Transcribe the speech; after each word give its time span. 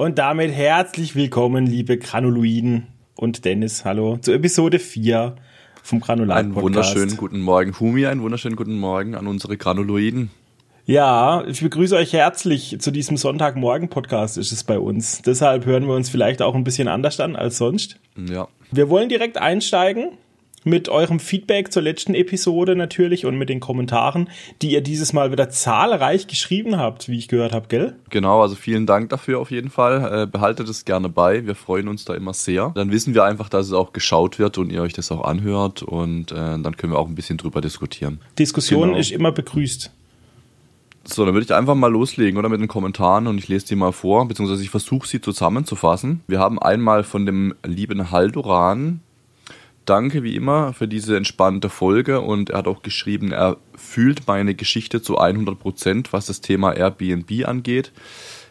Und 0.00 0.18
damit 0.18 0.50
herzlich 0.50 1.14
willkommen, 1.14 1.66
liebe 1.66 1.98
Granuloiden 1.98 2.86
und 3.16 3.44
Dennis, 3.44 3.84
hallo, 3.84 4.16
zur 4.16 4.32
Episode 4.32 4.78
4 4.78 5.36
vom 5.82 6.00
Granulat 6.00 6.38
Einen 6.38 6.54
wunderschönen 6.54 7.18
guten 7.18 7.40
Morgen, 7.40 7.78
Humi, 7.78 8.06
einen 8.06 8.22
wunderschönen 8.22 8.56
guten 8.56 8.78
Morgen 8.78 9.14
an 9.14 9.26
unsere 9.26 9.58
Granuloiden. 9.58 10.30
Ja, 10.86 11.44
ich 11.46 11.60
begrüße 11.60 11.94
euch 11.96 12.14
herzlich 12.14 12.78
zu 12.80 12.90
diesem 12.90 13.18
Sonntagmorgen-Podcast 13.18 14.38
ist 14.38 14.52
es 14.52 14.64
bei 14.64 14.78
uns. 14.78 15.20
Deshalb 15.20 15.66
hören 15.66 15.86
wir 15.86 15.94
uns 15.94 16.08
vielleicht 16.08 16.40
auch 16.40 16.54
ein 16.54 16.64
bisschen 16.64 16.88
anders 16.88 17.20
an 17.20 17.36
als 17.36 17.58
sonst. 17.58 18.00
Ja. 18.16 18.48
Wir 18.70 18.88
wollen 18.88 19.10
direkt 19.10 19.36
einsteigen 19.36 20.12
mit 20.64 20.88
eurem 20.88 21.20
Feedback 21.20 21.72
zur 21.72 21.82
letzten 21.82 22.14
Episode 22.14 22.76
natürlich 22.76 23.26
und 23.26 23.36
mit 23.36 23.48
den 23.48 23.60
Kommentaren, 23.60 24.28
die 24.62 24.72
ihr 24.72 24.82
dieses 24.82 25.12
Mal 25.12 25.32
wieder 25.32 25.50
zahlreich 25.50 26.26
geschrieben 26.26 26.76
habt, 26.76 27.08
wie 27.08 27.18
ich 27.18 27.28
gehört 27.28 27.52
habe, 27.52 27.68
gell? 27.68 27.96
Genau, 28.10 28.42
also 28.42 28.54
vielen 28.54 28.86
Dank 28.86 29.08
dafür 29.10 29.40
auf 29.40 29.50
jeden 29.50 29.70
Fall. 29.70 30.22
Äh, 30.22 30.26
behaltet 30.26 30.68
es 30.68 30.84
gerne 30.84 31.08
bei. 31.08 31.46
Wir 31.46 31.54
freuen 31.54 31.88
uns 31.88 32.04
da 32.04 32.14
immer 32.14 32.34
sehr. 32.34 32.72
Dann 32.74 32.90
wissen 32.90 33.14
wir 33.14 33.24
einfach, 33.24 33.48
dass 33.48 33.66
es 33.66 33.72
auch 33.72 33.92
geschaut 33.92 34.38
wird 34.38 34.58
und 34.58 34.70
ihr 34.70 34.82
euch 34.82 34.92
das 34.92 35.10
auch 35.10 35.24
anhört 35.24 35.82
und 35.82 36.32
äh, 36.32 36.34
dann 36.34 36.76
können 36.76 36.92
wir 36.92 36.98
auch 36.98 37.08
ein 37.08 37.14
bisschen 37.14 37.38
drüber 37.38 37.60
diskutieren. 37.60 38.20
Diskussion 38.38 38.88
Genau. 38.88 38.98
ist 38.98 39.10
immer 39.12 39.32
begrüßt. 39.32 39.90
So, 41.04 41.24
dann 41.24 41.34
würde 41.34 41.44
ich 41.44 41.54
einfach 41.54 41.74
mal 41.74 41.90
loslegen, 41.90 42.38
oder 42.38 42.48
mit 42.50 42.60
den 42.60 42.68
Kommentaren 42.68 43.26
und 43.26 43.38
ich 43.38 43.48
lese 43.48 43.66
die 43.66 43.74
mal 43.74 43.92
vor, 43.92 44.28
beziehungsweise 44.28 44.62
ich 44.62 44.70
versuche 44.70 45.08
sie 45.08 45.20
zusammenzufassen. 45.20 46.20
Wir 46.28 46.38
haben 46.38 46.58
einmal 46.58 47.04
von 47.04 47.24
dem 47.24 47.54
lieben 47.64 48.10
Haldoran. 48.10 49.00
Danke 49.90 50.22
wie 50.22 50.36
immer 50.36 50.72
für 50.72 50.86
diese 50.86 51.16
entspannte 51.16 51.68
Folge 51.68 52.20
und 52.20 52.50
er 52.50 52.58
hat 52.58 52.68
auch 52.68 52.82
geschrieben, 52.82 53.32
er 53.32 53.56
fühlt 53.74 54.28
meine 54.28 54.54
Geschichte 54.54 55.02
zu 55.02 55.18
100%, 55.18 55.56
Prozent, 55.56 56.12
was 56.12 56.26
das 56.26 56.40
Thema 56.40 56.76
Airbnb 56.76 57.28
angeht. 57.44 57.90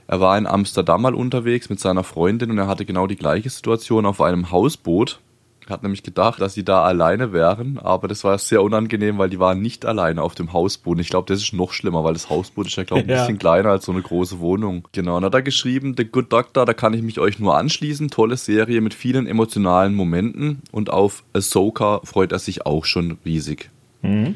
Er 0.06 0.20
war 0.20 0.38
in 0.38 0.46
Amsterdam 0.46 1.02
mal 1.02 1.16
unterwegs 1.16 1.70
mit 1.70 1.80
seiner 1.80 2.04
Freundin 2.04 2.52
und 2.52 2.58
er 2.58 2.68
hatte 2.68 2.84
genau 2.84 3.08
die 3.08 3.16
gleiche 3.16 3.50
Situation 3.50 4.06
auf 4.06 4.20
einem 4.20 4.52
Hausboot. 4.52 5.22
Hat 5.70 5.84
nämlich 5.84 6.02
gedacht, 6.02 6.42
dass 6.42 6.56
sie 6.56 6.66
da 6.66 6.84
alleine 6.84 7.32
wären, 7.32 7.78
aber 7.78 8.08
das 8.08 8.24
war 8.24 8.38
sehr 8.40 8.64
unangenehm, 8.64 9.20
weil 9.20 9.30
die 9.30 9.40
waren 9.40 9.62
nicht 9.62 9.86
alleine 9.86 10.24
auf 10.24 10.34
dem 10.34 10.52
Hausboot. 10.52 11.00
Ich 11.00 11.10
glaube, 11.10 11.32
das 11.32 11.44
ist 11.44 11.54
noch 11.54 11.74
schlimmer, 11.74 12.04
weil 12.04 12.14
das 12.14 12.30
Hausboot 12.30 12.68
ist 12.68 12.76
ja, 12.76 12.84
glaube 12.84 13.04
ich, 13.04 13.10
ein 13.10 13.16
bisschen 13.16 13.38
kleiner 13.38 13.70
als 13.70 13.86
so 13.86 13.92
eine 13.92 14.02
große 14.02 14.40
Wohnung. 14.40 14.88
Genau, 14.94 15.18
und 15.18 15.26
hat 15.26 15.34
er 15.36 15.44
geschrieben, 15.44 15.94
The 15.96 16.06
Good 16.06 16.34
Doctor, 16.34 16.66
da 16.66 16.74
kann 16.74 16.94
ich 16.94 17.04
mich 17.04 17.20
euch 17.20 17.38
nur 17.38 17.56
anschließen. 17.56 18.10
Tolle 18.10 18.38
Serie 18.38 18.82
mit 18.82 18.96
vielen 18.96 19.28
emotionalen 19.28 19.94
Momenten 19.94 20.64
und 20.72 20.90
auf 20.90 21.24
Ahsoka 21.34 22.02
freut 22.04 22.32
er 22.32 22.40
sich 22.40 22.66
auch 22.66 22.86
schon 22.86 23.20
riesig. 23.24 23.70
Und 24.02 24.36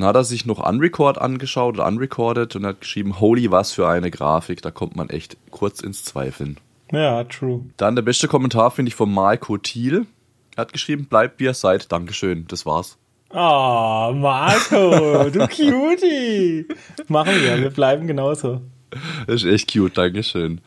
dann 0.00 0.04
hat 0.04 0.16
er 0.16 0.24
sich 0.24 0.46
noch 0.46 0.66
Unrecord 0.66 1.18
angeschaut 1.18 1.74
oder 1.74 1.86
Unrecorded 1.86 2.56
und 2.56 2.66
hat 2.66 2.80
geschrieben, 2.80 3.20
holy, 3.20 3.50
was 3.50 3.72
für 3.72 3.88
eine 3.88 4.10
Grafik, 4.10 4.62
da 4.62 4.70
kommt 4.70 4.96
man 4.96 5.10
echt 5.10 5.36
kurz 5.50 5.80
ins 5.80 6.04
Zweifeln. 6.04 6.56
Ja, 6.92 7.22
true. 7.24 7.66
Dann 7.76 7.94
der 7.94 8.02
beste 8.02 8.26
Kommentar 8.26 8.72
finde 8.72 8.88
ich 8.88 8.96
von 8.96 9.12
Marco 9.12 9.56
Thiel. 9.58 10.06
Er 10.56 10.62
hat 10.62 10.72
geschrieben, 10.72 11.06
bleibt 11.06 11.40
wie 11.40 11.44
ihr 11.44 11.54
seid, 11.54 11.90
Dankeschön, 11.92 12.46
das 12.48 12.66
war's. 12.66 12.98
Oh, 13.32 14.12
Marco, 14.14 15.30
du 15.30 15.38
Cutie. 15.48 16.66
Machen 17.08 17.34
wir, 17.40 17.58
wir 17.58 17.70
bleiben 17.70 18.06
genauso. 18.06 18.60
Das 19.26 19.42
ist 19.42 19.44
echt 19.44 19.72
cute, 19.72 19.96
Dankeschön. 19.96 20.60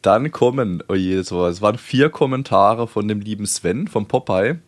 Dann 0.00 0.30
kommen, 0.32 0.82
oh 0.88 0.94
je, 0.94 1.16
das 1.16 1.30
war, 1.30 1.48
es 1.48 1.60
waren 1.60 1.76
vier 1.76 2.08
Kommentare 2.08 2.86
von 2.88 3.06
dem 3.06 3.20
lieben 3.20 3.44
Sven 3.44 3.86
vom 3.86 4.06
Popeye. 4.06 4.58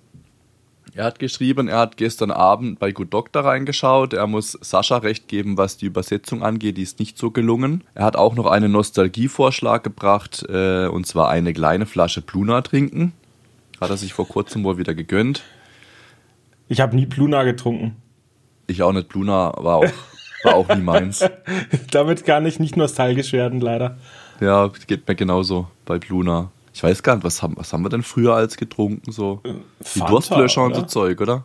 Er 0.94 1.04
hat 1.04 1.19
geschrieben, 1.19 1.69
er 1.69 1.78
hat 1.78 1.97
gestern 1.97 2.31
Abend 2.31 2.78
bei 2.78 2.93
Good 2.93 3.15
Doctor 3.15 3.47
reingeschaut. 3.47 4.12
Er 4.12 4.27
muss 4.27 4.59
Sascha 4.60 4.98
recht 4.98 5.27
geben, 5.27 5.56
was 5.56 5.78
die 5.78 5.87
Übersetzung 5.87 6.43
angeht. 6.43 6.77
Die 6.77 6.82
ist 6.82 6.98
nicht 6.98 7.16
so 7.16 7.31
gelungen. 7.31 7.82
Er 7.94 8.04
hat 8.04 8.16
auch 8.16 8.34
noch 8.34 8.44
einen 8.44 8.72
Nostalgievorschlag 8.72 9.82
gebracht, 9.82 10.44
äh, 10.50 10.87
und 10.87 11.06
zwar 11.06 11.31
eine 11.31 11.54
kleine 11.54 11.87
Flasche 11.87 12.21
Pluna 12.21 12.60
trinken. 12.60 13.15
Hat 13.82 13.91
er 13.91 13.97
sich 13.97 14.12
vor 14.12 14.28
kurzem 14.28 14.65
wohl 14.65 14.78
wieder 14.78 14.94
gegönnt. 14.94 15.43
Ich 16.69 16.81
habe 16.81 16.97
nie 16.97 17.06
Pluna 17.06 17.43
getrunken. 17.43 17.97
Ich 18.66 18.82
auch 18.82 18.93
nicht. 18.93 19.09
Pluna 19.09 19.53
war 19.56 19.76
auch, 19.76 19.93
war 20.44 20.54
auch 20.54 20.69
nie 20.75 20.81
meins. 20.81 21.25
Damit 21.91 22.25
kann 22.25 22.47
ich 22.47 22.59
nicht 22.59 22.76
nostalgisch 22.76 23.32
werden, 23.32 23.60
leider. 23.60 23.98
Ja, 24.41 24.71
geht 24.87 25.06
mir 25.06 25.15
genauso 25.15 25.69
bei 25.84 25.98
Pluna. 25.98 26.50
Ich 26.75 26.82
weiß 26.82 27.03
gar 27.03 27.16
nicht, 27.16 27.25
was 27.25 27.42
haben, 27.42 27.56
was 27.56 27.72
haben 27.72 27.84
wir 27.84 27.91
denn 27.91 28.03
früher 28.03 28.34
als 28.34 28.56
getrunken? 28.56 29.12
So 29.12 29.41
die 29.44 29.98
Fanta, 29.98 30.10
Durstlöscher 30.10 30.65
und 30.65 30.75
so? 30.75 30.82
Zeug, 30.82 31.21
oder? 31.21 31.44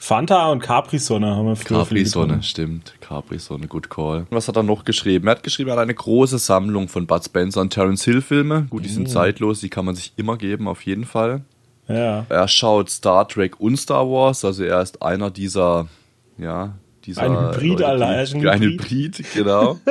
Fanta 0.00 0.50
und 0.50 0.60
Capri-Sonne 0.60 1.36
haben 1.36 1.46
wir 1.46 1.56
früher 1.56 1.78
Capri-Sonne, 1.78 2.42
stimmt. 2.42 2.94
Capri-Sonne, 3.00 3.66
good 3.66 3.90
call. 3.90 4.26
Was 4.30 4.48
hat 4.48 4.56
er 4.56 4.62
noch 4.62 4.84
geschrieben? 4.84 5.26
Er 5.26 5.32
hat 5.32 5.42
geschrieben, 5.42 5.70
er 5.70 5.74
hat 5.74 5.82
eine 5.82 5.94
große 5.94 6.38
Sammlung 6.38 6.88
von 6.88 7.06
Bud 7.06 7.24
Spencer 7.24 7.60
und 7.60 7.70
Terence 7.72 8.04
Hill 8.04 8.22
Filme. 8.22 8.66
Gut, 8.70 8.84
die 8.84 8.88
sind 8.88 9.08
zeitlos, 9.10 9.60
die 9.60 9.68
kann 9.68 9.84
man 9.84 9.94
sich 9.94 10.12
immer 10.16 10.36
geben, 10.36 10.68
auf 10.68 10.82
jeden 10.82 11.04
Fall. 11.04 11.42
Ja. 11.88 12.26
Er 12.28 12.48
schaut 12.48 12.90
Star 12.90 13.26
Trek 13.26 13.58
und 13.60 13.76
Star 13.78 14.06
Wars, 14.08 14.44
also 14.44 14.62
er 14.64 14.82
ist 14.82 15.02
einer 15.02 15.30
dieser, 15.30 15.88
ja, 16.36 16.74
dieser 17.04 17.22
Ein 17.22 17.32
Hybrid, 17.54 17.62
Leute, 17.70 17.86
Alter, 17.88 18.06
die- 18.06 18.12
er 18.12 18.22
ist 18.22 18.34
ein 18.34 18.48
ein 18.48 18.60
Hybrid. 18.62 19.18
Hybrid, 19.18 19.32
genau. 19.34 19.78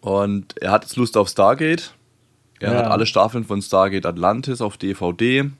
und 0.00 0.56
er 0.60 0.70
hat 0.70 0.84
jetzt 0.84 0.96
Lust 0.96 1.16
auf 1.16 1.28
Stargate. 1.28 1.92
Er 2.60 2.72
Ja. 2.72 2.78
hat 2.78 2.86
alle 2.86 3.06
Staffeln 3.06 3.44
von 3.44 3.62
Stargate 3.62 4.06
Atlantis 4.06 4.60
auf 4.60 4.76
DVD. 4.76 5.50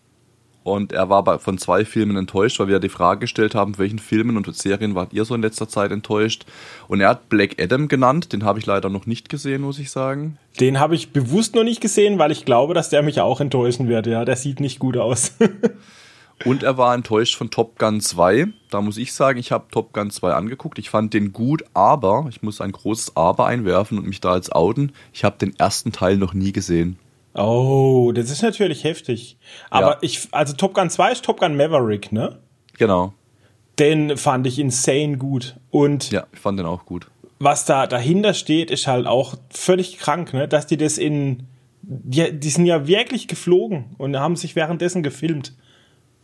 Und 0.69 0.93
er 0.93 1.09
war 1.09 1.25
bei, 1.25 1.39
von 1.39 1.59
zwei 1.59 1.85
Filmen 1.85 2.17
enttäuscht, 2.17 2.59
weil 2.61 2.69
wir 2.69 2.79
die 2.79 2.89
Frage 2.89 3.21
gestellt 3.21 3.55
haben, 3.55 3.79
welchen 3.79 3.99
Filmen 3.99 4.37
und 4.37 4.55
Serien 4.55 4.95
wart 4.95 5.13
ihr 5.13 5.25
so 5.25 5.35
in 5.35 5.43
letzter 5.43 5.69
Zeit 5.69 5.91
enttäuscht? 5.91 6.45
Und 6.89 7.01
er 7.01 7.11
hat 7.11 7.29
Black 7.29 7.61
Adam 7.61 7.89
genannt, 7.89 8.33
den 8.33 8.45
habe 8.45 8.59
ich 8.59 8.67
leider 8.67 8.89
noch 8.89 9.07
nicht 9.07 9.29
gesehen, 9.29 9.63
muss 9.63 9.79
ich 9.79 9.91
sagen. 9.91 10.39
Den 10.61 10.79
habe 10.79 10.95
ich 10.95 11.13
bewusst 11.13 11.55
noch 11.55 11.65
nicht 11.65 11.81
gesehen, 11.81 12.19
weil 12.19 12.33
ich 12.33 12.45
glaube, 12.45 12.75
dass 12.75 12.91
der 12.91 13.03
mich 13.03 13.21
auch 13.21 13.41
enttäuschen 13.41 13.89
wird. 13.89 14.07
Ja, 14.07 14.25
der 14.25 14.37
sieht 14.37 14.61
nicht 14.61 14.79
gut 14.79 14.97
aus. 14.97 15.33
Und 16.45 16.63
er 16.63 16.79
war 16.79 16.95
enttäuscht 16.95 17.37
von 17.37 17.51
Top 17.51 17.79
Gun 17.79 18.01
2. 18.01 18.47
Da 18.71 18.81
muss 18.81 18.97
ich 18.97 19.13
sagen, 19.13 19.39
ich 19.39 19.51
habe 19.51 19.67
Top 19.71 19.93
Gun 19.93 20.11
2 20.11 20.33
angeguckt. 20.33 20.79
Ich 20.79 20.91
fand 20.91 21.13
den 21.13 21.33
gut, 21.33 21.65
aber 21.75 22.27
ich 22.29 22.43
muss 22.43 22.61
ein 22.61 22.73
großes 22.73 23.17
Aber 23.17 23.47
einwerfen 23.47 23.99
und 23.99 24.07
mich 24.07 24.21
da 24.21 24.33
als 24.33 24.53
outen. 24.53 24.93
Ich 25.13 25.25
habe 25.25 25.39
den 25.39 25.59
ersten 25.59 25.91
Teil 25.91 26.17
noch 26.17 26.35
nie 26.35 26.53
gesehen. 26.53 26.99
Oh, 27.35 28.13
das 28.15 28.31
ist 28.31 28.43
natürlich 28.43 28.85
heftig. 28.85 29.37
Aber 29.71 29.93
Ja. 29.93 29.99
ich, 30.03 30.29
also 30.33 30.55
Top 30.55 30.75
Gun 30.75 30.91
2 30.91 31.13
ist 31.13 31.25
Top 31.25 31.41
Gun 31.41 31.57
Maverick, 31.57 32.13
ne? 32.13 32.39
Genau. 32.79 33.13
Den 33.79 34.17
fand 34.17 34.47
ich 34.47 34.59
insane 34.59 35.19
gut. 35.19 35.57
Und 35.71 36.11
Ja, 36.11 36.27
ich 36.33 36.39
fand 36.41 36.59
den 36.59 36.67
auch 36.67 36.85
gut. 36.85 37.07
was 37.39 37.65
da 37.65 37.87
dahinter 37.87 38.35
steht, 38.35 38.71
ist 38.71 38.87
halt 38.89 39.07
auch 39.07 39.37
völlig 39.51 39.99
krank, 39.99 40.33
ne? 40.35 40.49
Dass 40.49 40.67
die 40.67 40.77
das 40.77 40.99
in, 40.99 41.45
die, 41.83 42.33
die 42.33 42.51
sind 42.51 42.67
ja 42.67 42.87
wirklich 42.89 43.29
geflogen 43.29 43.95
und 43.99 44.17
haben 44.19 44.35
sich 44.37 44.57
währenddessen 44.57 45.03
gefilmt. 45.05 45.55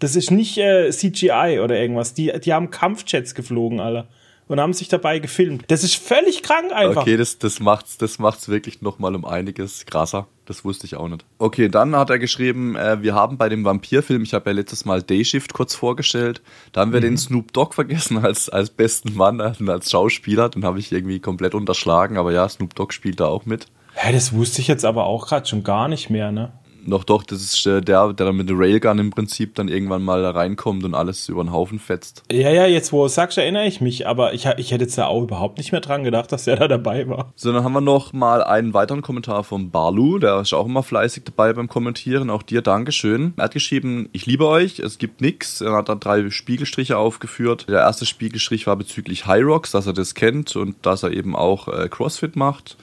Das 0.00 0.16
ist 0.16 0.32
nicht 0.32 0.59
äh, 0.59 0.91
CGI 0.91 1.60
oder 1.62 1.78
irgendwas. 1.78 2.15
Die, 2.15 2.32
die 2.41 2.53
haben 2.53 2.71
Kampfjets 2.71 3.34
geflogen, 3.36 3.78
alle. 3.78 4.09
Und 4.47 4.60
haben 4.60 4.75
sich 4.75 4.88
dabei 4.88 5.21
gefilmt. 5.21 5.65
Das 5.69 5.84
ist 5.84 5.97
völlig 5.97 6.43
krank 6.43 6.71
einfach. 6.72 7.03
Okay, 7.03 7.16
das, 7.16 7.38
das 7.38 7.60
macht's, 7.60 7.97
das 7.97 8.19
macht's 8.19 8.49
wirklich 8.49 8.82
nochmal 8.82 9.15
um 9.15 9.25
einiges 9.25 9.87
krasser. 9.87 10.27
Das 10.44 10.65
wusste 10.65 10.87
ich 10.87 10.97
auch 10.97 11.09
nicht. 11.09 11.25
Okay, 11.38 11.71
dann 11.71 11.97
hat 11.97 12.10
er 12.10 12.19
geschrieben, 12.19 12.77
äh, 12.77 13.03
wir 13.03 13.15
haben 13.15 13.38
bei 13.38 13.49
dem 13.49 13.65
Vampirfilm, 13.65 14.22
ich 14.22 14.34
habe 14.34 14.50
ja 14.50 14.56
letztes 14.56 14.84
Mal 14.84 15.03
Dayshift 15.03 15.54
kurz 15.54 15.75
vorgestellt, 15.75 16.43
da 16.72 16.83
haben 16.83 16.93
wir 16.93 17.00
den 17.00 17.16
Snoop 17.16 17.54
Dogg 17.54 17.75
vergessen 17.75 18.19
als, 18.19 18.50
als 18.50 18.69
besten 18.69 19.15
Mann 19.15 19.41
als 19.41 19.91
Schauspieler. 19.91 20.50
Den 20.50 20.65
habe 20.65 20.78
ich 20.78 20.93
irgendwie 20.93 21.21
komplett 21.21 21.54
unterschlagen, 21.54 22.19
aber 22.19 22.33
ja, 22.33 22.47
Snoop 22.47 22.74
Dogg 22.74 22.92
spielt 22.92 23.21
da 23.21 23.27
auch 23.27 23.47
mit. 23.47 23.69
Hä, 23.95 24.13
das 24.13 24.34
wusste 24.34 24.60
ich 24.60 24.69
jetzt 24.69 24.84
aber 24.84 25.04
auch 25.04 25.27
gerade 25.27 25.47
schon 25.47 25.63
gar 25.63 25.89
nicht 25.89 26.10
mehr, 26.10 26.33
ne? 26.33 26.53
Noch 26.86 27.04
doch, 27.04 27.22
das 27.22 27.42
ist 27.42 27.66
äh, 27.66 27.81
der, 27.81 28.13
der 28.13 28.27
dann 28.27 28.36
mit 28.36 28.48
der 28.48 28.59
Railgun 28.59 28.98
im 28.98 29.10
Prinzip 29.10 29.54
dann 29.54 29.69
irgendwann 29.69 30.03
mal 30.03 30.22
da 30.22 30.31
reinkommt 30.31 30.84
und 30.84 30.95
alles 30.95 31.28
über 31.28 31.42
den 31.42 31.53
Haufen 31.53 31.78
fetzt. 31.78 32.22
Ja, 32.31 32.51
ja, 32.51 32.66
jetzt 32.66 32.92
wo 32.92 33.01
du 33.01 33.07
es 33.07 33.15
sagst, 33.15 33.39
erinnere 33.39 33.66
ich 33.66 33.81
mich, 33.81 34.07
aber 34.07 34.34
ich, 34.34 34.47
ich 34.57 34.71
hätte 34.71 34.84
jetzt 34.84 34.98
da 34.98 35.07
auch 35.07 35.22
überhaupt 35.22 35.59
nicht 35.59 35.72
mehr 35.72 35.81
dran 35.81 36.04
gedacht, 36.04 36.33
dass 36.33 36.45
der 36.45 36.57
da 36.57 36.69
dabei 36.69 37.09
war. 37.09 37.33
So, 37.36 37.53
dann 37.53 37.65
haben 37.65 37.72
wir 37.72 37.81
noch 37.81 38.13
mal 38.13 38.42
einen 38.42 38.75
weiteren 38.75 39.03
Kommentar 39.03 39.45
von 39.45 39.71
Barlu, 39.71 40.19
der 40.19 40.41
ist 40.41 40.53
auch 40.53 40.66
immer 40.66 40.83
fleißig 40.83 41.25
dabei 41.25 41.53
beim 41.53 41.69
Kommentieren. 41.69 42.31
Auch 42.31 42.42
dir 42.42 42.63
Dankeschön. 42.63 43.34
Er 43.36 43.45
hat 43.45 43.54
geschrieben, 43.54 44.09
ich 44.13 44.27
liebe 44.27 44.47
euch, 44.47 44.78
es 44.78 44.98
gibt 44.98 45.21
nix. 45.21 45.60
Er 45.60 45.72
hat 45.72 45.89
dann 45.89 46.01
drei 46.01 46.31
Spiegelstriche 46.31 46.97
aufgeführt. 46.97 47.66
Der 47.69 47.81
erste 47.81 48.07
Spiegelstrich 48.07 48.66
war 48.66 48.77
bezüglich 48.77 49.27
High 49.27 49.45
Rocks, 49.45 49.72
dass 49.72 49.86
er 49.86 49.92
das 49.92 50.15
kennt 50.15 50.54
und 50.57 50.77
dass 50.83 51.03
er 51.03 51.13
eben 51.13 51.36
auch 51.36 51.69
äh, 51.69 51.89
Crossfit 51.89 52.36
macht. 52.36 52.77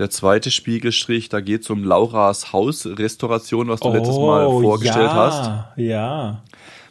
Der 0.00 0.08
zweite 0.08 0.50
Spiegelstrich, 0.50 1.28
da 1.28 1.42
geht 1.42 1.60
es 1.60 1.68
um 1.68 1.84
Lauras 1.84 2.54
Hausrestauration, 2.54 3.68
was 3.68 3.80
du 3.80 3.92
letztes 3.92 4.16
Mal 4.16 4.46
vorgestellt 4.46 5.10
Oh, 5.10 5.14
ja, 5.14 5.14
hast. 5.14 5.76
Ja. 5.76 6.42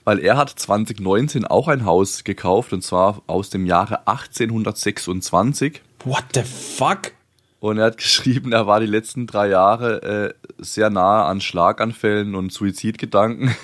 Weil 0.03 0.19
er 0.19 0.37
hat 0.37 0.51
2019 0.51 1.43
auch 1.43 1.67
ein 1.67 1.85
Haus 1.85 2.23
gekauft 2.23 2.71
und 2.71 2.83
zwar 2.83 3.23
aus 3.25 3.49
dem 3.49 3.65
Jahre 3.65 4.07
1826. 4.07 5.81
What 6.05 6.25
the 6.35 6.43
fuck? 6.43 7.13
Und 7.59 7.79
er 7.79 7.85
hat 7.85 7.97
geschrieben, 7.97 8.51
er 8.51 8.67
war 8.67 8.79
die 8.79 8.85
letzten 8.85 9.25
drei 9.25 9.49
Jahre 9.49 10.03
äh, 10.03 10.33
sehr 10.59 10.91
nahe 10.91 11.25
an 11.25 11.41
Schlaganfällen 11.41 12.35
und 12.35 12.53
Suizidgedanken. 12.53 13.55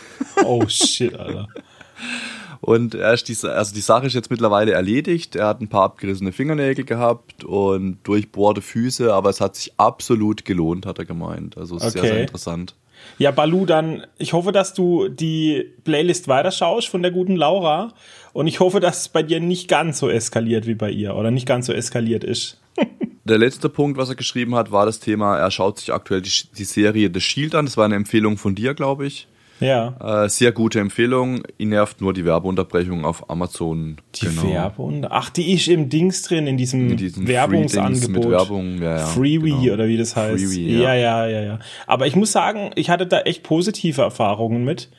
Oh 0.44 0.68
shit, 0.68 1.14
Alter. 1.14 1.48
Und 2.66 2.96
er 2.96 3.14
ist 3.14 3.28
die, 3.28 3.38
also 3.48 3.76
die 3.76 3.82
Sache 3.82 4.08
ist 4.08 4.16
jetzt 4.16 4.32
mittlerweile 4.32 4.72
erledigt. 4.72 5.36
Er 5.36 5.46
hat 5.46 5.62
ein 5.62 5.68
paar 5.68 5.84
abgerissene 5.84 6.32
Fingernägel 6.32 6.84
gehabt 6.84 7.44
und 7.44 8.00
durchbohrte 8.02 8.64
Füße, 8.64 9.14
aber 9.14 9.30
es 9.30 9.40
hat 9.40 9.56
sich 9.56 9.74
absolut 9.78 10.46
gelohnt, 10.46 10.88
hat 10.88 10.98
er 10.98 11.06
gemeint. 11.06 11.60
Also 11.60 11.76
okay. 11.76 11.92
sehr, 11.92 12.02
sehr 12.02 12.22
interessant. 12.22 12.74
Ja, 13.20 13.30
Balu, 13.30 13.68
dann, 13.68 14.08
ich 14.18 14.34
hoffe, 14.34 14.52
dass 14.52 14.74
du 14.74 15.10
die 15.10 15.74
Playlist 15.84 16.28
weiterschaust 16.28 16.88
von 16.88 17.04
der 17.04 17.12
guten 17.12 17.36
Laura 17.36 17.94
und 18.34 18.48
ich 18.48 18.60
hoffe, 18.60 18.80
dass 18.80 19.02
es 19.02 19.10
bei 19.10 19.22
dir 19.22 19.40
nicht 19.40 19.68
ganz 19.68 20.00
so 20.00 20.10
eskaliert 20.10 20.66
wie 20.66 20.74
bei 20.74 20.90
ihr 20.90 21.16
oder 21.16 21.30
nicht 21.30 21.46
ganz 21.46 21.68
so 21.68 21.74
eskaliert 21.74 22.24
ist. 22.24 22.60
Der 23.26 23.38
letzte 23.38 23.70
Punkt, 23.70 23.98
was 23.98 24.10
er 24.10 24.16
geschrieben 24.16 24.56
hat, 24.56 24.72
war 24.72 24.86
das 24.86 25.00
Thema, 25.00 25.38
er 25.38 25.50
schaut 25.50 25.80
sich 25.80 25.94
aktuell 25.94 26.22
die, 26.22 26.32
die 26.58 26.64
Serie 26.64 27.10
The 27.12 27.22
Shield 27.22 27.56
an. 27.56 27.66
Das 27.66 27.76
war 27.76 27.86
eine 27.86 27.96
Empfehlung 27.96 28.38
von 28.38 28.54
dir, 28.54 28.76
glaube 28.76 29.08
ich. 29.08 29.28
Ja. 29.60 30.24
Äh, 30.25 30.30
sehr 30.30 30.52
gute 30.52 30.80
Empfehlung. 30.80 31.44
Ihn 31.57 31.69
nervt 31.69 32.02
nur 32.02 32.13
die 32.13 32.25
Werbeunterbrechung 32.25 33.06
auf 33.06 33.30
Amazon. 33.30 33.98
Die 34.16 34.25
genau. 34.25 34.50
Werbung? 34.50 35.07
Ach, 35.10 35.30
die 35.30 35.54
ist 35.54 35.68
im 35.68 35.90
Dings 35.90 36.24
drin, 36.24 36.48
in 36.48 36.57
diesem, 36.57 36.90
in 36.90 36.98
diesem 36.98 37.28
Werbungsangebot. 37.28 38.24
Mit 38.24 38.30
Werbung, 38.30 38.81
ja, 38.81 38.98
ja. 38.98 39.06
Freebie 39.06 39.52
genau. 39.52 39.74
oder 39.74 39.88
wie 39.88 39.98
das 39.98 40.16
heißt. 40.16 40.44
Freebie, 40.44 40.78
ja. 40.78 40.94
ja, 40.94 40.96
ja, 40.96 41.28
ja, 41.28 41.42
ja. 41.44 41.60
Aber 41.88 42.07
ich 42.07 42.16
muss 42.16 42.31
sagen, 42.31 42.72
ich 42.75 42.90
hatte 42.90 43.07
da 43.07 43.22
echt 43.22 43.44
positive 43.44 44.02
Erfahrungen 44.02 44.66
mit. 44.66 44.90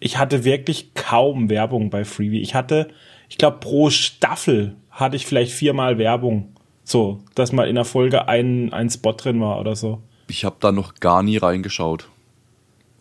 Ich 0.00 0.18
hatte 0.18 0.44
wirklich 0.44 0.94
kaum 0.94 1.48
Werbung 1.50 1.90
bei 1.90 2.04
Freebie. 2.04 2.40
Ich 2.40 2.54
hatte, 2.54 2.88
ich 3.28 3.38
glaube, 3.38 3.58
pro 3.60 3.90
Staffel 3.90 4.76
hatte 4.90 5.16
ich 5.16 5.26
vielleicht 5.26 5.52
viermal 5.52 5.98
Werbung. 5.98 6.54
So, 6.84 7.20
dass 7.34 7.52
mal 7.52 7.68
in 7.68 7.74
der 7.74 7.84
Folge 7.84 8.28
ein, 8.28 8.72
ein 8.72 8.88
Spot 8.88 9.12
drin 9.12 9.40
war 9.40 9.60
oder 9.60 9.74
so. 9.74 10.00
Ich 10.28 10.44
habe 10.44 10.56
da 10.60 10.72
noch 10.72 10.94
gar 10.94 11.22
nie 11.22 11.36
reingeschaut. 11.36 12.08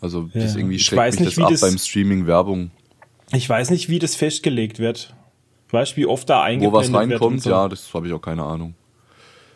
Also 0.02 0.30
ja. 0.34 0.42
das 0.42 0.56
irgendwie 0.56 0.80
schreckt 0.80 1.20
mich 1.20 1.28
nicht, 1.28 1.38
das 1.38 1.44
ab 1.44 1.52
das, 1.52 1.62
beim 1.62 1.78
Streaming 1.78 2.28
Werbung. 2.28 2.72
Ich 3.32 3.50
weiß 3.50 3.72
nicht, 3.72 3.90
wie 3.90 4.00
das 4.00 4.16
festgelegt 4.16 4.80
wird. 4.80 5.16
Weißt 5.72 5.94
du, 5.94 5.98
wie 5.98 6.06
oft 6.06 6.30
da 6.30 6.44
eingeblendet 6.44 6.84
wird? 6.84 6.94
Wo 6.94 6.98
was 6.98 7.02
reinkommt, 7.02 7.42
so. 7.42 7.50
ja, 7.50 7.68
das 7.68 7.94
habe 7.94 8.08
ich 8.08 8.14
auch 8.14 8.22
keine 8.22 8.44
Ahnung. 8.44 8.76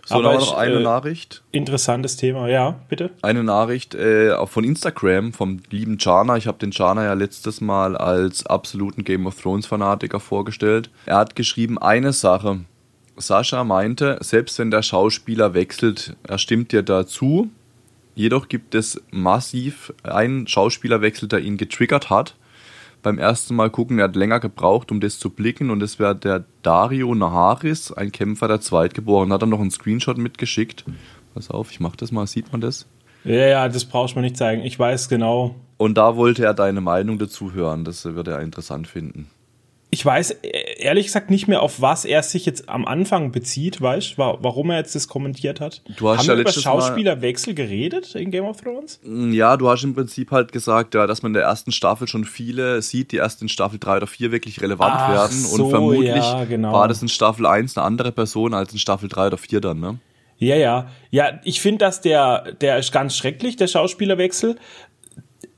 So, 0.09 0.15
aber 0.15 0.33
noch 0.33 0.57
eine 0.57 0.77
äh, 0.77 0.83
Nachricht. 0.83 1.43
Interessantes 1.51 2.17
Thema, 2.17 2.47
ja, 2.49 2.79
bitte. 2.89 3.11
Eine 3.21 3.43
Nachricht 3.43 3.93
äh, 3.93 4.35
von 4.47 4.63
Instagram 4.63 5.33
vom 5.33 5.59
lieben 5.69 5.99
Chana. 5.99 6.35
Ich 6.35 6.47
habe 6.47 6.57
den 6.57 6.71
Chana 6.71 7.03
ja 7.03 7.13
letztes 7.13 7.61
Mal 7.61 7.95
als 7.95 8.43
absoluten 8.47 9.03
Game 9.03 9.27
of 9.27 9.39
Thrones 9.39 9.67
Fanatiker 9.67 10.19
vorgestellt. 10.19 10.89
Er 11.05 11.17
hat 11.17 11.35
geschrieben 11.35 11.77
eine 11.77 12.11
Sache. 12.11 12.61
Sascha 13.17 13.63
meinte, 13.63 14.17
selbst 14.21 14.57
wenn 14.57 14.71
der 14.71 14.81
Schauspieler 14.81 15.53
wechselt, 15.53 16.15
er 16.27 16.39
stimmt 16.39 16.71
dir 16.71 16.81
dazu. 16.81 17.49
Jedoch 18.19 18.49
gibt 18.49 18.75
es 18.75 19.01
massiv 19.11 19.93
einen 20.03 20.45
Schauspielerwechsel, 20.45 21.29
der 21.29 21.39
ihn 21.39 21.55
getriggert 21.55 22.09
hat. 22.09 22.35
Beim 23.01 23.17
ersten 23.17 23.55
Mal 23.55 23.69
gucken, 23.69 23.97
er 23.97 24.09
hat 24.09 24.17
länger 24.17 24.41
gebraucht, 24.41 24.91
um 24.91 24.99
das 24.99 25.19
zu 25.19 25.29
blicken, 25.29 25.69
und 25.69 25.81
es 25.81 25.99
wäre 25.99 26.17
der 26.17 26.43
Dario 26.61 27.15
Naharis, 27.15 27.93
ein 27.93 28.11
Kämpfer 28.11 28.49
der 28.49 28.59
Zweitgeborenen. 28.59 29.31
Hat 29.31 29.43
er 29.43 29.45
noch 29.45 29.61
einen 29.61 29.71
Screenshot 29.71 30.17
mitgeschickt. 30.17 30.83
Pass 31.33 31.49
auf, 31.49 31.71
ich 31.71 31.79
mach 31.79 31.95
das 31.95 32.11
mal, 32.11 32.27
sieht 32.27 32.51
man 32.51 32.59
das? 32.59 32.87
Ja, 33.23 33.47
ja, 33.47 33.69
das 33.69 33.85
brauchst 33.85 34.15
du 34.15 34.19
mir 34.19 34.23
nicht 34.23 34.35
zeigen. 34.35 34.63
Ich 34.63 34.77
weiß 34.77 35.07
genau. 35.07 35.55
Und 35.77 35.97
da 35.97 36.17
wollte 36.17 36.43
er 36.43 36.53
deine 36.53 36.81
Meinung 36.81 37.19
dazu 37.19 37.53
hören. 37.53 37.85
Das 37.85 38.03
würde 38.03 38.31
er 38.31 38.41
interessant 38.41 38.89
finden 38.89 39.29
ich 39.91 40.05
weiß 40.05 40.31
ehrlich 40.77 41.07
gesagt 41.07 41.31
nicht 41.31 41.47
mehr, 41.47 41.63
auf 41.63 41.81
was 41.81 42.05
er 42.05 42.21
sich 42.21 42.45
jetzt 42.45 42.69
am 42.69 42.85
Anfang 42.85 43.31
bezieht, 43.31 43.81
weißt 43.81 44.19
warum 44.19 44.69
er 44.69 44.77
jetzt 44.77 44.93
das 44.93 45.07
kommentiert 45.07 45.59
hat. 45.59 45.81
Du 45.97 46.09
hast 46.09 46.19
Haben 46.19 46.27
ja 46.27 46.33
wir 46.35 46.41
über 46.41 46.51
Schauspielerwechsel 46.51 47.55
geredet 47.55 48.13
in 48.13 48.29
Game 48.29 48.45
of 48.45 48.61
Thrones? 48.61 48.99
Mm, 49.03 49.31
ja, 49.31 49.57
du 49.57 49.67
hast 49.67 49.83
im 49.83 49.95
Prinzip 49.95 50.29
halt 50.29 50.51
gesagt, 50.51 50.93
ja, 50.93 51.07
dass 51.07 51.23
man 51.23 51.31
in 51.31 51.33
der 51.33 51.43
ersten 51.43 51.71
Staffel 51.71 52.07
schon 52.07 52.25
viele 52.25 52.83
sieht, 52.83 53.11
die 53.11 53.17
erst 53.17 53.41
in 53.41 53.49
Staffel 53.49 53.79
3 53.79 53.97
oder 53.97 54.07
4 54.07 54.31
wirklich 54.31 54.61
relevant 54.61 54.93
Ach 54.95 55.11
werden. 55.11 55.35
So, 55.35 55.63
und 55.63 55.69
vermutlich 55.71 56.15
ja, 56.15 56.45
genau. 56.45 56.71
war 56.71 56.87
das 56.87 57.01
in 57.01 57.09
Staffel 57.09 57.47
1 57.47 57.75
eine 57.75 57.85
andere 57.85 58.11
Person 58.11 58.53
als 58.53 58.71
in 58.71 58.79
Staffel 58.79 59.09
3 59.09 59.27
oder 59.27 59.37
4 59.39 59.59
dann, 59.59 59.79
ne? 59.79 59.99
Ja, 60.37 60.55
ja. 60.55 60.87
Ja, 61.09 61.39
ich 61.43 61.61
finde, 61.61 61.79
dass 61.79 62.01
der, 62.01 62.53
der 62.61 62.77
ist 62.77 62.91
ganz 62.91 63.17
schrecklich, 63.17 63.55
der 63.55 63.67
Schauspielerwechsel. 63.67 64.55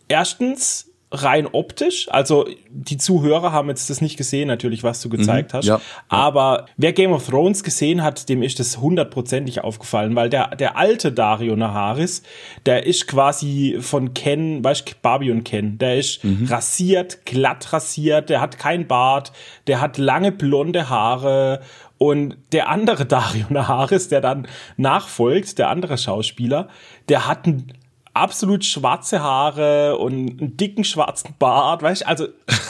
Erstens, 0.08 0.91
rein 1.12 1.46
optisch, 1.46 2.08
also 2.10 2.48
die 2.70 2.98
Zuhörer 2.98 3.52
haben 3.52 3.68
jetzt 3.68 3.90
das 3.90 4.00
nicht 4.00 4.18
gesehen, 4.18 4.48
natürlich, 4.48 4.82
was 4.84 5.02
du 5.02 5.10
gezeigt 5.10 5.52
mhm, 5.52 5.58
hast, 5.58 5.66
ja, 5.66 5.82
aber 6.08 6.68
wer 6.78 6.94
Game 6.94 7.12
of 7.12 7.28
Thrones 7.28 7.64
gesehen 7.64 8.02
hat, 8.02 8.30
dem 8.30 8.42
ist 8.42 8.60
das 8.60 8.78
hundertprozentig 8.80 9.62
aufgefallen, 9.62 10.16
weil 10.16 10.30
der, 10.30 10.56
der 10.56 10.78
alte 10.78 11.12
Dario 11.12 11.56
Naharis, 11.58 12.24
der 12.66 12.86
ist 12.86 13.08
quasi 13.08 13.78
von 13.82 14.14
Ken, 14.14 14.64
weißt 14.64 14.90
du, 14.90 14.94
Barbie 15.02 15.32
und 15.32 15.44
Ken, 15.44 15.78
der 15.78 15.98
ist 15.98 16.24
mhm. 16.24 16.46
rasiert, 16.46 17.26
glatt 17.26 17.74
rasiert, 17.74 18.30
der 18.30 18.40
hat 18.40 18.58
kein 18.58 18.88
Bart, 18.88 19.34
der 19.68 19.82
hat 19.82 19.98
lange 19.98 20.32
blonde 20.32 20.90
Haare 20.90 21.62
und 21.98 22.38
der 22.54 22.70
andere 22.70 23.06
Dario 23.08 23.48
Naharis, 23.50 24.08
der 24.08 24.22
dann 24.22 24.48
nachfolgt, 24.78 25.60
der 25.60 25.70
andere 25.70 25.98
Schauspieler, 25.98 26.70
der 27.10 27.28
hat 27.28 27.46
ein 27.46 27.74
absolut 28.14 28.66
schwarze 28.66 29.22
Haare 29.22 29.98
und 29.98 30.42
einen 30.42 30.58
dicken 30.58 30.84
schwarzen 30.84 31.36
Bart, 31.40 31.82
weißt 31.82 32.02
du, 32.02 32.08
also 32.08 32.28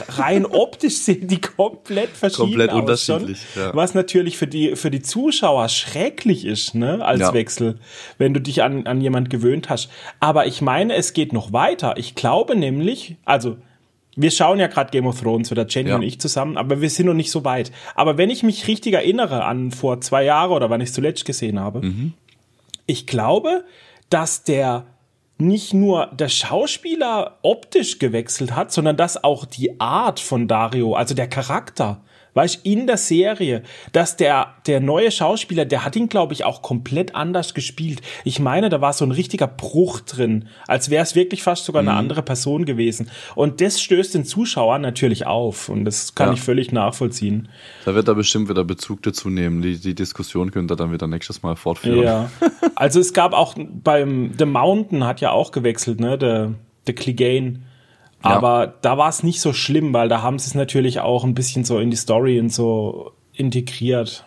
rein 0.09 0.45
optisch 0.49 0.97
sehen 0.97 1.27
die 1.27 1.41
komplett 1.41 2.09
verschieden 2.09 2.49
komplett 2.49 2.69
aus 2.71 2.79
unterschiedlich, 2.79 3.39
schon, 3.53 3.63
ja. 3.63 3.75
was 3.75 3.93
natürlich 3.93 4.37
für 4.37 4.47
die 4.47 4.75
für 4.75 4.91
die 4.91 5.01
Zuschauer 5.01 5.69
schrecklich 5.69 6.45
ist, 6.45 6.75
ne, 6.75 7.03
als 7.03 7.21
ja. 7.21 7.33
Wechsel, 7.33 7.79
wenn 8.17 8.33
du 8.33 8.41
dich 8.41 8.61
an 8.61 8.85
an 8.85 9.01
jemand 9.01 9.29
gewöhnt 9.29 9.69
hast. 9.69 9.89
Aber 10.19 10.45
ich 10.45 10.61
meine, 10.61 10.95
es 10.95 11.13
geht 11.13 11.33
noch 11.33 11.53
weiter. 11.53 11.95
Ich 11.97 12.15
glaube 12.15 12.55
nämlich, 12.55 13.17
also 13.25 13.57
wir 14.15 14.31
schauen 14.31 14.59
ja 14.59 14.67
gerade 14.67 14.91
Game 14.91 15.07
of 15.07 15.21
Thrones 15.21 15.51
oder 15.51 15.65
Jenny 15.67 15.89
ja. 15.89 15.95
und 15.95 16.03
ich 16.03 16.19
zusammen, 16.19 16.57
aber 16.57 16.81
wir 16.81 16.89
sind 16.89 17.05
noch 17.05 17.13
nicht 17.13 17.31
so 17.31 17.45
weit. 17.45 17.71
Aber 17.95 18.17
wenn 18.17 18.29
ich 18.29 18.43
mich 18.43 18.67
richtig 18.67 18.93
erinnere 18.93 19.45
an 19.45 19.71
vor 19.71 20.01
zwei 20.01 20.23
Jahren 20.23 20.51
oder 20.51 20.69
wann 20.69 20.81
ich 20.81 20.93
zuletzt 20.93 21.25
gesehen 21.25 21.59
habe, 21.59 21.81
mhm. 21.81 22.13
ich 22.85 23.07
glaube, 23.07 23.63
dass 24.09 24.43
der 24.43 24.85
nicht 25.41 25.73
nur 25.73 26.07
der 26.07 26.29
Schauspieler 26.29 27.37
optisch 27.41 27.99
gewechselt 27.99 28.55
hat, 28.55 28.71
sondern 28.71 28.95
dass 28.95 29.23
auch 29.23 29.45
die 29.45 29.79
Art 29.79 30.19
von 30.19 30.47
Dario, 30.47 30.95
also 30.95 31.13
der 31.13 31.27
Charakter, 31.27 32.01
weißt 32.33 32.65
in 32.65 32.87
der 32.87 32.97
Serie, 32.97 33.63
dass 33.91 34.17
der, 34.17 34.55
der 34.67 34.79
neue 34.79 35.11
Schauspieler, 35.11 35.65
der 35.65 35.83
hat 35.83 35.95
ihn, 35.95 36.09
glaube 36.09 36.33
ich, 36.33 36.45
auch 36.45 36.61
komplett 36.61 37.15
anders 37.15 37.53
gespielt. 37.53 38.01
Ich 38.23 38.39
meine, 38.39 38.69
da 38.69 38.81
war 38.81 38.93
so 38.93 39.05
ein 39.05 39.11
richtiger 39.11 39.47
Bruch 39.47 40.01
drin, 40.01 40.47
als 40.67 40.89
wäre 40.89 41.03
es 41.03 41.15
wirklich 41.15 41.43
fast 41.43 41.65
sogar 41.65 41.81
eine 41.81 41.91
mhm. 41.91 41.97
andere 41.97 42.21
Person 42.21 42.65
gewesen. 42.65 43.09
Und 43.35 43.61
das 43.61 43.81
stößt 43.81 44.13
den 44.13 44.25
Zuschauern 44.25 44.81
natürlich 44.81 45.25
auf 45.25 45.69
und 45.69 45.85
das 45.85 46.15
kann 46.15 46.29
ja. 46.29 46.33
ich 46.33 46.41
völlig 46.41 46.71
nachvollziehen. 46.71 47.49
Da 47.85 47.95
wird 47.95 48.07
er 48.07 48.15
bestimmt 48.15 48.49
wieder 48.49 48.63
Bezug 48.63 49.03
dazu 49.03 49.29
nehmen. 49.29 49.61
Die, 49.61 49.77
die 49.79 49.95
Diskussion 49.95 50.51
könnt 50.51 50.71
ihr 50.71 50.75
dann 50.75 50.91
wieder 50.91 51.07
nächstes 51.07 51.43
Mal 51.43 51.55
fortführen. 51.55 52.03
Ja. 52.03 52.31
Also 52.75 52.99
es 52.99 53.13
gab 53.13 53.33
auch 53.33 53.55
beim 53.57 54.31
The 54.37 54.45
Mountain 54.45 55.03
hat 55.03 55.21
ja 55.21 55.31
auch 55.31 55.51
gewechselt, 55.51 55.99
ne? 55.99 56.17
Der, 56.17 56.53
der 56.87 56.95
Clegane 56.95 57.59
aber 58.21 58.65
ja. 58.65 58.73
da 58.81 58.97
war 58.97 59.09
es 59.09 59.23
nicht 59.23 59.41
so 59.41 59.53
schlimm, 59.53 59.93
weil 59.93 60.09
da 60.09 60.21
haben 60.21 60.39
sie 60.39 60.47
es 60.47 60.55
natürlich 60.55 60.99
auch 60.99 61.23
ein 61.23 61.33
bisschen 61.33 61.63
so 61.63 61.79
in 61.79 61.89
die 61.89 61.97
Story 61.97 62.39
und 62.39 62.51
so 62.51 63.11
integriert, 63.33 64.25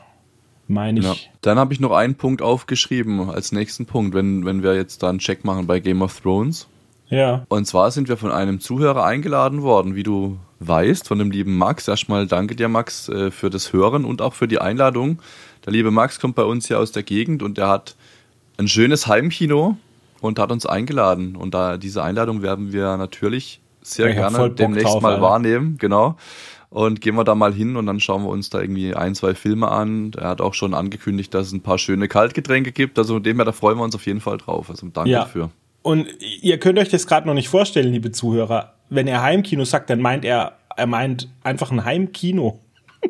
meine 0.67 1.01
ich. 1.01 1.07
Ja. 1.07 1.15
Dann 1.43 1.59
habe 1.59 1.73
ich 1.73 1.81
noch 1.81 1.93
einen 1.93 2.15
Punkt 2.15 2.43
aufgeschrieben 2.43 3.31
als 3.31 3.53
nächsten 3.53 3.87
Punkt, 3.87 4.15
wenn, 4.15 4.45
wenn 4.45 4.63
wir 4.63 4.75
jetzt 4.75 5.03
da 5.03 5.11
einen 5.11 5.19
Check 5.19 5.45
machen 5.45 5.67
bei 5.67 5.81
Game 5.81 6.03
of 6.03 6.21
Thrones. 6.21 6.67
Ja. 7.11 7.45
Und 7.49 7.67
zwar 7.67 7.91
sind 7.91 8.09
wir 8.09 8.17
von 8.17 8.33
einem 8.33 8.61
Zuhörer 8.61 9.05
eingeladen 9.05 9.63
worden, 9.63 9.95
wie 9.95 10.03
du 10.03 10.39
weißt, 10.61 11.07
von 11.07 11.19
dem 11.19 11.31
lieben 11.31 11.57
Max. 11.57 11.87
Erstmal 11.87 12.27
danke 12.27 12.57
dir, 12.57 12.69
Max, 12.69 13.09
äh, 13.09 13.31
für 13.31 13.51
das 13.51 13.73
Hören 13.73 14.05
und 14.05 14.23
auch 14.23 14.35
für 14.35 14.49
die 14.49 14.59
Einladung. 14.59 15.19
Der 15.65 15.73
liebe 15.73 15.91
Max 15.91 16.19
kommt 16.19 16.35
bei 16.35 16.45
uns 16.45 16.67
hier 16.67 16.79
aus 16.79 16.93
der 16.93 17.03
Gegend 17.03 17.43
und 17.43 17.59
der 17.59 17.69
hat 17.69 17.95
ein 18.57 18.69
schönes 18.69 19.07
Heimkino 19.07 19.77
und 20.21 20.39
hat 20.39 20.51
uns 20.51 20.67
eingeladen. 20.67 21.37
Und 21.37 21.55
da 21.55 21.77
diese 21.77 22.03
Einladung 22.03 22.43
werden 22.43 22.73
wir 22.73 22.97
natürlich 22.97 23.61
sehr 23.87 24.09
ich 24.09 24.17
gerne 24.17 24.51
demnächst 24.51 24.87
drauf, 24.87 25.03
mal 25.03 25.15
Alter. 25.15 25.23
wahrnehmen, 25.23 25.79
genau. 25.79 26.17
Und 26.71 27.01
gehen 27.01 27.15
wir 27.15 27.23
da 27.23 27.37
mal 27.37 27.55
hin 27.55 27.77
und 27.77 27.87
dann 27.87 28.01
schauen 28.01 28.25
wir 28.25 28.31
uns 28.31 28.51
da 28.51 28.61
irgendwie 28.61 28.95
ein, 28.95 29.15
zwei 29.15 29.35
Filme 29.35 29.69
an. 29.69 30.11
Er 30.17 30.31
hat 30.31 30.41
auch 30.41 30.55
schon 30.55 30.75
angekündigt, 30.75 31.33
dass 31.33 31.47
es 31.47 31.53
ein 31.53 31.61
paar 31.61 31.79
schöne 31.79 32.09
Kaltgetränke 32.09 32.73
gibt. 32.73 32.99
Also 32.99 33.21
dem 33.21 33.37
her, 33.37 33.45
da 33.45 33.53
freuen 33.53 33.79
wir 33.79 33.85
uns 33.85 33.95
auf 33.95 34.05
jeden 34.07 34.21
Fall 34.21 34.39
drauf. 34.39 34.71
Also 34.71 34.89
danke 34.89 35.11
ja. 35.11 35.21
dafür. 35.21 35.51
Und 35.83 36.09
ihr 36.21 36.59
könnt 36.59 36.79
euch 36.79 36.89
das 36.89 37.07
gerade 37.07 37.29
noch 37.29 37.35
nicht 37.35 37.49
vorstellen, 37.49 37.93
liebe 37.93 38.11
Zuhörer. 38.11 38.73
Wenn 38.89 39.07
er 39.07 39.23
Heimkino 39.23 39.65
sagt, 39.65 39.89
dann 39.91 40.01
meint 40.01 40.25
er, 40.25 40.57
er 40.77 40.87
meint 40.87 41.29
einfach 41.45 41.71
ein 41.71 41.85
Heimkino. 41.85 42.61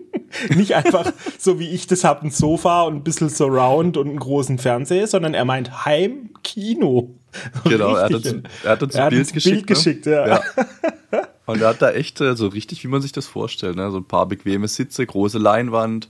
nicht 0.57 0.75
einfach 0.75 1.13
so 1.39 1.59
wie 1.59 1.71
ich 1.71 1.87
das 1.87 2.05
habe, 2.05 2.27
ein 2.27 2.31
Sofa 2.31 2.83
und 2.83 2.97
ein 2.97 3.05
bisschen 3.05 3.29
Surround 3.29 3.97
und 3.97 4.09
einen 4.09 4.19
großen 4.19 4.59
Fernseher, 4.59 5.07
sondern 5.07 5.35
er 5.35 5.45
meint 5.45 5.87
Heimkino. 5.87 7.15
Genau, 7.65 7.95
er 7.97 8.05
hat 8.05 8.15
uns, 8.15 8.35
er 8.65 8.71
hat 8.71 8.83
uns 8.83 8.95
er 8.95 9.05
ein 9.05 9.11
Bild, 9.11 9.33
geschickt, 9.33 9.55
Bild 9.55 9.67
geschickt. 9.67 10.07
ja. 10.07 10.27
ja. 10.27 10.41
Und 11.47 11.61
er 11.61 11.69
hat 11.69 11.83
da 11.83 11.91
echt 11.91 12.21
äh, 12.23 12.35
so 12.37 12.49
richtig, 12.49 12.83
wie 12.85 12.89
man 12.89 13.03
sich 13.03 13.13
das 13.13 13.27
vorstellt, 13.27 13.77
ne? 13.77 13.91
so 13.91 13.99
ein 13.99 14.07
paar 14.07 14.27
bequeme 14.27 14.67
Sitze, 14.67 15.05
große 15.05 15.39
Leinwand, 15.39 16.09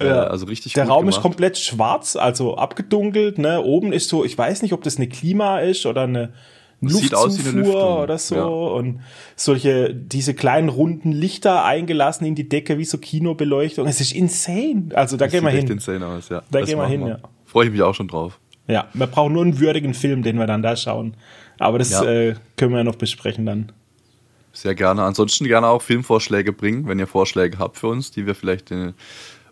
äh, 0.00 0.06
ja. 0.06 0.24
also 0.24 0.46
richtig 0.46 0.72
Der 0.72 0.88
Raum 0.88 1.02
gemacht. 1.02 1.18
ist 1.18 1.22
komplett 1.22 1.58
schwarz, 1.58 2.16
also 2.16 2.56
abgedunkelt, 2.56 3.38
ne? 3.38 3.62
Oben 3.62 3.92
ist 3.92 4.08
so, 4.08 4.24
ich 4.24 4.36
weiß 4.36 4.62
nicht, 4.62 4.72
ob 4.72 4.82
das 4.82 4.96
eine 4.96 5.08
Klima 5.08 5.60
ist 5.60 5.86
oder 5.86 6.02
eine, 6.02 6.32
Sieht 6.80 7.14
aus 7.14 7.38
wie 7.38 7.48
eine 7.48 7.60
Luftzufuhr 7.60 8.02
oder 8.02 8.18
so 8.18 8.34
ja. 8.34 8.44
und 8.44 9.00
solche, 9.36 9.94
diese 9.94 10.34
kleinen 10.34 10.68
runden 10.68 11.12
Lichter 11.12 11.64
eingelassen 11.64 12.26
in 12.26 12.34
die 12.34 12.48
Decke 12.48 12.76
wie 12.78 12.84
so 12.84 12.98
Kinobeleuchtung. 12.98 13.86
Es 13.86 14.00
ist 14.00 14.12
insane. 14.12 14.88
Also 14.94 15.16
da 15.16 15.26
Das 15.26 15.32
gehen 15.32 15.44
wir 15.44 15.50
hin. 15.50 15.66
insane 15.68 16.04
aus, 16.06 16.28
ja. 16.28 16.42
Da 16.50 16.60
Das 16.60 16.68
gehen 16.68 16.78
wir 16.78 16.86
hin, 16.86 17.06
ja. 17.06 17.18
Freue 17.46 17.66
ich 17.66 17.72
mich 17.72 17.82
auch 17.82 17.94
schon 17.94 18.08
drauf. 18.08 18.38
Ja, 18.66 18.88
wir 18.94 19.06
brauchen 19.06 19.32
nur 19.34 19.42
einen 19.42 19.60
würdigen 19.60 19.94
Film, 19.94 20.22
den 20.22 20.38
wir 20.38 20.46
dann 20.46 20.62
da 20.62 20.74
schauen. 20.76 21.14
Aber 21.58 21.78
das 21.78 21.90
Ja. 21.90 22.04
äh, 22.04 22.34
können 22.56 22.72
wir 22.72 22.78
ja 22.78 22.84
noch 22.84 22.96
besprechen 22.96 23.46
dann. 23.46 23.72
Sehr 24.52 24.74
gerne. 24.74 25.02
Ansonsten 25.02 25.44
gerne 25.46 25.66
auch 25.66 25.82
Filmvorschläge 25.82 26.52
bringen, 26.52 26.86
wenn 26.86 26.98
ihr 26.98 27.06
Vorschläge 27.06 27.58
habt 27.58 27.76
für 27.76 27.88
uns, 27.88 28.10
die 28.10 28.26
wir 28.26 28.34
vielleicht 28.34 28.70
äh, 28.70 28.92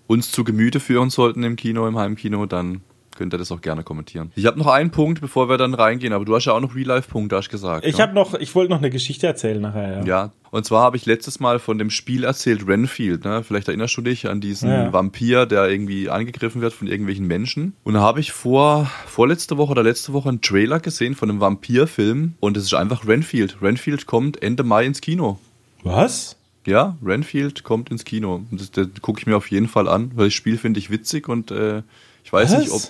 uns 0.06 0.30
zu 0.30 0.44
Gemüte 0.44 0.80
führen 0.80 1.10
sollten 1.10 1.42
im 1.42 1.56
Kino, 1.56 1.86
im 1.86 1.98
Heimkino, 1.98 2.46
dann 2.46 2.80
könnt 3.16 3.34
ihr 3.34 3.38
das 3.38 3.52
auch 3.52 3.60
gerne 3.60 3.82
kommentieren. 3.82 4.32
Ich 4.34 4.46
habe 4.46 4.58
noch 4.58 4.66
einen 4.66 4.90
Punkt, 4.90 5.20
bevor 5.20 5.48
wir 5.48 5.58
dann 5.58 5.74
reingehen, 5.74 6.12
aber 6.12 6.24
du 6.24 6.34
hast 6.34 6.44
ja 6.46 6.52
auch 6.52 6.60
noch 6.60 6.74
Real-Life-Punkte, 6.74 7.36
hast 7.36 7.48
gesagt. 7.48 7.84
Ich 7.86 7.96
ne? 7.96 8.02
habe 8.02 8.14
noch, 8.14 8.34
ich 8.34 8.54
wollte 8.54 8.70
noch 8.72 8.78
eine 8.78 8.90
Geschichte 8.90 9.26
erzählen 9.26 9.60
nachher. 9.60 9.98
Ja. 9.98 10.04
Ja, 10.04 10.32
und 10.50 10.66
zwar 10.66 10.82
habe 10.82 10.96
ich 10.96 11.06
letztes 11.06 11.40
Mal 11.40 11.58
von 11.58 11.78
dem 11.78 11.90
Spiel 11.90 12.24
erzählt, 12.24 12.66
Renfield, 12.68 13.24
ne? 13.24 13.42
Vielleicht 13.42 13.68
erinnerst 13.68 13.96
du 13.96 14.02
dich 14.02 14.28
an 14.28 14.40
diesen 14.40 14.68
Ja. 14.68 14.92
Vampir, 14.92 15.46
der 15.46 15.68
irgendwie 15.68 16.10
angegriffen 16.10 16.60
wird 16.60 16.74
von 16.74 16.88
irgendwelchen 16.88 17.26
Menschen. 17.26 17.74
Und 17.84 17.94
da 17.94 18.00
habe 18.00 18.20
ich 18.20 18.32
vor, 18.32 18.90
vorletzte 19.06 19.56
Woche 19.56 19.70
oder 19.70 19.82
letzte 19.82 20.12
Woche 20.12 20.28
einen 20.28 20.40
Trailer 20.42 20.80
gesehen 20.80 21.14
von 21.14 21.30
einem 21.30 21.40
Vampirfilm 21.40 22.34
und 22.40 22.56
es 22.56 22.64
ist 22.64 22.74
einfach 22.74 23.06
Renfield. 23.06 23.62
Renfield 23.62 24.06
kommt 24.06 24.42
Ende 24.42 24.62
Mai 24.62 24.84
ins 24.84 25.00
Kino. 25.00 25.38
Was? 25.82 26.36
Ja, 26.66 26.96
Renfield 27.04 27.64
kommt 27.64 27.90
ins 27.90 28.04
Kino. 28.04 28.42
Das, 28.50 28.70
das 28.70 28.88
gucke 29.00 29.20
ich 29.20 29.26
mir 29.26 29.36
auf 29.36 29.50
jeden 29.50 29.68
Fall 29.68 29.88
an, 29.88 30.12
weil 30.14 30.26
das 30.26 30.34
Spiel 30.34 30.58
finde 30.58 30.78
ich 30.78 30.90
witzig 30.90 31.28
und 31.28 31.50
äh, 31.50 31.82
ich 32.24 32.32
weiß 32.32 32.52
Was? 32.52 32.60
nicht, 32.60 32.70
ob, 32.72 32.82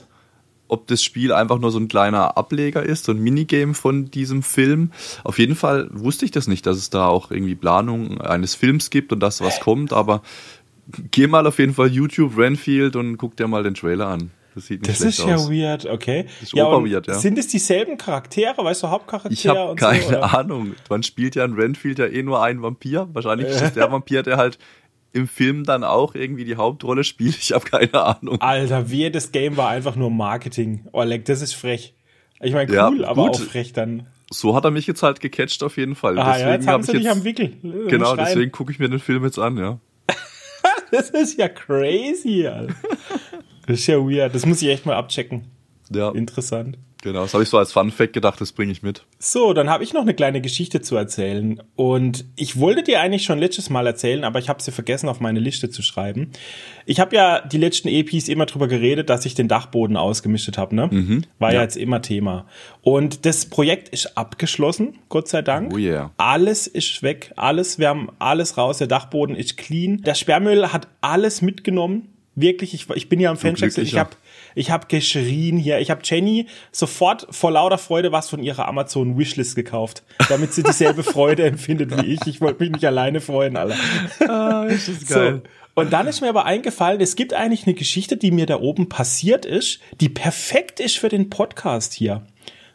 ob 0.69 0.87
das 0.87 1.03
Spiel 1.03 1.33
einfach 1.33 1.59
nur 1.59 1.71
so 1.71 1.79
ein 1.79 1.89
kleiner 1.89 2.37
Ableger 2.37 2.83
ist, 2.83 3.05
so 3.05 3.13
ein 3.13 3.19
Minigame 3.19 3.75
von 3.75 4.11
diesem 4.11 4.43
Film. 4.43 4.91
Auf 5.23 5.39
jeden 5.39 5.55
Fall 5.55 5.89
wusste 5.93 6.25
ich 6.25 6.31
das 6.31 6.47
nicht, 6.47 6.67
dass 6.67 6.79
es 6.79 6.91
da 6.91 7.07
auch 7.07 7.31
irgendwie 7.31 7.55
Planung 7.55 8.21
eines 8.21 8.55
Films 8.55 8.91
gibt 8.91 9.13
und 9.13 9.21
dass 9.21 9.43
was 9.43 9.61
kommt, 9.61 9.93
aber 9.93 10.23
geh 11.11 11.27
mal 11.27 11.47
auf 11.47 11.59
jeden 11.59 11.75
Fall 11.75 11.89
YouTube 11.89 12.37
Renfield 12.39 12.97
und 12.97 13.17
guck 13.19 13.37
dir 13.37 13.49
mal 13.49 13.63
den 13.63 13.75
Trailer 13.75 14.09
an. 14.09 14.31
Das 14.55 14.67
sieht 14.67 14.83
nicht 14.83 14.91
Das 14.91 15.01
ist 15.01 15.19
ja 15.19 15.37
aus. 15.37 15.51
weird, 15.51 15.87
okay. 15.87 16.27
ist 16.43 16.53
ja, 16.53 16.65
weird, 16.67 17.07
ja. 17.07 17.15
Sind 17.15 17.39
es 17.39 17.49
dieselben 17.49 17.97
Charaktere, 17.97 18.63
weißt 18.63 18.83
du, 18.83 18.91
Hauptcharaktere 18.91 19.33
Ich 19.33 19.47
habe 19.47 19.71
und 19.71 19.77
keine 19.81 20.03
so? 20.03 20.21
Ahnung. 20.21 20.75
Man 20.91 21.03
spielt 21.03 21.35
ja 21.37 21.45
in 21.45 21.55
Renfield 21.55 21.99
ja 21.99 22.07
eh 22.07 22.23
nur 22.23 22.43
einen 22.43 22.61
Vampir. 22.63 23.09
Wahrscheinlich 23.13 23.49
ist 23.49 23.63
es 23.63 23.73
der 23.73 23.91
Vampir, 23.91 24.23
der 24.23 24.37
halt 24.37 24.59
im 25.13 25.29
Film 25.29 25.65
dann 25.65 25.85
auch 25.85 26.15
irgendwie 26.15 26.45
die 26.45 26.57
Hauptrolle 26.57 27.05
spielt. 27.05 27.37
Ich 27.39 27.53
habe 27.53 27.65
keine 27.65 27.95
Ahnung. 27.95 28.41
Alter, 28.41 28.91
wie 28.91 29.11
das 29.11 29.33
Game 29.33 29.57
war 29.57 29.69
einfach 29.69 29.97
nur 29.97 30.11
Marketing. 30.11 30.87
Oleg, 30.93 31.25
das 31.27 31.43
ist 31.43 31.55
frech. 31.55 31.95
Ich 32.41 32.53
meine, 32.53 32.73
Ja, 32.73 32.89
cool, 32.89 33.05
aber 33.05 33.27
gut. 33.27 33.37
auch 33.37 33.41
frech 33.41 33.73
dann. 33.73 34.07
So 34.31 34.57
hat 34.57 34.65
er 34.65 34.71
mich 34.71 34.87
jetzt 34.87 35.03
halt 35.03 35.21
gecatcht 35.21 35.63
auf 35.63 35.77
jeden 35.77 35.95
Fall. 35.95 36.19
Ah 36.19 36.39
ja, 36.39 36.53
jetzt 36.53 36.67
hab 36.67 36.75
haben 36.75 36.83
sie 36.83 36.93
ich 36.93 36.99
dich 37.03 37.11
am 37.11 37.23
Wickel. 37.23 37.53
Genau, 37.89 38.15
Schreien. 38.15 38.19
deswegen 38.27 38.51
gucke 38.53 38.73
ich 38.73 38.79
mir 38.79 38.89
den 38.89 38.99
Film 38.99 39.25
jetzt 39.25 39.39
an, 39.39 39.57
ja. 39.59 39.79
Das 40.91 41.11
ist 41.11 41.39
ja 41.39 41.49
crazy, 41.49 42.47
Alter. 42.47 42.75
Das 43.67 43.79
ist 43.81 43.87
ja 43.87 43.97
weird. 43.99 44.35
Das 44.35 44.45
muss 44.47 44.61
ich 44.63 44.69
echt 44.69 44.85
mal 44.87 44.97
abchecken. 44.97 45.45
Ja, 45.91 46.11
Interessant. 46.11 46.79
Genau. 47.03 47.23
Das 47.23 47.35
habe 47.35 47.43
ich 47.43 47.51
so 47.51 47.59
als 47.59 47.73
Fun 47.73 47.91
Fact 47.91 48.15
gedacht, 48.15 48.41
das 48.41 48.53
bringe 48.53 48.73
ich 48.73 48.83
mit. 48.83 49.05
So, 49.19 49.53
dann 49.53 49.69
habe 49.69 49.85
ich 49.85 49.93
noch 49.93 50.01
eine 50.03 50.15
kleine 50.15 50.41
Geschichte 50.41 50.81
zu 50.81 50.97
erzählen. 50.97 51.63
Und 51.77 52.25
ich 52.37 52.59
wollte 52.59 52.83
dir 52.83 53.01
eigentlich 53.01 53.25
schon 53.25 53.39
letztes 53.39 53.69
Mal 53.69 53.87
erzählen, 53.87 54.25
aber 54.25 54.39
ich 54.39 54.49
habe 54.49 54.63
sie 54.63 54.73
vergessen, 54.73 55.09
auf 55.09 55.21
meine 55.21 55.41
Liste 55.41 55.69
zu 55.69 55.83
schreiben. 55.83 56.31
Ich 56.87 57.01
habe 57.01 57.15
ja 57.15 57.41
die 57.41 57.59
letzten 57.59 57.89
EPs 57.89 58.29
immer 58.29 58.47
drüber 58.47 58.69
geredet, 58.69 59.11
dass 59.11 59.27
ich 59.27 59.35
den 59.35 59.49
Dachboden 59.49 59.97
ausgemistet 59.97 60.57
habe. 60.57 60.75
Ne? 60.75 61.23
War 61.39 61.51
ja. 61.51 61.57
ja. 61.57 61.63
jetzt 61.63 61.77
immer 61.77 62.01
Thema. 62.01 62.47
Und 62.81 63.27
das 63.27 63.47
Projekt 63.47 63.89
ist 63.91 64.17
abgeschlossen, 64.17 64.99
Gott 65.09 65.29
sei 65.29 65.43
Dank. 65.43 65.73
Oh 65.75 65.79
yeah. 65.79 66.13
Alles 66.17 66.67
ist 66.67 67.03
weg, 67.03 67.33
alles, 67.37 67.79
wir 67.79 67.89
haben 67.89 68.09
alles 68.19 68.57
raus, 68.57 68.79
der 68.79 68.87
Dachboden 68.87 69.37
ist 69.37 69.57
clean. 69.57 70.03
Der 70.03 70.15
Sperrmüll 70.15 70.73
hat 70.73 70.89
alles 71.01 71.43
mitgenommen. 71.43 72.09
Wirklich, 72.35 72.73
ich, 72.73 72.89
ich 72.91 73.09
bin 73.11 73.21
ja 73.21 73.31
am 73.31 73.37
Fenster, 73.37 73.67
ich 73.67 73.99
habe 73.99 74.11
ich 74.55 74.71
hab 74.71 74.89
geschrien 74.89 75.57
hier. 75.57 75.79
Ich 75.81 75.91
habe 75.91 76.01
Jenny 76.05 76.47
sofort 76.71 77.27
vor 77.31 77.51
lauter 77.53 77.79
Freude 77.79 78.13
was 78.13 78.29
von 78.31 78.43
ihrer 78.43 78.69
Amazon 78.69 79.19
Wishlist 79.19 79.57
gekauft, 79.57 80.03
damit 80.29 80.53
sie 80.53 80.63
dieselbe 80.63 81.03
Freude 81.03 81.45
empfindet 81.47 81.97
wie 81.97 82.13
ich. 82.13 82.21
Ich 82.27 82.41
wollte 82.41 82.63
mich 82.63 82.73
nicht 82.73 82.87
alleine 82.87 83.21
freuen, 83.21 83.57
Alter. 83.57 83.77
Ah, 84.29 84.65
ist 84.65 84.89
das 84.89 85.09
So. 85.09 85.43
Und 85.75 85.93
dann 85.93 86.07
ist 86.07 86.21
mir 86.21 86.29
aber 86.29 86.45
eingefallen, 86.45 87.01
es 87.01 87.17
gibt 87.17 87.33
eigentlich 87.33 87.67
eine 87.67 87.75
Geschichte, 87.75 88.19
die 88.19 88.31
mir 88.31 88.45
da 88.45 88.61
oben 88.61 88.89
passiert 88.91 89.47
ist, 89.47 89.81
die 90.01 90.11
perfekt 90.11 90.81
ist 90.81 90.99
für 90.99 91.09
den 91.09 91.31
Podcast 91.31 91.95
hier. 91.95 92.27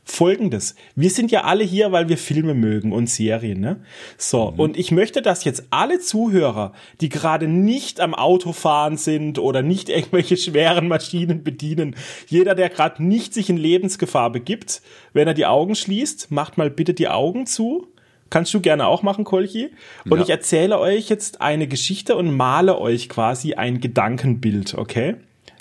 Folgendes. 0.10 0.76
Wir 0.96 1.10
sind 1.10 1.32
ja 1.32 1.44
alle 1.44 1.66
hier, 1.66 1.92
weil 1.92 2.08
wir 2.08 2.18
Filme 2.18 2.54
mögen 2.54 2.94
und 2.94 3.10
Serien, 3.10 3.60
ne? 3.60 3.82
So. 4.18 4.54
Und 4.56 4.78
ich 4.78 4.92
möchte, 4.92 5.22
dass 5.22 5.44
jetzt 5.44 5.66
alle 5.70 6.00
Zuhörer, 6.00 6.72
die 7.02 7.10
gerade 7.10 7.50
nicht 7.50 8.00
am 8.00 8.16
Autofahren 8.16 8.96
sind 8.96 9.38
oder 9.38 9.62
nicht 9.62 9.90
irgendwelche 9.90 10.38
schweren 10.38 10.88
Maschinen 10.88 11.44
bedienen, 11.44 11.96
jeder, 12.28 12.56
der 12.56 12.70
gerade 12.70 13.04
nicht 13.04 13.34
sich 13.34 13.50
in 13.50 13.58
Lebensgefahr 13.58 14.32
begibt, 14.32 14.82
wenn 15.12 15.28
er 15.28 15.34
die 15.34 15.46
Augen 15.46 15.76
schließt, 15.76 16.32
macht 16.32 16.58
mal 16.58 16.70
bitte 16.70 16.94
die 16.94 17.10
Augen 17.10 17.46
zu. 17.46 17.88
Kannst 18.30 18.54
du 18.54 18.62
gerne 18.62 18.88
auch 18.88 19.04
machen, 19.04 19.26
Kolchi. 19.26 19.72
Und 20.10 20.18
Ja. 20.18 20.24
ich 20.24 20.30
erzähle 20.30 20.80
euch 20.80 21.10
jetzt 21.10 21.42
eine 21.42 21.68
Geschichte 21.68 22.16
und 22.16 22.34
male 22.36 22.80
euch 22.80 23.10
quasi 23.10 23.56
ein 23.56 23.82
Gedankenbild, 23.82 24.74
okay? 24.76 25.16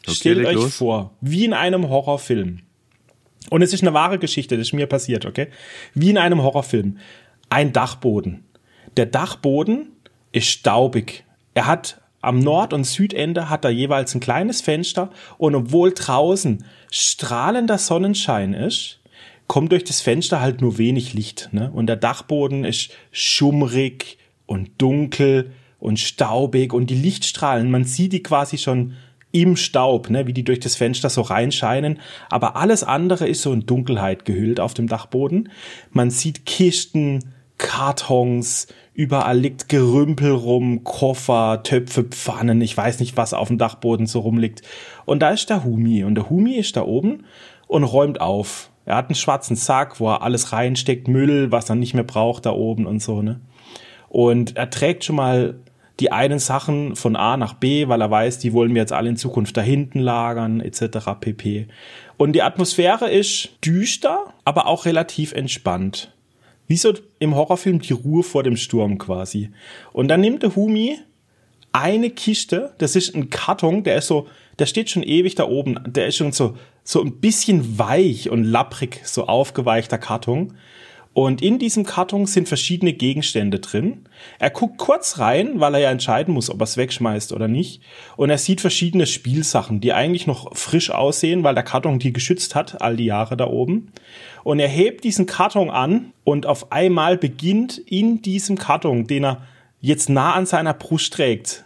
Stellt 0.09 0.39
leg 0.39 0.47
euch 0.47 0.55
los. 0.55 0.77
vor, 0.77 1.15
wie 1.21 1.45
in 1.45 1.53
einem 1.53 1.89
Horrorfilm. 1.89 2.61
Und 3.51 3.63
es 3.63 3.73
ist 3.73 3.83
eine 3.83 3.95
wahre 3.95 4.19
Geschichte, 4.19 4.57
das 4.57 4.69
ist 4.69 4.73
mir 4.73 4.87
passiert, 4.87 5.27
okay? 5.27 5.49
Wie 5.95 6.11
in 6.11 6.19
einem 6.19 6.43
Horrorfilm. 6.43 6.99
Ein 7.49 7.73
Dachboden. 7.73 8.45
Der 8.97 9.07
Dachboden 9.07 9.93
ist 10.33 10.49
staubig. 10.49 11.25
Er 11.55 11.67
hat 11.67 12.01
am 12.21 12.41
Nord- 12.41 12.73
und 12.73 12.85
Südende 12.85 13.49
hat 13.49 13.65
er 13.65 13.71
jeweils 13.71 14.15
ein 14.15 14.21
kleines 14.21 14.61
Fenster 14.61 15.11
und 15.39 15.55
obwohl 15.55 15.93
draußen 15.93 16.65
strahlender 16.91 17.79
Sonnenschein 17.79 18.53
ist, 18.53 18.99
kommt 19.47 19.71
durch 19.71 19.85
das 19.85 20.01
Fenster 20.01 20.41
halt 20.41 20.61
nur 20.61 20.77
wenig 20.77 21.15
Licht. 21.15 21.51
Ne? 21.53 21.71
Und 21.73 21.87
der 21.87 21.97
Dachboden 21.97 22.65
ist 22.65 22.91
schummrig 23.13 24.19
und 24.47 24.71
dunkel 24.79 25.53
und 25.79 26.01
staubig 26.01 26.73
und 26.73 26.91
die 26.91 26.97
Lichtstrahlen, 26.97 27.71
man 27.71 27.85
sieht 27.85 28.13
die 28.13 28.23
quasi 28.23 28.59
schon 28.59 28.95
im 29.43 29.57
Staub, 29.57 30.09
ne, 30.09 30.27
wie 30.27 30.33
die 30.33 30.45
durch 30.45 30.61
das 30.61 30.77
Fenster 30.77 31.11
so 31.11 31.21
reinscheinen. 31.21 32.01
Aber 32.31 32.57
alles 32.57 32.83
andere 32.83 33.29
ist 33.29 33.43
so 33.43 33.53
in 33.53 33.67
Dunkelheit 33.67 34.25
gehüllt 34.25 34.61
auf 34.61 34.73
dem 34.73 34.89
Dachboden. 34.89 35.51
Man 35.91 36.11
sieht 36.11 36.47
Kisten, 36.47 37.35
Kartons, 37.59 38.67
überall 38.95 39.39
liegt 39.39 39.69
Gerümpel 39.69 40.31
rum, 40.33 40.85
Koffer, 40.85 41.63
Töpfe, 41.63 42.05
Pfannen, 42.05 42.63
ich 42.63 42.75
weiß 42.75 42.99
nicht, 43.01 43.19
was 43.19 43.35
auf 43.35 43.49
dem 43.49 43.59
Dachboden 43.59 44.07
so 44.07 44.21
rumliegt. 44.21 44.63
Und 45.05 45.21
da 45.21 45.31
ist 45.31 45.51
der 45.51 45.65
Humi. 45.65 46.05
Und 46.05 46.15
der 46.15 46.31
Humi 46.31 46.55
ist 46.55 46.77
da 46.77 46.83
oben 46.83 47.25
und 47.67 47.85
räumt 47.85 48.23
auf. 48.23 48.71
Er 48.87 48.97
hat 48.97 49.09
einen 49.09 49.17
schwarzen 49.17 49.57
Sack, 49.57 50.01
wo 50.01 50.09
er 50.09 50.23
alles 50.23 50.53
reinsteckt, 50.53 51.09
Müll, 51.09 51.53
was 51.53 51.69
er 51.69 51.77
nicht 51.77 51.93
mehr 51.93 52.05
braucht 52.05 52.47
da 52.47 52.53
oben 52.53 52.87
und 52.87 53.03
so, 53.03 53.21
ne? 53.21 53.41
Und 54.09 54.57
er 54.57 54.71
trägt 54.71 55.05
schon 55.05 55.17
mal 55.17 55.59
die 56.01 56.13
einen 56.13 56.39
Sachen 56.39 56.95
von 56.95 57.17
A 57.17 57.37
nach 57.37 57.55
B, 57.55 57.89
weil 57.89 58.01
er 58.01 58.11
weiß, 58.11 58.39
die 58.39 58.53
wollen 58.53 58.75
wir 58.75 58.83
jetzt 58.83 58.93
alle 58.93 59.09
in 59.09 59.17
Zukunft 59.17 59.57
da 59.57 59.63
hinten 59.63 60.01
lagern, 60.01 60.61
etc. 60.61 60.99
pp. 61.21 61.69
Und 62.17 62.33
die 62.33 62.43
Atmosphäre 62.43 63.11
ist 63.11 63.51
düster, 63.65 64.35
aber 64.45 64.67
auch 64.67 64.85
relativ 64.85 65.33
entspannt. 65.33 66.13
Wie 66.67 66.77
so 66.77 66.93
im 67.19 67.35
Horrorfilm 67.35 67.81
die 67.81 67.93
Ruhe 67.93 68.23
vor 68.23 68.43
dem 68.43 68.57
Sturm 68.57 68.99
quasi. 68.99 69.51
Und 69.93 70.09
dann 70.09 70.21
nimmt 70.21 70.43
der 70.43 70.57
Humi 70.57 70.99
eine 71.73 72.11
Kiste, 72.11 72.75
das 72.79 72.97
ist 72.97 73.15
ein 73.15 73.31
Karton, 73.31 73.85
der 73.85 73.97
ist 73.97 74.07
so, 74.07 74.29
der 74.59 74.67
steht 74.67 74.91
schon 74.91 75.03
ewig 75.03 75.35
da 75.35 75.47
oben, 75.47 75.79
der 75.87 76.07
ist 76.07 76.17
schon 76.17 76.33
so, 76.33 76.57
so 76.85 77.03
ein 77.03 77.21
bisschen 77.21 77.79
weich 77.79 78.31
und 78.31 78.45
lapprig, 78.45 79.01
so 79.05 79.27
aufgeweichter 79.27 79.99
Karton. 79.99 80.55
Und 81.17 81.41
in 81.41 81.59
diesem 81.59 81.85
Karton 81.85 82.27
sind 82.27 82.47
verschiedene 82.47 82.93
Gegenstände 82.93 83.59
drin. 83.59 84.05
Er 84.39 84.51
guckt 84.51 84.77
kurz 84.77 85.19
rein, 85.19 85.61
weil 85.61 85.73
er 85.73 85.81
ja 85.81 85.91
entscheiden 85.91 86.35
muss, 86.35 86.51
ob 86.51 86.61
er 86.61 86.65
es 86.65 86.77
wegschmeißt 86.77 87.33
oder 87.33 87.49
nicht. 87.49 87.81
Und 88.19 88.29
er 88.29 88.37
sieht 88.37 88.61
verschiedene 88.61 89.07
Spielsachen, 89.07 89.81
die 89.81 89.95
eigentlich 89.95 90.27
noch 90.27 90.55
frisch 90.55 90.91
aussehen, 90.91 91.43
weil 91.43 91.55
der 91.55 91.65
Karton 91.65 91.99
die 91.99 92.13
geschützt 92.13 92.55
hat, 92.55 92.83
all 92.83 92.97
die 92.97 93.07
Jahre 93.07 93.35
da 93.35 93.47
oben. 93.47 93.93
Und 94.45 94.59
er 94.59 94.69
hebt 94.69 95.05
diesen 95.05 95.25
Karton 95.25 95.71
an 95.71 96.13
und 96.23 96.45
auf 96.45 96.71
einmal 96.71 97.17
beginnt 97.17 97.79
in 97.79 98.21
diesem 98.21 98.59
Karton, 98.59 99.07
den 99.07 99.25
er 99.25 99.47
jetzt 99.81 100.11
nah 100.11 100.35
an 100.35 100.45
seiner 100.45 100.75
Brust 100.75 101.15
trägt, 101.15 101.65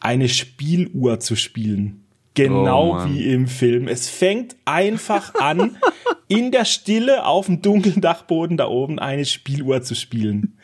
eine 0.00 0.30
Spieluhr 0.30 1.20
zu 1.20 1.36
spielen. 1.36 2.06
Genau 2.44 3.02
Oh 3.02 3.08
wie 3.08 3.32
im 3.32 3.46
Film. 3.46 3.88
Es 3.88 4.08
fängt 4.08 4.56
einfach 4.64 5.34
an, 5.34 5.76
in 6.28 6.50
der 6.52 6.64
Stille 6.64 7.26
auf 7.26 7.46
dem 7.46 7.62
dunklen 7.62 8.00
Dachboden 8.00 8.56
da 8.56 8.66
oben 8.66 8.98
eine 8.98 9.24
Spieluhr 9.24 9.82
zu 9.82 9.94
spielen. 9.94 10.56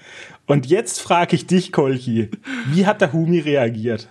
Und 0.47 0.67
jetzt 0.67 1.01
frage 1.01 1.35
ich 1.35 1.47
dich, 1.47 1.73
Kolchi, 1.73 2.31
wie 2.73 2.87
hat 2.87 3.01
der 3.01 3.13
Humi 3.13 3.41
reagiert? 3.41 4.09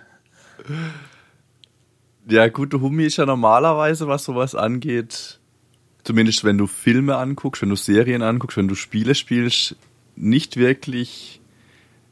Ja, 2.28 2.48
gut, 2.50 2.74
der 2.74 2.82
Hummi 2.82 3.06
ist 3.06 3.18
ja 3.18 3.26
normalerweise, 3.26 4.08
was 4.08 4.26
sowas 4.26 4.56
angeht, 4.56 5.40
zumindest 6.04 6.44
wenn 6.44 6.58
du 6.58 6.68
Filme 6.68 7.16
anguckst, 7.18 7.62
wenn 7.62 7.70
du 7.70 7.76
Serien 7.76 8.22
anguckst, 8.22 8.58
wenn 8.58 8.68
du 8.68 8.76
Spiele 8.76 9.16
spielst, 9.16 9.76
nicht 10.16 10.58
wirklich 10.58 11.42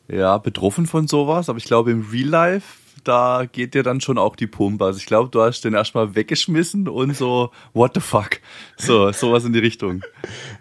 ja, 0.07 0.37
betroffen 0.37 0.85
von 0.85 1.07
sowas. 1.07 1.49
Aber 1.49 1.57
ich 1.57 1.65
glaube, 1.65 1.91
im 1.91 2.07
Real 2.11 2.29
Life, 2.29 2.77
da 3.03 3.45
geht 3.51 3.73
dir 3.73 3.83
dann 3.83 4.01
schon 4.01 4.17
auch 4.17 4.35
die 4.35 4.47
Pumpe. 4.47 4.85
Also 4.85 4.99
ich 4.99 5.05
glaube, 5.05 5.29
du 5.29 5.41
hast 5.41 5.61
den 5.61 5.73
erstmal 5.73 6.15
weggeschmissen 6.15 6.87
und 6.87 7.15
so, 7.15 7.51
what 7.73 7.91
the 7.95 8.01
fuck? 8.01 8.39
So, 8.77 9.11
sowas 9.11 9.45
in 9.45 9.53
die 9.53 9.59
Richtung. 9.59 10.03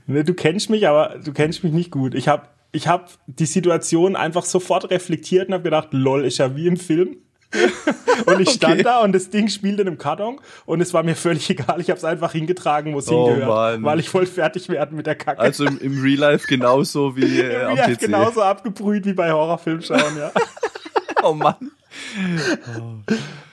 Ne, 0.07 0.25
du 0.25 0.35
kennst 0.35 0.71
mich, 0.71 0.87
aber 0.87 1.17
du 1.25 1.33
kennst 1.33 1.65
mich 1.65 1.73
nicht 1.73 1.91
gut. 1.91 2.15
Ich 2.15 2.29
habe 2.29 2.49
ich 2.73 2.89
hab 2.89 3.11
die 3.27 3.47
Situation 3.47 4.17
einfach 4.17 4.45
sofort 4.45 4.91
reflektiert 4.91 5.49
und 5.49 5.55
habe 5.55 5.63
gedacht, 5.63 5.89
lol, 5.93 6.25
ist 6.25 6.39
ja 6.39 6.57
wie 6.57 6.67
im 6.67 6.77
Film. 6.77 7.17
und 8.27 8.41
ich 8.41 8.51
stand 8.51 8.75
okay. 8.75 8.83
da 8.83 9.01
und 9.03 9.13
das 9.13 9.29
Ding 9.29 9.49
spielte 9.49 9.83
in 9.83 9.89
einem 9.89 9.99
Karton 9.99 10.41
und 10.65 10.81
es 10.81 10.95
war 10.95 11.03
mir 11.03 11.15
völlig 11.15 11.51
egal. 11.51 11.81
Ich 11.81 11.91
habe 11.91 11.99
es 11.99 12.05
einfach 12.05 12.33
hingetragen, 12.33 12.95
wo 12.95 12.99
es 12.99 13.09
oh, 13.09 13.29
hingehört, 13.29 13.49
Mann. 13.49 13.83
weil 13.83 14.01
ich 14.01 14.09
voll 14.09 14.25
fertig 14.25 14.71
werden 14.71 14.97
mit 14.97 15.07
der 15.07 15.17
Kacke. 15.17 15.39
Also 15.39 15.67
im, 15.67 15.79
im 15.79 16.01
Real 16.01 16.19
Life 16.19 16.47
genauso 16.47 17.15
wie 17.15 17.41
äh, 17.41 17.63
Im 17.63 17.75
Real 17.75 17.77
Life 17.77 17.97
genauso 17.97 18.43
abgebrüht 18.43 19.05
wie 19.05 19.13
bei 19.13 19.33
Horrorfilm 19.33 19.83
schauen, 19.83 20.17
ja. 20.19 20.33
oh 21.23 21.35
Mann. 21.35 21.73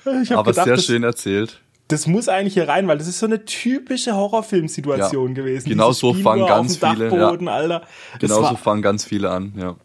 Aber 0.32 0.52
gedacht, 0.52 0.66
sehr 0.66 0.78
schön 0.78 1.04
erzählt 1.04 1.62
das 1.90 2.06
muss 2.06 2.30
eigentlich 2.30 2.54
hier 2.54 2.68
rein, 2.68 2.88
weil 2.88 3.00
das 3.00 3.08
ist 3.08 3.18
so 3.18 3.26
eine 3.26 3.46
typische 3.46 4.16
Horrorfilmsituation 4.16 5.30
ja, 5.30 5.34
gewesen. 5.34 5.70
Genau 5.70 5.92
so 5.92 6.14
fangen 6.14 6.46
ganz 6.46 6.78
viele. 6.78 7.10
Ja. 7.14 7.30
Alter. 7.32 7.82
Genau 8.20 8.48
so 8.48 8.56
fangen 8.56 8.84
ganz 8.84 9.04
viele 9.04 9.32
an, 9.32 9.54
ja. 9.58 9.76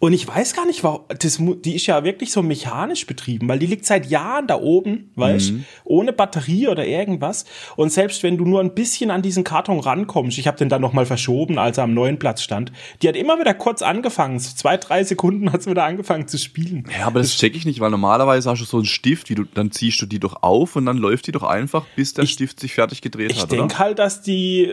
Und 0.00 0.14
ich 0.14 0.26
weiß 0.26 0.54
gar 0.54 0.64
nicht, 0.64 0.82
warum, 0.82 1.02
das, 1.08 1.38
die 1.38 1.76
ist 1.76 1.86
ja 1.86 2.02
wirklich 2.04 2.32
so 2.32 2.42
mechanisch 2.42 3.06
betrieben, 3.06 3.46
weil 3.48 3.58
die 3.58 3.66
liegt 3.66 3.84
seit 3.84 4.06
Jahren 4.06 4.46
da 4.46 4.58
oben, 4.58 5.10
weißt, 5.14 5.52
mhm. 5.52 5.64
ohne 5.84 6.14
Batterie 6.14 6.68
oder 6.68 6.86
irgendwas. 6.86 7.44
Und 7.76 7.92
selbst 7.92 8.22
wenn 8.22 8.38
du 8.38 8.46
nur 8.46 8.60
ein 8.60 8.74
bisschen 8.74 9.10
an 9.10 9.20
diesen 9.20 9.44
Karton 9.44 9.78
rankommst, 9.78 10.38
ich 10.38 10.46
habe 10.46 10.56
den 10.56 10.70
dann 10.70 10.80
nochmal 10.80 11.04
verschoben, 11.04 11.58
als 11.58 11.76
er 11.76 11.84
am 11.84 11.92
neuen 11.92 12.18
Platz 12.18 12.42
stand, 12.42 12.72
die 13.02 13.08
hat 13.08 13.14
immer 13.14 13.38
wieder 13.38 13.52
kurz 13.52 13.82
angefangen, 13.82 14.38
so 14.38 14.56
zwei, 14.56 14.78
drei 14.78 15.04
Sekunden 15.04 15.52
hat 15.52 15.62
sie 15.62 15.70
wieder 15.70 15.84
angefangen 15.84 16.26
zu 16.26 16.38
spielen. 16.38 16.88
Ja, 16.98 17.06
aber 17.06 17.20
das, 17.20 17.32
das 17.32 17.38
check 17.38 17.54
ich 17.54 17.66
nicht, 17.66 17.80
weil 17.80 17.90
normalerweise 17.90 18.48
hast 18.48 18.62
du 18.62 18.64
so 18.64 18.78
einen 18.78 18.86
Stift, 18.86 19.28
wie 19.28 19.34
du, 19.34 19.44
dann 19.44 19.70
ziehst 19.70 20.00
du 20.00 20.06
die 20.06 20.18
doch 20.18 20.42
auf 20.42 20.76
und 20.76 20.86
dann 20.86 20.96
läuft 20.96 21.26
die 21.26 21.32
doch 21.32 21.42
einfach, 21.42 21.84
bis 21.94 22.14
der 22.14 22.24
ich, 22.24 22.30
Stift 22.30 22.58
sich 22.58 22.72
fertig 22.72 23.02
gedreht 23.02 23.32
ich 23.32 23.42
hat, 23.42 23.52
Ich 23.52 23.58
denke 23.58 23.78
halt, 23.78 23.98
dass 23.98 24.22
die 24.22 24.72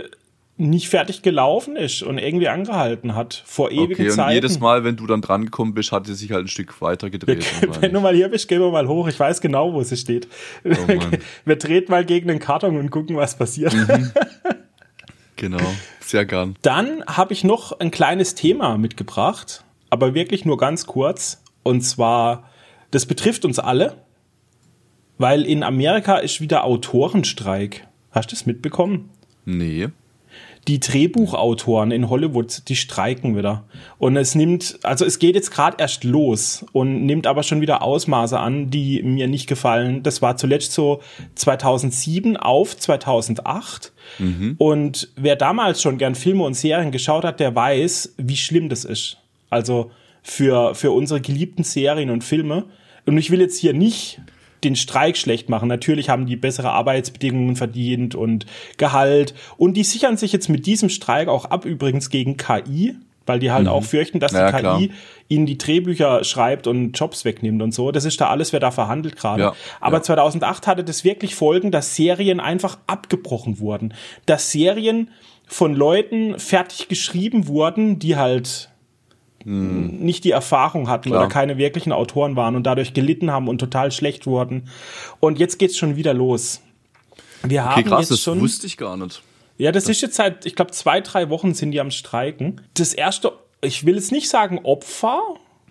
nicht 0.58 0.90
fertig 0.90 1.22
gelaufen 1.22 1.76
ist 1.76 2.02
und 2.02 2.18
irgendwie 2.18 2.48
angehalten 2.48 3.14
hat 3.14 3.44
vor 3.46 3.72
ewigen 3.72 3.94
okay, 3.94 4.10
Zeiten. 4.10 4.30
Und 4.30 4.34
jedes 4.34 4.60
Mal, 4.60 4.84
wenn 4.84 4.96
du 4.96 5.06
dann 5.06 5.22
dran 5.22 5.46
gekommen 5.46 5.76
bist, 5.76 5.92
hat 5.92 6.08
sie 6.08 6.16
sich 6.16 6.32
halt 6.32 6.46
ein 6.46 6.48
Stück 6.48 6.82
weiter 6.82 7.12
gedreht. 7.12 7.46
wenn 7.80 7.94
du 7.94 8.00
mal 8.00 8.16
hier 8.16 8.30
bist, 8.30 8.48
gehen 8.48 8.60
wir 8.60 8.72
mal 8.72 8.88
hoch. 8.88 9.08
Ich 9.08 9.20
weiß 9.20 9.40
genau, 9.40 9.74
wo 9.74 9.84
sie 9.84 9.96
steht. 9.96 10.28
Oh 10.64 10.72
wir 11.46 11.60
treten 11.60 11.92
mal 11.92 12.04
gegen 12.04 12.28
den 12.28 12.40
Karton 12.40 12.76
und 12.78 12.90
gucken, 12.90 13.16
was 13.16 13.38
passiert. 13.38 13.74
Mhm. 13.74 14.12
Genau, 15.40 15.62
sehr 16.00 16.26
gern. 16.26 16.56
Dann 16.64 17.04
habe 17.06 17.32
ich 17.32 17.44
noch 17.44 17.80
ein 17.80 17.92
kleines 17.92 18.34
Thema 18.34 18.80
mitgebracht, 18.80 19.64
aber 19.92 20.16
wirklich 20.16 20.46
nur 20.46 20.58
ganz 20.58 20.88
kurz. 20.88 21.44
Und 21.62 21.82
zwar, 21.82 22.50
das 22.90 23.06
betrifft 23.06 23.46
uns 23.46 23.60
alle, 23.60 23.98
weil 25.20 25.46
in 25.46 25.62
Amerika 25.62 26.18
ist 26.18 26.42
wieder 26.42 26.64
Autorenstreik. 26.64 27.86
Hast 28.10 28.32
du 28.32 28.36
das 28.36 28.48
mitbekommen? 28.48 29.12
Nee 29.46 29.90
die 30.68 30.80
Drehbuchautoren 30.82 31.92
in 31.92 32.10
Hollywood, 32.10 32.68
die 32.68 32.76
streiken 32.76 33.38
wieder. 33.38 33.64
Und 34.00 34.18
es 34.18 34.36
nimmt, 34.36 34.80
also 34.84 35.06
es 35.06 35.18
geht 35.18 35.36
jetzt 35.36 35.52
gerade 35.52 35.78
erst 35.80 36.04
los 36.04 36.66
und 36.74 37.06
nimmt 37.06 37.26
aber 37.26 37.44
schon 37.44 37.62
wieder 37.62 37.82
Ausmaße 37.82 38.38
an, 38.38 38.70
die 38.70 39.02
mir 39.02 39.28
nicht 39.28 39.48
gefallen. 39.48 40.04
Das 40.04 40.22
war 40.22 40.36
zuletzt 40.36 40.74
so 40.74 41.02
2007 41.36 42.36
auf 42.36 42.76
2008. 42.78 43.94
Mhm. 44.20 44.56
Und 44.58 45.10
wer 45.16 45.38
damals 45.38 45.82
schon 45.82 45.98
gern 45.98 46.16
Filme 46.16 46.44
und 46.44 46.54
Serien 46.54 46.92
geschaut 46.92 47.24
hat, 47.24 47.40
der 47.40 47.56
weiß, 47.56 48.16
wie 48.18 48.38
schlimm 48.38 48.68
das 48.68 48.84
ist. 48.84 49.18
Also 49.50 49.92
für, 50.22 50.76
für 50.76 50.92
unsere 50.92 51.22
geliebten 51.22 51.64
Serien 51.64 52.10
und 52.10 52.26
Filme. 52.26 52.66
Und 53.06 53.18
ich 53.18 53.32
will 53.32 53.40
jetzt 53.40 53.58
hier 53.58 53.74
nicht 53.74 54.20
den 54.64 54.76
Streik 54.76 55.18
schlecht 55.18 55.50
machen. 55.50 55.68
Natürlich 55.68 56.10
haben 56.10 56.26
die 56.26 56.36
bessere 56.36 56.72
Arbeitsbedingungen 56.72 57.56
verdient 57.56 58.16
und 58.16 58.46
Gehalt. 58.78 59.34
Und 59.58 59.76
die 59.76 59.84
sichern 59.84 60.18
sich 60.18 60.34
jetzt 60.34 60.50
mit 60.50 60.66
diesem 60.66 60.90
Streik 60.90 61.28
auch 61.28 61.46
ab, 61.46 61.66
übrigens 61.66 62.10
gegen 62.10 62.38
KI, 62.38 62.96
weil 63.26 63.40
die 63.40 63.52
halt 63.52 63.66
mhm. 63.66 63.72
auch 63.72 63.84
fürchten, 63.84 64.20
dass 64.20 64.32
ja, 64.32 64.48
die 64.48 64.54
KI 64.54 64.60
klar. 64.62 64.82
ihnen 65.28 65.46
die 65.46 65.58
Drehbücher 65.58 66.24
schreibt 66.24 66.66
und 66.66 66.94
Jobs 66.94 67.26
wegnimmt 67.26 67.62
und 67.62 67.74
so. 67.74 67.92
Das 67.92 68.06
ist 68.06 68.20
da 68.20 68.30
alles, 68.30 68.54
wer 68.54 68.60
da 68.60 68.72
verhandelt 68.72 69.16
gerade. 69.16 69.44
Ja, 69.44 69.54
Aber 69.80 69.98
ja. 69.98 70.04
2008 70.04 70.68
hatte 70.68 70.84
das 70.84 71.04
wirklich 71.04 71.36
Folgen, 71.36 71.72
dass 71.72 71.96
Serien 71.96 72.40
einfach 72.40 72.78
abgebrochen 72.88 73.60
wurden. 73.60 73.94
Dass 74.26 74.52
Serien 74.52 75.12
von 75.46 75.76
Leuten 75.76 76.40
fertig 76.40 76.88
geschrieben 76.88 77.48
wurden, 77.48 78.00
die 78.00 78.16
halt 78.16 78.70
hm. 79.48 80.00
nicht 80.00 80.26
die 80.26 80.32
Erfahrung 80.32 80.90
hatten 80.90 81.10
Klar. 81.10 81.22
oder 81.22 81.30
keine 81.30 81.58
wirklichen 81.58 81.94
Autoren 81.94 82.36
waren 82.36 82.58
und 82.58 82.64
dadurch 82.64 82.94
gelitten 82.94 83.32
haben 83.32 83.48
und 83.48 83.60
total 83.60 83.94
schlecht 83.94 84.28
wurden. 84.28 84.68
Und 85.22 85.40
jetzt 85.40 85.58
geht's 85.58 85.78
schon 85.78 85.96
wieder 85.96 86.14
los. 86.14 86.62
Wir 87.44 87.62
okay, 87.62 87.70
haben 87.70 87.84
krass, 87.86 88.00
jetzt 88.02 88.12
das 88.12 88.22
schon, 88.22 88.42
wusste 88.42 88.68
ich 88.68 88.76
gar 88.76 88.98
nicht. 88.98 89.22
Ja, 89.58 89.72
das, 89.72 89.86
das 89.86 89.92
ist 89.92 90.02
jetzt 90.02 90.16
seit, 90.16 90.46
ich 90.46 90.56
glaube, 90.56 90.72
zwei, 90.72 91.00
drei 91.00 91.30
Wochen 91.30 91.54
sind 91.54 91.72
die 91.72 91.80
am 91.80 91.92
Streiken. 91.92 92.60
Das 92.74 92.94
erste, 92.94 93.32
ich 93.62 93.86
will 93.86 93.96
jetzt 93.96 94.12
nicht 94.12 94.28
sagen 94.28 94.60
Opfer, 94.64 95.22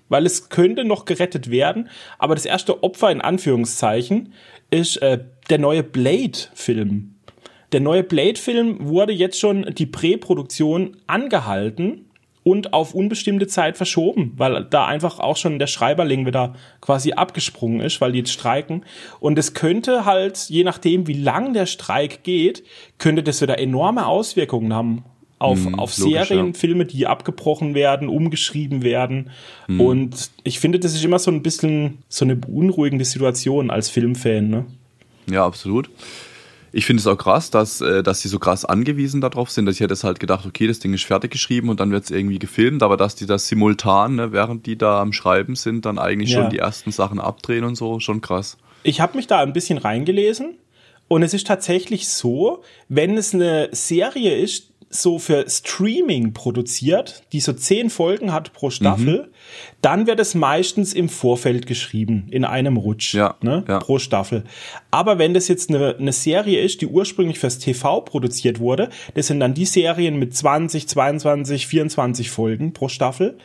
weil 0.09 0.25
es 0.25 0.49
könnte 0.49 0.85
noch 0.85 1.05
gerettet 1.05 1.51
werden, 1.51 1.91
aber 2.19 2.35
das 2.35 2.47
erste 2.47 2.83
Opfer 2.83 3.11
in 3.11 3.21
Anführungszeichen 3.21 4.33
ist 4.71 4.97
äh, 5.03 5.23
der 5.51 5.59
neue 5.59 5.83
Blade-Film. 5.83 7.15
Der 7.73 7.81
neue 7.81 8.05
Blade-Film 8.05 8.89
wurde 8.89 9.13
jetzt 9.13 9.39
schon 9.39 9.75
die 9.75 9.87
Präproduktion 9.87 10.97
angehalten 11.07 12.06
und 12.47 12.73
auf 12.73 12.95
unbestimmte 12.95 13.49
Zeit 13.49 13.77
verschoben, 13.77 14.33
weil 14.37 14.65
da 14.71 14.87
einfach 14.87 15.19
auch 15.19 15.37
schon 15.37 15.59
der 15.59 15.67
Schreiberling 15.67 16.27
wieder 16.27 16.55
quasi 16.81 17.13
abgesprungen 17.13 17.81
ist, 17.81 18.01
weil 18.01 18.13
die 18.13 18.19
jetzt 18.19 18.31
streiken. 18.31 18.85
Und 19.19 19.37
es 19.37 19.53
könnte 19.53 20.05
halt, 20.05 20.49
je 20.49 20.63
nachdem, 20.63 21.09
wie 21.09 21.15
lang 21.15 21.55
der 21.55 21.67
Streik 21.67 22.23
geht, 22.23 22.63
könnte 22.99 23.25
das 23.25 23.43
wieder 23.43 23.59
enorme 23.59 24.07
Auswirkungen 24.07 24.73
haben 24.73 25.03
auf, 25.41 25.65
hm, 25.65 25.75
auf 25.75 25.99
logisch, 25.99 26.29
Serien, 26.29 26.47
ja. 26.47 26.53
Filme, 26.53 26.85
die 26.85 27.09
abgebrochen 27.09 27.75
werden, 27.75 28.09
umgeschrieben 28.09 28.85
werden. 28.85 29.31
Hm. 29.67 29.81
Und 29.81 30.31
ich 30.45 30.61
finde, 30.61 30.79
das 30.79 30.95
ist 30.95 31.05
immer 31.05 31.19
so 31.19 31.33
ein 31.33 31.43
bisschen 31.43 31.99
so 32.09 32.25
eine 32.25 32.37
beunruhigende 32.37 33.05
Situation 33.05 33.73
als 33.73 33.91
Filmfan. 33.91 34.51
Ne? 34.51 34.67
Ja, 35.29 35.45
absolut. 35.45 35.91
Ich 36.77 36.85
finde 36.85 37.01
es 37.01 37.07
auch 37.07 37.17
krass, 37.17 37.51
dass, 37.51 37.81
äh, 37.81 38.03
dass 38.03 38.21
sie 38.21 38.29
so 38.29 38.39
krass 38.39 38.67
angewiesen 38.67 39.23
darauf 39.23 39.51
sind, 39.51 39.65
dass 39.65 39.77
ich 39.77 39.81
hätte 39.81 39.95
es 39.95 40.05
halt 40.05 40.21
gedacht, 40.21 40.45
okay, 40.45 40.67
das 40.67 40.79
Ding 40.79 40.93
ist 40.93 41.07
fertig 41.07 41.31
geschrieben 41.31 41.71
und 41.71 41.81
dann 41.81 41.91
wird 41.91 42.05
es 42.05 42.11
irgendwie 42.11 42.39
gefilmt, 42.39 42.83
aber 42.83 42.99
dass 42.99 43.15
die 43.15 43.25
das 43.25 43.49
simultan, 43.49 44.17
ne, 44.17 44.31
während 44.31 44.67
die 44.67 44.77
da 44.77 45.01
am 45.01 45.15
Schreiben 45.15 45.57
sind, 45.57 45.87
dann 45.87 45.99
eigentlich 45.99 46.33
ja. 46.33 46.43
schon 46.43 46.51
die 46.51 46.59
ersten 46.59 46.93
Sachen 46.93 47.19
abdrehen 47.19 47.65
und 47.65 47.77
so, 47.77 47.99
schon 47.99 48.21
krass. 48.21 48.59
Ich 48.83 49.01
habe 49.01 49.17
mich 49.17 49.27
da 49.27 49.41
ein 49.41 49.55
bisschen 49.55 49.79
reingelesen 49.79 50.59
und 51.09 51.23
es 51.23 51.33
ist 51.33 51.47
tatsächlich 51.47 52.09
so, 52.09 52.63
wenn 52.91 53.17
es 53.17 53.33
eine 53.33 53.71
Serie 53.73 54.37
ist, 54.37 54.75
so 54.89 55.19
für 55.19 55.49
Streaming 55.49 56.33
produziert, 56.33 57.25
die 57.33 57.41
so 57.41 57.53
zehn 57.53 57.91
Folgen 57.91 58.33
hat 58.33 58.53
pro 58.53 58.71
Staffel, 58.71 59.23
mhm. 59.23 59.35
dann 59.83 60.07
wird 60.07 60.21
es 60.21 60.35
meistens 60.35 60.95
im 60.95 61.09
Vorfeld 61.09 61.67
geschrieben, 61.67 62.29
in 62.31 62.45
einem 62.45 62.77
Rutsch, 62.77 63.15
ja, 63.15 63.37
ne, 63.43 63.65
ja. 63.67 63.79
pro 63.79 63.99
Staffel. 63.99 64.45
Aber 64.91 65.19
wenn 65.19 65.35
das 65.35 65.49
jetzt 65.49 65.71
eine, 65.71 65.97
eine 65.97 66.13
Serie 66.13 66.61
ist, 66.61 66.81
die 66.81 66.87
ursprünglich 66.87 67.39
fürs 67.39 67.59
TV 67.59 68.01
produziert 68.03 68.61
wurde, 68.61 68.89
das 69.15 69.27
sind 69.27 69.41
dann 69.41 69.55
die 69.55 69.67
Serien 69.67 70.19
mit 70.19 70.37
20, 70.37 70.89
22, 70.89 71.67
24 71.67 72.31
Folgen 72.31 72.73
pro 72.73 72.89
Staffel. 72.89 73.39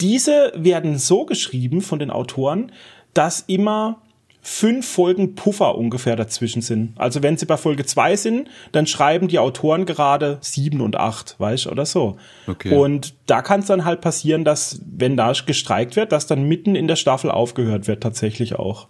Diese 0.00 0.52
werden 0.56 0.98
so 0.98 1.26
geschrieben 1.26 1.80
von 1.82 1.98
den 1.98 2.10
Autoren, 2.10 2.72
dass 3.12 3.40
immer 3.46 4.00
fünf 4.42 4.88
Folgen 4.88 5.34
Puffer 5.34 5.76
ungefähr 5.76 6.16
dazwischen 6.16 6.62
sind. 6.62 6.94
Also 6.96 7.22
wenn 7.22 7.36
sie 7.36 7.46
bei 7.46 7.56
Folge 7.56 7.84
zwei 7.84 8.16
sind, 8.16 8.48
dann 8.72 8.86
schreiben 8.86 9.28
die 9.28 9.38
Autoren 9.38 9.84
gerade 9.84 10.38
sieben 10.40 10.80
und 10.80 10.96
acht, 10.96 11.36
weißt 11.38 11.66
oder 11.66 11.84
so. 11.84 12.16
Okay. 12.46 12.74
Und 12.74 13.14
da 13.26 13.42
kann 13.42 13.60
es 13.60 13.66
dann 13.66 13.84
halt 13.84 14.00
passieren, 14.00 14.44
dass, 14.44 14.80
wenn 14.86 15.16
da 15.16 15.32
gestreikt 15.32 15.96
wird, 15.96 16.12
dass 16.12 16.26
dann 16.26 16.44
mitten 16.44 16.74
in 16.74 16.88
der 16.88 16.96
Staffel 16.96 17.30
aufgehört 17.30 17.86
wird, 17.86 18.02
tatsächlich 18.02 18.56
auch. 18.56 18.88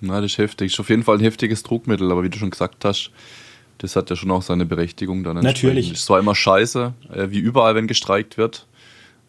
Na, 0.00 0.20
das 0.20 0.32
ist 0.32 0.38
heftig. 0.38 0.72
Ist 0.72 0.80
auf 0.80 0.90
jeden 0.90 1.04
Fall 1.04 1.18
ein 1.18 1.22
heftiges 1.22 1.62
Druckmittel, 1.62 2.10
aber 2.10 2.22
wie 2.22 2.30
du 2.30 2.38
schon 2.38 2.50
gesagt 2.50 2.84
hast, 2.84 3.10
das 3.78 3.96
hat 3.96 4.10
ja 4.10 4.16
schon 4.16 4.30
auch 4.30 4.42
seine 4.42 4.66
Berechtigung 4.66 5.24
dann. 5.24 5.36
Natürlich. 5.36 5.92
Ist 5.92 6.06
zwar 6.06 6.18
immer 6.18 6.34
scheiße, 6.34 6.92
äh, 7.12 7.30
wie 7.30 7.38
überall, 7.38 7.74
wenn 7.74 7.86
gestreikt 7.86 8.36
wird, 8.38 8.66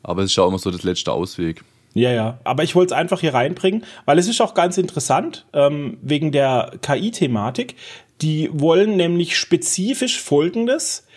aber 0.04 0.24
es 0.24 0.32
ist 0.32 0.38
ja 0.38 0.44
auch 0.44 0.50
immer 0.50 0.60
so 0.60 0.72
das 0.72 0.84
letzte 0.84 1.12
Ausweg. 1.12 1.64
Ja, 1.96 2.12
ja. 2.12 2.40
Aber 2.44 2.64
ich 2.64 2.76
wollte 2.76 2.94
es 2.94 3.00
einfach 3.00 3.22
hier 3.22 3.34
reinbringen, 3.34 3.86
weil 4.04 4.20
es 4.20 4.28
ist 4.28 4.42
auch 4.42 4.54
ganz 4.54 4.78
interessant, 4.78 5.46
ähm, 5.54 5.98
wegen 6.02 6.32
der 6.32 6.74
KI-Thematik. 6.82 7.76
Die 8.22 8.50
wollen 8.52 8.98
nämlich 8.98 9.38
spezifisch 9.38 10.22
Folgendes. 10.22 11.08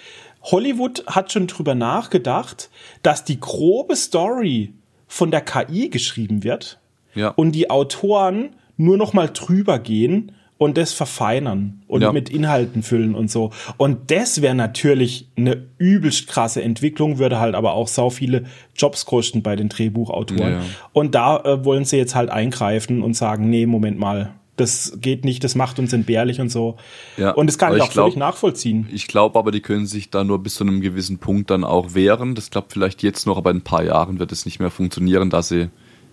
Hollywood 0.42 1.04
hat 1.06 1.32
schon 1.32 1.48
drüber 1.48 1.74
nachgedacht, 1.74 2.70
dass 3.02 3.24
die 3.24 3.40
grobe 3.40 3.96
Story 3.96 4.72
von 5.08 5.32
der 5.32 5.40
KI 5.40 5.90
geschrieben 5.90 6.44
wird 6.44 6.78
ja. 7.14 7.30
und 7.30 7.52
die 7.52 7.70
Autoren 7.70 8.54
nur 8.76 8.96
noch 8.96 9.12
mal 9.12 9.28
drüber 9.28 9.80
gehen 9.80 10.32
und 10.58 10.76
das 10.76 10.92
verfeinern 10.92 11.82
und 11.86 12.02
Ja. 12.02 12.12
mit 12.12 12.28
Inhalten 12.30 12.82
füllen 12.82 13.14
und 13.14 13.30
so. 13.30 13.52
Und 13.76 14.10
das 14.10 14.42
wäre 14.42 14.54
natürlich 14.56 15.28
eine 15.36 15.66
übelst 15.78 16.26
krasse 16.26 16.62
Entwicklung, 16.62 17.18
würde 17.18 17.38
halt 17.38 17.54
aber 17.54 17.72
auch 17.74 17.88
sau 17.88 18.10
viele 18.10 18.44
Jobs 18.76 19.06
kosten 19.06 19.42
bei 19.42 19.54
den 19.56 19.68
Drehbuchautoren. 19.68 20.52
Ja. 20.54 20.60
Und 20.92 21.14
da 21.14 21.38
äh, 21.44 21.64
wollen 21.64 21.84
sie 21.84 21.96
jetzt 21.96 22.14
halt 22.16 22.28
eingreifen 22.30 23.02
und 23.02 23.14
sagen, 23.14 23.48
nee, 23.48 23.66
Moment 23.66 23.98
mal, 23.98 24.34
das 24.56 24.98
geht 25.00 25.24
nicht, 25.24 25.44
das 25.44 25.54
macht 25.54 25.78
uns 25.78 25.92
entbehrlich 25.92 26.40
und 26.40 26.48
so. 26.48 26.76
Ja, 27.16 27.30
und 27.30 27.46
das 27.46 27.58
kann 27.58 27.76
ich 27.76 27.80
auch 27.80 27.90
glaub- 27.92 28.06
völlig 28.06 28.16
nachvollziehen. 28.18 28.88
Ich 28.92 29.06
glaube 29.06 29.38
aber, 29.38 29.52
die 29.52 29.60
können 29.60 29.86
sich 29.86 30.10
da 30.10 30.24
nur 30.24 30.40
bis 30.42 30.56
zu 30.56 30.64
einem 30.64 30.80
gewissen 30.80 31.18
Punkt 31.18 31.50
dann 31.50 31.62
auch 31.62 31.94
wehren. 31.94 32.34
Das 32.34 32.50
klappt 32.50 32.72
vielleicht 32.72 33.04
jetzt 33.04 33.24
noch, 33.28 33.36
aber 33.36 33.52
in 33.52 33.58
ein 33.58 33.62
paar 33.62 33.84
Jahren 33.84 34.18
wird 34.18 34.32
es 34.32 34.44
nicht 34.44 34.58
mehr 34.58 34.70
funktionieren, 34.70 35.30
dass 35.30 35.50
sie, 35.50 35.68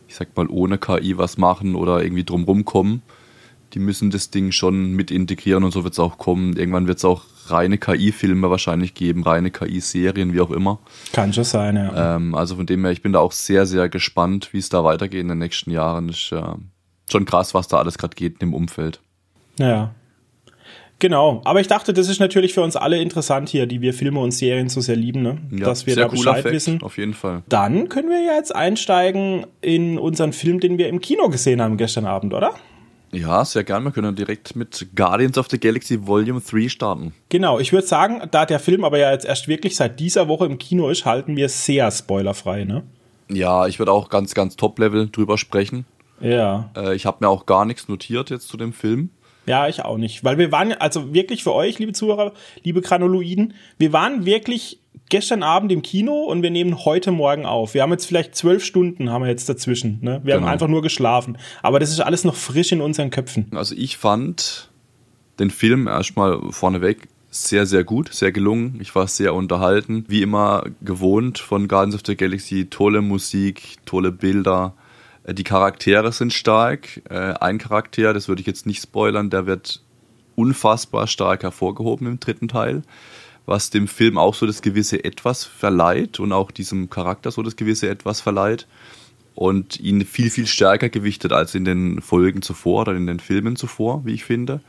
ich 0.07 0.13
sag 0.13 0.37
mal, 0.37 0.45
ohne 0.47 0.77
KI 0.77 1.17
was 1.17 1.39
machen 1.39 1.73
oder 1.73 2.03
irgendwie 2.03 2.23
drumrum 2.23 2.63
kommen. 2.65 3.01
Die 3.75 3.79
müssen 3.79 4.09
das 4.09 4.29
Ding 4.31 4.53
schon 4.53 4.93
mit 4.93 5.11
integrieren 5.11 5.65
und 5.65 5.71
so 5.71 5.83
wird 5.83 5.93
es 5.93 5.99
auch 5.99 6.17
kommen. 6.17 6.55
Irgendwann 6.55 6.87
wird 6.87 6.99
es 6.99 7.05
auch 7.05 7.23
reine 7.47 7.77
KI-Filme 7.77 8.49
wahrscheinlich 8.49 8.93
geben, 8.93 9.23
reine 9.23 9.51
KI-Serien, 9.51 10.33
wie 10.33 10.39
auch 10.39 10.49
immer. 10.49 10.79
Kann 11.11 11.33
schon 11.33 11.43
sein, 11.43 11.75
ja. 11.75 12.15
Ähm, 12.15 12.35
also 12.35 12.55
von 12.55 12.65
dem 12.65 12.83
her, 12.85 12.91
ich 12.91 13.01
bin 13.01 13.11
da 13.11 13.19
auch 13.19 13.33
sehr, 13.33 13.65
sehr 13.65 13.89
gespannt, 13.89 14.53
wie 14.53 14.59
es 14.59 14.69
da 14.69 14.85
weitergeht 14.85 15.19
in 15.19 15.27
den 15.27 15.39
nächsten 15.39 15.71
Jahren. 15.71 16.07
Ist 16.07 16.31
äh, 16.31 16.41
schon 17.11 17.25
krass, 17.25 17.53
was 17.53 17.67
da 17.67 17.77
alles 17.77 17.97
gerade 17.97 18.15
geht 18.15 18.41
im 18.41 18.53
Umfeld. 18.53 19.01
Ja. 19.59 19.93
Genau, 20.99 21.41
aber 21.43 21.59
ich 21.59 21.67
dachte, 21.67 21.91
das 21.91 22.07
ist 22.07 22.21
natürlich 22.21 22.53
für 22.53 22.61
uns 22.61 22.77
alle 22.77 23.01
interessant 23.01 23.49
hier, 23.49 23.65
die 23.65 23.81
wir 23.81 23.93
Filme 23.93 24.21
und 24.21 24.31
Serien 24.31 24.69
so 24.69 24.79
sehr 24.79 24.95
lieben, 24.95 25.21
ne? 25.21 25.37
Ja, 25.51 25.65
dass 25.65 25.85
wir 25.85 25.97
da 25.97 26.07
Bescheid 26.07 26.43
Fact, 26.43 26.55
wissen. 26.55 26.81
Auf 26.81 26.97
jeden 26.97 27.13
Fall. 27.13 27.43
Dann 27.49 27.89
können 27.89 28.07
wir 28.07 28.21
ja 28.21 28.35
jetzt 28.35 28.55
einsteigen 28.55 29.45
in 29.59 29.99
unseren 29.99 30.31
Film, 30.31 30.61
den 30.61 30.77
wir 30.77 30.87
im 30.87 31.01
Kino 31.01 31.27
gesehen 31.27 31.61
haben 31.61 31.75
gestern 31.75 32.05
Abend, 32.05 32.33
oder? 32.33 32.53
Ja, 33.15 33.45
sehr 33.45 33.63
gern. 33.63 33.83
Wir 33.85 33.91
können 33.91 34.15
direkt 34.15 34.55
mit 34.55 34.87
Guardians 34.95 35.37
of 35.37 35.47
the 35.49 35.59
Galaxy 35.59 36.05
Volume 36.05 36.41
3 36.41 36.67
starten. 36.67 37.13
Genau, 37.29 37.59
ich 37.59 37.71
würde 37.71 37.87
sagen, 37.87 38.21
da 38.31 38.45
der 38.45 38.59
Film 38.59 38.83
aber 38.83 38.97
ja 38.97 39.11
jetzt 39.11 39.25
erst 39.25 39.47
wirklich 39.47 39.75
seit 39.75 39.99
dieser 39.99 40.27
Woche 40.27 40.45
im 40.45 40.57
Kino 40.57 40.89
ist, 40.89 41.05
halten 41.05 41.37
wir 41.37 41.47
sehr 41.47 41.89
spoilerfrei, 41.91 42.65
ne? 42.65 42.83
Ja, 43.29 43.67
ich 43.67 43.79
würde 43.79 43.91
auch 43.91 44.09
ganz, 44.09 44.33
ganz 44.33 44.55
Top-Level 44.55 45.09
drüber 45.09 45.37
sprechen. 45.37 45.85
Ja. 46.19 46.69
Äh, 46.75 46.95
ich 46.95 47.05
habe 47.05 47.17
mir 47.21 47.29
auch 47.29 47.45
gar 47.45 47.65
nichts 47.65 47.87
notiert 47.87 48.29
jetzt 48.29 48.47
zu 48.47 48.57
dem 48.57 48.73
Film. 48.73 49.09
Ja, 49.45 49.67
ich 49.67 49.83
auch 49.83 49.97
nicht. 49.97 50.23
Weil 50.23 50.37
wir 50.37 50.51
waren, 50.51 50.73
also 50.73 51.13
wirklich 51.13 51.43
für 51.43 51.53
euch, 51.53 51.79
liebe 51.79 51.93
Zuhörer, 51.93 52.33
liebe 52.63 52.81
Granuloiden, 52.81 53.53
wir 53.77 53.93
waren 53.93 54.25
wirklich 54.25 54.79
gestern 55.09 55.43
Abend 55.43 55.71
im 55.71 55.81
Kino 55.81 56.23
und 56.23 56.41
wir 56.41 56.49
nehmen 56.49 56.83
heute 56.85 57.11
Morgen 57.11 57.45
auf. 57.45 57.73
Wir 57.73 57.83
haben 57.83 57.91
jetzt 57.91 58.05
vielleicht 58.05 58.35
zwölf 58.35 58.63
Stunden 58.65 59.11
haben 59.11 59.21
wir 59.23 59.29
jetzt 59.29 59.47
dazwischen. 59.47 59.99
Ne? 60.01 60.21
Wir 60.23 60.33
haben 60.33 60.41
Genau. 60.41 60.51
einfach 60.51 60.67
nur 60.67 60.81
geschlafen. 60.81 61.37
Aber 61.61 61.79
das 61.79 61.91
ist 61.91 61.99
alles 61.99 62.23
noch 62.23 62.35
frisch 62.35 62.71
in 62.71 62.81
unseren 62.81 63.11
Köpfen. 63.11 63.47
Also 63.53 63.75
ich 63.77 63.97
fand 63.97 64.69
den 65.39 65.51
Film 65.51 65.87
erstmal 65.87 66.39
vorneweg 66.49 67.07
sehr, 67.29 67.65
sehr 67.65 67.83
gut, 67.83 68.13
sehr 68.13 68.31
gelungen. 68.31 68.79
Ich 68.81 68.95
war 68.95 69.07
sehr 69.07 69.33
unterhalten. 69.33 70.05
Wie 70.07 70.21
immer 70.21 70.63
gewohnt 70.81 71.37
von 71.37 71.67
Guardians 71.67 71.95
of 71.95 72.01
the 72.05 72.15
Galaxy. 72.15 72.67
Tolle 72.69 73.01
Musik, 73.01 73.75
tolle 73.85 74.11
Bilder. 74.11 74.73
Äh, 75.25 75.33
Die 75.33 75.43
Charaktere 75.43 76.11
sind 76.11 76.33
stark. 76.33 77.01
Äh, 77.09 77.33
Ein 77.39 77.57
Charakter, 77.57 78.13
das 78.13 78.27
würde 78.27 78.41
ich 78.41 78.47
jetzt 78.47 78.65
nicht 78.65 78.81
spoilern, 78.81 79.29
der 79.29 79.45
wird 79.45 79.81
unfassbar 80.35 81.07
stark 81.07 81.43
hervorgehoben 81.43 82.07
im 82.07 82.19
dritten 82.19 82.47
Teil. 82.47 82.83
Was 83.45 83.69
dem 83.69 83.87
Film 83.87 84.17
auch 84.17 84.33
so 84.33 84.47
das 84.47 84.61
gewisse 84.61 85.03
Etwas 85.03 85.45
verleiht 85.45 86.19
und 86.19 86.31
auch 86.31 86.49
diesem 86.49 86.89
Charakter 86.89 87.29
so 87.29 87.43
das 87.43 87.55
gewisse 87.55 87.87
Etwas 87.89 88.19
verleiht 88.19 88.67
und 89.35 89.79
ihn 89.81 90.05
viel, 90.05 90.29
viel 90.29 90.47
stärker 90.47 90.87
gewichtet 90.87 91.33
als 91.33 91.53
in 91.55 91.65
den 91.65 92.01
Folgen 92.01 92.41
zuvor 92.41 92.81
oder 92.81 92.95
in 92.95 93.05
den 93.05 93.19
Filmen 93.19 93.57
zuvor, 93.57 94.05
wie 94.05 94.13
ich 94.13 94.23
finde. 94.23 94.61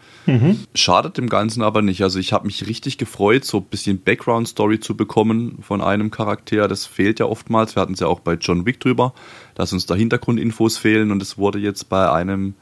Schadet 0.75 1.17
dem 1.19 1.29
Ganzen 1.29 1.63
aber 1.63 1.83
nicht. 1.83 2.03
Also 2.03 2.19
ich 2.19 2.33
habe 2.33 2.47
mich 2.47 2.67
richtig 2.67 2.99
gefreut, 2.99 3.45
so 3.45 3.59
ein 3.59 3.65
bisschen 3.65 4.03
Background-Story 4.03 4.81
zu 4.81 4.97
bekommen 4.97 5.59
von 5.63 5.81
einem 5.81 6.11
Charakter. 6.11 6.67
Das 6.67 6.85
fehlt 6.85 7.21
ja 7.21 7.27
oftmals. 7.27 7.77
Wir 7.77 7.81
hatten 7.81 7.93
es 7.95 8.01
ja 8.01 8.09
auch 8.09 8.19
bei 8.19 8.35
John 8.35 8.67
Wick 8.67 8.81
drüber, 8.81 9.15
dass 9.55 9.73
uns 9.73 9.87
da 9.87 9.95
Hintergrundinfos 9.95 10.79
fehlen 10.79 11.13
und 11.13 11.23
es 11.23 11.39
wurde 11.39 11.61
jetzt 11.61 11.89
bei 11.89 12.11
einem 12.11 12.55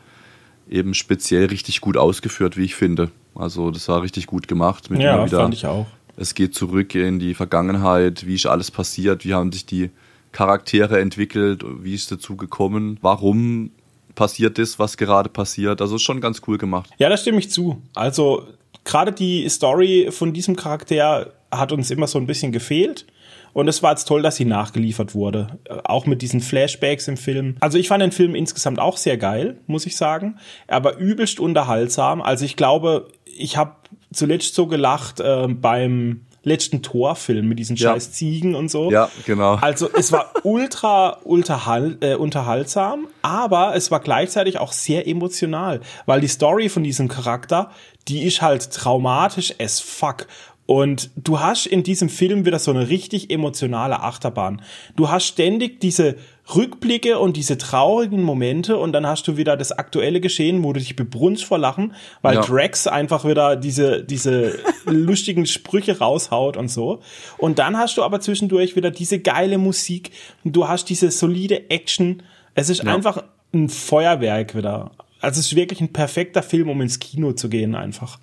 eben 0.69 0.93
speziell 0.93 1.47
richtig 1.47 1.81
gut 1.81 1.97
ausgeführt, 1.97 2.59
wie 2.59 2.65
ich 2.65 2.75
finde. 2.75 3.11
Also 3.35 3.71
das 3.71 3.89
war 3.89 4.03
richtig 4.03 4.27
gut 4.27 4.47
gemacht. 4.47 4.91
Mit 4.91 5.01
Ja, 5.01 5.25
wieder 5.25 5.39
fand 5.41 5.55
ich 5.55 5.67
auch. 5.67 5.87
es 6.17 6.35
geht 6.35 6.55
zurück 6.55 6.95
in 6.95 7.19
die 7.19 7.33
Vergangenheit, 7.35 8.27
wie 8.27 8.35
ist 8.35 8.45
alles 8.47 8.71
passiert, 8.71 9.25
wie 9.25 9.33
haben 9.33 9.53
sich 9.53 9.65
die 9.65 9.91
Charaktere 10.35 11.01
entwickelt, 11.01 11.65
wie 11.81 11.95
ist 11.95 12.11
dazu 12.13 12.37
gekommen, 12.37 12.99
warum 13.01 13.71
passiert 14.15 14.59
das, 14.59 14.79
was 14.79 14.97
gerade 14.97 15.29
passiert. 15.29 15.81
Also 15.81 15.97
ist 15.97 16.03
schon 16.03 16.21
ganz 16.21 16.43
cool 16.47 16.59
gemacht. 16.59 16.91
Ja, 16.99 17.09
da 17.09 17.17
stimme 17.17 17.39
ich 17.39 17.51
zu. 17.51 17.81
Also 17.95 18.47
gerade 18.85 19.13
die 19.13 19.49
Story 19.49 20.09
von 20.11 20.33
diesem 20.33 20.57
Charakter 20.57 21.33
hat 21.51 21.73
uns 21.73 21.91
immer 21.91 22.07
so 22.07 22.19
ein 22.19 22.27
bisschen 22.27 22.53
gefehlt. 22.53 23.07
Und 23.53 23.69
es 23.69 23.85
war 23.85 23.93
jetzt 23.93 24.07
toll, 24.07 24.21
dass 24.23 24.35
sie 24.35 24.45
nachgeliefert 24.45 25.15
wurde. 25.15 25.59
Äh, 25.65 25.77
Auch 25.85 26.07
mit 26.07 26.21
diesen 26.23 26.41
Flashbacks 26.41 27.07
im 27.07 27.17
Film. 27.17 27.57
Also 27.61 27.79
ich 27.79 27.87
fand 27.87 28.03
den 28.03 28.11
Film 28.11 28.35
insgesamt 28.35 28.81
auch 28.81 28.97
sehr 28.97 29.17
geil, 29.17 29.59
muss 29.69 29.87
ich 29.87 29.97
sagen. 29.97 30.39
Aber 30.67 30.97
übelst 30.99 31.39
unterhaltsam. 31.39 32.21
Also 32.21 32.45
ich 32.45 32.57
glaube, 32.57 33.07
ich 33.25 33.57
habe 33.57 33.77
zuletzt 34.13 34.57
so 34.57 34.67
gelacht 34.67 35.21
äh, 35.21 35.47
beim 35.49 36.23
letzten 36.45 36.83
Torfilm 36.83 37.49
mit 37.49 37.59
diesen 37.59 37.77
Ja. 37.77 37.93
scheiß 37.93 38.13
Ziegen 38.13 38.55
und 38.55 38.71
so. 38.71 38.91
Ja, 38.91 39.11
genau. 39.27 39.55
Also 39.57 39.89
es 39.93 40.13
war 40.13 40.33
ultra, 40.45 41.19
ultra 41.25 41.79
äh, 42.01 42.15
unterhaltsam, 42.15 43.09
aber 43.23 43.75
es 43.75 43.91
war 43.91 44.01
gleichzeitig 44.01 44.59
auch 44.59 44.73
sehr 44.73 45.07
emotional, 45.09 45.81
weil 46.07 46.21
die 46.21 46.29
Story 46.29 46.69
von 46.69 46.85
diesem 46.85 47.09
Charakter, 47.09 47.71
die 48.09 48.23
ist 48.25 48.43
halt 48.43 48.71
traumatisch 48.71 49.55
as 49.61 49.81
fuck. 49.81 50.27
Und 50.67 51.11
du 51.17 51.41
hast 51.41 51.67
in 51.67 51.83
diesem 51.83 52.09
Film 52.09 52.47
wieder 52.47 52.59
so 52.59 52.71
eine 52.71 52.89
richtig 52.89 53.31
emotionale 53.31 54.01
Achterbahn. 54.01 54.63
Du 54.97 55.11
hast 55.11 55.27
ständig 55.27 55.81
diese 55.81 56.17
Rückblicke 56.55 57.19
und 57.19 57.37
diese 57.37 57.57
traurigen 57.57 58.23
Momente 58.23 58.77
und 58.77 58.93
dann 58.93 59.07
hast 59.07 59.27
du 59.27 59.37
wieder 59.37 59.57
das 59.57 59.73
aktuelle 59.73 60.21
Geschehen, 60.21 60.63
wo 60.63 60.73
du 60.73 60.79
dich 60.81 60.95
bebrunst 60.95 61.45
vor 61.45 61.59
Lachen, 61.59 61.95
weil 62.21 62.35
Ja. 62.37 62.41
Drax 62.43 62.87
einfach 62.87 63.25
wieder 63.25 63.57
diese, 63.57 64.05
diese 64.05 64.59
lustigen 64.85 65.47
Sprüche 65.47 65.99
raushaut 65.99 66.57
und 66.57 66.69
so. 66.69 67.01
Und 67.39 67.59
dann 67.59 67.79
hast 67.79 67.97
du 67.97 68.03
aber 68.03 68.21
zwischendurch 68.21 68.77
wieder 68.77 68.91
diese 68.91 69.19
geile 69.21 69.57
Musik 69.57 70.11
und 70.45 70.55
du 70.55 70.69
hast 70.69 70.91
diese 70.91 71.11
solide 71.11 71.71
Action. 71.71 72.23
Es 72.55 72.69
ist 72.69 72.85
Ja. 72.85 72.95
einfach 72.95 73.25
ein 73.55 73.69
Feuerwerk 73.71 74.55
wieder. 74.55 74.91
Also 75.21 75.41
es 75.41 75.47
ist 75.47 75.57
wirklich 75.57 75.81
ein 75.81 75.93
perfekter 75.95 76.43
Film, 76.43 76.69
um 76.69 76.81
ins 76.83 76.99
Kino 76.99 77.33
zu 77.33 77.49
gehen 77.49 77.75
einfach. 77.75 78.19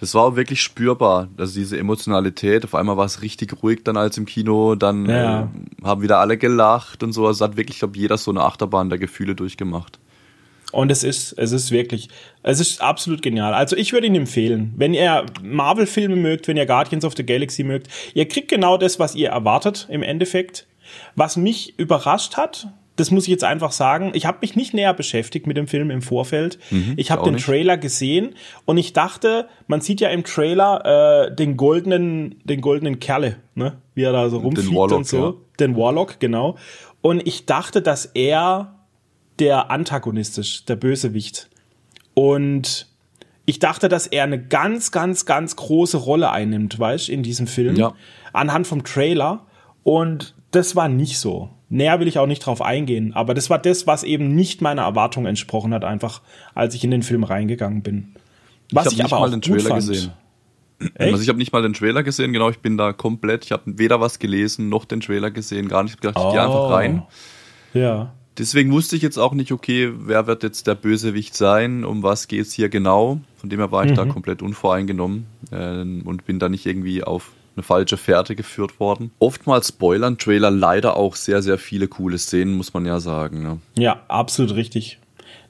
Das 0.00 0.14
war 0.14 0.22
auch 0.22 0.36
wirklich 0.36 0.62
spürbar, 0.62 1.28
also 1.36 1.58
diese 1.58 1.76
Emotionalität. 1.76 2.64
Auf 2.64 2.74
einmal 2.76 2.96
war 2.96 3.04
es 3.04 3.20
richtig 3.20 3.62
ruhig 3.62 3.80
dann 3.82 3.96
als 3.96 4.16
im 4.16 4.26
Kino, 4.26 4.76
dann 4.76 5.06
Ja. 5.06 5.42
äh, 5.42 5.84
haben 5.84 6.02
wieder 6.02 6.18
alle 6.20 6.38
gelacht 6.38 7.02
und 7.02 7.12
so. 7.12 7.26
Also 7.26 7.44
hat 7.44 7.56
wirklich, 7.56 7.80
glaube 7.80 7.98
jeder 7.98 8.16
so 8.16 8.30
eine 8.30 8.42
Achterbahn 8.42 8.90
der 8.90 8.98
Gefühle 8.98 9.34
durchgemacht. 9.34 9.98
Und 10.70 10.92
es 10.92 11.02
ist, 11.02 11.32
es 11.32 11.50
ist 11.50 11.70
wirklich, 11.72 12.10
es 12.42 12.60
ist 12.60 12.80
absolut 12.80 13.22
genial. 13.22 13.54
Also 13.54 13.74
ich 13.74 13.92
würde 13.92 14.06
ihn 14.06 14.14
empfehlen. 14.14 14.72
Wenn 14.76 14.94
ihr 14.94 15.24
Marvel-Filme 15.42 16.14
mögt, 16.14 16.46
wenn 16.46 16.56
ihr 16.58 16.66
Guardians 16.66 17.04
of 17.04 17.14
the 17.16 17.24
Galaxy 17.26 17.64
mögt, 17.64 17.88
ihr 18.14 18.28
kriegt 18.28 18.48
genau 18.48 18.76
das, 18.78 18.98
was 19.00 19.14
ihr 19.14 19.30
erwartet 19.30 19.88
im 19.90 20.02
Endeffekt. 20.02 20.66
Was 21.16 21.36
mich 21.36 21.78
überrascht 21.78 22.36
hat, 22.36 22.68
das 22.98 23.12
muss 23.12 23.24
ich 23.24 23.30
jetzt 23.30 23.44
einfach 23.44 23.70
sagen, 23.70 24.10
ich 24.14 24.26
habe 24.26 24.38
mich 24.40 24.56
nicht 24.56 24.74
näher 24.74 24.92
beschäftigt 24.92 25.46
mit 25.46 25.56
dem 25.56 25.68
Film 25.68 25.90
im 25.90 26.02
Vorfeld. 26.02 26.58
ich 26.96 27.10
habe 27.10 27.22
den 27.22 27.34
nicht. 27.34 27.46
Trailer 27.46 27.76
gesehen 27.76 28.34
und 28.64 28.76
ich 28.76 28.92
dachte, 28.92 29.48
man 29.68 29.80
sieht 29.80 30.00
ja 30.00 30.08
im 30.08 30.24
Trailer 30.24 31.28
äh, 31.28 31.34
den 31.34 31.56
goldenen, 31.56 32.40
den 32.44 32.60
goldenen 32.60 32.98
Kerle, 32.98 33.36
ne? 33.54 33.78
wie 33.94 34.02
er 34.02 34.12
da 34.12 34.28
so 34.28 34.38
rumfliegt 34.38 34.74
Warlock, 34.74 34.98
und 34.98 35.06
so. 35.06 35.16
ja. 35.16 35.34
Den 35.60 35.76
Warlock, 35.76 36.18
genau. 36.18 36.56
Und 37.00 37.26
ich 37.26 37.46
dachte, 37.46 37.82
dass 37.82 38.06
er 38.06 38.74
der 39.38 39.70
Antagonist 39.70 40.38
ist, 40.38 40.68
der 40.68 40.76
Bösewicht. 40.76 41.48
Und 42.14 42.88
ich 43.46 43.60
dachte, 43.60 43.88
dass 43.88 44.08
er 44.08 44.24
eine 44.24 44.42
ganz, 44.42 44.90
ganz, 44.90 45.24
ganz 45.24 45.54
große 45.54 45.98
Rolle 45.98 46.30
einnimmt, 46.30 46.78
weißt 46.78 47.08
in 47.08 47.22
diesem 47.22 47.46
Film. 47.46 47.76
Ja. 47.76 47.94
Anhand 48.32 48.66
vom 48.66 48.82
Trailer. 48.82 49.46
Und 49.84 50.34
das 50.50 50.74
war 50.74 50.88
nicht 50.88 51.18
so. 51.18 51.50
Näher 51.70 52.00
will 52.00 52.08
ich 52.08 52.18
auch 52.18 52.26
nicht 52.26 52.40
drauf 52.40 52.62
eingehen. 52.62 53.12
Aber 53.14 53.34
das 53.34 53.50
war 53.50 53.58
das, 53.58 53.86
was 53.86 54.02
eben 54.04 54.34
nicht 54.34 54.62
meiner 54.62 54.82
Erwartung 54.82 55.26
entsprochen 55.26 55.74
hat, 55.74 55.84
einfach 55.84 56.22
als 56.54 56.74
ich 56.74 56.82
in 56.84 56.90
den 56.90 57.02
Film 57.02 57.24
reingegangen 57.24 57.82
bin. 57.82 58.14
Was 58.72 58.86
hab 58.86 58.92
ich, 58.92 58.98
nicht 58.98 59.12
aber 59.12 59.20
mal 59.20 59.26
auch 59.28 59.30
den 59.30 59.42
Trailer 59.42 59.60
fand. 59.68 59.86
gesehen. 59.86 60.10
Echt? 60.94 61.12
Also 61.12 61.22
ich 61.22 61.28
habe 61.28 61.38
nicht 61.38 61.52
mal 61.52 61.62
den 61.62 61.72
Trailer 61.72 62.02
gesehen, 62.02 62.32
genau, 62.32 62.50
ich 62.50 62.60
bin 62.60 62.78
da 62.78 62.92
komplett, 62.92 63.44
ich 63.44 63.52
habe 63.52 63.62
weder 63.78 64.00
was 64.00 64.18
gelesen, 64.20 64.68
noch 64.68 64.84
den 64.84 65.00
Trailer 65.00 65.30
gesehen, 65.30 65.68
gar 65.68 65.82
nicht 65.82 65.92
Ich 66.00 66.06
hab 66.06 66.14
gedacht, 66.14 66.24
ich 66.26 66.32
gehe 66.32 66.40
Oh. 66.40 66.44
einfach 66.44 66.70
rein. 66.70 67.02
Ja. 67.74 68.12
Deswegen 68.38 68.70
wusste 68.70 68.94
ich 68.94 69.02
jetzt 69.02 69.18
auch 69.18 69.34
nicht, 69.34 69.50
okay, 69.50 69.90
wer 69.92 70.28
wird 70.28 70.44
jetzt 70.44 70.68
der 70.68 70.76
Bösewicht 70.76 71.34
sein, 71.34 71.84
um 71.84 72.04
was 72.04 72.28
geht's 72.28 72.52
hier 72.52 72.68
genau. 72.68 73.20
Von 73.36 73.50
dem 73.50 73.58
her 73.58 73.72
war 73.72 73.84
ich 73.84 73.92
da 73.94 74.04
komplett 74.04 74.40
unvoreingenommen 74.42 75.26
ähm, 75.50 76.02
und 76.04 76.24
bin 76.24 76.38
da 76.38 76.48
nicht 76.48 76.64
irgendwie 76.64 77.02
auf 77.02 77.32
eine 77.58 77.64
falsche 77.64 77.96
Fährte 77.96 78.36
geführt 78.36 78.78
worden. 78.78 79.10
Oftmals 79.18 79.68
spoilern 79.68 80.16
Trailer 80.16 80.50
leider 80.50 80.96
auch 80.96 81.16
sehr, 81.16 81.42
sehr 81.42 81.58
viele 81.58 81.88
coole 81.88 82.16
Szenen, 82.16 82.56
muss 82.56 82.72
man 82.72 82.86
ja 82.86 83.00
sagen. 83.00 83.42
Ne? 83.42 83.58
Ja, 83.76 84.02
absolut 84.06 84.54
richtig. 84.54 84.98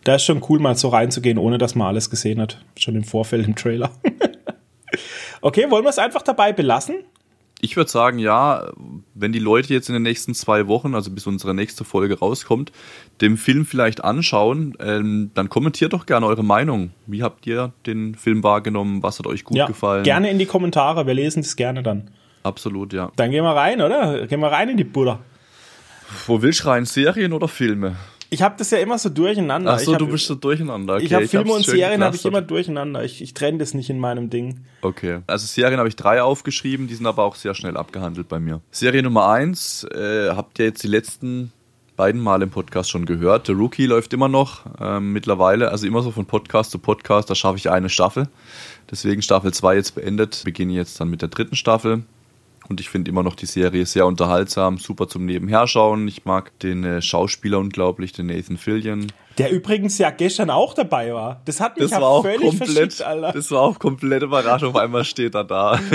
Da 0.04 0.14
ist 0.14 0.24
schon 0.24 0.42
cool, 0.48 0.58
mal 0.58 0.74
so 0.74 0.88
reinzugehen, 0.88 1.36
ohne 1.36 1.58
dass 1.58 1.74
man 1.74 1.86
alles 1.88 2.08
gesehen 2.08 2.40
hat. 2.40 2.64
Schon 2.78 2.96
im 2.96 3.04
Vorfeld 3.04 3.46
im 3.46 3.54
Trailer. 3.54 3.90
okay, 5.42 5.70
wollen 5.70 5.84
wir 5.84 5.90
es 5.90 5.98
einfach 5.98 6.22
dabei 6.22 6.54
belassen? 6.54 6.96
Ich 7.60 7.76
würde 7.76 7.90
sagen, 7.90 8.20
ja, 8.20 8.70
wenn 9.14 9.32
die 9.32 9.40
Leute 9.40 9.74
jetzt 9.74 9.88
in 9.88 9.94
den 9.94 10.04
nächsten 10.04 10.32
zwei 10.32 10.68
Wochen, 10.68 10.94
also 10.94 11.10
bis 11.10 11.26
unsere 11.26 11.54
nächste 11.54 11.84
Folge 11.84 12.18
rauskommt, 12.18 12.70
den 13.20 13.36
Film 13.36 13.66
vielleicht 13.66 14.04
anschauen, 14.04 14.76
ähm, 14.78 15.32
dann 15.34 15.48
kommentiert 15.48 15.92
doch 15.92 16.06
gerne 16.06 16.26
eure 16.26 16.44
Meinung. 16.44 16.90
Wie 17.06 17.22
habt 17.22 17.46
ihr 17.48 17.72
den 17.84 18.14
Film 18.14 18.44
wahrgenommen? 18.44 19.02
Was 19.02 19.18
hat 19.18 19.26
euch 19.26 19.42
gut 19.42 19.56
ja, 19.56 19.66
gefallen? 19.66 20.04
Gerne 20.04 20.30
in 20.30 20.38
die 20.38 20.46
Kommentare, 20.46 21.06
wir 21.06 21.14
lesen 21.14 21.42
das 21.42 21.56
gerne 21.56 21.82
dann. 21.82 22.10
Absolut, 22.44 22.92
ja. 22.92 23.10
Dann 23.16 23.32
gehen 23.32 23.42
wir 23.42 23.56
rein, 23.56 23.82
oder? 23.82 24.26
Gehen 24.28 24.40
wir 24.40 24.52
rein 24.52 24.68
in 24.68 24.76
die 24.76 24.84
Butter. 24.84 25.18
Wo 26.26 26.40
willst 26.40 26.64
du 26.64 26.68
rein? 26.68 26.84
Serien 26.84 27.32
oder 27.32 27.48
Filme? 27.48 27.96
Ich 28.30 28.42
habe 28.42 28.56
das 28.58 28.70
ja 28.70 28.78
immer 28.78 28.98
so 28.98 29.08
durcheinander. 29.08 29.72
Ach 29.72 29.78
so, 29.78 29.92
hab, 29.92 29.98
du 29.98 30.06
bist 30.06 30.26
so 30.26 30.34
durcheinander. 30.34 30.96
Okay, 30.96 31.04
ich 31.04 31.14
habe 31.14 31.28
Filme 31.28 31.52
und 31.52 31.64
Serien 31.64 32.02
habe 32.02 32.14
ich 32.14 32.24
immer 32.24 32.42
durcheinander. 32.42 33.04
Ich, 33.04 33.22
ich 33.22 33.34
trenne 33.34 33.58
das 33.58 33.74
nicht 33.74 33.88
in 33.88 33.98
meinem 33.98 34.28
Ding. 34.28 34.64
Okay. 34.82 35.20
Also 35.26 35.46
Serien 35.46 35.78
habe 35.78 35.88
ich 35.88 35.96
drei 35.96 36.22
aufgeschrieben, 36.22 36.88
die 36.88 36.94
sind 36.94 37.06
aber 37.06 37.24
auch 37.24 37.36
sehr 37.36 37.54
schnell 37.54 37.76
abgehandelt 37.76 38.28
bei 38.28 38.38
mir. 38.38 38.60
Serie 38.70 39.02
Nummer 39.02 39.28
eins 39.28 39.84
äh, 39.84 40.30
habt 40.30 40.58
ihr 40.58 40.66
jetzt 40.66 40.82
die 40.82 40.88
letzten 40.88 41.52
beiden 41.96 42.20
Mal 42.20 42.42
im 42.42 42.50
Podcast 42.50 42.90
schon 42.90 43.06
gehört. 43.06 43.46
The 43.46 43.52
Rookie 43.52 43.86
läuft 43.86 44.12
immer 44.12 44.28
noch 44.28 44.66
ähm, 44.80 45.12
mittlerweile, 45.12 45.70
also 45.70 45.86
immer 45.86 46.02
so 46.02 46.12
von 46.12 46.26
Podcast 46.26 46.70
zu 46.70 46.78
Podcast, 46.78 47.28
da 47.28 47.34
schaffe 47.34 47.56
ich 47.56 47.70
eine 47.70 47.88
Staffel. 47.88 48.28
Deswegen 48.90 49.20
Staffel 49.20 49.52
2 49.52 49.74
jetzt 49.74 49.94
beendet, 49.96 50.42
beginne 50.44 50.74
jetzt 50.74 51.00
dann 51.00 51.10
mit 51.10 51.22
der 51.22 51.28
dritten 51.28 51.56
Staffel. 51.56 52.04
Und 52.68 52.80
ich 52.80 52.90
finde 52.90 53.10
immer 53.10 53.22
noch 53.22 53.34
die 53.34 53.46
Serie 53.46 53.86
sehr 53.86 54.06
unterhaltsam, 54.06 54.78
super 54.78 55.08
zum 55.08 55.24
Nebenherschauen. 55.24 56.06
Ich 56.06 56.24
mag 56.24 56.58
den 56.60 56.84
äh, 56.84 57.00
Schauspieler 57.00 57.58
unglaublich, 57.58 58.12
den 58.12 58.26
Nathan 58.26 58.58
Fillion. 58.58 59.06
Der 59.38 59.50
übrigens 59.52 59.98
ja 59.98 60.10
gestern 60.10 60.50
auch 60.50 60.74
dabei 60.74 61.12
war. 61.14 61.40
Das 61.44 61.60
hat 61.60 61.76
mich 61.76 61.84
das 61.84 61.92
ja 61.92 62.00
war 62.00 62.08
auch 62.08 62.22
völlig 62.22 62.58
komplett, 62.58 63.00
Alter. 63.02 63.32
Das 63.32 63.50
war 63.50 63.62
auch 63.62 63.78
komplett 63.78 64.22
Überraschung. 64.22 64.70
Auf 64.70 64.76
einmal 64.76 65.04
steht 65.04 65.34
er 65.34 65.44
da. 65.44 65.78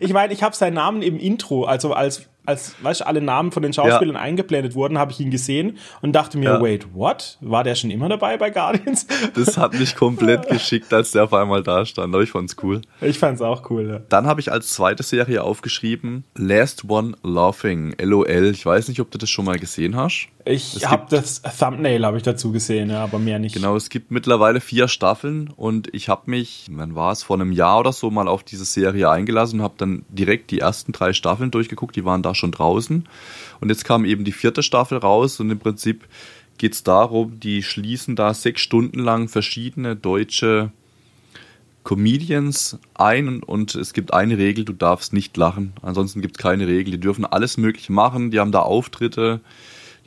Ich 0.00 0.12
meine, 0.12 0.32
ich 0.32 0.42
habe 0.42 0.54
seinen 0.54 0.74
Namen 0.74 1.02
im 1.02 1.18
Intro, 1.18 1.64
also 1.64 1.92
als 1.92 2.28
als 2.48 2.76
weißt, 2.80 3.06
alle 3.06 3.20
Namen 3.20 3.52
von 3.52 3.62
den 3.62 3.74
Schauspielern 3.74 4.14
ja. 4.14 4.22
eingeblendet 4.22 4.74
wurden, 4.74 4.96
habe 4.96 5.12
ich 5.12 5.20
ihn 5.20 5.30
gesehen 5.30 5.76
und 6.00 6.14
dachte 6.14 6.38
mir, 6.38 6.44
ja. 6.44 6.62
wait, 6.62 6.94
what? 6.94 7.36
War 7.42 7.62
der 7.62 7.74
schon 7.74 7.90
immer 7.90 8.08
dabei 8.08 8.38
bei 8.38 8.48
Guardians? 8.48 9.06
Das 9.34 9.58
hat 9.58 9.74
mich 9.74 9.94
komplett 9.94 10.48
geschickt, 10.48 10.90
als 10.94 11.10
der 11.10 11.24
auf 11.24 11.34
einmal 11.34 11.62
da 11.62 11.84
stand. 11.84 12.14
Aber 12.14 12.22
ich 12.22 12.30
fand's 12.30 12.56
cool. 12.62 12.80
Ich 13.02 13.18
fand's 13.18 13.42
auch 13.42 13.68
cool, 13.68 13.86
ja. 13.86 14.00
Dann 14.08 14.26
habe 14.26 14.40
ich 14.40 14.50
als 14.50 14.72
zweite 14.72 15.02
Serie 15.02 15.44
aufgeschrieben 15.44 16.24
Last 16.36 16.88
One 16.88 17.16
Laughing, 17.22 17.94
LOL. 18.00 18.46
Ich 18.46 18.64
weiß 18.64 18.88
nicht, 18.88 19.00
ob 19.00 19.10
du 19.10 19.18
das 19.18 19.28
schon 19.28 19.44
mal 19.44 19.58
gesehen 19.58 19.94
hast. 19.94 20.28
Ich 20.46 20.86
habe 20.88 21.04
das 21.10 21.42
Thumbnail 21.42 22.06
habe 22.06 22.16
ich 22.16 22.22
dazu 22.22 22.47
gesehen, 22.50 22.90
ja, 22.90 23.02
aber 23.02 23.18
mehr 23.18 23.38
nicht. 23.38 23.54
Genau, 23.54 23.76
es 23.76 23.88
gibt 23.88 24.10
mittlerweile 24.10 24.60
vier 24.60 24.88
Staffeln 24.88 25.48
und 25.56 25.92
ich 25.94 26.08
habe 26.08 26.30
mich, 26.30 26.66
wann 26.70 26.94
war 26.94 27.12
es, 27.12 27.22
vor 27.22 27.36
einem 27.36 27.52
Jahr 27.52 27.80
oder 27.80 27.92
so 27.92 28.10
mal 28.10 28.28
auf 28.28 28.44
diese 28.44 28.64
Serie 28.64 29.10
eingelassen 29.10 29.60
und 29.60 29.64
habe 29.64 29.74
dann 29.78 30.04
direkt 30.08 30.50
die 30.50 30.60
ersten 30.60 30.92
drei 30.92 31.12
Staffeln 31.12 31.50
durchgeguckt. 31.50 31.96
Die 31.96 32.04
waren 32.04 32.22
da 32.22 32.34
schon 32.34 32.52
draußen. 32.52 33.08
Und 33.60 33.68
jetzt 33.68 33.84
kam 33.84 34.04
eben 34.04 34.24
die 34.24 34.32
vierte 34.32 34.62
Staffel 34.62 34.98
raus 34.98 35.40
und 35.40 35.50
im 35.50 35.58
Prinzip 35.58 36.06
geht 36.58 36.74
es 36.74 36.82
darum, 36.82 37.38
die 37.40 37.62
schließen 37.62 38.16
da 38.16 38.34
sechs 38.34 38.60
Stunden 38.60 38.98
lang 38.98 39.28
verschiedene 39.28 39.96
deutsche 39.96 40.72
Comedians 41.84 42.78
ein 42.94 43.28
und, 43.28 43.42
und, 43.44 43.74
es 43.74 43.94
gibt 43.94 44.12
eine 44.12 44.36
Regel, 44.36 44.66
du 44.66 44.74
darfst 44.74 45.14
nicht 45.14 45.36
lachen. 45.38 45.72
Ansonsten 45.80 46.20
gibt 46.20 46.36
es 46.36 46.42
keine 46.42 46.66
Regel. 46.66 46.90
Die 46.90 47.00
dürfen 47.00 47.24
alles 47.24 47.56
Mögliche 47.56 47.92
machen, 47.92 48.30
die 48.30 48.40
haben 48.40 48.52
da 48.52 48.60
Auftritte 48.60 49.40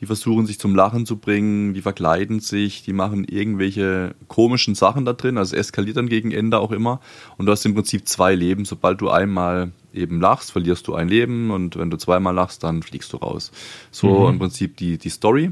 die 0.02 0.08
versuchen 0.08 0.48
sich 0.48 0.60
zum 0.60 0.76
Lachen 0.76 1.06
zu 1.06 1.18
bringen, 1.18 1.76
die 1.76 1.82
verkleiden 1.82 2.40
sich, 2.40 2.82
die 2.82 2.92
machen 2.92 3.24
irgendwelche 3.24 4.16
komischen 4.28 4.74
Sachen 4.74 5.06
da 5.06 5.14
drin, 5.14 5.38
also 5.38 5.56
eskaliert 5.56 5.98
dann 5.98 6.10
gegen 6.10 6.32
Ende 6.32 6.58
auch 6.58 6.72
immer. 6.72 7.00
Und 7.38 7.46
du 7.46 7.52
hast 7.52 7.64
im 7.66 7.76
Prinzip 7.76 8.08
zwei 8.08 8.34
Leben. 8.34 8.66
Sobald 8.66 9.00
du 9.00 9.12
einmal 9.12 9.72
eben 9.94 10.20
lachst, 10.20 10.52
verlierst 10.52 10.88
du 10.88 10.96
ein 10.96 11.08
Leben 11.08 11.52
und 11.52 11.78
wenn 11.78 11.92
du 11.92 11.98
zweimal 11.98 12.34
lachst, 12.34 12.64
dann 12.64 12.82
fliegst 12.82 13.14
du 13.14 13.18
raus. 13.18 13.52
So 13.92 14.22
mhm. 14.22 14.34
im 14.34 14.40
Prinzip 14.40 14.76
die, 14.78 14.98
die 14.98 15.10
Story. 15.10 15.52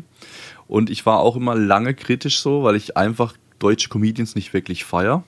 Und 0.68 0.90
ich 0.90 1.06
war 1.06 1.20
auch 1.20 1.36
immer 1.36 1.54
lange 1.56 1.94
kritisch 1.94 2.40
so, 2.40 2.64
weil 2.64 2.76
ich 2.76 2.98
einfach 2.98 3.36
deutsche 3.60 3.90
Comedians 3.90 4.34
nicht 4.34 4.54
wirklich 4.54 4.84
feier. 4.84 5.24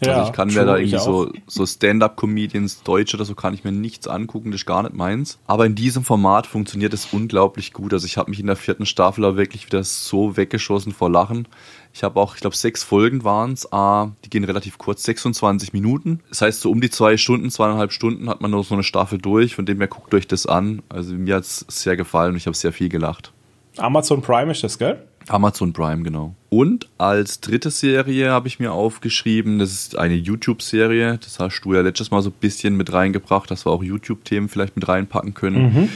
Ja, 0.00 0.16
also 0.16 0.30
ich 0.30 0.36
kann 0.36 0.48
mir 0.48 0.64
da 0.64 0.76
irgendwie 0.76 0.98
so, 0.98 1.32
so 1.46 1.64
Stand-up-Comedians, 1.64 2.82
Deutsch 2.82 3.14
oder 3.14 3.24
so, 3.24 3.34
kann 3.34 3.54
ich 3.54 3.64
mir 3.64 3.72
nichts 3.72 4.06
angucken, 4.06 4.50
das 4.50 4.60
ist 4.60 4.66
gar 4.66 4.82
nicht 4.82 4.94
meins. 4.94 5.38
Aber 5.46 5.64
in 5.64 5.74
diesem 5.74 6.04
Format 6.04 6.46
funktioniert 6.46 6.92
es 6.92 7.08
unglaublich 7.12 7.72
gut. 7.72 7.92
Also 7.92 8.06
ich 8.06 8.16
habe 8.18 8.30
mich 8.30 8.40
in 8.40 8.46
der 8.46 8.56
vierten 8.56 8.84
Staffel 8.84 9.24
auch 9.24 9.36
wirklich 9.36 9.66
wieder 9.66 9.82
so 9.84 10.36
weggeschossen 10.36 10.92
vor 10.92 11.10
Lachen. 11.10 11.48
Ich 11.94 12.02
habe 12.02 12.20
auch, 12.20 12.34
ich 12.34 12.42
glaube, 12.42 12.54
sechs 12.54 12.82
Folgen 12.82 13.24
waren 13.24 13.54
es. 13.54 13.72
Ah, 13.72 14.10
die 14.24 14.28
gehen 14.28 14.44
relativ 14.44 14.76
kurz, 14.76 15.02
26 15.04 15.72
Minuten. 15.72 16.20
Das 16.28 16.42
heißt, 16.42 16.60
so 16.60 16.70
um 16.70 16.82
die 16.82 16.90
zwei 16.90 17.16
Stunden, 17.16 17.50
zweieinhalb 17.50 17.90
Stunden 17.90 18.28
hat 18.28 18.42
man 18.42 18.50
nur 18.50 18.64
so 18.64 18.74
eine 18.74 18.82
Staffel 18.82 19.18
durch. 19.18 19.54
Von 19.54 19.64
dem 19.64 19.78
her 19.78 19.88
guckt 19.88 20.12
euch 20.12 20.26
das 20.26 20.44
an. 20.44 20.82
Also 20.90 21.14
mir 21.14 21.36
hat 21.36 21.44
es 21.44 21.64
sehr 21.68 21.96
gefallen 21.96 22.32
und 22.32 22.36
ich 22.36 22.46
habe 22.46 22.56
sehr 22.56 22.72
viel 22.72 22.90
gelacht. 22.90 23.32
Amazon 23.78 24.20
Prime 24.20 24.52
ist 24.52 24.62
das, 24.62 24.78
gell? 24.78 25.06
Amazon 25.28 25.72
Prime, 25.72 26.02
genau. 26.02 26.34
Und 26.48 26.88
als 26.98 27.40
dritte 27.40 27.70
Serie 27.70 28.30
habe 28.30 28.48
ich 28.48 28.58
mir 28.58 28.72
aufgeschrieben, 28.72 29.58
das 29.58 29.72
ist 29.72 29.98
eine 29.98 30.14
YouTube-Serie. 30.14 31.18
Das 31.18 31.38
hast 31.38 31.60
du 31.62 31.74
ja 31.74 31.80
letztes 31.80 32.10
Mal 32.10 32.22
so 32.22 32.30
ein 32.30 32.36
bisschen 32.40 32.76
mit 32.76 32.92
reingebracht, 32.92 33.50
dass 33.50 33.66
wir 33.66 33.72
auch 33.72 33.82
YouTube-Themen 33.82 34.48
vielleicht 34.48 34.76
mit 34.76 34.88
reinpacken 34.88 35.34
können. 35.34 35.74
Mhm. 35.74 35.88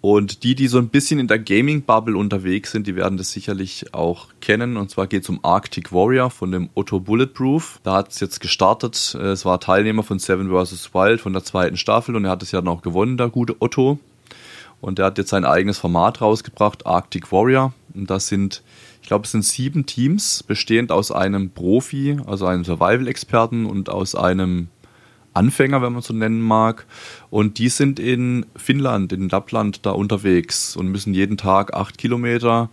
Und 0.00 0.44
die, 0.44 0.54
die 0.54 0.68
so 0.68 0.78
ein 0.78 0.88
bisschen 0.88 1.18
in 1.18 1.26
der 1.26 1.38
Gaming-Bubble 1.38 2.16
unterwegs 2.16 2.70
sind, 2.70 2.86
die 2.86 2.94
werden 2.94 3.18
das 3.18 3.32
sicherlich 3.32 3.92
auch 3.92 4.28
kennen. 4.40 4.76
Und 4.76 4.90
zwar 4.90 5.06
geht 5.08 5.24
es 5.24 5.28
um 5.28 5.40
Arctic 5.42 5.92
Warrior 5.92 6.30
von 6.30 6.52
dem 6.52 6.68
Otto 6.74 7.00
Bulletproof. 7.00 7.80
Da 7.82 7.94
hat 7.94 8.12
es 8.12 8.20
jetzt 8.20 8.40
gestartet. 8.40 8.94
Es 9.16 9.44
war 9.44 9.58
Teilnehmer 9.58 10.04
von 10.04 10.18
Seven 10.18 10.48
vs. 10.48 10.94
Wild 10.94 11.20
von 11.20 11.32
der 11.32 11.42
zweiten 11.42 11.76
Staffel 11.76 12.14
und 12.14 12.24
er 12.24 12.30
hat 12.30 12.42
es 12.42 12.52
ja 12.52 12.60
dann 12.60 12.68
auch 12.68 12.82
gewonnen, 12.82 13.16
der 13.16 13.30
gute 13.30 13.56
Otto. 13.58 13.98
Und 14.80 14.98
er 14.98 15.06
hat 15.06 15.18
jetzt 15.18 15.30
sein 15.30 15.44
eigenes 15.44 15.78
Format 15.78 16.20
rausgebracht, 16.20 16.86
Arctic 16.86 17.32
Warrior. 17.32 17.72
Und 17.94 18.10
das 18.10 18.28
sind, 18.28 18.62
ich 19.02 19.08
glaube, 19.08 19.24
es 19.24 19.32
sind 19.32 19.44
sieben 19.44 19.86
Teams, 19.86 20.42
bestehend 20.42 20.92
aus 20.92 21.10
einem 21.10 21.50
Profi, 21.50 22.18
also 22.26 22.46
einem 22.46 22.64
Survival-Experten 22.64 23.66
und 23.66 23.88
aus 23.88 24.14
einem 24.14 24.68
Anfänger, 25.32 25.82
wenn 25.82 25.92
man 25.92 26.02
so 26.02 26.14
nennen 26.14 26.40
mag. 26.40 26.86
Und 27.30 27.58
die 27.58 27.68
sind 27.68 27.98
in 27.98 28.46
Finnland, 28.56 29.12
in 29.12 29.28
Lappland 29.28 29.84
da 29.86 29.90
unterwegs 29.90 30.76
und 30.76 30.88
müssen 30.88 31.14
jeden 31.14 31.36
Tag 31.36 31.74
acht 31.74 31.98
Kilometer 31.98 32.70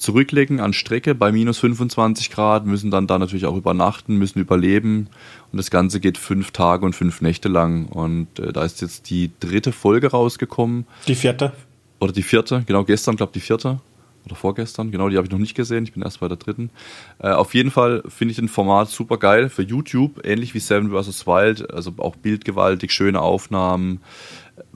zurücklegen 0.00 0.60
an 0.60 0.72
Strecke 0.72 1.14
bei 1.14 1.30
minus 1.30 1.58
25 1.58 2.30
Grad, 2.30 2.66
müssen 2.66 2.90
dann 2.90 3.06
da 3.06 3.18
natürlich 3.18 3.46
auch 3.46 3.56
übernachten, 3.56 4.16
müssen 4.16 4.40
überleben. 4.40 5.08
Und 5.52 5.56
das 5.56 5.70
Ganze 5.70 6.00
geht 6.00 6.18
fünf 6.18 6.50
Tage 6.52 6.84
und 6.84 6.94
fünf 6.94 7.20
Nächte 7.20 7.48
lang. 7.48 7.86
Und 7.86 8.38
äh, 8.38 8.52
da 8.52 8.64
ist 8.64 8.80
jetzt 8.80 9.10
die 9.10 9.30
dritte 9.40 9.72
Folge 9.72 10.08
rausgekommen. 10.08 10.86
Die 11.06 11.14
vierte? 11.14 11.52
Oder 12.00 12.12
die 12.12 12.22
vierte, 12.22 12.62
genau, 12.66 12.84
gestern, 12.84 13.16
glaube 13.16 13.30
ich, 13.30 13.42
die 13.42 13.46
vierte. 13.46 13.80
Oder 14.26 14.34
vorgestern, 14.34 14.90
genau, 14.90 15.08
die 15.08 15.16
habe 15.16 15.26
ich 15.26 15.32
noch 15.32 15.38
nicht 15.38 15.54
gesehen. 15.54 15.84
Ich 15.84 15.92
bin 15.92 16.02
erst 16.02 16.20
bei 16.20 16.28
der 16.28 16.36
dritten. 16.36 16.70
Äh, 17.18 17.30
auf 17.30 17.54
jeden 17.54 17.70
Fall 17.70 18.02
finde 18.08 18.32
ich 18.32 18.36
den 18.36 18.48
Format 18.48 18.88
super 18.88 19.16
geil 19.16 19.48
für 19.48 19.62
YouTube, 19.62 20.20
ähnlich 20.24 20.54
wie 20.54 20.60
Seven 20.60 20.90
vs. 20.90 21.26
Wild. 21.26 21.70
Also 21.72 21.92
auch 21.98 22.16
bildgewaltig, 22.16 22.92
schöne 22.92 23.20
Aufnahmen 23.20 24.00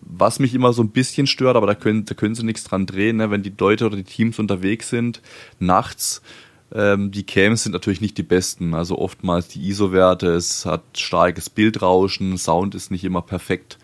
was 0.07 0.39
mich 0.39 0.55
immer 0.55 0.73
so 0.73 0.83
ein 0.83 0.91
bisschen 0.91 1.27
stört, 1.27 1.57
aber 1.57 1.67
da 1.67 1.75
können, 1.75 2.05
da 2.05 2.15
können 2.15 2.35
sie 2.35 2.45
nichts 2.45 2.65
dran 2.65 2.87
drehen, 2.87 3.17
ne? 3.17 3.31
wenn 3.31 3.43
die 3.43 3.53
Leute 3.59 3.87
oder 3.87 3.97
die 3.97 4.05
Teams 4.05 4.39
unterwegs 4.39 4.91
sind, 4.91 5.21
nachts, 5.59 6.23
ähm, 6.75 7.13
die 7.13 7.25
Cams 7.25 7.63
sind 7.63 7.73
natürlich 7.73 8.01
nicht 8.01 8.19
die 8.19 8.23
besten. 8.25 8.75
Also 8.75 8.99
oftmals 8.99 9.49
die 9.49 9.67
ISO-Werte, 9.69 10.29
es 10.35 10.67
hat 10.67 10.83
starkes 10.97 11.49
Bildrauschen, 11.49 12.37
Sound 12.37 12.75
ist 12.75 12.91
nicht 12.91 13.05
immer 13.05 13.23
perfekt. 13.23 13.79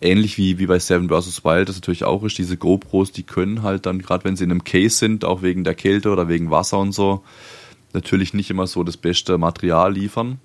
Ähnlich 0.00 0.36
wie, 0.38 0.58
wie 0.58 0.66
bei 0.66 0.78
Seven 0.78 1.08
vs. 1.08 1.44
Wild, 1.44 1.68
das 1.68 1.76
natürlich 1.76 2.04
auch 2.04 2.22
ist, 2.22 2.38
diese 2.38 2.56
GoPros, 2.56 3.12
die 3.12 3.22
können 3.22 3.62
halt 3.62 3.86
dann, 3.86 4.00
gerade 4.00 4.24
wenn 4.24 4.36
sie 4.36 4.44
in 4.44 4.50
einem 4.50 4.64
Case 4.64 4.96
sind, 4.96 5.24
auch 5.24 5.42
wegen 5.42 5.64
der 5.64 5.74
Kälte 5.74 6.10
oder 6.10 6.28
wegen 6.28 6.50
Wasser 6.50 6.78
und 6.78 6.92
so, 6.92 7.22
natürlich 7.92 8.34
nicht 8.34 8.50
immer 8.50 8.66
so 8.66 8.82
das 8.82 8.96
beste 8.96 9.38
Material 9.38 9.94
liefern, 9.94 10.38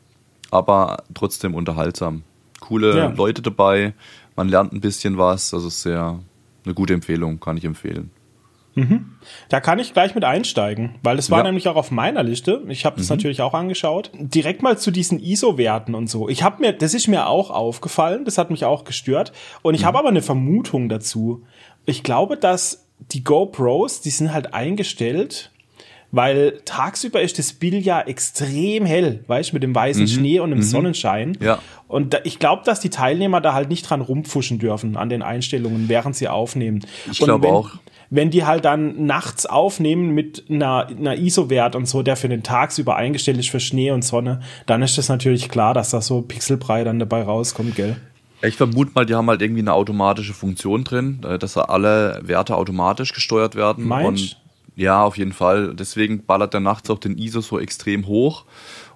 aber 0.51 1.03
trotzdem 1.13 1.53
unterhaltsam. 1.53 2.23
Coole 2.61 2.97
ja. 2.97 3.07
Leute 3.09 3.41
dabei, 3.41 3.93
man 4.35 4.47
lernt 4.47 4.71
ein 4.71 4.81
bisschen 4.81 5.17
was. 5.17 5.53
Also 5.53 5.69
sehr 5.69 6.19
eine 6.63 6.73
gute 6.73 6.93
Empfehlung, 6.93 7.39
kann 7.39 7.57
ich 7.57 7.65
empfehlen. 7.65 8.11
Mhm. 8.75 9.17
Da 9.49 9.59
kann 9.59 9.79
ich 9.79 9.93
gleich 9.93 10.15
mit 10.15 10.23
einsteigen, 10.23 10.95
weil 11.03 11.19
es 11.19 11.29
war 11.29 11.39
ja. 11.39 11.43
nämlich 11.45 11.67
auch 11.67 11.75
auf 11.75 11.91
meiner 11.91 12.23
Liste. 12.23 12.63
Ich 12.69 12.85
habe 12.85 12.97
das 12.97 13.09
mhm. 13.09 13.17
natürlich 13.17 13.41
auch 13.41 13.53
angeschaut. 13.53 14.11
Direkt 14.13 14.61
mal 14.61 14.77
zu 14.77 14.91
diesen 14.91 15.19
ISO-Werten 15.19 15.93
und 15.93 16.09
so. 16.09 16.29
Ich 16.29 16.43
habe 16.43 16.61
mir, 16.61 16.73
das 16.73 16.93
ist 16.93 17.07
mir 17.07 17.27
auch 17.27 17.49
aufgefallen, 17.49 18.25
das 18.25 18.37
hat 18.37 18.49
mich 18.49 18.65
auch 18.65 18.83
gestört. 18.83 19.33
Und 19.61 19.75
ich 19.75 19.81
mhm. 19.81 19.85
habe 19.87 19.99
aber 19.99 20.09
eine 20.09 20.21
Vermutung 20.21 20.89
dazu. 20.89 21.43
Ich 21.85 22.03
glaube, 22.03 22.37
dass 22.37 22.87
die 23.11 23.23
GoPros, 23.23 24.01
die 24.01 24.11
sind 24.11 24.31
halt 24.31 24.53
eingestellt 24.53 25.51
weil 26.11 26.59
tagsüber 26.65 27.21
ist 27.21 27.39
das 27.39 27.53
Bild 27.53 27.85
ja 27.85 28.01
extrem 28.01 28.85
hell, 28.85 29.23
weißt 29.27 29.51
du, 29.51 29.55
mit 29.55 29.63
dem 29.63 29.73
weißen 29.73 30.07
Schnee 30.07 30.39
und 30.39 30.51
dem 30.51 30.61
Sonnenschein. 30.61 31.37
Ja. 31.39 31.59
Und 31.87 32.13
da, 32.13 32.19
ich 32.25 32.37
glaube, 32.37 32.63
dass 32.65 32.81
die 32.81 32.89
Teilnehmer 32.89 33.39
da 33.39 33.53
halt 33.53 33.69
nicht 33.69 33.89
dran 33.89 34.01
rumpfuschen 34.01 34.59
dürfen 34.59 34.97
an 34.97 35.09
den 35.09 35.21
Einstellungen, 35.21 35.87
während 35.87 36.15
sie 36.15 36.27
aufnehmen. 36.27 36.85
Ich 37.09 37.19
glaube 37.19 37.47
auch. 37.47 37.71
Wenn 38.11 38.29
die 38.29 38.45
halt 38.45 38.65
dann 38.65 39.05
nachts 39.05 39.47
aufnehmen 39.47 40.09
mit 40.11 40.43
einer, 40.49 40.87
einer 40.87 41.15
ISO-Wert 41.15 41.75
und 41.75 41.87
so, 41.87 42.03
der 42.03 42.15
für 42.15 42.29
den 42.29 42.43
tagsüber 42.43 42.95
eingestellt 42.95 43.39
ist 43.39 43.49
für 43.49 43.59
Schnee 43.59 43.89
und 43.89 44.03
Sonne, 44.03 44.41
dann 44.67 44.83
ist 44.83 44.97
das 44.97 45.09
natürlich 45.09 45.49
klar, 45.49 45.73
dass 45.73 45.89
da 45.89 46.01
so 46.01 46.21
Pixelbrei 46.21 46.83
dann 46.83 46.99
dabei 46.99 47.23
rauskommt, 47.23 47.75
gell? 47.75 47.95
Ich 48.43 48.57
vermute 48.57 48.91
mal, 48.93 49.05
die 49.05 49.15
haben 49.15 49.29
halt 49.29 49.41
irgendwie 49.41 49.61
eine 49.61 49.73
automatische 49.73 50.33
Funktion 50.33 50.83
drin, 50.83 51.21
äh, 51.27 51.39
dass 51.39 51.53
da 51.53 51.61
alle 51.61 52.19
Werte 52.23 52.55
automatisch 52.55 53.13
gesteuert 53.13 53.55
werden. 53.55 53.87
Meinst 53.87 54.37
ja, 54.75 55.03
auf 55.03 55.17
jeden 55.17 55.33
Fall. 55.33 55.75
Deswegen 55.75 56.25
ballert 56.25 56.53
der 56.53 56.61
nachts 56.61 56.89
auch 56.89 56.99
den 56.99 57.17
ISO 57.17 57.41
so 57.41 57.59
extrem 57.59 58.07
hoch. 58.07 58.45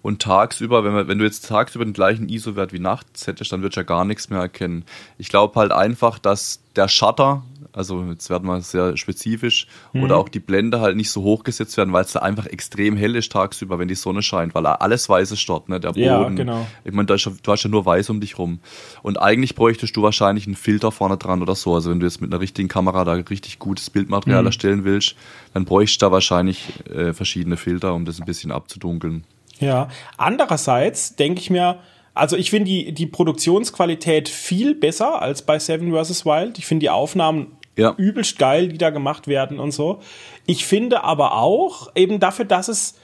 Und 0.02 0.22
tagsüber, 0.22 0.84
wenn, 0.84 0.94
wir, 0.94 1.08
wenn 1.08 1.20
du 1.20 1.26
jetzt 1.26 1.48
tagsüber 1.48 1.84
den 1.84 1.94
gleichen 1.94 2.30
ISO-Wert 2.30 2.74
wie 2.74 2.80
nachts 2.80 3.28
hättest, 3.28 3.52
dann 3.52 3.62
würdest 3.62 3.78
du 3.78 3.82
ja 3.82 3.86
gar 3.86 4.06
nichts 4.06 4.30
mehr 4.30 4.40
erkennen. 4.40 4.86
Ich 5.18 5.30
glaube 5.30 5.60
halt 5.60 5.72
einfach, 5.72 6.20
dass 6.20 6.62
der 6.76 6.88
Shutter, 6.88 7.44
also 7.76 8.04
jetzt 8.06 8.30
werden 8.30 8.48
wir 8.48 8.62
sehr 8.62 8.98
spezifisch, 8.98 9.68
Mhm. 9.94 10.04
oder 10.04 10.18
auch 10.18 10.30
die 10.30 10.40
Blende 10.40 10.80
halt 10.80 10.96
nicht 10.96 11.10
so 11.12 11.22
hoch 11.24 11.44
gesetzt 11.44 11.78
werden, 11.78 11.94
weil 11.94 12.04
es 12.06 12.12
da 12.14 12.20
einfach 12.20 12.46
extrem 12.48 12.96
hell 12.98 13.16
ist 13.16 13.32
tagsüber, 13.32 13.78
wenn 13.80 13.88
die 13.88 13.96
Sonne 13.96 14.22
scheint, 14.22 14.56
weil 14.56 14.66
alles 14.66 15.08
weiß 15.10 15.32
ist 15.32 15.48
dort, 15.48 15.70
ne? 15.70 15.80
Der 15.80 15.90
Boden. 15.90 16.02
Ja, 16.02 16.30
genau. 16.30 16.68
Ich 16.84 16.92
meine, 16.94 17.06
du 17.08 17.14
hast 17.16 17.64
ja 17.64 17.70
nur 17.70 17.86
weiß 17.86 18.10
um 18.10 18.20
dich 18.22 18.38
rum. 18.38 18.60
Und 19.04 19.22
eigentlich 19.22 19.56
bräuchtest 19.56 19.96
du 19.96 20.02
wahrscheinlich 20.02 20.46
einen 20.48 20.56
Filter 20.56 20.92
vorne 20.92 21.18
dran 21.18 21.42
oder 21.42 21.56
so. 21.56 21.74
Also 21.76 21.92
wenn 21.92 22.00
du 22.00 22.06
jetzt 22.06 22.22
mit 22.22 22.32
einer 22.34 22.42
richtigen 22.42 22.68
Kamera 22.68 23.04
da 23.06 23.14
richtig 23.14 23.60
gutes 23.60 23.90
Bildmaterial 23.90 24.42
Mhm. 24.42 24.48
erstellen 24.48 24.84
willst, 24.86 25.16
dann 25.54 25.66
bräuchtest 25.66 26.02
du 26.02 26.06
da 26.08 26.12
wahrscheinlich 26.12 26.66
äh, 26.90 27.14
verschiedene 27.14 27.58
Filter, 27.58 27.94
um 27.94 28.06
das 28.06 28.20
ein 28.20 28.26
bisschen 28.26 28.52
abzudunkeln. 28.52 29.24
Ja. 29.60 29.90
Andererseits 30.18 31.16
denke 31.16 31.40
ich 31.40 31.50
mir, 31.50 31.80
also 32.14 32.36
ich 32.38 32.50
finde 32.50 32.66
die, 32.70 32.94
die 32.94 33.08
Produktionsqualität 33.08 34.30
viel 34.30 34.76
besser 34.76 35.22
als 35.22 35.42
bei 35.44 35.60
Seven 35.60 35.92
vs. 35.94 36.26
Wild. 36.26 36.58
Ich 36.58 36.66
finde 36.66 36.82
die 36.84 36.90
Aufnahmen 36.90 37.48
Ja. 37.78 37.94
übelst 37.98 38.40
geil, 38.40 38.70
die 38.70 38.78
da 38.78 38.90
gemacht 38.90 39.28
werden 39.28 39.60
und 39.60 39.72
so. 39.72 40.00
Ich 40.46 40.66
finde 40.66 41.04
aber 41.04 41.36
auch 41.36 41.90
eben 41.96 42.20
dafür, 42.20 42.46
dass 42.46 42.70
es, 42.70 42.96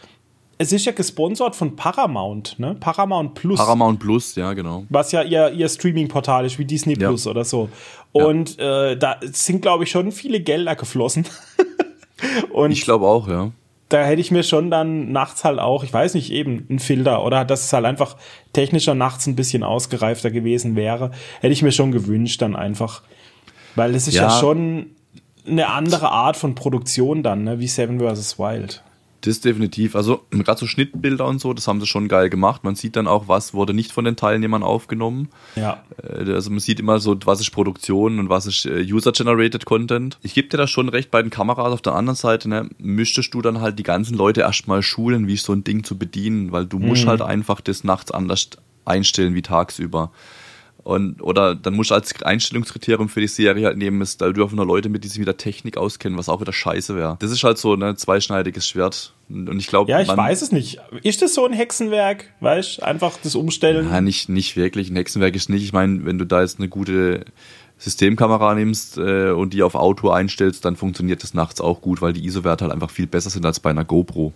es 0.57 0.71
ist 0.71 0.85
ja 0.85 0.91
gesponsert 0.91 1.55
von 1.55 1.75
Paramount, 1.75 2.57
ne? 2.57 2.75
Paramount 2.79 3.33
Plus. 3.33 3.59
Paramount 3.59 3.99
Plus, 3.99 4.35
ja, 4.35 4.53
genau. 4.53 4.85
was 4.89 5.11
ja 5.11 5.23
ihr, 5.23 5.51
ihr 5.51 5.67
Streaming-Portal 5.67 6.45
ist, 6.45 6.57
wie 6.59 6.65
Disney 6.65 6.97
Ja. 6.97 7.09
Plus 7.09 7.27
oder 7.27 7.43
so. 7.43 7.67
Und 8.13 8.59
äh, 8.59 8.95
da 8.95 9.17
sind, 9.21 9.61
glaube 9.61 9.83
ich, 9.83 9.91
schon 9.91 10.11
viele 10.11 10.39
Gelder 10.39 10.75
geflossen. 10.75 11.25
und 12.53 12.71
Ich 12.71 12.83
glaube 12.83 13.07
auch, 13.07 13.27
ja. 13.27 13.51
da 13.89 14.03
hätte 14.03 14.21
ich 14.21 14.31
mir 14.31 14.43
schon 14.43 14.69
dann 14.69 15.11
nachts 15.11 15.43
halt 15.43 15.59
auch, 15.59 15.83
ich 15.83 15.91
weiß 15.91 16.13
nicht, 16.13 16.31
eben 16.31 16.65
einen 16.69 16.79
Filter 16.79 17.25
oder 17.25 17.43
dass 17.43 17.65
es 17.65 17.73
halt 17.73 17.85
einfach 17.85 18.15
technischer 18.53 18.93
nachts 18.93 19.27
ein 19.27 19.35
bisschen 19.35 19.63
ausgereifter 19.63 20.31
gewesen 20.31 20.75
wäre, 20.75 21.11
hätte 21.39 21.53
ich 21.53 21.61
mir 21.63 21.71
schon 21.71 21.91
gewünscht 21.91 22.41
dann 22.41 22.55
einfach. 22.55 23.01
Weil 23.75 23.95
es 23.95 24.07
ist 24.07 24.15
ja, 24.15 24.23
Ja. 24.23 24.29
schon 24.39 24.87
eine 25.47 25.69
andere 25.69 26.11
Art 26.11 26.37
von 26.37 26.55
Produktion 26.55 27.23
dann, 27.23 27.43
ne, 27.43 27.59
wie 27.59 27.67
Seven 27.67 27.99
vs. 27.99 28.37
Wild. 28.37 28.83
Das 29.23 29.39
definitiv. 29.39 29.95
Also 29.95 30.21
gerade 30.31 30.59
so 30.59 30.65
Schnittbilder 30.65 31.27
und 31.27 31.39
so, 31.39 31.53
das 31.53 31.67
haben 31.67 31.79
sie 31.79 31.85
schon 31.85 32.07
geil 32.07 32.31
gemacht. 32.31 32.63
Man 32.63 32.73
sieht 32.73 32.95
dann 32.95 33.05
auch, 33.07 33.27
was 33.27 33.53
wurde 33.53 33.71
nicht 33.71 33.91
von 33.91 34.03
den 34.03 34.15
Teilnehmern 34.15 34.63
aufgenommen. 34.63 35.29
Ja. 35.55 35.83
Äh, 36.01 36.31
Also 36.31 36.49
man 36.49 36.59
sieht 36.59 36.79
immer 36.79 36.99
so, 36.99 37.15
was 37.25 37.39
ist 37.39 37.51
Produktion 37.51 38.17
und 38.17 38.29
was 38.29 38.47
ist 38.47 38.65
äh, 38.65 38.81
User-Generated 38.83 39.65
Content. 39.65 40.17
Ich 40.23 40.33
gebe 40.33 40.47
dir 40.47 40.57
da 40.57 40.65
schon 40.65 40.89
recht 40.89 41.11
bei 41.11 41.21
den 41.21 41.29
Kameras. 41.29 41.71
Auf 41.71 41.83
der 41.83 41.93
anderen 41.93 42.15
Seite 42.15 42.49
ne, 42.49 42.67
müsstest 42.79 43.31
du 43.35 43.43
dann 43.43 43.61
halt 43.61 43.77
die 43.77 43.83
ganzen 43.83 44.17
Leute 44.17 44.41
erstmal 44.41 44.81
schulen, 44.81 45.27
wie 45.27 45.37
so 45.37 45.53
ein 45.53 45.63
Ding 45.63 45.83
zu 45.83 45.99
bedienen, 45.99 46.51
weil 46.51 46.65
du 46.65 46.79
musst 46.79 47.05
halt 47.05 47.21
einfach 47.21 47.61
das 47.61 47.83
nachts 47.83 48.09
anders 48.09 48.49
einstellen 48.85 49.35
wie 49.35 49.43
tagsüber. 49.43 50.11
Und, 50.83 51.21
oder 51.21 51.53
dann 51.53 51.75
musst 51.75 51.91
du 51.91 51.95
als 51.95 52.23
Einstellungskriterium 52.23 53.07
für 53.07 53.21
die 53.21 53.27
Serie 53.27 53.67
halt 53.67 53.77
nehmen, 53.77 54.01
ist, 54.01 54.21
da 54.21 54.31
dürfen 54.31 54.55
nur 54.55 54.65
Leute 54.65 54.89
mit, 54.89 55.03
die 55.03 55.07
sich 55.07 55.19
mit 55.19 55.27
der 55.27 55.37
Technik 55.37 55.77
auskennen, 55.77 56.17
was 56.17 56.27
auch 56.27 56.41
wieder 56.41 56.53
scheiße 56.53 56.95
wäre. 56.95 57.17
Das 57.19 57.31
ist 57.31 57.43
halt 57.43 57.57
so 57.57 57.73
ein 57.73 57.79
ne, 57.79 57.95
zweischneidiges 57.95 58.67
Schwert. 58.67 59.13
Und 59.29 59.59
ich 59.59 59.67
glaube, 59.67 59.91
Ja, 59.91 60.01
ich 60.01 60.07
weiß 60.07 60.41
es 60.41 60.51
nicht. 60.51 60.79
Ist 61.03 61.21
das 61.21 61.35
so 61.35 61.45
ein 61.45 61.53
Hexenwerk? 61.53 62.25
Weißt 62.39 62.79
du, 62.79 62.83
einfach 62.83 63.17
das 63.23 63.35
Umstellen? 63.35 63.89
Ja, 63.89 64.01
nicht, 64.01 64.29
nicht 64.29 64.57
wirklich. 64.57 64.89
Ein 64.89 64.95
Hexenwerk 64.95 65.35
ist 65.35 65.49
nicht. 65.49 65.63
Ich 65.63 65.73
meine, 65.73 66.03
wenn 66.05 66.17
du 66.17 66.25
da 66.25 66.41
jetzt 66.41 66.59
eine 66.59 66.67
gute 66.67 67.25
Systemkamera 67.77 68.55
nimmst 68.55 68.97
äh, 68.97 69.31
und 69.31 69.53
die 69.53 69.63
auf 69.63 69.75
Auto 69.75 70.09
einstellst, 70.09 70.65
dann 70.65 70.75
funktioniert 70.75 71.23
das 71.23 71.33
nachts 71.33 71.61
auch 71.61 71.81
gut, 71.81 72.01
weil 72.01 72.13
die 72.13 72.25
ISO-Werte 72.25 72.65
halt 72.65 72.73
einfach 72.73 72.91
viel 72.91 73.07
besser 73.07 73.29
sind 73.29 73.45
als 73.45 73.59
bei 73.59 73.69
einer 73.69 73.85
GoPro. 73.85 74.33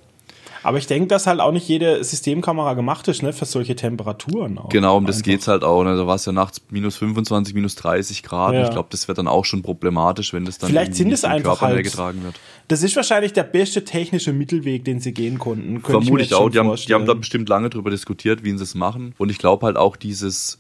Aber 0.66 0.80
ich 0.80 0.88
denke, 0.88 1.08
dass 1.08 1.28
halt 1.28 1.40
auch 1.42 1.52
nicht 1.52 1.68
jede 1.68 2.04
Systemkamera 2.04 2.74
gemacht 2.74 3.08
ist, 3.08 3.22
ne, 3.22 3.34
für 3.34 3.46
solche 3.46 3.76
Temperaturen. 3.76 4.58
Auch 4.58 4.70
Genau, 4.70 4.98
um 4.98 5.06
das 5.06 5.18
Einfach. 5.18 5.26
geht's 5.26 5.48
halt 5.48 5.64
auch. 5.64 5.84
Ne? 5.84 5.96
Da 5.96 6.08
war 6.08 6.16
es 6.16 6.26
ja 6.26 6.32
nachts 6.32 6.60
minus 6.72 6.96
25, 6.98 7.54
minus 7.54 7.76
30 7.76 8.24
Grad. 8.24 8.54
Ja. 8.56 8.64
Ich 8.64 8.72
glaube, 8.72 8.88
das 8.92 9.08
wird 9.08 9.18
dann 9.20 9.28
auch 9.28 9.46
schon 9.46 9.62
problematisch, 9.62 10.34
wenn 10.34 10.44
das 10.44 10.58
dann 10.58 10.70
Vielleicht 10.72 10.96
sind 10.96 11.08
nicht 11.10 11.20
es 11.20 11.24
einfach 11.24 11.60
Körper 11.60 11.76
halt- 11.76 11.84
getragen 11.84 12.24
wird. 12.24 12.36
Das 12.68 12.82
ist 12.82 12.96
wahrscheinlich 12.96 13.32
der 13.34 13.44
beste 13.44 13.86
technische 13.86 14.34
Mittelweg, 14.34 14.84
den 14.86 15.00
sie 15.00 15.14
gehen 15.14 15.38
konnten. 15.38 15.84
Könnte 15.84 16.04
Vermute 16.04 16.24
ich 16.24 16.32
jetzt 16.32 16.40
auch. 16.40 16.50
Die 16.50 16.58
haben, 16.58 16.76
die 16.76 16.94
haben 16.96 17.06
da 17.06 17.14
bestimmt 17.14 17.48
lange 17.48 17.70
drüber 17.70 17.92
diskutiert, 17.92 18.44
wie 18.44 18.58
sie 18.58 18.64
es 18.64 18.74
machen. 18.74 19.14
Und 19.20 19.30
ich 19.30 19.38
glaube 19.38 19.68
halt 19.68 19.78
auch 19.78 19.96
dieses 19.96 20.58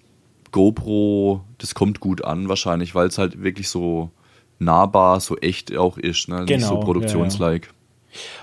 GoPro, 0.51 1.41
das 1.57 1.73
kommt 1.75 1.99
gut 1.99 2.23
an 2.23 2.47
wahrscheinlich, 2.47 2.95
weil 2.95 3.07
es 3.07 3.17
halt 3.17 3.41
wirklich 3.43 3.69
so 3.69 4.11
nahbar, 4.59 5.19
so 5.19 5.35
echt 5.37 5.75
auch 5.75 5.97
ist. 5.97 6.27
Ne? 6.29 6.37
Nicht 6.41 6.47
Genau, 6.49 6.67
so 6.67 6.73
ja, 6.75 6.79
produktionslike. 6.81 7.69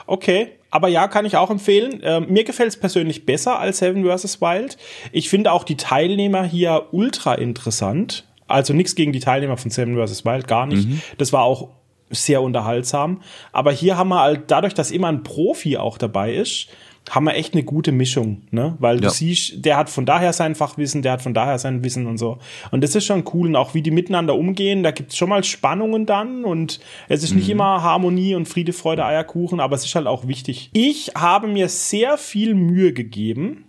Okay, 0.06 0.48
aber 0.72 0.88
ja, 0.88 1.06
kann 1.06 1.26
ich 1.26 1.36
auch 1.36 1.50
empfehlen. 1.50 2.00
Ähm, 2.02 2.26
mir 2.30 2.44
gefällt 2.44 2.70
es 2.70 2.76
persönlich 2.78 3.26
besser 3.26 3.60
als 3.60 3.78
Seven 3.78 4.04
vs. 4.04 4.40
Wild. 4.40 4.78
Ich 5.12 5.28
finde 5.28 5.52
auch 5.52 5.64
die 5.64 5.76
Teilnehmer 5.76 6.44
hier 6.44 6.86
ultra 6.92 7.34
interessant. 7.34 8.26
Also 8.48 8.72
nichts 8.72 8.94
gegen 8.94 9.12
die 9.12 9.20
Teilnehmer 9.20 9.58
von 9.58 9.70
Seven 9.70 9.94
vs. 9.94 10.24
Wild, 10.24 10.48
gar 10.48 10.66
nicht. 10.66 10.88
Mhm. 10.88 11.02
Das 11.18 11.32
war 11.32 11.42
auch 11.42 11.68
sehr 12.08 12.40
unterhaltsam. 12.40 13.20
Aber 13.52 13.70
hier 13.70 13.98
haben 13.98 14.08
wir 14.08 14.20
halt, 14.20 14.50
dadurch, 14.50 14.72
dass 14.72 14.90
immer 14.90 15.08
ein 15.08 15.22
Profi 15.22 15.76
auch 15.76 15.98
dabei 15.98 16.32
ist, 16.32 16.68
haben 17.10 17.24
wir 17.24 17.34
echt 17.34 17.54
eine 17.54 17.64
gute 17.64 17.90
Mischung, 17.92 18.42
ne? 18.50 18.76
Weil 18.78 18.98
du 18.98 19.04
Ja. 19.04 19.10
siehst, 19.10 19.64
der 19.64 19.76
hat 19.76 19.90
von 19.90 20.06
daher 20.06 20.32
sein 20.32 20.54
Fachwissen, 20.54 21.02
der 21.02 21.12
hat 21.12 21.22
von 21.22 21.34
daher 21.34 21.58
sein 21.58 21.82
Wissen 21.84 22.06
und 22.06 22.16
so. 22.18 22.38
Und 22.70 22.82
das 22.84 22.94
ist 22.94 23.04
schon 23.06 23.24
cool. 23.34 23.48
Und 23.48 23.56
auch 23.56 23.74
wie 23.74 23.82
die 23.82 23.90
miteinander 23.90 24.36
umgehen, 24.36 24.82
da 24.82 24.92
gibt's 24.92 25.16
schon 25.16 25.28
mal 25.28 25.42
Spannungen 25.44 26.06
dann 26.06 26.44
und 26.44 26.78
es 27.08 27.22
ist 27.24 27.34
nicht 27.34 27.48
immer 27.48 27.82
Harmonie 27.82 28.34
und 28.34 28.46
Friede, 28.46 28.72
Freude, 28.72 29.04
Eierkuchen, 29.04 29.58
aber 29.60 29.74
es 29.74 29.84
ist 29.84 29.94
halt 29.94 30.06
auch 30.06 30.28
wichtig. 30.28 30.70
Ich 30.72 31.12
habe 31.16 31.48
mir 31.48 31.68
sehr 31.68 32.16
viel 32.18 32.54
Mühe 32.54 32.92
gegeben, 32.92 33.64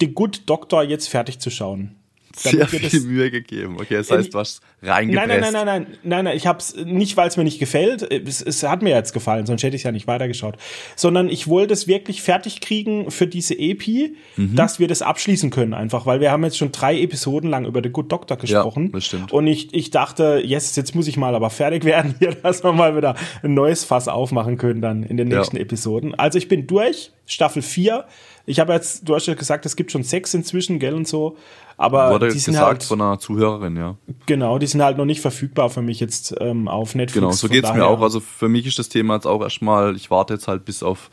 The 0.00 0.08
Good 0.12 0.42
Doctor 0.46 0.82
jetzt 0.82 1.08
fertig 1.08 1.38
zu 1.40 1.50
schauen. 1.50 1.96
Sehr 2.36 2.66
viel 2.68 2.80
das- 2.80 2.92
Mühe 3.02 3.30
gegeben. 3.30 3.76
Okay, 3.80 3.96
das 3.96 4.10
heißt, 4.10 4.32
du 4.34 4.38
hast 4.38 4.60
reingepresst. 4.82 5.28
Nein, 5.28 5.40
nein, 5.40 5.52
nein, 5.52 5.52
nein, 5.52 5.66
nein, 5.84 5.98
nein, 6.02 6.24
nein, 6.24 6.36
ich 6.36 6.46
hab's 6.46 6.74
nicht, 6.76 7.16
weil 7.16 7.28
es 7.28 7.36
mir 7.36 7.44
nicht 7.44 7.58
gefällt. 7.58 8.02
Es, 8.10 8.40
es 8.42 8.62
hat 8.62 8.82
mir 8.82 8.90
jetzt 8.90 9.12
gefallen, 9.12 9.46
sonst 9.46 9.62
hätte 9.62 9.76
ich 9.76 9.82
ja 9.84 9.92
nicht 9.92 10.06
weitergeschaut. 10.06 10.56
Sondern 10.96 11.28
ich 11.28 11.48
wollte 11.48 11.72
es 11.72 11.86
wirklich 11.86 12.22
fertig 12.22 12.60
kriegen 12.60 13.10
für 13.10 13.26
diese 13.26 13.54
EP, 13.58 14.12
Mhm. 14.36 14.56
dass 14.56 14.78
wir 14.78 14.88
das 14.88 15.02
abschließen 15.02 15.50
können 15.50 15.74
einfach, 15.74 16.06
weil 16.06 16.20
wir 16.20 16.30
haben 16.30 16.44
jetzt 16.44 16.56
schon 16.58 16.72
drei 16.72 17.00
Episoden 17.00 17.50
lang 17.50 17.64
über 17.66 17.80
The 17.82 17.90
Good 17.90 18.10
Doctor 18.12 18.36
gesprochen. 18.36 18.90
das 18.92 19.06
stimmt. 19.06 19.32
Und 19.32 19.46
ich, 19.46 19.74
ich 19.74 19.90
dachte, 19.90 20.40
yes, 20.44 20.74
jetzt 20.76 20.94
muss 20.94 21.06
ich 21.08 21.16
mal 21.16 21.34
aber 21.34 21.50
fertig 21.50 21.84
werden 21.84 22.14
hier, 22.18 22.34
dass 22.34 22.62
wir 22.64 22.72
mal 22.72 22.96
wieder 22.96 23.14
ein 23.42 23.54
neues 23.54 23.84
Fass 23.84 24.08
aufmachen 24.08 24.56
können 24.58 24.80
dann 24.80 25.02
in 25.02 25.16
den 25.16 25.30
Ja. 25.30 25.38
nächsten 25.38 25.56
Episoden. 25.56 26.14
Also 26.14 26.38
ich 26.38 26.48
bin 26.48 26.66
durch, 26.66 27.10
Staffel 27.26 27.62
4. 27.62 28.04
Ich 28.44 28.58
habe 28.58 28.72
jetzt, 28.72 29.08
du 29.08 29.14
hast 29.14 29.26
ja 29.26 29.34
gesagt, 29.34 29.64
es 29.66 29.76
gibt 29.76 29.92
schon 29.92 30.02
sechs 30.02 30.34
inzwischen, 30.34 30.78
gell, 30.80 30.94
und 30.94 31.06
so. 31.06 31.36
Aber 31.82 32.10
Wurde 32.10 32.28
die 32.28 32.38
sind 32.38 32.54
gesagt 32.54 32.66
halt, 32.68 32.82
von 32.84 33.00
einer 33.00 33.18
Zuhörerin, 33.18 33.76
ja. 33.76 33.96
Genau, 34.26 34.58
die 34.58 34.66
sind 34.68 34.82
halt 34.82 34.96
noch 34.98 35.04
nicht 35.04 35.20
verfügbar 35.20 35.68
für 35.68 35.82
mich 35.82 35.98
jetzt 35.98 36.34
ähm, 36.40 36.68
auf 36.68 36.94
Netflix. 36.94 37.14
Genau, 37.20 37.32
so 37.32 37.48
Von 37.48 37.54
geht's 37.54 37.72
mir 37.74 37.86
auch. 37.86 38.00
Also 38.02 38.20
für 38.20 38.48
mich 38.48 38.66
ist 38.66 38.78
das 38.78 38.88
Thema 38.88 39.14
jetzt 39.14 39.26
auch 39.26 39.42
erstmal, 39.42 39.96
ich 39.96 40.10
warte 40.10 40.34
jetzt 40.34 40.46
halt 40.46 40.64
bis 40.64 40.82
auf 40.82 41.10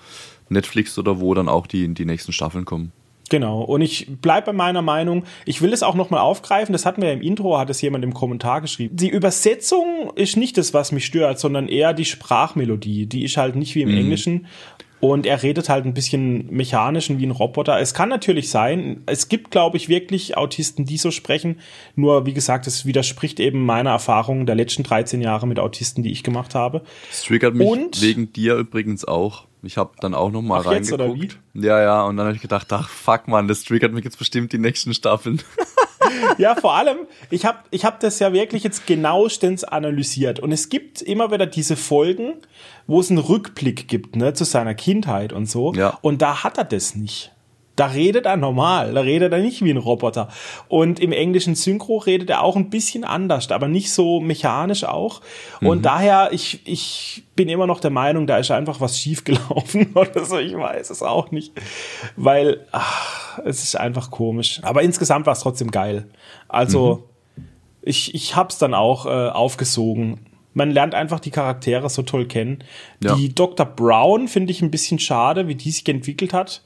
Netflix 0.47 0.97
oder 0.99 1.19
wo 1.19 1.33
dann 1.33 1.49
auch 1.49 1.65
die, 1.67 1.91
die 1.93 2.05
nächsten 2.05 2.31
Staffeln 2.33 2.65
kommen. 2.65 2.91
Genau, 3.29 3.61
und 3.61 3.81
ich 3.81 4.07
bleibe 4.21 4.47
bei 4.47 4.53
meiner 4.53 4.81
Meinung. 4.81 5.23
Ich 5.45 5.61
will 5.61 5.71
es 5.71 5.83
auch 5.83 5.93
nochmal 5.95 6.19
aufgreifen. 6.19 6.73
Das 6.73 6.85
hatten 6.85 7.01
wir 7.01 7.09
ja 7.09 7.13
im 7.13 7.21
Intro, 7.21 7.57
hat 7.59 7.69
es 7.69 7.79
jemand 7.81 8.03
im 8.03 8.13
Kommentar 8.13 8.59
geschrieben. 8.61 8.95
Die 8.95 9.09
Übersetzung 9.09 10.11
ist 10.15 10.35
nicht 10.35 10.57
das, 10.57 10.73
was 10.73 10.91
mich 10.91 11.05
stört, 11.05 11.39
sondern 11.39 11.67
eher 11.67 11.93
die 11.93 12.05
Sprachmelodie. 12.05 13.05
Die 13.05 13.23
ist 13.23 13.37
halt 13.37 13.55
nicht 13.55 13.75
wie 13.75 13.85
Mhm. 13.85 13.91
im 13.91 13.97
Englischen. 13.97 14.45
Und 15.01 15.25
er 15.25 15.41
redet 15.43 15.69
halt 15.69 15.85
ein 15.85 15.93
bisschen 15.93 16.47
mechanisch 16.53 17.09
und 17.09 17.19
wie 17.19 17.25
ein 17.25 17.31
Roboter. 17.31 17.79
Es 17.79 17.93
kann 17.93 18.09
natürlich 18.09 18.49
sein, 18.49 19.01
es 19.05 19.29
gibt, 19.29 19.49
glaube 19.49 19.77
ich, 19.77 19.87
wirklich 19.87 20.35
Autisten, 20.35 20.83
die 20.85 20.97
so 20.97 21.09
sprechen. 21.09 21.59
Nur, 21.95 22.25
wie 22.25 22.33
gesagt, 22.33 22.67
es 22.67 22.85
widerspricht 22.85 23.39
eben 23.39 23.65
meiner 23.65 23.91
Erfahrung 23.91 24.45
der 24.45 24.55
letzten 24.55 24.83
13 24.83 25.21
Jahre 25.21 25.47
mit 25.47 25.57
Autisten, 25.57 26.03
die 26.03 26.11
ich 26.11 26.23
gemacht 26.23 26.53
habe. 26.53 26.81
Das 27.09 27.23
triggert 27.23 27.55
mich 27.55 27.67
Und- 27.67 28.01
wegen 28.01 28.33
dir 28.33 28.55
übrigens 28.55 29.05
auch. 29.05 29.45
Ich 29.61 29.75
habe 29.77 29.91
dann 29.99 30.13
auch 30.13 30.31
noch 30.31 30.41
mal 30.41 30.61
Ach, 30.61 30.67
reingeguckt. 30.67 31.37
Ja, 31.53 31.81
ja, 31.81 32.03
und 32.03 32.15
dann 32.15 32.27
habe 32.27 32.35
ich 32.35 32.41
gedacht, 32.41 32.71
ach 32.71 32.87
fuck 32.87 33.27
man, 33.27 33.49
das 33.49 33.63
triggert 33.65 33.91
mich 33.93 34.05
jetzt 34.05 34.17
bestimmt 34.17 34.53
die 34.53 34.57
nächsten 34.57 34.93
Staffeln. 34.93 35.41
ja, 36.37 36.55
vor 36.55 36.75
allem, 36.75 36.99
ich 37.29 37.45
habe 37.45 37.59
ich 37.71 37.85
hab 37.85 37.99
das 37.99 38.19
ja 38.19 38.33
wirklich 38.33 38.63
jetzt 38.63 38.87
genauestens 38.87 39.63
analysiert. 39.63 40.39
Und 40.39 40.51
es 40.51 40.69
gibt 40.69 41.01
immer 41.01 41.31
wieder 41.31 41.45
diese 41.45 41.75
Folgen, 41.75 42.35
wo 42.87 42.99
es 42.99 43.09
einen 43.09 43.19
Rückblick 43.19 43.87
gibt, 43.87 44.15
ne, 44.15 44.33
zu 44.33 44.43
seiner 44.43 44.75
Kindheit 44.75 45.33
und 45.33 45.49
so. 45.49 45.73
Ja. 45.73 45.97
Und 46.01 46.21
da 46.21 46.43
hat 46.43 46.57
er 46.57 46.65
das 46.65 46.95
nicht. 46.95 47.31
Da 47.79 47.85
redet 47.87 48.25
er 48.25 48.35
normal, 48.35 48.93
da 48.93 49.01
redet 49.01 49.31
er 49.31 49.39
nicht 49.39 49.63
wie 49.63 49.71
ein 49.71 49.77
Roboter. 49.77 50.27
Und 50.67 50.99
im 50.99 51.11
englischen 51.13 51.55
Synchro 51.55 51.97
redet 51.97 52.29
er 52.29 52.43
auch 52.43 52.55
ein 52.57 52.69
bisschen 52.69 53.03
anders, 53.05 53.49
aber 53.51 53.67
nicht 53.69 53.91
so 53.93 54.19
mechanisch 54.19 54.83
auch. 54.83 55.21
Und 55.61 55.77
Mhm. 55.79 55.81
daher, 55.83 56.29
ich, 56.33 56.59
ich 56.67 57.23
bin 57.35 57.47
immer 57.47 57.67
noch 57.67 57.79
der 57.79 57.91
Meinung, 57.91 58.27
da 58.27 58.37
ist 58.37 58.51
einfach 58.51 58.81
was 58.81 58.99
schiefgelaufen 58.99 59.91
oder 59.95 60.25
so. 60.25 60.37
Ich 60.39 60.53
weiß 60.55 60.89
es 60.89 61.01
auch 61.01 61.31
nicht. 61.31 61.53
Weil, 62.17 62.65
ach, 62.73 63.39
es 63.45 63.63
ist 63.63 63.75
einfach 63.77 64.11
komisch. 64.11 64.59
Aber 64.63 64.81
insgesamt 64.81 65.25
war 65.25 65.33
es 65.33 65.39
trotzdem 65.39 65.71
geil. 65.71 66.09
Also, 66.49 67.05
Mhm. 67.37 67.43
ich, 67.81 68.13
ich 68.13 68.35
hab's 68.35 68.57
dann 68.57 68.73
auch 68.73 69.05
äh, 69.05 69.09
aufgesogen. 69.29 70.19
Man 70.53 70.71
lernt 70.71 70.95
einfach 70.95 71.19
die 71.19 71.31
Charaktere 71.31 71.89
so 71.89 72.01
toll 72.01 72.25
kennen. 72.25 72.63
Ja. 73.01 73.15
Die 73.15 73.33
Dr. 73.33 73.65
Brown 73.65 74.27
finde 74.27 74.51
ich 74.51 74.61
ein 74.61 74.71
bisschen 74.71 74.99
schade, 74.99 75.47
wie 75.47 75.55
die 75.55 75.71
sich 75.71 75.87
entwickelt 75.87 76.33
hat. 76.33 76.61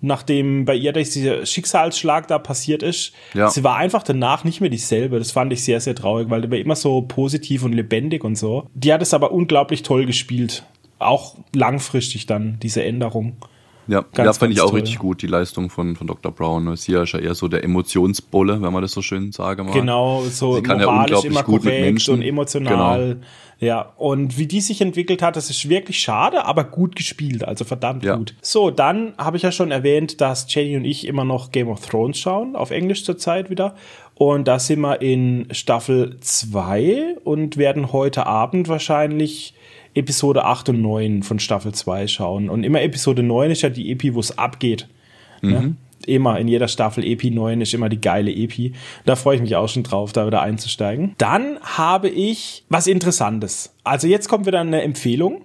Nachdem 0.00 0.64
bei 0.64 0.74
ihr 0.74 0.92
dieser 0.92 1.44
Schicksalsschlag 1.44 2.28
da 2.28 2.38
passiert 2.38 2.82
ist. 2.82 3.12
Ja. 3.34 3.50
Sie 3.50 3.64
war 3.64 3.76
einfach 3.76 4.02
danach 4.02 4.44
nicht 4.44 4.60
mehr 4.60 4.70
dieselbe. 4.70 5.18
Das 5.18 5.32
fand 5.32 5.52
ich 5.52 5.64
sehr, 5.64 5.80
sehr 5.80 5.94
traurig, 5.94 6.30
weil 6.30 6.42
die 6.42 6.50
war 6.50 6.58
immer 6.58 6.76
so 6.76 7.02
positiv 7.02 7.64
und 7.64 7.72
lebendig 7.72 8.22
und 8.22 8.36
so. 8.36 8.68
Die 8.74 8.92
hat 8.92 9.02
es 9.02 9.12
aber 9.12 9.32
unglaublich 9.32 9.82
toll 9.82 10.06
gespielt. 10.06 10.64
Auch 11.00 11.36
langfristig 11.54 12.26
dann, 12.26 12.58
diese 12.62 12.84
Änderung. 12.84 13.36
Ja, 13.88 14.04
Ganz, 14.12 14.26
ja 14.26 14.32
fand 14.34 14.52
ich 14.52 14.60
auch 14.60 14.70
toll. 14.70 14.80
richtig 14.80 14.98
gut, 14.98 15.22
die 15.22 15.26
Leistung 15.26 15.70
von, 15.70 15.96
von 15.96 16.06
Dr. 16.06 16.30
Brown. 16.30 16.76
Sie 16.76 16.92
ist 16.92 17.12
ja 17.12 17.18
eher 17.18 17.34
so 17.34 17.48
der 17.48 17.64
Emotionsbolle, 17.64 18.60
wenn 18.62 18.72
man 18.72 18.82
das 18.82 18.92
so 18.92 19.02
schön 19.02 19.32
sagen 19.32 19.64
mag. 19.66 19.74
Genau, 19.74 20.22
so 20.30 20.56
Sie 20.56 20.62
kann 20.62 20.78
ja 20.78 20.86
moralisch 20.86 21.02
unglaublich 21.16 21.32
immer 21.32 21.42
gut 21.42 21.64
mit 21.64 21.72
korrekt 21.72 21.84
Menschen. 21.86 22.14
Genau. 22.14 22.22
und 22.22 22.28
emotional. 22.28 23.20
Ja, 23.60 23.92
und 23.96 24.38
wie 24.38 24.46
die 24.46 24.60
sich 24.60 24.80
entwickelt 24.80 25.20
hat, 25.20 25.34
das 25.34 25.50
ist 25.50 25.68
wirklich 25.68 25.98
schade, 25.98 26.44
aber 26.44 26.62
gut 26.62 26.94
gespielt, 26.94 27.42
also 27.42 27.64
verdammt 27.64 28.04
Ja. 28.04 28.14
gut. 28.14 28.34
So, 28.40 28.70
dann 28.70 29.14
habe 29.18 29.36
ich 29.36 29.42
ja 29.42 29.50
schon 29.50 29.72
erwähnt, 29.72 30.20
dass 30.20 30.46
Jenny 30.54 30.76
und 30.76 30.84
ich 30.84 31.04
immer 31.06 31.24
noch 31.24 31.50
Game 31.50 31.66
of 31.68 31.80
Thrones 31.84 32.18
schauen, 32.20 32.54
auf 32.54 32.70
Englisch 32.70 33.04
zurzeit 33.04 33.50
wieder. 33.50 33.74
Und 34.14 34.46
da 34.46 34.60
sind 34.60 34.80
wir 34.80 35.00
in 35.02 35.48
Staffel 35.50 36.18
2 36.20 37.16
und 37.24 37.56
werden 37.56 37.92
heute 37.92 38.26
Abend 38.26 38.68
wahrscheinlich 38.68 39.54
Episode 39.98 40.44
8 40.44 40.70
und 40.70 40.80
9 40.82 41.22
von 41.22 41.38
Staffel 41.38 41.72
2 41.72 42.06
schauen. 42.06 42.48
Und 42.48 42.64
immer 42.64 42.80
Episode 42.82 43.22
9 43.22 43.50
ist 43.50 43.62
ja 43.62 43.68
die 43.68 43.90
Epi, 43.92 44.14
wo 44.14 44.20
es 44.20 44.36
abgeht. 44.38 44.88
Ne? 45.42 45.76
Immer 46.06 46.38
in 46.38 46.48
jeder 46.48 46.68
Staffel 46.68 47.04
Epi 47.04 47.30
9 47.30 47.60
ist 47.60 47.74
immer 47.74 47.88
die 47.88 48.00
geile 48.00 48.30
Epi. 48.32 48.72
Da 49.04 49.14
freue 49.16 49.36
ich 49.36 49.42
mich 49.42 49.56
auch 49.56 49.68
schon 49.68 49.82
drauf, 49.82 50.12
da 50.12 50.26
wieder 50.26 50.40
einzusteigen. 50.42 51.14
Dann 51.18 51.58
habe 51.60 52.08
ich 52.08 52.64
was 52.68 52.86
Interessantes. 52.86 53.74
Also 53.84 54.06
jetzt 54.06 54.28
kommt 54.28 54.46
wieder 54.46 54.60
eine 54.60 54.82
Empfehlung. 54.82 55.42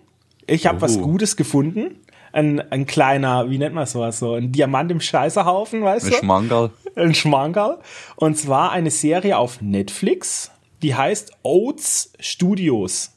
Ich 0.47 0.65
habe 0.67 0.81
was 0.81 0.97
Oh. 0.97 1.01
Gutes 1.01 1.35
gefunden. 1.35 1.95
Ein, 2.31 2.59
ein 2.71 2.85
kleiner, 2.87 3.49
wie 3.51 3.57
nennt 3.59 3.75
man 3.75 3.85
sowas 3.85 4.17
so? 4.19 4.33
Ein 4.33 4.51
Diamant 4.51 4.91
im 4.91 4.99
Scheißerhaufen, 5.01 5.83
weißt 5.83 6.05
Ein 6.07 6.11
du? 6.11 6.17
Schmankerl. 6.17 6.71
ein 6.95 7.13
Schmankerl. 7.13 7.77
Und 8.15 8.37
zwar 8.37 8.71
eine 8.71 8.89
Serie 8.89 9.37
auf 9.37 9.61
Netflix, 9.61 10.49
die 10.81 10.95
heißt 10.95 11.31
Oats 11.43 12.13
Studios. 12.19 13.12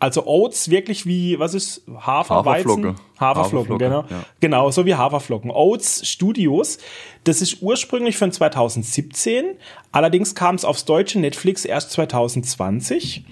Also 0.00 0.26
Oats 0.26 0.70
wirklich 0.70 1.04
wie, 1.04 1.38
was 1.38 1.52
ist 1.52 1.82
Hafer, 1.86 2.36
Haferflocke. 2.36 2.88
Weizen? 2.88 3.00
Haferflocken, 3.20 3.20
Haferflocke, 3.20 3.84
genau. 3.84 4.04
ja. 4.08 4.24
Genau, 4.40 4.70
so 4.70 4.86
wie 4.86 4.94
Haferflocken. 4.94 5.50
Oats 5.50 6.08
Studios. 6.08 6.78
Das 7.24 7.42
ist 7.42 7.60
ursprünglich 7.60 8.16
von 8.16 8.32
2017. 8.32 9.56
Allerdings 9.92 10.34
kam 10.34 10.54
es 10.54 10.64
aufs 10.64 10.86
deutsche 10.86 11.20
Netflix 11.20 11.66
erst 11.66 11.90
2020. 11.92 13.24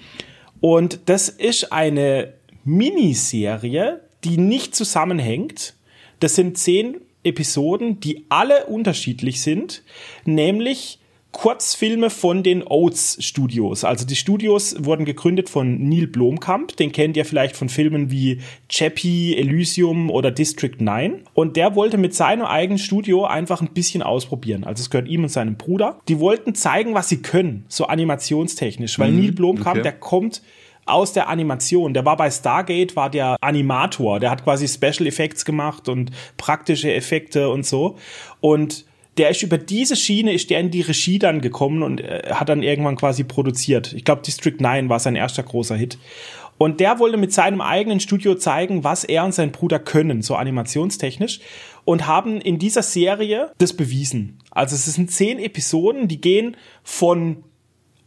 Und 0.61 0.99
das 1.07 1.27
ist 1.29 1.73
eine 1.73 2.33
Miniserie, 2.63 4.01
die 4.23 4.37
nicht 4.37 4.75
zusammenhängt. 4.75 5.73
Das 6.19 6.35
sind 6.35 6.59
zehn 6.59 7.01
Episoden, 7.23 7.99
die 7.99 8.25
alle 8.29 8.65
unterschiedlich 8.67 9.41
sind, 9.41 9.83
nämlich 10.23 10.99
Kurzfilme 11.31 12.09
von 12.09 12.41
den 12.41 12.63
Oats 12.65 13.23
Studios. 13.23 13.83
Also 13.83 14.05
die 14.05 14.15
Studios 14.15 14.75
wurden 14.79 15.05
gegründet 15.05 15.49
von 15.49 15.87
Neil 15.87 16.07
Blomkamp, 16.07 16.75
den 16.75 16.91
kennt 16.91 17.15
ihr 17.17 17.25
vielleicht 17.25 17.55
von 17.55 17.69
Filmen 17.69 18.09
wie 18.09 18.41
Chappie, 18.67 19.37
Elysium 19.37 20.09
oder 20.09 20.31
District 20.31 20.75
9. 20.79 21.23
Und 21.33 21.55
der 21.55 21.75
wollte 21.75 21.97
mit 21.97 22.15
seinem 22.15 22.45
eigenen 22.45 22.79
Studio 22.79 23.25
einfach 23.25 23.61
ein 23.61 23.69
bisschen 23.73 24.01
ausprobieren. 24.01 24.63
Also 24.63 24.81
es 24.81 24.89
gehört 24.89 25.07
ihm 25.07 25.23
und 25.23 25.29
seinem 25.29 25.55
Bruder. 25.55 25.99
Die 26.07 26.19
wollten 26.19 26.55
zeigen, 26.55 26.95
was 26.95 27.09
sie 27.09 27.21
können, 27.21 27.63
so 27.67 27.85
animationstechnisch, 27.85 28.97
weil 28.97 29.11
Neil 29.11 29.31
Blomkamp, 29.31 29.77
okay. 29.77 29.83
der 29.83 29.93
kommt 29.93 30.41
aus 30.89 31.13
der 31.13 31.29
Animation. 31.29 31.93
Der 31.93 32.05
war 32.05 32.17
bei 32.17 32.31
Stargate, 32.31 32.95
war 32.95 33.09
der 33.09 33.37
Animator. 33.41 34.19
Der 34.19 34.31
hat 34.31 34.43
quasi 34.43 34.67
Special 34.67 35.07
Effects 35.07 35.45
gemacht 35.45 35.87
und 35.87 36.11
praktische 36.37 36.91
Effekte 36.93 37.49
und 37.49 37.65
so. 37.65 37.97
Und 38.41 38.85
der 39.17 39.29
ist 39.29 39.43
über 39.43 39.57
diese 39.57 39.95
Schiene, 39.95 40.33
ist 40.33 40.49
der 40.49 40.59
in 40.59 40.71
die 40.71 40.81
Regie 40.81 41.19
dann 41.19 41.41
gekommen 41.41 41.83
und 41.83 42.01
äh, 42.01 42.21
hat 42.31 42.49
dann 42.49 42.63
irgendwann 42.63 42.95
quasi 42.95 43.23
produziert. 43.23 43.93
Ich 43.93 44.05
glaube, 44.05 44.21
District 44.21 44.55
9 44.59 44.89
war 44.89 44.99
sein 44.99 45.15
erster 45.15 45.43
großer 45.43 45.75
Hit. 45.75 45.97
Und 46.57 46.81
der 46.81 46.99
wollte 46.99 47.17
mit 47.17 47.31
seinem 47.31 47.61
eigenen 47.61 48.01
Studio 48.01 48.35
zeigen, 48.35 48.83
was 48.83 49.05
er 49.05 49.23
und 49.23 49.33
sein 49.33 49.51
Bruder 49.51 49.79
können, 49.79 50.21
so 50.21 50.35
animationstechnisch. 50.35 51.39
Und 51.85 52.05
haben 52.05 52.41
in 52.41 52.59
dieser 52.59 52.83
Serie 52.83 53.51
das 53.57 53.73
bewiesen. 53.73 54.39
Also 54.51 54.75
es 54.75 54.85
sind 54.85 55.09
zehn 55.09 55.39
Episoden, 55.39 56.07
die 56.07 56.19
gehen 56.19 56.57
von 56.83 57.43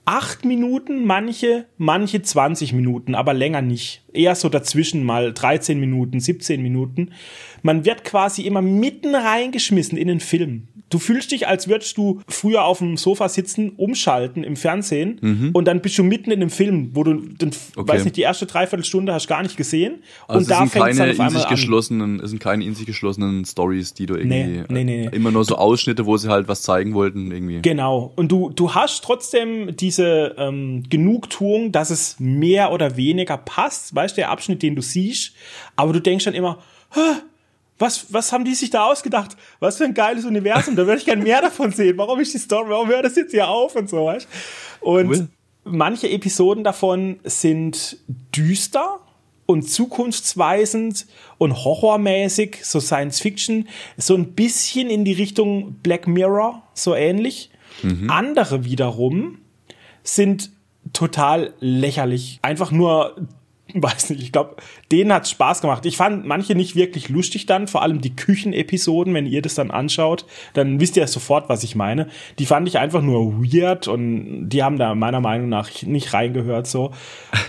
acht 0.05 0.45
Minuten, 0.45 1.05
manche, 1.05 1.67
manche 1.79 2.23
20 2.23 2.73
Minuten, 2.73 3.15
aber 3.15 3.35
länger 3.35 3.63
nicht. 3.63 4.03
Eher 4.13 4.35
so 4.35 4.49
dazwischen 4.49 5.05
mal 5.05 5.33
13 5.33 5.79
Minuten, 5.79 6.21
17 6.21 6.61
Minuten. 6.61 7.13
Man 7.63 7.85
wird 7.85 8.05
quasi 8.05 8.43
immer 8.43 8.63
mitten 8.63 9.15
reingeschmissen 9.15 9.97
in 9.97 10.09
den 10.09 10.21
Film. 10.21 10.69
Du 10.93 10.99
fühlst 10.99 11.33
dich, 11.33 11.49
als 11.49 11.69
würdest 11.69 11.97
du 11.97 12.21
früher 12.29 12.65
auf 12.65 12.79
dem 12.79 12.97
Sofa 12.97 13.29
sitzen, 13.29 13.71
umschalten 13.77 14.45
im 14.45 14.57
Fernsehen 14.57 15.51
und 15.53 15.67
dann 15.67 15.81
bist 15.81 15.97
du 15.99 16.05
mitten 16.05 16.31
in 16.31 16.41
dem 16.41 16.51
Film, 16.51 16.91
wo 16.95 17.03
du, 17.05 17.15
den, 17.15 17.49
Mhm. 17.49 17.53
Okay. 17.77 17.93
weiß 17.93 18.05
nicht, 18.05 18.17
die 18.17 18.23
erste 18.23 18.47
Dreiviertelstunde 18.47 19.13
hast 19.15 19.27
gar 19.27 19.43
nicht 19.43 19.57
gesehen. 19.57 19.95
Also 20.29 20.37
und 20.39 20.43
es 20.43 20.49
da 20.49 20.59
sind 20.59 20.69
fängt 20.71 20.89
es 20.91 20.97
dann 20.99 21.07
keine 21.07 21.13
auf 21.13 21.21
einmal 21.21 21.31
sich 21.41 21.45
an. 21.47 21.51
geschlossenen, 21.55 22.21
es 22.21 22.31
sind 22.31 22.39
keine 22.39 22.65
in 22.65 22.75
sich 22.75 22.87
geschlossenen 22.87 23.45
Stories, 23.45 23.95
die 23.95 24.07
du 24.07 24.15
irgendwie 24.15 24.37
Nee, 24.37 24.65
nee, 24.69 24.85
nee, 24.85 25.09
immer 25.13 25.31
nur 25.31 25.45
so 25.45 25.57
Ausschnitte, 25.57 26.07
wo 26.07 26.17
sie 26.17 26.29
halt 26.29 26.49
was 26.49 26.63
zeigen 26.63 26.95
wollten 26.95 27.33
irgendwie. 27.33 27.63
Genau. 27.63 28.13
Und 28.17 28.31
du, 28.31 28.51
du 28.51 28.75
hast 28.75 29.03
trotzdem 29.05 29.75
diese 29.77 30.35
ähm, 30.39 30.83
Genugtuung, 30.91 31.73
dass 31.73 31.91
es 31.91 32.17
mehr 32.21 32.73
oder 32.73 32.97
weniger 32.97 33.37
passt, 33.37 33.95
weißt 33.95 34.17
du, 34.17 34.21
der 34.21 34.31
Abschnitt, 34.31 34.63
den 34.63 34.77
du 34.77 34.83
siehst, 34.83 35.33
aber 35.77 35.93
du 35.93 36.01
denkst 36.01 36.25
dann 36.27 36.35
immer, 36.35 36.59
"Hä, 36.93 37.01
was, 37.83 38.13
was 38.13 38.33
haben 38.33 38.45
die 38.47 38.55
sich 38.55 38.71
da 38.71 38.87
ausgedacht? 38.87 39.37
Was 39.61 39.77
für 39.77 39.85
ein 39.85 39.93
geiles 39.95 40.25
Universum, 40.25 40.75
da 40.77 40.87
würde 40.87 40.99
ich 40.99 41.05
gerne 41.05 41.23
mehr 41.23 41.43
davon 41.43 41.71
sehen. 41.73 41.99
Warum 41.99 42.19
ist 42.21 42.33
die 42.33 42.39
Story, 42.39 42.71
warum 42.71 42.89
hört 42.89 43.05
das 43.05 43.17
jetzt 43.17 43.33
hier 43.33 43.49
auf 43.49 43.77
und 43.77 43.91
so, 43.91 44.07
weißt? 44.07 44.27
Und 44.81 45.09
Cool. 45.11 45.29
manche 45.65 46.09
Episoden 46.09 46.65
davon 46.65 47.21
sind 47.25 47.99
düster 48.35 49.01
und 49.47 49.69
zukunftsweisend 49.69 51.07
und 51.39 51.65
horrormäßig, 51.65 52.65
so 52.65 52.81
Science 52.81 53.21
Fiction, 53.21 53.69
so 53.97 54.15
ein 54.15 54.33
bisschen 54.33 54.89
in 54.89 55.05
die 55.05 55.13
Richtung 55.13 55.75
Black 55.83 56.07
Mirror, 56.07 56.63
so 56.75 56.95
ähnlich. 56.95 57.51
Andere 58.09 58.65
wiederum 58.65 59.39
sind 60.05 60.51
total 60.93 61.53
lächerlich. 61.59 62.39
Einfach 62.43 62.71
nur, 62.71 63.17
weiß 63.83 64.11
nicht, 64.11 64.23
ich 64.23 64.33
glaube, 64.33 64.57
denen 64.91 65.13
hat's 65.13 65.31
Spaß 65.31 65.61
gemacht. 65.61 65.87
Ich 65.87 65.97
fand 65.97 66.27
manche 66.27 66.55
nicht 66.55 66.77
wirklich 66.77 67.09
lustig 67.09 67.47
dann, 67.47 67.69
vor 67.69 67.83
allem 67.83 68.01
die 68.01 68.15
Küchenepisoden, 68.15 69.15
wenn 69.15 69.27
ihr 69.27 69.43
das 69.43 69.55
dann 69.55 69.71
anschaut, 69.71 70.27
dann 70.55 70.81
wisst 70.81 70.97
ihr 70.97 71.07
sofort, 71.07 71.49
was 71.49 71.65
ich 71.65 71.75
meine. 71.75 72.09
Die 72.39 72.47
fand 72.47 72.69
ich 72.69 72.79
einfach 72.79 73.03
nur 73.03 73.43
weird 73.43 73.89
und 73.89 74.49
die 74.49 74.63
haben 74.63 74.79
da 74.79 74.95
meiner 74.95 75.21
Meinung 75.21 75.49
nach 75.49 75.71
nicht 75.83 76.13
reingehört 76.13 76.67
so. 76.67 76.93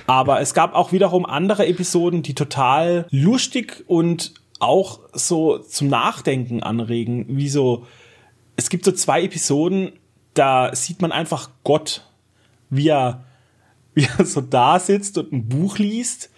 Aber 0.07 0.41
es 0.41 0.53
gab 0.53 0.75
auch 0.75 0.91
wiederum 0.91 1.25
andere 1.25 1.67
Episoden, 1.67 2.23
die 2.23 2.35
total 2.35 3.07
lustig 3.09 3.83
und 3.87 4.33
auch 4.59 4.99
so 5.11 5.57
zum 5.57 5.89
Nachdenken 5.89 6.63
anregen, 6.63 7.25
wie 7.29 7.49
so 7.49 7.85
es 8.55 8.69
gibt 8.69 8.85
so 8.85 8.91
zwei 8.91 9.23
Episoden, 9.23 9.93
da 10.33 10.75
sieht 10.75 11.01
man 11.01 11.11
einfach 11.11 11.49
Gott, 11.63 12.05
wie 12.69 12.89
er, 12.89 13.23
wie 13.95 14.07
er 14.17 14.25
so 14.25 14.41
da 14.41 14.79
sitzt 14.79 15.17
und 15.17 15.31
ein 15.31 15.47
Buch 15.47 15.77
liest 15.77 16.29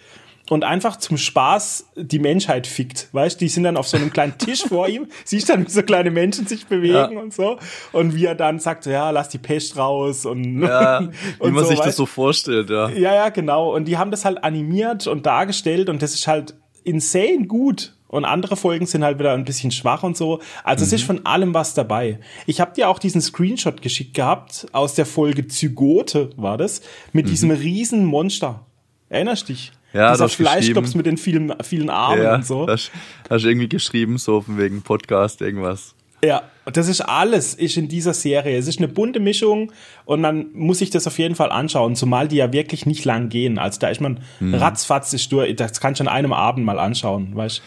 und 0.48 0.62
einfach 0.62 0.96
zum 0.96 1.16
Spaß 1.16 1.86
die 1.96 2.20
Menschheit 2.20 2.68
fickt. 2.68 3.08
Weißt 3.12 3.40
die 3.40 3.48
sind 3.48 3.64
dann 3.64 3.76
auf 3.76 3.88
so 3.88 3.96
einem 3.96 4.12
kleinen 4.12 4.38
Tisch 4.38 4.62
vor 4.64 4.86
ihm, 4.88 5.08
siehst 5.24 5.48
dann, 5.48 5.66
wie 5.66 5.70
so 5.70 5.82
kleine 5.82 6.12
Menschen 6.12 6.46
sich 6.46 6.66
bewegen 6.66 6.94
Ja. 6.94 7.06
und 7.08 7.34
so. 7.34 7.58
Und 7.92 8.14
wie 8.14 8.26
er 8.26 8.36
dann 8.36 8.60
sagt, 8.60 8.84
so, 8.84 8.90
ja, 8.90 9.10
lass 9.10 9.28
die 9.28 9.38
Pest 9.38 9.76
raus 9.76 10.24
und, 10.24 10.62
Ja, 10.62 11.00
wie 11.00 11.08
und 11.40 11.52
man 11.52 11.64
sich 11.64 11.78
weißt? 11.78 11.88
das 11.88 11.96
so 11.96 12.06
vorstellt, 12.06 12.70
ja. 12.70 12.88
Ja, 12.90 13.14
ja, 13.14 13.28
genau. 13.30 13.74
Und 13.74 13.86
die 13.86 13.98
haben 13.98 14.12
das 14.12 14.24
halt 14.24 14.44
animiert 14.44 15.08
und 15.08 15.26
dargestellt 15.26 15.88
und 15.88 16.00
das 16.00 16.14
ist 16.14 16.28
halt 16.28 16.54
insane 16.84 17.46
gut. 17.48 17.95
Und 18.08 18.24
andere 18.24 18.56
Folgen 18.56 18.86
sind 18.86 19.04
halt 19.04 19.18
wieder 19.18 19.32
ein 19.32 19.44
bisschen 19.44 19.70
schwach 19.70 20.02
und 20.02 20.16
so. 20.16 20.40
Also 20.64 20.82
mhm. 20.82 20.86
es 20.86 20.92
ist 20.92 21.04
von 21.04 21.26
allem 21.26 21.54
was 21.54 21.74
dabei. 21.74 22.20
Ich 22.46 22.60
habe 22.60 22.72
dir 22.74 22.88
auch 22.88 22.98
diesen 22.98 23.20
Screenshot 23.20 23.82
geschickt 23.82 24.14
gehabt 24.14 24.66
aus 24.72 24.94
der 24.94 25.06
Folge 25.06 25.48
Zygote 25.48 26.30
war 26.36 26.56
das 26.56 26.82
mit 27.12 27.26
mhm. 27.26 27.30
diesem 27.30 27.50
riesen 27.50 28.04
Monster. 28.04 28.64
Erinnerst 29.08 29.48
dich? 29.48 29.72
Ja, 29.92 30.12
Dieser 30.12 30.28
Fleischklops 30.28 30.94
mit 30.94 31.06
den 31.06 31.16
vielen, 31.16 31.54
vielen 31.62 31.88
Armen 31.88 32.22
ja, 32.22 32.34
und 32.34 32.46
so. 32.46 32.66
Hast, 32.68 32.90
hast 33.30 33.44
irgendwie 33.44 33.68
geschrieben, 33.68 34.18
so 34.18 34.42
von 34.42 34.58
wegen 34.58 34.82
Podcast, 34.82 35.40
irgendwas. 35.40 35.94
Ja, 36.24 36.42
das 36.64 36.88
ist 36.88 37.02
alles, 37.02 37.54
ist 37.54 37.76
in 37.76 37.88
dieser 37.88 38.12
Serie. 38.12 38.58
Es 38.58 38.66
ist 38.66 38.78
eine 38.78 38.88
bunte 38.88 39.20
Mischung 39.20 39.72
und 40.04 40.20
man 40.20 40.46
muss 40.54 40.78
sich 40.78 40.90
das 40.90 41.06
auf 41.06 41.18
jeden 41.18 41.34
Fall 41.34 41.50
anschauen, 41.50 41.94
zumal 41.94 42.26
die 42.26 42.36
ja 42.36 42.52
wirklich 42.52 42.84
nicht 42.84 43.04
lang 43.04 43.28
gehen. 43.28 43.58
Also 43.58 43.78
da 43.78 43.88
ist 43.88 44.00
man 44.00 44.20
mhm. 44.40 44.54
ratzfatz 44.54 45.12
ist 45.12 45.30
durch, 45.30 45.54
das 45.56 45.80
kann 45.80 45.94
schon 45.94 46.08
einem 46.08 46.32
Abend 46.32 46.64
mal 46.64 46.78
anschauen, 46.78 47.34
weißt 47.34 47.62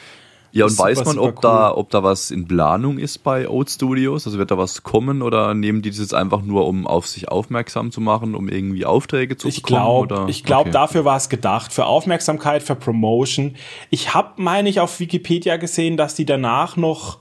ja, 0.52 0.66
und 0.66 0.78
weiß 0.78 1.06
man, 1.06 1.20
ob 1.20 1.36
cool. 1.36 1.42
da, 1.42 1.76
ob 1.76 1.90
da 1.90 2.04
was 2.04 2.32
in 2.32 2.48
Planung 2.48 2.98
ist 2.98 3.24
bei 3.24 3.48
Oat 3.48 3.70
Studios? 3.70 4.26
Also 4.26 4.38
wird 4.38 4.52
da 4.52 4.58
was 4.58 4.84
kommen 4.84 5.22
oder 5.22 5.54
nehmen 5.54 5.82
die 5.82 5.90
das 5.90 6.00
jetzt 6.00 6.14
einfach 6.14 6.42
nur, 6.42 6.68
um 6.68 6.88
auf 6.88 7.08
sich 7.08 7.30
aufmerksam 7.30 7.92
zu 7.92 8.02
machen, 8.02 8.36
um 8.36 8.50
irgendwie 8.50 8.86
Aufträge 8.86 9.38
zu 9.38 9.48
ich 9.48 9.62
bekommen? 9.62 10.08
Glaub, 10.08 10.12
oder? 10.12 10.30
Ich 10.30 10.44
glaube, 10.44 10.70
okay. 10.70 10.72
dafür 10.72 11.06
war 11.06 11.18
es 11.18 11.30
gedacht. 11.30 11.72
Für 11.72 11.86
Aufmerksamkeit, 11.86 12.64
für 12.64 12.76
Promotion. 12.76 13.56
Ich 13.90 14.14
habe, 14.14 14.42
meine 14.42 14.70
ich, 14.70 14.80
auf 14.80 15.00
Wikipedia 15.00 15.58
gesehen, 15.58 15.98
dass 15.98 16.16
die 16.16 16.26
danach 16.26 16.78
noch 16.78 17.20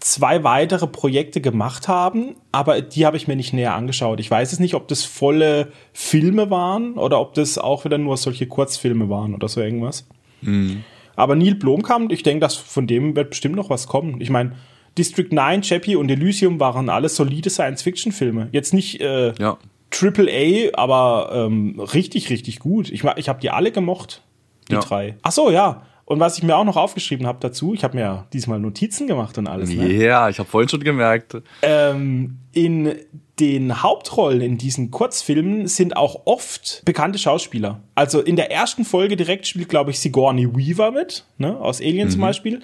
zwei 0.00 0.44
weitere 0.44 0.86
Projekte 0.86 1.40
gemacht 1.40 1.88
haben, 1.88 2.36
aber 2.52 2.82
die 2.82 3.06
habe 3.06 3.16
ich 3.16 3.26
mir 3.26 3.36
nicht 3.36 3.54
näher 3.54 3.74
angeschaut. 3.74 4.20
Ich 4.20 4.30
weiß 4.30 4.52
es 4.52 4.58
nicht, 4.58 4.74
ob 4.74 4.86
das 4.88 5.02
volle 5.02 5.72
Filme 5.94 6.50
waren 6.50 6.94
oder 6.94 7.20
ob 7.20 7.32
das 7.34 7.56
auch 7.56 7.86
wieder 7.86 7.96
nur 7.96 8.18
solche 8.18 8.46
Kurzfilme 8.46 9.08
waren 9.08 9.34
oder 9.34 9.48
so 9.48 9.62
irgendwas. 9.62 10.06
Mhm. 10.42 10.84
Aber 11.16 11.36
Neil 11.36 11.54
Blomkamp, 11.54 12.12
ich 12.12 12.22
denke, 12.22 12.40
dass 12.40 12.56
von 12.56 12.86
dem 12.86 13.16
wird 13.16 13.30
bestimmt 13.30 13.56
noch 13.56 13.70
was 13.70 13.86
kommen. 13.86 14.20
Ich 14.20 14.30
meine, 14.30 14.52
District 14.96 15.28
9, 15.30 15.62
Chappie 15.62 15.96
und 15.96 16.10
Elysium 16.10 16.60
waren 16.60 16.88
alles 16.88 17.16
solide 17.16 17.50
Science-Fiction-Filme. 17.50 18.48
Jetzt 18.52 18.72
nicht 18.72 19.00
äh, 19.00 19.34
ja. 19.34 19.58
Triple 19.90 20.30
A, 20.30 20.80
aber 20.80 21.30
ähm, 21.32 21.80
richtig, 21.80 22.30
richtig 22.30 22.60
gut. 22.60 22.90
Ich, 22.90 23.04
ich 23.04 23.28
habe 23.28 23.40
die 23.40 23.50
alle 23.50 23.72
gemocht, 23.72 24.22
die 24.68 24.74
ja. 24.74 24.80
drei. 24.80 25.16
Ach 25.22 25.32
so, 25.32 25.50
ja. 25.50 25.82
Und 26.06 26.20
was 26.20 26.36
ich 26.36 26.44
mir 26.44 26.56
auch 26.56 26.64
noch 26.64 26.76
aufgeschrieben 26.76 27.26
habe 27.26 27.38
dazu, 27.40 27.72
ich 27.72 27.82
habe 27.82 27.96
mir 27.96 28.02
ja 28.02 28.26
diesmal 28.32 28.60
Notizen 28.60 29.06
gemacht 29.06 29.38
und 29.38 29.46
alles. 29.46 29.70
Ne? 29.70 29.90
Ja, 29.92 30.28
ich 30.28 30.38
habe 30.38 30.48
vorhin 30.48 30.68
schon 30.68 30.84
gemerkt. 30.84 31.36
Ähm, 31.62 32.38
in 32.52 32.94
den 33.40 33.82
Hauptrollen 33.82 34.40
in 34.40 34.58
diesen 34.58 34.92
Kurzfilmen 34.92 35.66
sind 35.66 35.96
auch 35.96 36.22
oft 36.24 36.82
bekannte 36.84 37.18
Schauspieler. 37.18 37.80
Also 37.96 38.20
in 38.20 38.36
der 38.36 38.52
ersten 38.52 38.84
Folge 38.84 39.16
direkt 39.16 39.48
spielt, 39.48 39.68
glaube 39.68 39.90
ich, 39.90 39.98
Sigourney 39.98 40.54
Weaver 40.54 40.92
mit, 40.92 41.24
ne, 41.38 41.58
aus 41.58 41.80
Alien 41.80 42.08
mhm. 42.08 42.12
zum 42.12 42.20
Beispiel. 42.20 42.60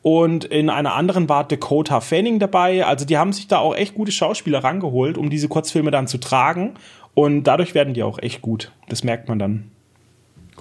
Und 0.00 0.44
in 0.44 0.70
einer 0.70 0.94
anderen 0.94 1.28
war 1.28 1.46
Dakota 1.46 2.00
Fanning 2.00 2.38
dabei. 2.38 2.86
Also 2.86 3.04
die 3.04 3.18
haben 3.18 3.32
sich 3.32 3.48
da 3.48 3.58
auch 3.58 3.74
echt 3.74 3.94
gute 3.94 4.12
Schauspieler 4.12 4.62
rangeholt, 4.62 5.18
um 5.18 5.28
diese 5.28 5.48
Kurzfilme 5.48 5.90
dann 5.90 6.06
zu 6.06 6.18
tragen. 6.18 6.74
Und 7.14 7.44
dadurch 7.44 7.74
werden 7.74 7.94
die 7.94 8.04
auch 8.04 8.18
echt 8.20 8.42
gut. 8.42 8.70
Das 8.88 9.02
merkt 9.02 9.28
man 9.28 9.38
dann. 9.40 9.70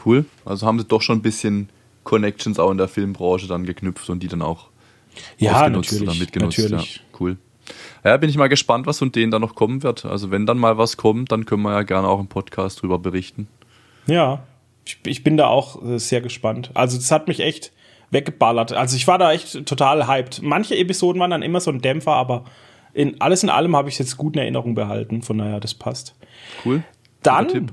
Cool. 0.04 0.26
Also 0.44 0.66
haben 0.66 0.80
sie 0.80 0.86
doch 0.86 1.02
schon 1.02 1.20
ein 1.20 1.22
bisschen 1.22 1.70
Connections 2.04 2.58
auch 2.58 2.72
in 2.72 2.78
der 2.80 2.88
Filmbranche 2.88 3.48
dann 3.48 3.66
geknüpft 3.66 4.10
und 4.10 4.24
die 4.24 4.28
dann 4.28 4.42
auch 4.42 4.70
ja, 5.38 5.70
natürlich, 5.70 6.02
oder 6.02 6.16
mitgenutzt. 6.16 6.58
Natürlich. 6.58 6.96
Ja, 6.96 7.02
cool. 7.20 7.38
Ja, 8.04 8.18
bin 8.18 8.30
ich 8.30 8.38
mal 8.38 8.50
gespannt, 8.50 8.88
was 8.88 9.00
von 9.00 9.12
denen 9.12 9.32
da 9.32 9.40
noch 9.40 9.56
kommen 9.56 9.84
wird. 9.84 10.06
Also 10.06 10.32
wenn 10.32 10.46
dann 10.46 10.58
mal 10.58 10.78
was 10.78 10.98
kommt, 10.98 11.32
dann 11.32 11.46
können 11.46 11.62
wir 11.62 11.72
ja 11.72 11.84
gerne 11.84 12.08
auch 12.08 12.20
im 12.20 12.28
Podcast 12.28 12.82
drüber 12.82 13.00
berichten. 13.00 13.48
Ja, 14.08 14.44
ich, 14.86 14.98
ich 15.06 15.24
bin 15.24 15.38
da 15.38 15.48
auch 15.48 15.84
äh, 15.84 16.00
sehr 16.00 16.22
gespannt. 16.22 16.72
Also 16.74 16.98
das 16.98 17.12
hat 17.12 17.28
mich 17.28 17.40
echt 17.40 17.72
weggeballert. 18.10 18.74
Also 18.74 18.98
ich 18.98 19.08
war 19.08 19.18
da 19.18 19.32
echt 19.32 19.66
total 19.66 20.08
hyped. 20.08 20.42
Manche 20.42 20.76
Episoden 20.76 21.20
waren 21.20 21.32
dann 21.32 21.44
immer 21.44 21.62
so 21.62 21.72
ein 21.72 21.82
Dämpfer, 21.82 22.14
aber 22.14 22.46
in 22.94 23.22
alles 23.22 23.44
in 23.44 23.50
allem 23.50 23.76
habe 23.76 23.90
ich 23.90 23.96
es 23.96 24.00
jetzt 24.00 24.18
gut 24.18 24.36
in 24.36 24.42
Erinnerung 24.42 24.76
behalten. 24.76 25.22
Von 25.22 25.38
daher, 25.38 25.60
das 25.60 25.74
passt. 25.74 26.16
Cool. 26.66 26.84
Dann 27.24 27.72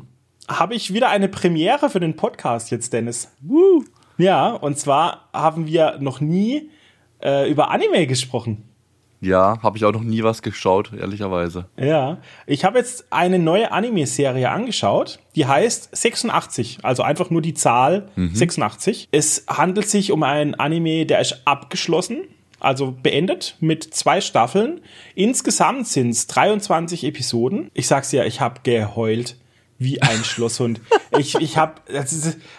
habe 0.49 0.75
ich 0.75 0.93
wieder 0.93 1.09
eine 1.11 1.29
Premiere 1.29 1.91
für 1.91 2.01
den 2.01 2.17
Podcast 2.17 2.71
jetzt, 2.71 2.93
Dennis. 2.93 3.33
Woo. 3.41 3.85
Ja, 4.17 4.51
und 4.51 4.79
zwar 4.79 5.29
haben 5.33 5.67
wir 5.67 5.99
noch 6.01 6.21
nie 6.21 6.71
äh, 7.23 7.51
über 7.51 7.71
Anime 7.71 8.07
gesprochen. 8.07 8.68
Ja, 9.21 9.61
habe 9.63 9.77
ich 9.77 9.85
auch 9.85 9.93
noch 9.93 10.03
nie 10.03 10.23
was 10.23 10.43
geschaut, 10.43 10.93
ehrlicherweise. 10.93 11.67
Ja, 11.77 12.19
ich 12.47 12.65
habe 12.65 12.79
jetzt 12.79 13.07
eine 13.11 13.39
neue 13.39 13.73
Anime-Serie 13.73 14.51
angeschaut, 14.51 15.19
die 15.35 15.47
heißt 15.47 15.95
86, 15.97 16.79
also 16.83 17.03
einfach 17.03 17.31
nur 17.31 17.43
die 17.43 17.55
Zahl 17.55 18.09
mhm. 18.15 18.35
86. 18.35 19.09
Es 19.11 19.45
handelt 19.49 19.89
sich 19.89 20.13
um 20.13 20.23
ein 20.23 20.55
Anime, 20.55 21.05
der 21.05 21.21
ist 21.21 21.43
abgeschlossen, 21.47 22.23
also 22.61 22.93
beendet 22.93 23.57
mit 23.61 23.83
zwei 23.83 24.21
Staffeln. 24.21 24.81
Insgesamt 25.15 25.89
sind 25.89 26.11
es 26.11 26.27
23 26.29 27.05
Episoden. 27.05 27.71
Ich 27.75 27.89
sag's 27.89 28.13
ja, 28.13 28.25
ich 28.25 28.41
habe 28.41 28.61
geheult 28.63 29.37
wie 29.79 30.03
ein 30.03 30.25
Schlosshund. 30.25 30.81
ich 31.19 31.37
ich 31.37 31.57
habe 31.57 31.81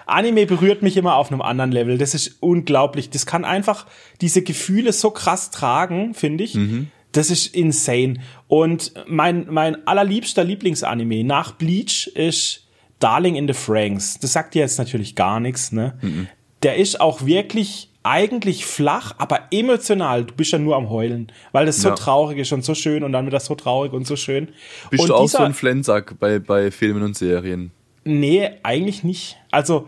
Anime 0.06 0.46
berührt 0.46 0.82
mich 0.82 0.98
immer 0.98 1.16
auf 1.16 1.32
einem 1.32 1.42
anderen 1.42 1.72
Level. 1.72 1.98
Das 1.98 2.16
ist 2.16 2.38
unglaublich. 2.40 3.10
Das 3.10 3.26
kann 3.26 3.46
einfach 3.46 3.86
diese 4.22 4.42
Gefühle 4.42 4.94
so 4.94 5.12
krass 5.12 5.52
tragen, 5.52 6.14
finde 6.14 6.46
ich. 6.46 6.56
Mhm. 6.56 6.88
Das 7.12 7.30
ist 7.30 7.54
insane. 7.54 8.22
Und 8.48 8.94
mein 9.08 9.48
mein 9.50 9.86
allerliebster 9.88 10.44
Lieblingsanime 10.44 11.24
nach 11.24 11.54
Bleach 11.54 12.08
ist 12.08 12.68
Darling 13.00 13.36
in 13.36 13.48
the 13.48 13.54
Franks. 13.54 14.20
Das 14.20 14.34
sagt 14.34 14.54
dir 14.54 14.62
jetzt 14.62 14.78
natürlich 14.78 15.16
gar 15.16 15.40
nichts, 15.40 15.72
ne? 15.72 15.98
Mhm. 16.02 16.28
Der 16.64 16.76
ist 16.76 17.00
auch 17.00 17.26
wirklich 17.26 17.90
eigentlich 18.10 18.66
flach, 18.66 19.14
aber 19.20 19.42
emotional. 19.52 20.26
Du 20.26 20.34
bist 20.34 20.52
ja 20.52 20.58
nur 20.58 20.76
am 20.76 20.90
Heulen, 20.90 21.32
weil 21.52 21.68
das 21.68 21.78
so 21.78 21.90
ja. 21.90 21.96
traurig 21.96 22.40
ist 22.40 22.52
und 22.52 22.66
so 22.66 22.74
schön 22.74 23.04
und 23.04 23.12
dann 23.12 23.26
wird 23.26 23.34
das 23.34 23.46
so 23.46 23.54
traurig 23.54 23.94
und 23.94 24.08
so 24.08 24.16
schön. 24.16 24.50
Bist 24.90 25.04
und 25.04 25.10
du 25.10 25.16
auch 25.16 25.22
dieser, 25.22 25.38
so 25.38 25.44
ein 25.44 25.54
Flensack 25.54 26.20
bei, 26.20 26.40
bei 26.40 26.72
Filmen 26.72 27.04
und 27.04 27.16
Serien? 27.16 27.72
Nee, 28.06 28.50
eigentlich 28.64 29.04
nicht. 29.04 29.38
Also 29.52 29.88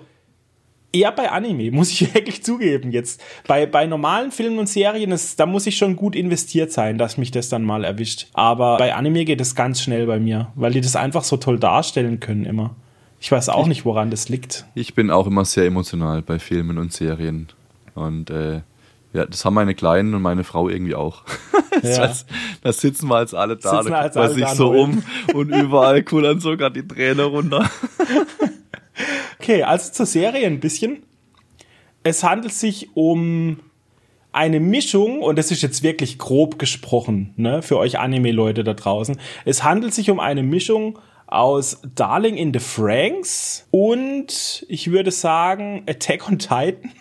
eher 0.93 1.11
bei 1.11 1.31
Anime, 1.31 1.71
muss 1.71 1.89
ich 1.89 2.01
wirklich 2.13 2.43
zugeben 2.43 2.91
jetzt. 2.91 3.23
Bei, 3.47 3.65
bei 3.65 3.87
normalen 3.87 4.31
Filmen 4.31 4.59
und 4.59 4.69
Serien, 4.69 5.11
ist, 5.11 5.39
da 5.39 5.47
muss 5.47 5.65
ich 5.65 5.77
schon 5.77 5.95
gut 5.95 6.15
investiert 6.15 6.71
sein, 6.71 6.99
dass 6.99 7.17
mich 7.17 7.31
das 7.31 7.49
dann 7.49 7.63
mal 7.63 7.83
erwischt. 7.83 8.27
Aber 8.33 8.77
bei 8.77 8.93
Anime 8.93 9.25
geht 9.25 9.41
es 9.41 9.55
ganz 9.55 9.81
schnell 9.81 10.05
bei 10.05 10.19
mir, 10.19 10.51
weil 10.53 10.73
die 10.73 10.81
das 10.81 10.95
einfach 10.95 11.23
so 11.23 11.37
toll 11.37 11.57
darstellen 11.57 12.19
können 12.19 12.45
immer. 12.45 12.75
Ich 13.19 13.31
weiß 13.31 13.49
auch 13.49 13.63
ich, 13.63 13.67
nicht, 13.67 13.85
woran 13.85 14.11
das 14.11 14.29
liegt. 14.29 14.65
Ich 14.75 14.93
bin 14.93 15.09
auch 15.09 15.25
immer 15.25 15.45
sehr 15.45 15.65
emotional 15.65 16.21
bei 16.21 16.39
Filmen 16.39 16.77
und 16.77 16.93
Serien. 16.93 17.47
Und 17.95 18.29
äh, 18.29 18.61
ja, 19.13 19.25
das 19.25 19.43
haben 19.43 19.55
meine 19.55 19.75
Kleinen 19.75 20.13
und 20.13 20.21
meine 20.21 20.43
Frau 20.43 20.69
irgendwie 20.69 20.95
auch. 20.95 21.23
Ja. 21.83 22.05
das, 22.05 22.25
das 22.61 22.81
sitzen 22.81 23.07
wir 23.07 23.15
als 23.15 23.33
alle 23.33 23.55
da, 23.55 23.81
da 23.81 24.03
guckt 24.03 24.15
man 24.15 24.33
sich 24.33 24.47
so 24.49 24.71
um 24.71 25.03
und 25.33 25.49
überall 25.49 26.03
kullern 26.03 26.39
sogar 26.39 26.69
die 26.69 26.85
Tränen 26.85 27.25
runter. 27.25 27.71
okay, 29.39 29.63
also 29.63 29.91
zur 29.91 30.05
Serie 30.05 30.45
ein 30.45 30.59
bisschen. 30.59 31.01
Es 32.03 32.25
handelt 32.25 32.53
sich 32.53 32.89
um 32.93 33.61
eine 34.33 34.59
Mischung, 34.59 35.21
und 35.21 35.39
das 35.39 35.49
ist 35.49 35.61
jetzt 35.61 35.81
wirklich 35.81 36.19
grob 36.19 36.59
gesprochen, 36.59 37.33
ne, 37.37 37.61
für 37.61 37.77
euch 37.77 37.97
Anime-Leute 37.97 38.63
da 38.63 38.73
draußen. 38.73 39.17
Es 39.45 39.63
handelt 39.63 39.93
sich 39.93 40.11
um 40.11 40.19
eine 40.19 40.43
Mischung 40.43 40.99
aus 41.25 41.81
Darling 41.95 42.35
in 42.35 42.53
the 42.53 42.59
Franks 42.59 43.65
und 43.71 44.65
ich 44.67 44.91
würde 44.91 45.11
sagen 45.11 45.83
Attack 45.87 46.27
on 46.27 46.37
Titan. 46.37 46.91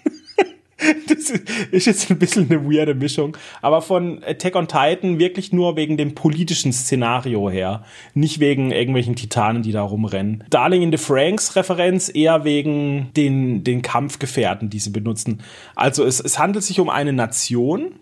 das 1.08 1.30
ist 1.70 1.86
jetzt 1.86 2.10
ein 2.10 2.18
bisschen 2.18 2.50
eine 2.50 2.64
weirde 2.64 2.94
Mischung, 2.94 3.36
aber 3.60 3.82
von 3.82 4.22
Attack 4.24 4.56
on 4.56 4.68
Titan 4.68 5.18
wirklich 5.18 5.52
nur 5.52 5.76
wegen 5.76 5.96
dem 5.96 6.14
politischen 6.14 6.72
Szenario 6.72 7.50
her, 7.50 7.84
nicht 8.14 8.40
wegen 8.40 8.70
irgendwelchen 8.72 9.16
Titanen, 9.16 9.62
die 9.62 9.72
da 9.72 9.82
rumrennen. 9.82 10.44
Darling 10.50 10.82
in 10.82 10.90
the 10.90 10.98
Franks 10.98 11.56
Referenz 11.56 12.10
eher 12.12 12.44
wegen 12.44 13.10
den, 13.16 13.64
den 13.64 13.82
Kampfgefährten, 13.82 14.70
die 14.70 14.78
sie 14.78 14.90
benutzen. 14.90 15.42
Also 15.74 16.04
es, 16.04 16.20
es 16.20 16.38
handelt 16.38 16.64
sich 16.64 16.80
um 16.80 16.88
eine 16.88 17.12
Nation, 17.12 17.96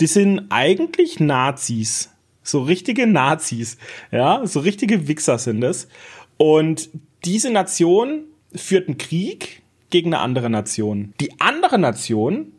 die 0.00 0.06
sind 0.06 0.46
eigentlich 0.50 1.20
Nazis. 1.20 2.10
So 2.42 2.62
richtige 2.62 3.06
Nazis, 3.06 3.76
ja, 4.10 4.46
so 4.46 4.60
richtige 4.60 5.06
Wichser 5.06 5.38
sind 5.38 5.62
es. 5.62 5.88
Und 6.38 6.88
diese 7.24 7.50
Nation 7.50 8.24
führt 8.54 8.88
einen 8.88 8.96
Krieg 8.96 9.62
gegen 9.90 10.14
eine 10.14 10.22
andere 10.22 10.50
Nation. 10.50 11.14
Die 11.20 11.40
andere 11.40 11.78
Nation, 11.78 12.52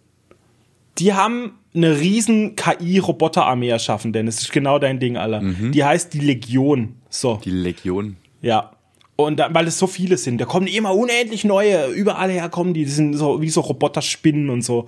die 0.97 1.13
haben 1.13 1.53
eine 1.73 1.99
riesen 1.99 2.55
KI-Roboterarmee 2.55 3.69
erschaffen, 3.69 4.11
denn 4.11 4.27
es 4.27 4.41
ist 4.41 4.51
genau 4.51 4.79
dein 4.79 4.99
Ding, 4.99 5.17
Alter. 5.17 5.41
Mhm. 5.41 5.71
Die 5.71 5.83
heißt 5.83 6.13
die 6.13 6.19
Legion. 6.19 6.95
So. 7.09 7.39
Die 7.43 7.51
Legion. 7.51 8.17
Ja. 8.41 8.71
Und 9.15 9.37
da, 9.37 9.53
weil 9.53 9.67
es 9.67 9.77
so 9.77 9.85
viele 9.85 10.17
sind, 10.17 10.39
da 10.39 10.45
kommen 10.45 10.67
immer 10.67 10.95
unendlich 10.95 11.43
neue, 11.43 11.87
überall 11.87 12.31
herkommen 12.31 12.73
die, 12.73 12.85
die 12.85 12.91
sind 12.91 13.15
so 13.15 13.41
wie 13.41 13.49
so 13.49 13.61
Roboterspinnen 13.61 14.49
und 14.49 14.61
so. 14.61 14.87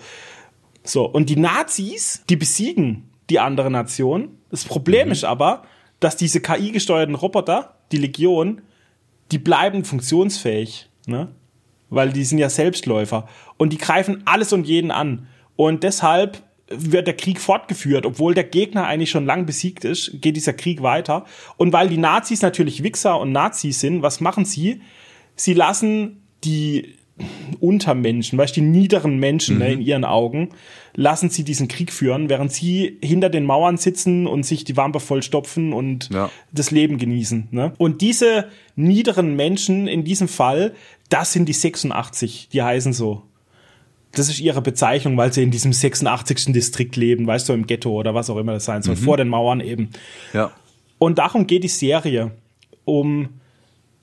So. 0.84 1.06
Und 1.06 1.30
die 1.30 1.36
Nazis, 1.36 2.24
die 2.30 2.38
besiegen 2.38 3.10
die 3.30 3.40
andere 3.40 3.70
Nation. 3.70 4.30
Das 4.50 4.66
Problem 4.66 5.08
mhm. 5.08 5.12
ist 5.12 5.24
aber, 5.24 5.64
dass 6.00 6.18
diese 6.18 6.42
KI-gesteuerten 6.42 7.16
Roboter, 7.16 7.76
die 7.92 7.98
Legion, 7.98 8.62
die 9.32 9.38
bleiben 9.38 9.86
funktionsfähig. 9.86 10.90
Ne? 11.06 11.30
Weil 11.92 12.10
die 12.10 12.24
sind 12.24 12.40
ja 12.40 12.50
Selbstläufer. 12.50 13.28
Und 13.58 13.72
die 13.72 13.78
greifen 13.78 14.24
alles 14.26 14.52
und 14.54 14.66
jeden 14.66 14.90
an. 14.90 15.28
Und 15.56 15.84
deshalb 15.84 16.42
wird 16.68 17.06
der 17.06 17.18
Krieg 17.18 17.40
fortgeführt, 17.40 18.06
obwohl 18.06 18.34
der 18.34 18.46
Gegner 18.46 18.88
eigentlich 18.88 19.12
schon 19.12 19.26
lang 19.26 19.46
besiegt 19.46 19.86
ist, 19.86 20.22
geht 20.22 20.36
dieser 20.38 20.54
Krieg 20.54 20.82
weiter. 20.82 21.26
Und 21.58 21.74
weil 21.74 21.90
die 21.90 21.98
Nazis 21.98 22.42
natürlich 22.42 22.82
Wichser 22.82 23.20
und 23.20 23.32
Nazis 23.32 23.80
sind, 23.82 24.02
was 24.02 24.22
machen 24.22 24.46
sie? 24.46 24.82
Sie 25.36 25.54
lassen 25.54 26.24
die 26.44 26.96
Untermenschen, 27.60 28.38
weißt 28.38 28.56
du, 28.56 28.62
die 28.62 28.68
niederen 28.68 29.18
Menschen 29.18 29.58
ne, 29.60 29.72
in 29.74 29.82
ihren 29.82 30.06
Augen, 30.06 30.50
lassen 30.96 31.30
sie 31.30 31.44
diesen 31.44 31.68
Krieg 31.68 31.92
führen, 31.94 32.30
während 32.30 32.52
sie 32.52 32.98
hinter 33.02 33.30
den 33.30 33.46
Mauern 33.46 33.78
sitzen 33.78 34.28
und 34.28 34.46
sich 34.46 34.64
die 34.64 34.76
Wampe 34.78 35.00
vollstopfen 35.00 35.74
und 35.74 36.10
Ja. 36.12 36.30
das 36.52 36.72
Leben 36.72 36.98
genießen. 36.98 37.48
Ne? 37.52 37.74
Und 37.78 38.02
diese 38.02 38.48
niederen 38.76 39.36
Menschen 39.36 39.88
in 39.88 40.04
diesem 40.04 40.28
Fall, 40.28 40.74
das 41.10 41.34
sind 41.34 41.48
die 41.48 41.54
86, 41.54 42.50
die 42.52 42.62
heißen 42.62 42.94
so. 42.94 43.24
Das 44.14 44.28
ist 44.28 44.42
ihre 44.42 44.62
Bezeichnung, 44.62 45.16
weil 45.16 45.32
sie 45.32 45.44
in 45.44 45.52
diesem 45.52 45.72
86. 45.72 46.52
Distrikt 46.52 46.98
leben, 46.98 47.26
weißt 47.28 47.48
du, 47.48 47.54
im 47.54 47.66
Ghetto 47.66 47.92
oder 47.92 48.14
was 48.14 48.30
auch 48.30 48.38
immer 48.38 48.54
das 48.54 48.66
sein 48.66 48.82
soll, 48.82 48.98
vor 48.98 49.16
den 49.16 49.30
Mauern 49.30 49.62
eben. 49.62 49.90
Ja. 50.34 50.52
Und 51.00 51.18
darum 51.18 51.48
geht 51.48 51.64
die 51.64 51.70
Serie. 51.70 52.32
Um 52.84 53.30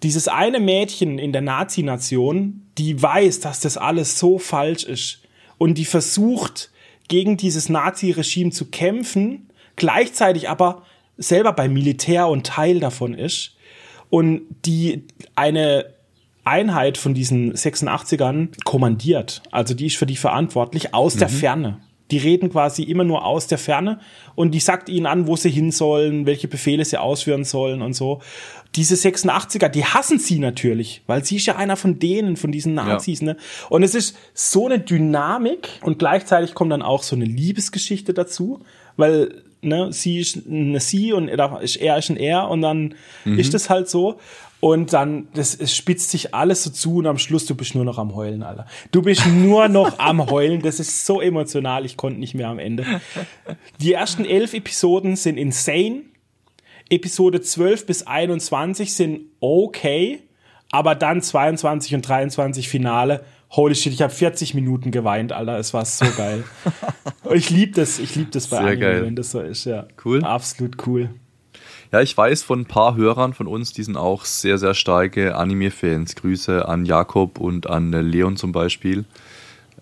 dieses 0.03 0.29
eine 0.29 0.61
Mädchen 0.61 1.19
in 1.19 1.33
der 1.33 1.43
Nazi-Nation, 1.43 2.63
die 2.79 3.01
weiß, 3.01 3.41
dass 3.41 3.61
das 3.61 3.77
alles 3.77 4.19
so 4.19 4.39
falsch 4.39 4.85
ist 4.85 5.21
und 5.59 5.77
die 5.77 5.85
versucht, 5.85 6.71
gegen 7.09 7.37
dieses 7.37 7.69
Nazi-Regime 7.69 8.51
zu 8.51 8.67
kämpfen, 8.67 9.51
gleichzeitig 9.77 10.49
aber 10.49 10.83
selber 11.17 11.53
beim 11.53 11.73
Militär 11.73 12.29
und 12.29 12.47
Teil 12.47 12.81
davon 12.81 13.15
ist 13.15 13.57
und 14.11 14.43
die 14.65 15.05
eine 15.35 15.87
Einheit 16.45 16.97
von 16.97 17.15
diesen 17.15 17.53
86ern 17.53 18.49
kommandiert. 18.65 19.43
Also 19.51 19.75
die 19.75 19.87
ist 19.87 19.97
für 19.97 20.07
die 20.07 20.17
verantwortlich 20.17 20.95
aus 20.95 21.17
der 21.17 21.29
Ferne. 21.29 21.81
Die 22.11 22.19
reden 22.19 22.51
quasi 22.51 22.83
immer 22.83 23.05
nur 23.05 23.25
aus 23.25 23.47
der 23.47 23.59
Ferne 23.59 24.01
und 24.35 24.53
die 24.53 24.61
sagt 24.61 24.89
ihnen 24.89 25.07
an, 25.07 25.27
wo 25.27 25.37
sie 25.37 25.51
hin 25.51 25.71
sollen, 25.71 26.25
welche 26.27 26.49
Befehle 26.49 26.85
sie 26.85 26.99
ausführen 26.99 27.45
sollen 27.45 27.83
und 27.83 27.93
so. 27.95 28.21
Diese 28.77 28.95
86er, 28.95 29.69
die 29.69 29.85
hassen 29.85 30.19
sie 30.19 30.39
natürlich, 30.39 31.03
weil 31.07 31.25
sie 31.25 31.37
ist 31.37 31.47
ja 31.47 31.57
einer 31.57 31.77
von 31.77 31.99
denen, 31.99 32.37
von 32.37 32.53
diesen 32.53 32.75
Nazis, 32.75 33.23
ne? 33.23 33.37
Und 33.71 33.83
es 33.83 33.95
ist 33.95 34.17
so 34.35 34.67
eine 34.67 34.79
Dynamik 34.79 35.69
und 35.83 35.99
gleichzeitig 35.99 36.55
kommt 36.55 36.73
dann 36.73 36.83
auch 36.83 37.03
so 37.03 37.17
eine 37.17 37.25
Liebesgeschichte 37.25 38.15
dazu, 38.15 38.61
weil 38.97 39.43
ne, 39.63 39.93
sie 39.93 40.19
ist 40.19 40.47
eine 40.49 40.81
sie 40.81 41.13
und 41.13 41.29
er 41.29 41.61
ist 41.63 42.11
ein 42.11 42.17
er 42.17 42.49
und 42.49 42.63
dann 42.63 42.95
ist 43.25 43.55
das 43.55 43.71
halt 43.71 43.89
so. 43.89 44.19
Und 44.61 44.93
dann, 44.93 45.29
das, 45.35 45.55
es 45.55 45.75
spitzt 45.75 46.11
sich 46.11 46.35
alles 46.35 46.65
so 46.65 46.71
zu 46.71 46.97
und 46.97 47.07
am 47.07 47.19
Schluss, 47.19 47.47
du 47.47 47.55
bist 47.55 47.75
nur 47.75 47.85
noch 47.85 47.99
am 47.99 48.15
Heulen, 48.15 48.43
Alter. 48.43 48.67
Du 48.91 49.03
bist 49.03 49.27
nur 49.27 49.69
noch 49.69 49.99
am 50.01 50.29
Heulen. 50.31 50.63
Das 50.63 50.81
ist 50.81 51.07
so 51.07 51.21
emotional, 51.21 51.85
ich 51.85 51.97
konnte 51.97 52.19
nicht 52.19 52.35
mehr 52.35 52.49
am 52.49 52.59
Ende. 52.59 52.85
Die 53.81 53.93
ersten 53.93 54.25
elf 54.25 54.55
Episoden 54.55 55.15
sind 55.15 55.37
insane. 55.37 56.03
Episode 56.91 57.41
12 57.41 57.87
bis 57.87 58.07
21 58.07 58.95
sind 58.95 59.21
okay, 59.41 60.21
aber 60.73 60.95
dann 60.95 61.23
22 61.23 61.95
und 61.95 62.09
23 62.09 62.69
Finale. 62.69 63.25
Holy 63.51 63.75
shit, 63.75 63.93
ich 63.93 64.03
habe 64.03 64.13
40 64.13 64.55
Minuten 64.55 64.91
geweint, 64.91 65.33
Alter. 65.33 65.59
Es 65.59 65.73
war 65.73 65.85
so 65.85 66.07
geil. 66.17 66.45
ich 67.33 67.51
liebe 67.51 67.73
das, 67.73 67.99
ich 67.99 68.17
liebe 68.17 68.31
das 68.31 68.49
bei 68.49 68.57
Sehr 68.57 68.67
Anime, 68.67 68.81
geil. 68.81 69.05
wenn 69.05 69.17
das 69.17 69.31
so 69.31 69.41
ist, 69.41 69.67
ja. 69.67 69.87
Cool. 70.05 70.25
Absolut 70.25 70.87
cool. 70.87 71.11
Ja, 71.91 72.03
ich 72.03 72.15
weiß 72.15 72.43
von 72.43 72.61
ein 72.61 72.67
paar 72.67 72.97
Hörern 72.97 73.33
von 73.33 73.47
uns, 73.47 73.73
die 73.73 73.83
sind 73.83 73.97
auch 73.97 74.27
sehr, 74.27 74.59
sehr 74.59 74.75
starke 74.75 75.35
Anime-Fans. 75.37 76.17
Grüße 76.17 76.69
an 76.69 76.85
Jakob 76.85 77.39
und 77.39 77.67
an 77.67 77.93
Leon 77.93 78.37
zum 78.37 78.53
Beispiel. 78.53 79.07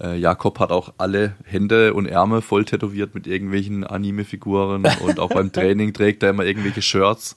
Äh, 0.01 0.17
Jakob 0.17 0.61
hat 0.61 0.71
auch 0.71 0.93
alle 0.99 1.35
Hände 1.45 1.95
und 1.95 2.07
Ärmel 2.07 2.43
voll 2.43 2.65
tätowiert 2.65 3.13
mit 3.17 3.27
irgendwelchen 3.27 3.83
Anime-Figuren 3.83 4.87
und 5.05 5.19
auch 5.19 5.31
beim 5.31 5.51
Training 5.51 5.93
trägt 5.93 6.23
er 6.23 6.31
immer 6.31 6.45
irgendwelche 6.45 6.81
Shirts. 6.81 7.37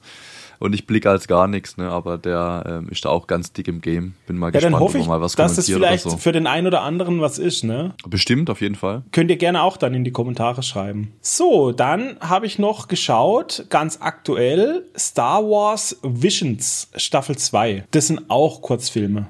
Und 0.60 0.74
ich 0.74 0.86
blicke 0.86 1.08
als 1.10 1.26
gar 1.26 1.48
nichts, 1.48 1.78
ne? 1.78 1.88
aber 1.88 2.18
der 2.18 2.64
ähm, 2.66 2.88
ist 2.90 3.04
da 3.04 3.08
auch 3.08 3.26
ganz 3.26 3.52
dick 3.52 3.66
im 3.66 3.80
Game. 3.80 4.12
Bin 4.26 4.36
mal 4.36 4.48
Ja, 4.48 4.50
gespannt, 4.52 4.74
dann 4.74 4.80
hoffe 4.80 4.98
ob 4.98 5.00
ich, 5.00 5.06
er 5.06 5.08
mal 5.08 5.20
was 5.22 5.34
dass 5.34 5.52
es 5.52 5.66
kommentiert 5.66 5.78
vielleicht 5.78 6.04
oder 6.06 6.12
so. 6.12 6.18
für 6.18 6.32
den 6.32 6.46
einen 6.46 6.66
oder 6.66 6.82
anderen 6.82 7.20
was 7.22 7.38
ist, 7.38 7.64
ne? 7.64 7.94
Bestimmt, 8.06 8.50
auf 8.50 8.60
jeden 8.60 8.74
Fall. 8.74 9.02
Könnt 9.10 9.30
ihr 9.30 9.38
gerne 9.38 9.62
auch 9.62 9.78
dann 9.78 9.94
in 9.94 10.04
die 10.04 10.12
Kommentare 10.12 10.62
schreiben. 10.62 11.12
So, 11.22 11.72
dann 11.72 12.16
habe 12.20 12.44
ich 12.46 12.58
noch 12.58 12.88
geschaut, 12.88 13.64
ganz 13.70 13.98
aktuell, 14.02 14.84
Star 14.98 15.42
Wars 15.42 15.98
Visions 16.02 16.88
Staffel 16.94 17.36
2. 17.38 17.84
Das 17.90 18.06
sind 18.08 18.28
auch 18.28 18.60
Kurzfilme 18.60 19.26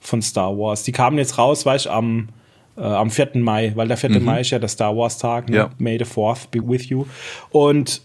von 0.00 0.22
Star 0.22 0.56
Wars. 0.56 0.82
Die 0.82 0.92
kamen 0.92 1.18
jetzt 1.18 1.36
raus, 1.36 1.66
weißt 1.66 1.86
du, 1.86 1.90
am, 1.90 2.30
äh, 2.78 2.80
am 2.82 3.10
4. 3.10 3.32
Mai, 3.34 3.72
weil 3.74 3.86
der 3.86 3.98
4. 3.98 4.18
Mai 4.20 4.40
ist 4.40 4.50
ja 4.50 4.58
der 4.58 4.70
Star 4.70 4.96
Wars 4.96 5.18
Tag, 5.18 5.50
ne? 5.50 5.56
Ja. 5.56 5.70
May 5.76 5.98
the 5.98 6.06
4th 6.06 6.48
be 6.50 6.66
with 6.66 6.88
you. 6.88 7.04
Und 7.50 8.00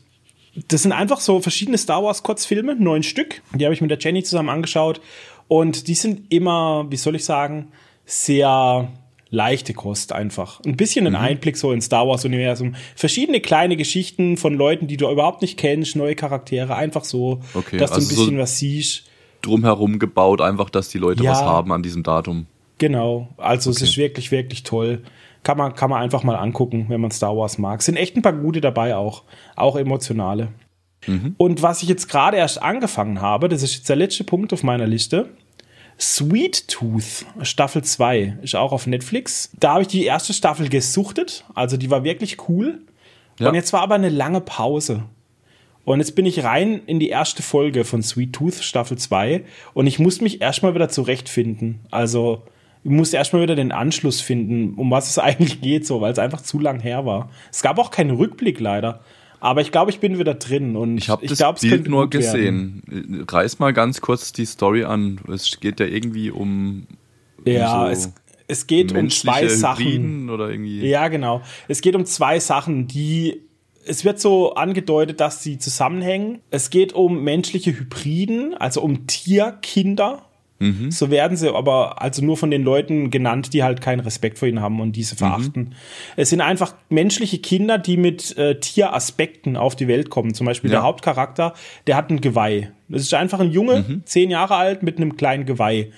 das 0.68 0.84
sind 0.84 0.92
einfach 0.92 1.20
so 1.20 1.40
verschiedene 1.42 1.78
Star 1.78 2.04
Wars 2.04 2.24
Kurzfilme, 2.24 2.76
neun 2.76 3.04
Stück. 3.04 3.42
Die 3.54 3.66
habe 3.66 3.74
ich 3.74 3.82
mit 3.82 3.92
der 3.92 4.00
Jenny 4.00 4.24
zusammen 4.24 4.50
angeschaut. 4.50 5.02
Und 5.48 5.88
die 5.88 5.96
sind 5.96 6.32
immer, 6.34 6.86
wie 6.90 6.98
soll 6.98 7.16
ich 7.16 7.26
sagen, 7.26 7.72
sehr 8.06 8.92
leichte 9.30 9.74
Kost 9.74 10.14
einfach. 10.14 10.62
Ein 10.66 10.78
bisschen 10.78 11.04
Mhm. 11.06 11.16
ein 11.16 11.16
Einblick 11.16 11.58
so 11.58 11.72
ins 11.72 11.86
Star 11.86 12.08
Wars 12.08 12.24
Universum. 12.26 12.76
Verschiedene 12.96 13.42
kleine 13.42 13.76
Geschichten 13.76 14.38
von 14.38 14.54
Leuten, 14.56 14.88
die 14.88 14.98
du 14.98 15.10
überhaupt 15.10 15.42
nicht 15.42 15.58
kennst, 15.58 15.96
neue 15.96 16.16
Charaktere, 16.16 16.76
einfach 16.76 17.04
so, 17.04 17.42
Okay, 17.54 17.78
dass 17.78 17.92
du 17.92 17.96
also 17.98 18.08
ein 18.08 18.16
so- 18.16 18.22
bisschen 18.22 18.38
was 18.38 18.58
siehst. 18.60 19.04
Drumherum 19.42 20.00
gebaut, 20.00 20.42
einfach, 20.42 20.70
dass 20.70 20.90
die 20.90 20.98
Leute 20.98 21.24
Ja. 21.24 21.32
was 21.32 21.42
haben 21.42 21.72
an 21.72 21.84
diesem 21.84 22.02
Datum. 22.04 22.48
Genau. 22.78 23.28
Also 23.38 23.70
es 23.72 23.78
Okay. 23.78 23.86
ist 23.86 23.98
wirklich, 23.98 24.32
wirklich 24.32 24.64
toll. 24.64 25.02
Kann 25.46 25.60
man, 25.60 25.76
kann 25.76 25.92
man 25.92 26.02
einfach 26.02 26.24
mal 26.24 26.36
angucken, 26.36 26.88
wenn 26.90 27.00
man 27.00 27.12
Star 27.12 27.38
Wars 27.38 27.60
mag. 27.60 27.84
Sind 27.84 27.98
echt 27.98 28.16
ein 28.16 28.24
paar 28.24 28.34
gute 28.34 28.62
dabei 28.62 28.96
auch. 28.96 29.24
Auch 29.56 29.76
emotionale. 29.76 30.48
Mhm. 31.06 31.36
Und 31.38 31.62
was 31.62 31.84
ich 31.84 31.88
jetzt 31.88 32.10
gerade 32.10 32.38
erst 32.38 32.64
angefangen 32.64 33.22
habe, 33.22 33.48
das 33.48 33.62
ist 33.62 33.76
jetzt 33.76 33.90
der 33.90 33.96
letzte 33.96 34.24
Punkt 34.24 34.54
auf 34.54 34.64
meiner 34.64 34.88
Liste. 34.88 35.30
Sweet 36.00 36.68
Tooth, 36.68 37.28
Staffel 37.44 37.84
2, 37.84 38.40
ist 38.42 38.56
auch 38.56 38.72
auf 38.72 38.88
Netflix. 38.88 39.52
Da 39.60 39.74
habe 39.74 39.84
ich 39.84 39.88
die 39.88 40.04
erste 40.04 40.34
Staffel 40.34 40.68
gesuchtet. 40.68 41.46
Also 41.54 41.78
die 41.78 41.92
war 41.92 42.04
wirklich 42.04 42.50
cool. 42.50 42.82
Ja. 43.40 43.50
Und 43.50 43.54
jetzt 43.54 43.72
war 43.72 43.82
aber 43.82 43.94
eine 43.94 44.10
lange 44.10 44.42
Pause. 44.42 45.04
Und 45.84 46.00
jetzt 46.00 46.16
bin 46.16 46.26
ich 46.26 46.44
rein 46.44 46.82
in 46.88 47.00
die 47.00 47.10
erste 47.10 47.44
Folge 47.44 47.86
von 47.86 48.02
Sweet 48.02 48.34
Tooth 48.34 48.56
Staffel 48.56 48.98
2 48.98 49.46
und 49.76 49.86
ich 49.86 50.00
muss 50.00 50.22
mich 50.22 50.42
erstmal 50.42 50.74
wieder 50.74 50.90
zurechtfinden. 50.90 51.82
Also 51.92 52.42
ich 52.86 52.92
muss 52.92 53.14
erstmal 53.14 53.42
wieder 53.42 53.56
den 53.56 53.72
Anschluss 53.72 54.22
finden, 54.22 54.76
um 54.76 54.92
was 54.92 55.10
es 55.10 55.18
eigentlich 55.20 55.60
geht, 55.60 55.88
so, 55.88 56.02
weil 56.02 56.12
es 56.14 56.20
einfach 56.20 56.42
zu 56.42 56.60
lang 56.60 56.80
her 56.80 57.06
war. 57.06 57.30
Es 57.52 57.64
gab 57.64 57.80
auch 57.80 57.90
keinen 57.90 58.12
Rückblick 58.12 58.60
leider. 58.60 59.02
Aber 59.40 59.62
ich 59.62 59.72
glaube, 59.72 59.92
ich 59.92 60.00
bin 60.00 60.18
wieder 60.18 60.36
drin 60.36 60.76
und 60.76 60.98
Ich 60.98 61.10
habe 61.10 61.28
das 61.28 61.38
glaub, 61.40 61.58
es 61.58 61.62
Bild 61.62 61.88
nur 61.88 62.06
gut 62.06 62.14
werden. 62.14 62.82
gesehen. 62.86 63.26
Reiß 63.28 63.60
mal 63.60 63.74
ganz 63.74 64.02
kurz 64.02 64.32
die 64.34 64.46
Story 64.46 64.86
an. 64.86 65.20
Es 65.32 65.60
geht 65.60 65.80
ja 65.80 65.86
irgendwie 65.86 66.32
um, 66.32 66.88
um 67.38 67.52
Ja, 67.52 67.86
so 67.86 67.92
es, 67.92 68.14
es 68.48 68.68
geht 68.68 68.96
um 68.96 69.10
zwei 69.10 69.48
Sachen. 69.48 70.30
Oder 70.30 70.50
irgendwie. 70.50 70.88
Ja, 70.88 71.08
genau. 71.10 71.42
Es 71.68 71.82
geht 71.82 71.96
um 71.96 72.06
zwei 72.06 72.40
Sachen, 72.40 72.88
die. 72.88 73.42
Es 73.88 74.04
wird 74.04 74.20
so 74.20 74.56
angedeutet, 74.56 75.20
dass 75.20 75.44
sie 75.44 75.60
zusammenhängen. 75.60 76.40
Es 76.50 76.72
geht 76.72 76.94
um 76.94 77.24
menschliche 77.24 77.78
Hybriden, 77.78 78.56
also 78.56 78.82
um 78.82 79.06
Tierkinder. 79.06 80.25
So 80.90 81.12
werden 81.12 81.36
sie 81.36 81.54
aber 81.54 82.02
also 82.02 82.24
nur 82.24 82.38
von 82.38 82.50
den 82.50 82.64
Leuten 82.64 83.12
genannt, 83.12 83.52
die 83.54 83.62
halt 83.64 83.82
keinen 83.82 84.00
Respekt 84.00 84.40
vor 84.40 84.48
ihnen 84.48 84.62
haben 84.62 84.80
und 84.80 84.94
diese 84.94 85.16
verachten. 85.18 85.76
Es 86.16 86.30
sind 86.30 86.40
einfach 86.40 86.76
menschliche 86.90 87.40
Kinder, 87.40 87.78
die 87.78 87.98
mit 87.98 88.38
äh, 88.38 88.58
Tieraspekten 88.60 89.58
auf 89.58 89.76
die 89.76 89.88
Welt 89.90 90.10
kommen. 90.10 90.34
Zum 90.34 90.46
Beispiel 90.46 90.72
Ja. 90.72 90.78
der 90.78 90.84
Hauptcharakter, 90.84 91.54
der 91.88 91.98
hat 91.98 92.10
ein 92.10 92.22
Geweih. 92.22 92.72
Das 92.88 93.02
ist 93.02 93.14
einfach 93.14 93.40
ein 93.42 93.52
Junge, 93.52 94.02
zehn 94.06 94.30
Jahre 94.30 94.56
alt, 94.56 94.82
mit 94.82 94.98
einem 94.98 95.18
kleinen 95.18 95.46
Geweih. 95.46 95.92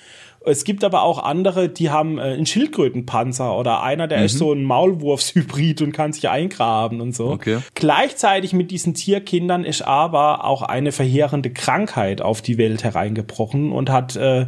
Es 0.46 0.64
gibt 0.64 0.84
aber 0.84 1.02
auch 1.02 1.22
andere, 1.22 1.68
die 1.68 1.90
haben 1.90 2.18
äh, 2.18 2.22
einen 2.22 2.46
Schildkrötenpanzer 2.46 3.56
oder 3.56 3.82
einer, 3.82 4.06
der 4.06 4.24
ist 4.24 4.38
so 4.38 4.52
ein 4.52 4.62
Maulwurfshybrid 4.62 5.82
und 5.82 5.92
kann 5.92 6.12
sich 6.12 6.28
eingraben 6.28 7.00
und 7.00 7.14
so. 7.14 7.30
Okay. 7.30 7.58
Gleichzeitig 7.74 8.52
mit 8.52 8.70
diesen 8.70 8.94
Tierkindern 8.94 9.64
ist 9.64 9.82
aber 9.82 10.44
auch 10.44 10.62
eine 10.62 10.92
verheerende 10.92 11.50
Krankheit 11.50 12.22
auf 12.22 12.40
die 12.40 12.56
Welt 12.56 12.84
hereingebrochen 12.84 13.72
und 13.72 13.90
hat 13.90 14.16
äh, 14.16 14.46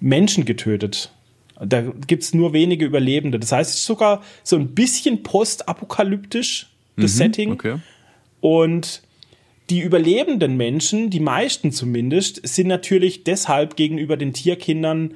Menschen 0.00 0.44
getötet. 0.44 1.10
Da 1.60 1.82
gibt's 1.82 2.34
nur 2.34 2.52
wenige 2.52 2.84
Überlebende. 2.84 3.38
Das 3.38 3.52
heißt, 3.52 3.70
es 3.70 3.76
ist 3.80 3.86
sogar 3.86 4.22
so 4.42 4.56
ein 4.56 4.74
bisschen 4.74 5.22
postapokalyptisch, 5.22 6.70
das 6.96 7.16
Setting. 7.16 7.52
Okay. 7.52 7.76
Und 8.40 9.02
die 9.70 9.80
überlebenden 9.80 10.56
Menschen, 10.56 11.10
die 11.10 11.20
meisten 11.20 11.72
zumindest, 11.72 12.46
sind 12.46 12.66
natürlich 12.68 13.24
deshalb 13.24 13.76
gegenüber 13.76 14.16
den 14.16 14.32
Tierkindern 14.32 15.14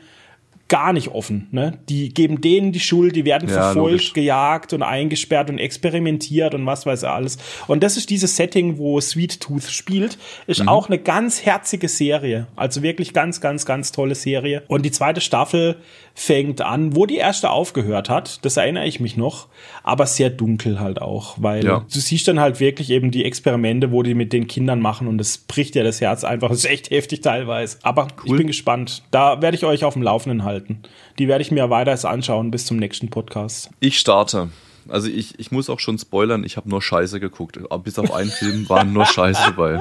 gar 0.69 0.93
nicht 0.93 1.09
offen. 1.09 1.49
Ne? 1.51 1.79
Die 1.89 2.13
geben 2.13 2.43
denen 2.43 2.73
die 2.73 2.81
Schuld, 2.81 3.17
die 3.17 3.25
werden 3.25 3.49
Ja, 3.49 3.55
verfolgt, 3.55 3.77
logisch. 3.93 4.13
gejagt 4.13 4.75
und 4.75 4.83
eingesperrt 4.83 5.49
und 5.49 5.59
experimentiert 5.59 6.55
und 6.55 6.67
was 6.67 6.85
weiß 6.85 7.05
er 7.05 7.15
alles. 7.15 7.39
Und 7.69 7.83
das 7.83 7.97
ist 7.97 8.11
dieses 8.11 8.37
Setting, 8.37 8.77
wo 8.77 9.01
Sweet 9.01 9.41
Tooth 9.41 9.63
spielt, 9.65 10.19
ist 10.47 10.61
Mhm. 10.61 10.69
auch 10.69 10.89
eine 10.89 10.99
ganz 10.99 11.43
herzige 11.47 11.89
Serie. 11.89 12.49
Also 12.55 12.83
wirklich 12.83 13.15
ganz, 13.15 13.41
ganz, 13.41 13.65
ganz 13.65 13.93
tolle 13.93 14.15
Serie. 14.15 14.63
Und 14.69 14.85
die 14.85 14.91
zweite 14.91 15.23
Staffel 15.23 15.77
fängt 16.21 16.63
an, 16.63 16.97
wo 16.97 17.07
die 17.07 17.17
erste 17.17 17.51
aufgehört 17.51 18.11
hat. 18.11 18.45
Das 18.45 18.57
erinnere 18.57 18.87
ich 18.89 18.99
mich 18.99 19.17
noch. 19.17 19.47
Aber 19.85 20.05
sehr 20.05 20.31
dunkel 20.31 20.81
halt 20.81 21.01
auch, 21.01 21.37
weil 21.39 21.65
Ja. 21.65 21.85
du 21.93 22.01
siehst 22.01 22.27
dann 22.27 22.41
halt 22.41 22.59
wirklich 22.59 22.91
eben 22.91 23.13
die 23.13 23.25
Experimente, 23.25 23.93
wo 23.93 24.03
die 24.03 24.15
mit 24.15 24.33
den 24.33 24.49
Kindern 24.49 24.81
machen 24.81 25.07
und 25.07 25.19
das 25.19 25.39
bricht 25.39 25.77
ja 25.77 25.85
das 25.85 26.01
Herz 26.01 26.25
einfach. 26.25 26.49
Das 26.49 26.59
ist 26.59 26.65
echt 26.71 26.91
heftig 26.91 27.21
teilweise. 27.21 27.79
Aber 27.83 28.09
ich 28.25 28.31
Cool. 28.33 28.39
bin 28.39 28.47
gespannt. 28.49 29.05
Da 29.13 29.41
werde 29.41 29.57
ich 29.57 29.65
euch 29.65 29.85
auf 29.85 29.93
dem 29.95 30.03
Laufenden 30.03 30.43
halten. 30.43 30.81
Die 31.21 31.29
werde 31.29 31.43
ich 31.43 31.53
mir 31.53 31.71
weiter 31.71 31.89
anschauen 32.09 32.51
bis 32.51 32.67
zum 32.67 32.79
nächsten 32.79 33.11
Podcast. 33.11 33.71
Ich 33.79 33.99
starte. 34.01 34.49
Also 34.89 35.09
ich, 35.09 35.39
ich 35.39 35.53
muss 35.53 35.71
auch 35.71 35.79
schon 35.79 35.99
spoilern, 35.99 36.43
ich 36.43 36.57
habe 36.57 36.69
nur 36.69 36.83
Scheiße 36.83 37.21
geguckt. 37.21 37.61
Bis 37.85 37.99
auf 37.99 38.13
einen 38.13 38.31
Film 38.31 38.69
waren 38.69 38.93
nur 38.93 39.07
Scheiße 39.07 39.41
dabei. 39.55 39.81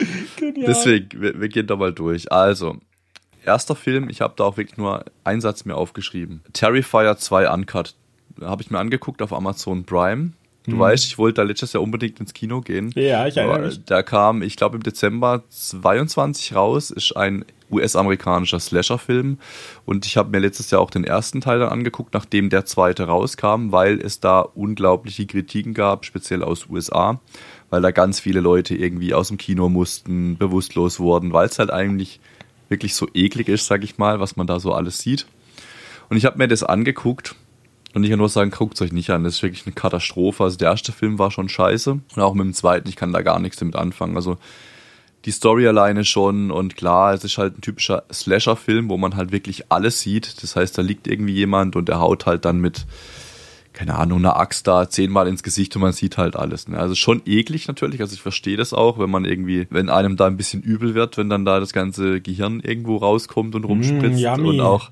Deswegen, 0.66 1.20
wir, 1.20 1.40
wir 1.40 1.48
gehen 1.48 1.66
da 1.68 1.76
mal 1.76 1.92
durch. 1.92 2.32
Also, 2.32 2.76
erster 3.44 3.74
Film, 3.74 4.08
ich 4.08 4.20
habe 4.20 4.34
da 4.36 4.44
auch 4.44 4.56
wirklich 4.56 4.78
nur 4.78 5.04
einen 5.24 5.40
Satz 5.40 5.64
mir 5.64 5.76
aufgeschrieben. 5.76 6.42
Terrifier 6.52 7.16
2 7.16 7.50
Uncut. 7.50 7.94
Habe 8.40 8.62
ich 8.62 8.70
mir 8.70 8.78
angeguckt 8.78 9.20
auf 9.22 9.32
Amazon 9.32 9.84
Prime. 9.84 10.32
Du 10.66 10.78
weißt, 10.78 11.06
ich 11.06 11.18
wollte 11.18 11.40
da 11.40 11.42
letztes 11.42 11.72
Jahr 11.72 11.82
unbedingt 11.82 12.20
ins 12.20 12.34
Kino 12.34 12.60
gehen. 12.60 12.92
Ja, 12.94 13.26
ich 13.26 13.36
erinnere 13.36 13.66
mich. 13.66 13.84
Da 13.84 14.02
kam, 14.02 14.42
ich 14.42 14.56
glaube 14.56 14.76
im 14.76 14.82
Dezember 14.82 15.42
22 15.48 16.54
raus, 16.54 16.90
ist 16.90 17.16
ein 17.16 17.44
US-amerikanischer 17.70 18.60
Slasher-Film. 18.60 19.38
Und 19.86 20.06
ich 20.06 20.16
habe 20.16 20.30
mir 20.30 20.38
letztes 20.38 20.70
Jahr 20.70 20.80
auch 20.80 20.90
den 20.90 21.04
ersten 21.04 21.40
Teil 21.40 21.58
dann 21.58 21.70
angeguckt, 21.70 22.14
nachdem 22.14 22.48
der 22.48 22.64
zweite 22.64 23.04
rauskam, 23.04 23.72
weil 23.72 24.00
es 24.00 24.20
da 24.20 24.40
unglaubliche 24.40 25.26
Kritiken 25.26 25.74
gab, 25.74 26.04
speziell 26.04 26.44
aus 26.44 26.68
USA, 26.68 27.20
weil 27.70 27.82
da 27.82 27.90
ganz 27.90 28.20
viele 28.20 28.40
Leute 28.40 28.76
irgendwie 28.76 29.14
aus 29.14 29.28
dem 29.28 29.38
Kino 29.38 29.68
mussten, 29.68 30.36
bewusstlos 30.36 31.00
wurden, 31.00 31.32
weil 31.32 31.48
es 31.48 31.58
halt 31.58 31.70
eigentlich 31.70 32.20
wirklich 32.68 32.94
so 32.94 33.08
eklig 33.14 33.48
ist, 33.48 33.66
sag 33.66 33.84
ich 33.84 33.98
mal, 33.98 34.20
was 34.20 34.36
man 34.36 34.46
da 34.46 34.60
so 34.60 34.72
alles 34.72 34.98
sieht. 34.98 35.26
Und 36.08 36.16
ich 36.16 36.24
habe 36.24 36.38
mir 36.38 36.48
das 36.48 36.62
angeguckt 36.62 37.34
und 37.94 38.04
ich 38.04 38.10
kann 38.10 38.18
nur 38.18 38.28
sagen, 38.28 38.50
guckt 38.50 38.80
euch 38.80 38.92
nicht 38.92 39.10
an. 39.10 39.24
Das 39.24 39.34
ist 39.34 39.42
wirklich 39.42 39.66
eine 39.66 39.74
Katastrophe. 39.74 40.44
Also 40.44 40.56
der 40.56 40.70
erste 40.70 40.92
Film 40.92 41.18
war 41.18 41.30
schon 41.30 41.48
scheiße. 41.48 41.90
Und 41.92 42.22
auch 42.22 42.34
mit 42.34 42.44
dem 42.44 42.54
zweiten, 42.54 42.88
ich 42.88 42.96
kann 42.96 43.12
da 43.12 43.22
gar 43.22 43.38
nichts 43.38 43.58
damit 43.58 43.76
anfangen. 43.76 44.16
Also 44.16 44.38
die 45.24 45.30
Story 45.30 45.68
alleine 45.68 46.04
schon 46.04 46.50
und 46.50 46.76
klar, 46.76 47.14
es 47.14 47.22
ist 47.24 47.38
halt 47.38 47.58
ein 47.58 47.60
typischer 47.60 48.04
Slasher-Film, 48.12 48.88
wo 48.88 48.96
man 48.96 49.16
halt 49.16 49.30
wirklich 49.30 49.70
alles 49.70 50.00
sieht. 50.00 50.42
Das 50.42 50.56
heißt, 50.56 50.76
da 50.76 50.82
liegt 50.82 51.06
irgendwie 51.06 51.34
jemand 51.34 51.76
und 51.76 51.88
der 51.88 52.00
haut 52.00 52.26
halt 52.26 52.44
dann 52.44 52.60
mit, 52.60 52.86
keine 53.72 53.96
Ahnung, 53.98 54.18
einer 54.18 54.36
Axt 54.36 54.66
da 54.66 54.88
zehnmal 54.90 55.26
ins 55.28 55.42
Gesicht 55.42 55.74
und 55.76 55.82
man 55.82 55.92
sieht 55.92 56.18
halt 56.18 56.36
alles. 56.36 56.68
Ne? 56.68 56.78
Also 56.78 56.94
schon 56.94 57.22
eklig 57.26 57.68
natürlich, 57.68 58.00
also 58.00 58.12
ich 58.14 58.20
verstehe 58.22 58.56
das 58.56 58.72
auch, 58.74 58.98
wenn 58.98 59.10
man 59.10 59.24
irgendwie, 59.24 59.66
wenn 59.70 59.88
einem 59.88 60.16
da 60.16 60.26
ein 60.26 60.36
bisschen 60.36 60.62
übel 60.62 60.94
wird, 60.94 61.16
wenn 61.16 61.28
dann 61.30 61.44
da 61.44 61.58
das 61.60 61.72
ganze 61.72 62.20
Gehirn 62.20 62.60
irgendwo 62.60 62.96
rauskommt 62.98 63.54
und 63.54 63.64
rumspritzt 63.64 64.20
yummy. 64.20 64.48
und 64.48 64.60
auch, 64.60 64.90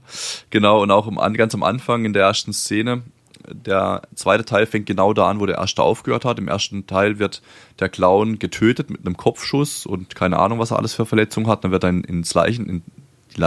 genau, 0.50 0.82
und 0.82 0.90
auch 0.90 1.06
im, 1.06 1.18
An- 1.18 1.34
ganz 1.34 1.54
am 1.54 1.62
Anfang 1.62 2.04
in 2.04 2.12
der 2.12 2.22
ersten 2.24 2.52
Szene, 2.52 3.02
der 3.52 4.02
zweite 4.14 4.44
Teil 4.44 4.66
fängt 4.66 4.86
genau 4.86 5.12
da 5.12 5.28
an, 5.28 5.40
wo 5.40 5.46
der 5.46 5.56
erste 5.58 5.82
aufgehört 5.82 6.24
hat. 6.24 6.38
Im 6.38 6.46
ersten 6.48 6.86
Teil 6.86 7.18
wird 7.18 7.42
der 7.80 7.88
Clown 7.88 8.38
getötet 8.38 8.90
mit 8.90 9.04
einem 9.04 9.16
Kopfschuss 9.16 9.86
und 9.86 10.14
keine 10.14 10.38
Ahnung, 10.38 10.58
was 10.58 10.70
er 10.70 10.78
alles 10.78 10.94
für 10.94 11.06
Verletzungen 11.06 11.46
hat. 11.48 11.64
Dann 11.64 11.70
wird 11.70 11.82
er 11.82 11.90
in- 11.90 12.04
ins 12.04 12.34
Leichen, 12.34 12.66
in 12.68 12.82
die 13.36 13.40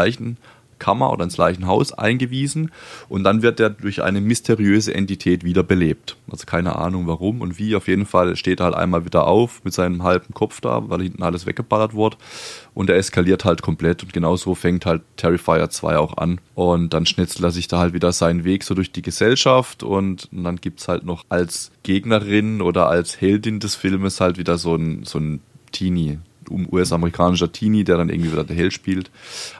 Leichenkammer 0.83 1.11
oder 1.11 1.23
ins 1.23 1.37
Leichenhaus 1.37 1.93
eingewiesen 1.93 2.71
und 3.09 3.23
dann 3.23 3.41
wird 3.41 3.59
er 3.59 3.69
durch 3.69 4.03
eine 4.03 4.21
mysteriöse 4.21 4.93
Entität 4.93 5.43
wiederbelebt. 5.43 6.17
Also 6.29 6.45
keine 6.45 6.75
Ahnung 6.75 7.07
warum 7.07 7.41
und 7.41 7.57
wie. 7.57 7.75
Auf 7.75 7.87
jeden 7.87 8.05
Fall 8.05 8.35
steht 8.35 8.59
er 8.59 8.65
halt 8.65 8.75
einmal 8.75 9.05
wieder 9.05 9.27
auf 9.27 9.63
mit 9.63 9.73
seinem 9.73 10.03
halben 10.03 10.33
Kopf 10.33 10.61
da, 10.61 10.89
weil 10.89 11.01
hinten 11.03 11.23
alles 11.23 11.45
weggeballert 11.45 11.93
wurde 11.93 12.17
und 12.73 12.89
er 12.89 12.97
eskaliert 12.97 13.45
halt 13.45 13.61
komplett 13.61 14.03
und 14.03 14.13
genau 14.13 14.35
so 14.35 14.55
fängt 14.55 14.85
halt 14.85 15.01
Terrifier 15.17 15.69
2 15.69 15.97
auch 15.97 16.17
an 16.17 16.39
und 16.55 16.93
dann 16.93 17.05
schnitzelt 17.05 17.43
er 17.43 17.51
sich 17.51 17.67
da 17.67 17.79
halt 17.79 17.93
wieder 17.93 18.11
seinen 18.11 18.43
Weg 18.43 18.63
so 18.63 18.73
durch 18.73 18.91
die 18.91 19.01
Gesellschaft 19.01 19.83
und 19.83 20.27
dann 20.31 20.57
gibt's 20.57 20.87
halt 20.87 21.05
noch 21.05 21.25
als 21.29 21.71
Gegnerin 21.83 22.61
oder 22.61 22.87
als 22.87 23.19
Heldin 23.21 23.59
des 23.59 23.75
Filmes 23.75 24.19
halt 24.19 24.37
wieder 24.37 24.57
so 24.57 24.75
ein, 24.75 25.03
so 25.03 25.19
ein 25.19 25.41
Teenie, 25.71 26.19
US-amerikanischer 26.49 27.51
Teenie, 27.51 27.83
der 27.83 27.97
dann 27.97 28.09
irgendwie 28.09 28.31
wieder 28.31 28.43
der 28.43 28.55
Held 28.55 28.73
spielt. 28.73 29.11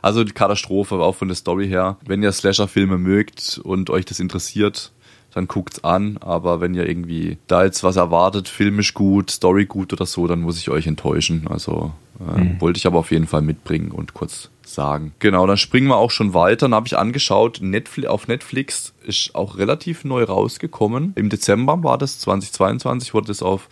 Also 0.01 0.23
die 0.23 0.31
Katastrophe, 0.31 0.95
auch 0.95 1.15
von 1.15 1.27
der 1.27 1.35
Story 1.35 1.67
her. 1.67 1.97
Wenn 2.05 2.23
ihr 2.23 2.31
Slasher-Filme 2.31 2.97
mögt 2.97 3.59
und 3.63 3.89
euch 3.89 4.05
das 4.05 4.19
interessiert, 4.19 4.91
dann 5.33 5.47
guckt's 5.47 5.83
an. 5.83 6.17
Aber 6.19 6.61
wenn 6.61 6.73
ihr 6.73 6.87
irgendwie 6.87 7.37
da 7.47 7.63
jetzt 7.63 7.83
was 7.83 7.95
erwartet, 7.95 8.47
filmisch 8.47 8.93
gut, 8.93 9.31
Story 9.31 9.65
gut 9.65 9.93
oder 9.93 10.05
so, 10.05 10.27
dann 10.27 10.41
muss 10.41 10.59
ich 10.59 10.69
euch 10.69 10.87
enttäuschen. 10.87 11.47
Also 11.49 11.91
äh, 12.19 12.59
wollte 12.61 12.77
ich 12.77 12.87
aber 12.87 12.99
auf 12.99 13.11
jeden 13.11 13.27
Fall 13.27 13.41
mitbringen 13.41 13.91
und 13.91 14.13
kurz 14.13 14.49
sagen. 14.65 15.13
Genau, 15.19 15.45
dann 15.45 15.57
springen 15.57 15.87
wir 15.87 15.97
auch 15.97 16.11
schon 16.11 16.33
weiter. 16.33 16.67
Dann 16.67 16.75
habe 16.75 16.87
ich 16.87 16.97
angeschaut, 16.97 17.59
Netflix, 17.61 18.09
auf 18.09 18.27
Netflix 18.27 18.93
ist 19.05 19.35
auch 19.35 19.57
relativ 19.57 20.03
neu 20.03 20.23
rausgekommen. 20.23 21.13
Im 21.15 21.29
Dezember 21.29 21.83
war 21.83 21.97
das, 21.97 22.19
2022 22.19 23.13
wurde 23.13 23.27
das 23.27 23.41
auf 23.43 23.67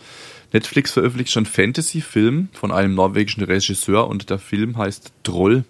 Netflix 0.52 0.92
veröffentlicht, 0.92 1.36
ein 1.36 1.46
Fantasy-Film 1.46 2.48
von 2.52 2.72
einem 2.72 2.94
norwegischen 2.94 3.42
Regisseur 3.44 4.08
und 4.08 4.30
der 4.30 4.38
Film 4.38 4.76
heißt 4.76 5.12
Troll. 5.22 5.64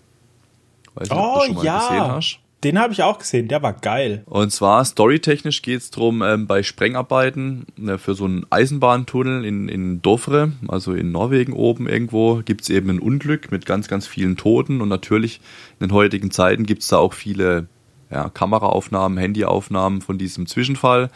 Weiß 0.95 1.09
nicht, 1.09 1.19
ob 1.19 1.19
du 1.19 1.41
Oh 1.41 1.45
schon 1.45 1.55
mal 1.55 1.61
gesehen 1.61 1.97
ja, 1.97 2.09
hast. 2.17 2.39
den 2.65 2.79
habe 2.79 2.93
ich 2.93 3.03
auch 3.03 3.19
gesehen. 3.19 3.49
Der 3.49 3.63
war 3.63 3.73
geil. 3.73 4.23
Und 4.27 4.51
zwar 4.51 4.85
storytechnisch 4.85 5.63
geht 5.63 5.81
es 5.81 5.91
darum, 5.91 6.23
ähm, 6.23 6.47
bei 6.47 6.63
Sprengarbeiten 6.63 7.67
äh, 7.87 7.97
für 7.97 8.15
so 8.15 8.25
einen 8.25 8.45
Eisenbahntunnel 8.51 9.45
in, 9.45 9.69
in 9.69 10.03
Dovre, 10.03 10.53
also 10.69 10.93
in 10.93 11.13
Norwegen 11.13 11.53
oben 11.53 11.89
irgendwo, 11.89 12.43
gibt 12.45 12.63
es 12.63 12.71
eben 12.71 12.91
ein 12.91 12.99
Unglück 12.99 13.51
mit 13.51 13.67
ganz, 13.67 13.89
ganz 13.89 14.07
vielen 14.07 14.37
Toten. 14.37 14.81
Und 14.81 14.89
natürlich 14.89 15.41
in 15.81 15.89
den 15.89 15.95
heutigen 15.95 16.31
Zeiten 16.31 16.67
gibt 16.67 16.83
es 16.83 16.89
da 16.89 16.99
auch 16.99 17.15
viele 17.15 17.69
ja, 18.11 18.29
Kameraaufnahmen, 18.29 19.17
Handyaufnahmen 19.17 20.03
von 20.03 20.19
diesem 20.19 20.47
Zwischenfall. 20.47 21.11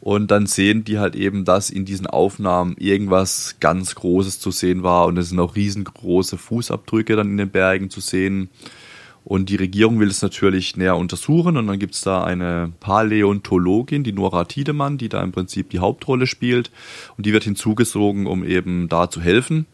Und 0.00 0.30
dann 0.30 0.46
sehen 0.46 0.84
die 0.84 0.98
halt 0.98 1.16
eben, 1.16 1.44
dass 1.44 1.70
in 1.70 1.84
diesen 1.84 2.06
Aufnahmen 2.06 2.76
irgendwas 2.78 3.56
ganz 3.60 3.94
Großes 3.94 4.38
zu 4.38 4.50
sehen 4.50 4.82
war. 4.82 5.06
Und 5.06 5.18
es 5.18 5.30
sind 5.30 5.40
auch 5.40 5.56
riesengroße 5.56 6.38
Fußabdrücke 6.38 7.16
dann 7.16 7.30
in 7.30 7.36
den 7.36 7.50
Bergen 7.50 7.90
zu 7.90 8.00
sehen. 8.00 8.50
Und 9.24 9.48
die 9.48 9.56
Regierung 9.56 9.98
will 9.98 10.08
es 10.08 10.22
natürlich 10.22 10.76
näher 10.76 10.96
untersuchen. 10.96 11.56
Und 11.56 11.66
dann 11.66 11.80
gibt 11.80 11.94
es 11.94 12.02
da 12.02 12.22
eine 12.22 12.72
Paläontologin, 12.78 14.04
die 14.04 14.12
Nora 14.12 14.44
Tiedemann, 14.44 14.98
die 14.98 15.08
da 15.08 15.20
im 15.22 15.32
Prinzip 15.32 15.70
die 15.70 15.80
Hauptrolle 15.80 16.28
spielt. 16.28 16.70
Und 17.16 17.26
die 17.26 17.32
wird 17.32 17.42
hinzugezogen, 17.42 18.26
um 18.26 18.44
eben 18.44 18.88
da 18.88 19.10
zu 19.10 19.20
helfen. 19.20 19.66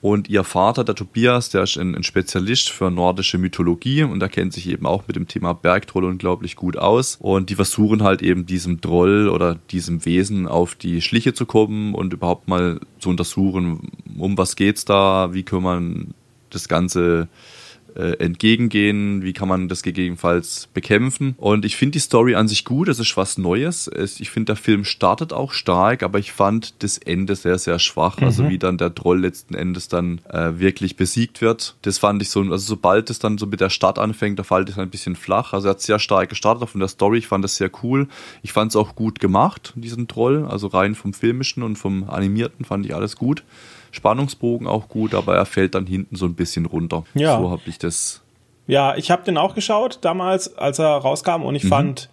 Und 0.00 0.28
ihr 0.28 0.44
Vater, 0.44 0.84
der 0.84 0.94
Tobias, 0.94 1.50
der 1.50 1.64
ist 1.64 1.76
ein, 1.76 2.04
Spezialist 2.04 2.70
für 2.70 2.90
nordische 2.90 3.36
Mythologie 3.36 4.04
und 4.04 4.22
er 4.22 4.28
kennt 4.28 4.52
sich 4.52 4.68
eben 4.68 4.86
auch 4.86 5.04
mit 5.08 5.16
dem 5.16 5.26
Thema 5.26 5.54
Bergtroll 5.54 6.04
unglaublich 6.04 6.54
gut 6.54 6.76
aus. 6.76 7.16
Und 7.20 7.50
die 7.50 7.56
versuchen 7.56 8.04
halt 8.04 8.22
eben 8.22 8.46
diesem 8.46 8.80
Troll 8.80 9.28
oder 9.28 9.56
diesem 9.70 10.04
Wesen 10.04 10.46
auf 10.46 10.76
die 10.76 11.00
Schliche 11.00 11.34
zu 11.34 11.46
kommen 11.46 11.94
und 11.94 12.12
überhaupt 12.12 12.46
mal 12.46 12.80
zu 13.00 13.08
untersuchen, 13.08 13.90
um 14.16 14.38
was 14.38 14.54
geht's 14.54 14.84
da, 14.84 15.30
wie 15.32 15.42
kann 15.42 15.62
man 15.62 16.14
das 16.50 16.68
Ganze 16.68 17.28
entgegengehen, 17.94 19.22
wie 19.22 19.32
kann 19.32 19.48
man 19.48 19.68
das 19.68 19.82
gegebenenfalls 19.82 20.68
bekämpfen. 20.72 21.34
Und 21.38 21.64
ich 21.64 21.76
finde 21.76 21.92
die 21.92 21.98
Story 22.00 22.34
an 22.34 22.48
sich 22.48 22.64
gut, 22.64 22.88
es 22.88 22.98
ist 22.98 23.16
was 23.16 23.38
Neues. 23.38 23.88
Es, 23.88 24.20
ich 24.20 24.30
finde, 24.30 24.46
der 24.46 24.56
Film 24.56 24.84
startet 24.84 25.32
auch 25.32 25.52
stark, 25.52 26.02
aber 26.02 26.18
ich 26.18 26.32
fand 26.32 26.82
das 26.82 26.98
Ende 26.98 27.34
sehr, 27.36 27.58
sehr 27.58 27.78
schwach. 27.78 28.18
Also 28.18 28.48
wie 28.48 28.58
dann 28.58 28.78
der 28.78 28.94
Troll 28.94 29.20
letzten 29.20 29.54
Endes 29.54 29.88
dann 29.88 30.20
äh, 30.28 30.58
wirklich 30.58 30.96
besiegt 30.96 31.40
wird. 31.40 31.76
Das 31.82 31.98
fand 31.98 32.22
ich 32.22 32.30
so, 32.30 32.40
also 32.40 32.58
sobald 32.58 33.10
es 33.10 33.18
dann 33.18 33.38
so 33.38 33.46
mit 33.46 33.60
der 33.60 33.70
Stadt 33.70 33.98
anfängt, 33.98 34.38
da 34.38 34.42
fällt 34.42 34.68
es 34.68 34.78
ein 34.78 34.90
bisschen 34.90 35.16
flach. 35.16 35.52
Also 35.52 35.68
er 35.68 35.70
hat 35.70 35.80
sehr 35.80 35.98
stark 35.98 36.28
gestartet, 36.28 36.62
auch 36.62 36.68
von 36.68 36.80
der 36.80 36.88
Story, 36.88 37.18
ich 37.18 37.26
fand 37.26 37.44
das 37.44 37.56
sehr 37.56 37.70
cool. 37.82 38.08
Ich 38.42 38.52
fand 38.52 38.72
es 38.72 38.76
auch 38.76 38.94
gut 38.94 39.20
gemacht, 39.20 39.72
diesen 39.76 40.08
Troll. 40.08 40.46
Also 40.48 40.68
rein 40.68 40.94
vom 40.94 41.12
Filmischen 41.12 41.62
und 41.62 41.76
vom 41.76 42.08
Animierten 42.08 42.64
fand 42.64 42.86
ich 42.86 42.94
alles 42.94 43.16
gut. 43.16 43.42
Spannungsbogen 43.90 44.66
auch 44.66 44.88
gut, 44.88 45.14
aber 45.14 45.36
er 45.36 45.46
fällt 45.46 45.74
dann 45.74 45.86
hinten 45.86 46.16
so 46.16 46.26
ein 46.26 46.34
bisschen 46.34 46.66
runter. 46.66 47.04
Ja. 47.14 47.38
So 47.40 47.50
habe 47.50 47.62
ich 47.66 47.78
das. 47.78 48.22
Ja, 48.66 48.96
ich 48.96 49.10
habe 49.10 49.24
den 49.24 49.38
auch 49.38 49.54
geschaut 49.54 49.98
damals, 50.02 50.56
als 50.58 50.78
er 50.78 50.88
rauskam 50.96 51.42
und 51.42 51.54
ich 51.54 51.64
Mhm. 51.64 51.68
fand, 51.68 52.10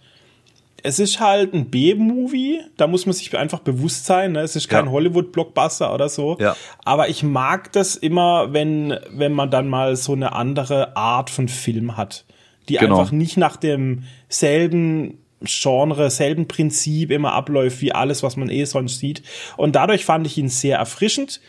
es 0.84 1.00
ist 1.00 1.20
halt 1.20 1.54
ein 1.54 1.70
B-Movie, 1.72 2.60
da 2.78 2.86
muss 2.88 3.06
man 3.08 3.14
sich 3.14 3.36
einfach 3.38 3.60
bewusst 3.60 4.06
sein, 4.06 4.34
ne? 4.34 4.42
es 4.42 4.56
ist 4.56 4.70
kein 4.70 4.86
Ja. 4.86 4.92
Hollywood-Blockbuster 4.92 5.94
oder 5.94 6.10
so, 6.10 6.38
Ja. 6.40 6.56
aber 6.86 7.10
ich 7.10 7.24
mag 7.24 7.72
das 7.74 7.96
immer, 7.96 8.54
wenn, 8.54 8.96
wenn 9.10 9.34
man 9.34 9.50
dann 9.50 9.68
mal 9.68 9.96
so 9.96 10.14
eine 10.14 10.34
andere 10.34 10.96
Art 10.96 11.30
von 11.32 11.48
Film 11.50 11.98
hat, 11.98 12.24
die 12.70 12.76
Genau. 12.76 13.00
einfach 13.00 13.12
nicht 13.12 13.36
nach 13.36 13.58
demselben 13.58 15.20
Genre, 15.44 16.10
selben 16.10 16.48
Prinzip 16.48 17.12
immer 17.12 17.34
abläuft 17.34 17.82
wie 17.82 17.92
alles, 17.92 18.24
was 18.24 18.36
man 18.38 18.50
eh 18.50 18.64
sonst 18.66 19.00
sieht. 19.00 19.22
Und 19.58 19.76
dadurch 19.76 20.06
fand 20.06 20.26
ich 20.26 20.38
ihn 20.38 20.50
sehr 20.50 20.78
erfrischend. 20.78 21.42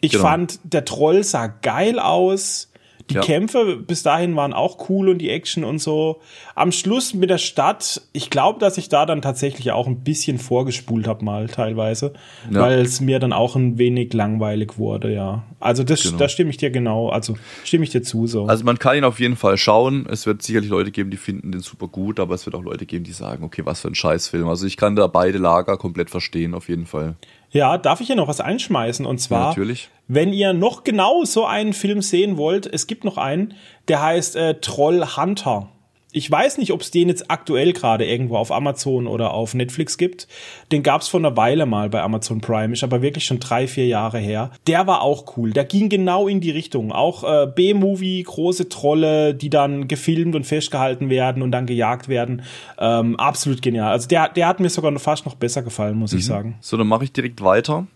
Ich 0.00 0.12
Genau. 0.12 0.24
fand, 0.24 0.60
der 0.64 0.84
Troll 0.84 1.22
sah 1.24 1.46
geil 1.46 1.98
aus. 1.98 2.70
Die 3.08 3.14
Ja. 3.14 3.20
Kämpfe 3.20 3.76
bis 3.76 4.02
dahin 4.02 4.34
waren 4.34 4.52
auch 4.52 4.88
cool 4.90 5.08
und 5.10 5.18
die 5.18 5.30
Action 5.30 5.62
und 5.62 5.78
so. 5.78 6.20
Am 6.56 6.72
Schluss 6.72 7.14
mit 7.14 7.30
der 7.30 7.38
Stadt, 7.38 8.02
ich 8.12 8.30
glaube, 8.30 8.58
dass 8.58 8.78
ich 8.78 8.88
da 8.88 9.06
dann 9.06 9.22
tatsächlich 9.22 9.70
auch 9.70 9.86
ein 9.86 10.00
bisschen 10.00 10.38
vorgespult 10.40 11.06
habe 11.06 11.24
mal 11.24 11.46
teilweise, 11.46 12.14
Ja. 12.50 12.62
weil 12.62 12.80
es 12.80 13.00
mir 13.00 13.20
dann 13.20 13.32
auch 13.32 13.54
ein 13.54 13.78
wenig 13.78 14.12
langweilig 14.12 14.76
wurde, 14.76 15.14
ja. 15.14 15.44
Also 15.60 15.84
das, 15.84 16.02
Genau. 16.02 16.16
da 16.16 16.28
stimme 16.28 16.50
ich 16.50 16.56
dir 16.56 16.70
genau, 16.70 17.08
also 17.08 17.36
stimme 17.62 17.84
ich 17.84 17.90
dir 17.90 18.02
zu 18.02 18.26
so. 18.26 18.46
Also 18.46 18.64
man 18.64 18.76
kann 18.80 18.96
ihn 18.96 19.04
auf 19.04 19.20
jeden 19.20 19.36
Fall 19.36 19.56
schauen. 19.56 20.06
Es 20.10 20.26
wird 20.26 20.42
sicherlich 20.42 20.70
Leute 20.70 20.90
geben, 20.90 21.10
die 21.12 21.16
finden 21.16 21.52
den 21.52 21.60
super 21.60 21.86
gut, 21.86 22.18
aber 22.18 22.34
es 22.34 22.44
wird 22.44 22.56
auch 22.56 22.62
Leute 22.64 22.86
geben, 22.86 23.04
die 23.04 23.12
sagen, 23.12 23.44
okay, 23.44 23.62
was 23.64 23.82
für 23.82 23.88
ein 23.88 23.94
Scheißfilm. 23.94 24.48
Also 24.48 24.66
ich 24.66 24.76
kann 24.76 24.96
da 24.96 25.06
beide 25.06 25.38
Lager 25.38 25.76
komplett 25.76 26.10
verstehen, 26.10 26.54
auf 26.54 26.68
jeden 26.68 26.86
Fall. 26.86 27.14
Ja, 27.56 27.78
darf 27.78 28.02
ich 28.02 28.08
hier 28.08 28.16
noch 28.16 28.28
was 28.28 28.40
einschmeißen? 28.40 29.06
Und 29.06 29.18
zwar, 29.18 29.48
natürlich. 29.48 29.88
wenn 30.08 30.34
ihr 30.34 30.52
noch 30.52 30.84
genau 30.84 31.24
so 31.24 31.46
einen 31.46 31.72
Film 31.72 32.02
sehen 32.02 32.36
wollt, 32.36 32.66
es 32.66 32.86
gibt 32.86 33.04
noch 33.04 33.16
einen, 33.16 33.54
der 33.88 34.02
heißt 34.02 34.36
äh, 34.36 34.60
Troll 34.60 35.16
Hunter. 35.16 35.70
Ich 36.16 36.30
weiß 36.30 36.56
nicht, 36.56 36.72
ob 36.72 36.80
es 36.80 36.90
den 36.90 37.10
jetzt 37.10 37.30
aktuell 37.30 37.74
gerade 37.74 38.06
irgendwo 38.06 38.38
auf 38.38 38.50
Amazon 38.50 39.06
oder 39.06 39.34
auf 39.34 39.52
Netflix 39.52 39.98
gibt. 39.98 40.28
Den 40.72 40.82
gab 40.82 41.02
es 41.02 41.08
vor 41.08 41.20
einer 41.20 41.36
Weile 41.36 41.66
mal 41.66 41.90
bei 41.90 42.00
Amazon 42.00 42.40
Prime, 42.40 42.72
ist 42.72 42.82
aber 42.82 43.02
wirklich 43.02 43.26
schon 43.26 43.38
drei, 43.38 43.66
vier 43.66 43.86
Jahre 43.86 44.18
her. 44.18 44.50
Der 44.66 44.86
war 44.86 45.02
auch 45.02 45.36
cool. 45.36 45.50
Der 45.52 45.66
ging 45.66 45.90
genau 45.90 46.26
in 46.26 46.40
die 46.40 46.52
Richtung. 46.52 46.90
Auch 46.90 47.22
äh, 47.22 47.46
B-Movie, 47.54 48.22
große 48.22 48.70
Trolle, 48.70 49.34
die 49.34 49.50
dann 49.50 49.88
gefilmt 49.88 50.34
und 50.34 50.44
festgehalten 50.44 51.10
werden 51.10 51.42
und 51.42 51.50
dann 51.50 51.66
gejagt 51.66 52.08
werden. 52.08 52.40
Ähm, 52.78 53.16
absolut 53.16 53.60
genial. 53.60 53.92
Also 53.92 54.08
der, 54.08 54.30
der 54.30 54.48
hat 54.48 54.58
mir 54.58 54.70
sogar 54.70 54.92
noch 54.92 55.02
fast 55.02 55.26
noch 55.26 55.34
besser 55.34 55.62
gefallen, 55.62 55.98
muss 55.98 56.14
ich 56.14 56.24
sagen. 56.24 56.56
So, 56.62 56.78
dann 56.78 56.86
mache 56.86 57.04
ich 57.04 57.12
direkt 57.12 57.42
weiter. 57.42 57.86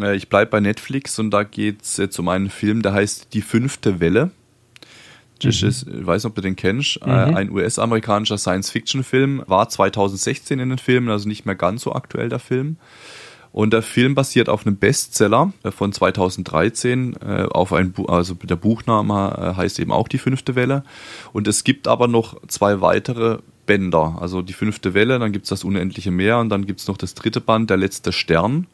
Äh, 0.00 0.16
Ich 0.16 0.30
bleibe 0.30 0.50
bei 0.50 0.60
Netflix 0.60 1.18
und 1.18 1.30
da 1.30 1.42
geht 1.42 1.82
es 1.82 1.98
jetzt 1.98 2.18
um 2.18 2.28
einen 2.28 2.48
Film, 2.48 2.80
der 2.80 2.94
heißt 2.94 3.34
Die 3.34 3.42
fünfte 3.42 4.00
Welle. 4.00 4.30
Ist, 5.62 5.86
ich 5.88 6.06
weiß 6.06 6.24
nicht, 6.24 6.30
ob 6.30 6.34
du 6.34 6.40
den 6.40 6.56
kennst, 6.56 7.00
äh, 7.02 7.10
ein 7.10 7.50
US-amerikanischer 7.50 8.38
Science-Fiction-Film, 8.38 9.44
war 9.46 9.68
2016 9.68 10.58
in 10.58 10.70
den 10.70 10.78
Filmen, 10.78 11.08
also 11.08 11.28
nicht 11.28 11.46
mehr 11.46 11.54
ganz 11.54 11.82
so 11.82 11.92
aktuell 11.92 12.28
der 12.28 12.38
Film. 12.38 12.76
Und 13.52 13.72
der 13.72 13.82
Film 13.82 14.16
basiert 14.16 14.48
auf 14.48 14.66
einem 14.66 14.76
Bestseller 14.76 15.52
äh, 15.62 15.70
von 15.70 15.92
2013, 15.92 17.16
äh, 17.20 17.46
auf 17.50 17.72
ein 17.72 17.92
Bu 17.92 18.06
also 18.06 18.34
der 18.34 18.56
Buchname 18.56 19.54
heißt 19.56 19.78
eben 19.78 19.92
auch 19.92 20.08
die 20.08 20.18
fünfte 20.18 20.54
Welle. 20.54 20.82
Und 21.32 21.46
es 21.46 21.64
gibt 21.64 21.86
aber 21.86 22.08
noch 22.08 22.40
zwei 22.48 22.80
weitere 22.80 23.38
Bänder, 23.66 24.18
also 24.20 24.42
die 24.42 24.52
fünfte 24.52 24.94
Welle, 24.94 25.18
dann 25.18 25.32
gibt 25.32 25.44
es 25.44 25.50
das 25.50 25.64
unendliche 25.64 26.10
Meer 26.10 26.38
und 26.38 26.48
dann 26.50 26.66
gibt 26.66 26.80
es 26.80 26.88
noch 26.88 26.96
das 26.96 27.14
dritte 27.14 27.40
Band, 27.40 27.70
der 27.70 27.76
letzte 27.76 28.12
Stern. 28.12 28.66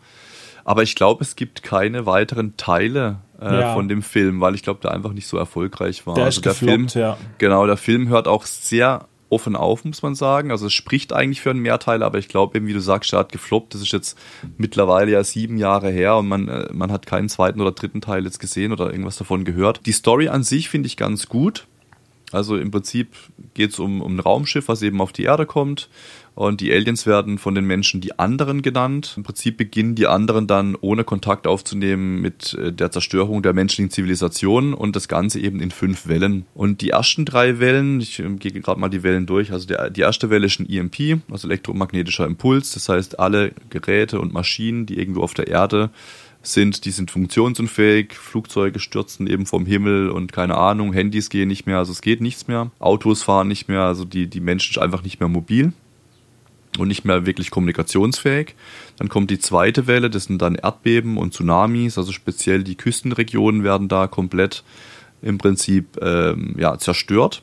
Aber 0.64 0.82
ich 0.82 0.94
glaube, 0.94 1.24
es 1.24 1.36
gibt 1.36 1.62
keine 1.62 2.06
weiteren 2.06 2.56
Teile 2.56 3.18
äh, 3.40 3.60
Ja. 3.60 3.74
von 3.74 3.88
dem 3.88 4.02
Film, 4.02 4.40
weil 4.40 4.54
ich 4.54 4.62
glaube, 4.62 4.80
der 4.82 4.92
einfach 4.92 5.12
nicht 5.12 5.26
so 5.26 5.36
erfolgreich 5.36 6.06
war. 6.06 6.14
Der 6.14 6.24
also 6.24 6.38
ist 6.38 6.44
der 6.46 6.54
Film, 6.54 6.86
gefloppt, 6.86 6.94
ja. 6.94 7.16
Genau, 7.38 7.66
der 7.66 7.76
Film 7.76 8.08
hört 8.08 8.28
auch 8.28 8.44
sehr 8.44 9.06
offen 9.30 9.54
auf, 9.56 9.84
muss 9.84 10.02
man 10.02 10.14
sagen. 10.14 10.50
Also 10.50 10.66
es 10.66 10.72
spricht 10.72 11.12
eigentlich 11.12 11.40
für 11.40 11.50
einen 11.50 11.60
Mehrteil, 11.60 12.02
aber 12.02 12.18
ich 12.18 12.28
glaube 12.28 12.56
eben, 12.58 12.66
wie 12.66 12.72
du 12.72 12.80
sagst, 12.80 13.12
er 13.12 13.20
hat 13.20 13.32
gefloppt. 13.32 13.74
Das 13.74 13.80
ist 13.80 13.92
jetzt 13.92 14.18
mittlerweile 14.58 15.12
ja 15.12 15.22
sieben 15.24 15.56
Jahre 15.56 15.90
her 15.90 16.16
und 16.16 16.28
man, 16.28 16.48
äh, 16.48 16.68
man 16.72 16.90
hat 16.90 17.06
keinen 17.06 17.28
zweiten 17.28 17.60
oder 17.60 17.72
dritten 17.72 18.00
Teil 18.00 18.24
jetzt 18.24 18.40
gesehen 18.40 18.72
oder 18.72 18.90
irgendwas 18.90 19.16
davon 19.16 19.44
gehört. 19.44 19.86
Die 19.86 19.92
Story 19.92 20.28
an 20.28 20.42
sich 20.42 20.68
finde 20.68 20.88
ich 20.88 20.96
ganz 20.96 21.28
gut. 21.28 21.66
Also 22.32 22.56
im 22.56 22.70
Prinzip 22.70 23.08
geht 23.54 23.72
es 23.72 23.78
um, 23.78 24.02
um 24.02 24.16
ein 24.16 24.20
Raumschiff, 24.20 24.68
was 24.68 24.82
eben 24.82 25.00
auf 25.00 25.12
die 25.12 25.24
Erde 25.24 25.46
kommt. 25.46 25.88
Und 26.34 26.60
die 26.60 26.72
Aliens 26.72 27.06
werden 27.06 27.38
von 27.38 27.54
den 27.54 27.64
Menschen 27.64 28.00
die 28.00 28.18
anderen 28.18 28.62
genannt. 28.62 29.14
Im 29.16 29.24
Prinzip 29.24 29.56
beginnen 29.56 29.94
die 29.94 30.06
anderen 30.06 30.46
dann 30.46 30.76
ohne 30.80 31.04
Kontakt 31.04 31.46
aufzunehmen 31.46 32.20
mit 32.20 32.54
äh, 32.54 32.72
der 32.72 32.90
Zerstörung 32.90 33.42
der 33.42 33.52
menschlichen 33.52 33.90
Zivilisation 33.90 34.72
und 34.72 34.96
das 34.96 35.08
Ganze 35.08 35.40
eben 35.40 35.60
in 35.60 35.70
fünf 35.70 36.06
Wellen. 36.06 36.46
Und 36.54 36.80
die 36.80 36.90
ersten 36.90 37.24
drei 37.24 37.58
Wellen, 37.58 38.00
ich 38.00 38.20
ähm, 38.20 38.38
gehe 38.38 38.52
gerade 38.52 38.80
mal 38.80 38.88
die 38.88 39.02
Wellen 39.02 39.26
durch, 39.26 39.52
also 39.52 39.66
der, 39.66 39.90
die 39.90 40.00
erste 40.00 40.30
Welle 40.30 40.46
ist 40.46 40.60
ein 40.60 40.70
EMP, 40.70 41.20
also 41.30 41.48
elektromagnetischer 41.48 42.26
Impuls. 42.26 42.72
Das 42.72 42.88
heißt, 42.88 43.18
alle 43.18 43.52
Geräte 43.68 44.20
und 44.20 44.32
Maschinen, 44.32 44.86
die 44.86 44.98
irgendwo 44.98 45.22
auf 45.22 45.34
der 45.34 45.48
Erde 45.48 45.90
sind, 46.42 46.84
die 46.84 46.90
sind 46.90 47.10
funktionsunfähig, 47.10 48.14
Flugzeuge 48.14 48.78
stürzen 48.78 49.26
eben 49.26 49.46
vom 49.46 49.66
Himmel 49.66 50.10
und 50.10 50.32
keine 50.32 50.56
Ahnung, 50.56 50.92
Handys 50.92 51.28
gehen 51.28 51.48
nicht 51.48 51.66
mehr, 51.66 51.78
also 51.78 51.92
es 51.92 52.00
geht 52.00 52.20
nichts 52.20 52.48
mehr, 52.48 52.70
Autos 52.78 53.22
fahren 53.22 53.48
nicht 53.48 53.68
mehr, 53.68 53.82
also 53.82 54.04
die, 54.04 54.26
die 54.26 54.40
Menschen 54.40 54.74
sind 54.74 54.82
einfach 54.82 55.02
nicht 55.02 55.20
mehr 55.20 55.28
mobil 55.28 55.72
und 56.78 56.88
nicht 56.88 57.04
mehr 57.04 57.26
wirklich 57.26 57.50
kommunikationsfähig. 57.50 58.54
Dann 58.96 59.08
kommt 59.08 59.30
die 59.30 59.38
zweite 59.38 59.86
Welle, 59.86 60.08
das 60.08 60.24
sind 60.24 60.40
dann 60.40 60.54
Erdbeben 60.54 61.18
und 61.18 61.34
Tsunamis, 61.34 61.98
also 61.98 62.12
speziell 62.12 62.64
die 62.64 62.76
Küstenregionen 62.76 63.64
werden 63.64 63.88
da 63.88 64.06
komplett 64.06 64.64
im 65.22 65.36
Prinzip 65.36 65.98
ähm, 66.00 66.54
ja, 66.58 66.78
zerstört. 66.78 67.42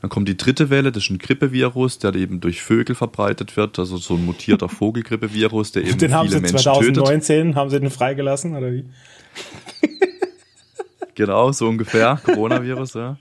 Dann 0.00 0.10
kommt 0.10 0.28
die 0.28 0.36
dritte 0.36 0.70
Welle, 0.70 0.92
das 0.92 1.04
ist 1.04 1.10
ein 1.10 1.18
Grippevirus, 1.18 1.98
der 1.98 2.14
eben 2.14 2.40
durch 2.40 2.62
Vögel 2.62 2.94
verbreitet 2.94 3.56
wird, 3.56 3.78
also 3.78 3.96
so 3.96 4.14
ein 4.14 4.24
mutierter 4.24 4.68
Vogelgrippevirus, 4.68 5.72
der 5.72 5.84
eben 5.84 5.98
Den 5.98 6.14
haben 6.14 6.28
viele 6.28 6.46
sie 6.46 6.52
Menschen 6.52 6.72
tötet. 6.72 6.94
2019, 6.96 7.54
haben 7.56 7.70
sie 7.70 7.80
den 7.80 7.90
freigelassen, 7.90 8.56
oder 8.56 8.72
wie? 8.72 8.84
Genau, 11.18 11.50
so 11.50 11.66
ungefähr. 11.66 12.20
Coronavirus, 12.24 12.94
ja. 12.94 13.18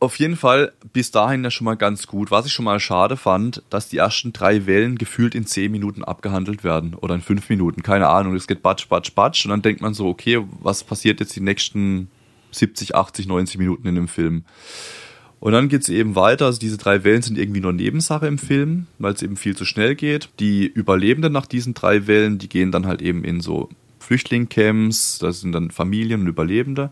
Auf 0.00 0.18
jeden 0.18 0.36
Fall 0.36 0.72
bis 0.92 1.10
dahin 1.10 1.42
ja 1.42 1.50
schon 1.50 1.64
mal 1.64 1.76
ganz 1.76 2.06
gut. 2.06 2.30
Was 2.30 2.44
ich 2.44 2.52
schon 2.52 2.66
mal 2.66 2.78
schade 2.78 3.16
fand, 3.16 3.62
dass 3.70 3.88
die 3.88 3.96
ersten 3.96 4.34
drei 4.34 4.66
Wellen 4.66 4.98
gefühlt 4.98 5.34
in 5.34 5.46
zehn 5.46 5.72
Minuten 5.72 6.04
abgehandelt 6.04 6.62
werden 6.62 6.92
oder 6.92 7.14
in 7.14 7.22
fünf 7.22 7.48
Minuten, 7.48 7.82
keine 7.82 8.08
Ahnung. 8.08 8.34
Es 8.34 8.46
geht 8.46 8.62
batsch, 8.62 8.86
batsch, 8.86 9.14
batsch 9.14 9.46
und 9.46 9.50
dann 9.50 9.62
denkt 9.62 9.80
man 9.80 9.94
so, 9.94 10.08
okay, 10.08 10.44
was 10.60 10.84
passiert 10.84 11.20
jetzt 11.20 11.34
die 11.34 11.40
nächsten 11.40 12.10
70, 12.50 12.94
80, 12.94 13.26
90 13.26 13.56
Minuten 13.56 13.88
in 13.88 13.94
dem 13.94 14.08
Film? 14.08 14.44
Und 15.46 15.52
dann 15.52 15.68
geht's 15.68 15.88
eben 15.88 16.16
weiter. 16.16 16.46
Also 16.46 16.58
diese 16.58 16.76
drei 16.76 17.04
Wellen 17.04 17.22
sind 17.22 17.38
irgendwie 17.38 17.60
nur 17.60 17.72
Nebensache 17.72 18.26
im 18.26 18.36
Film, 18.36 18.88
weil 18.98 19.12
es 19.12 19.22
eben 19.22 19.36
viel 19.36 19.56
zu 19.56 19.64
schnell 19.64 19.94
geht. 19.94 20.28
Die 20.40 20.66
Überlebenden 20.66 21.32
nach 21.32 21.46
diesen 21.46 21.72
drei 21.72 22.08
Wellen, 22.08 22.38
die 22.38 22.48
gehen 22.48 22.72
dann 22.72 22.84
halt 22.84 23.00
eben 23.00 23.22
in 23.22 23.40
so 23.40 23.68
Flüchtlingscamps, 24.00 25.20
das 25.20 25.42
sind 25.42 25.52
dann 25.52 25.70
Familien 25.70 26.22
und 26.22 26.26
Überlebende. 26.26 26.90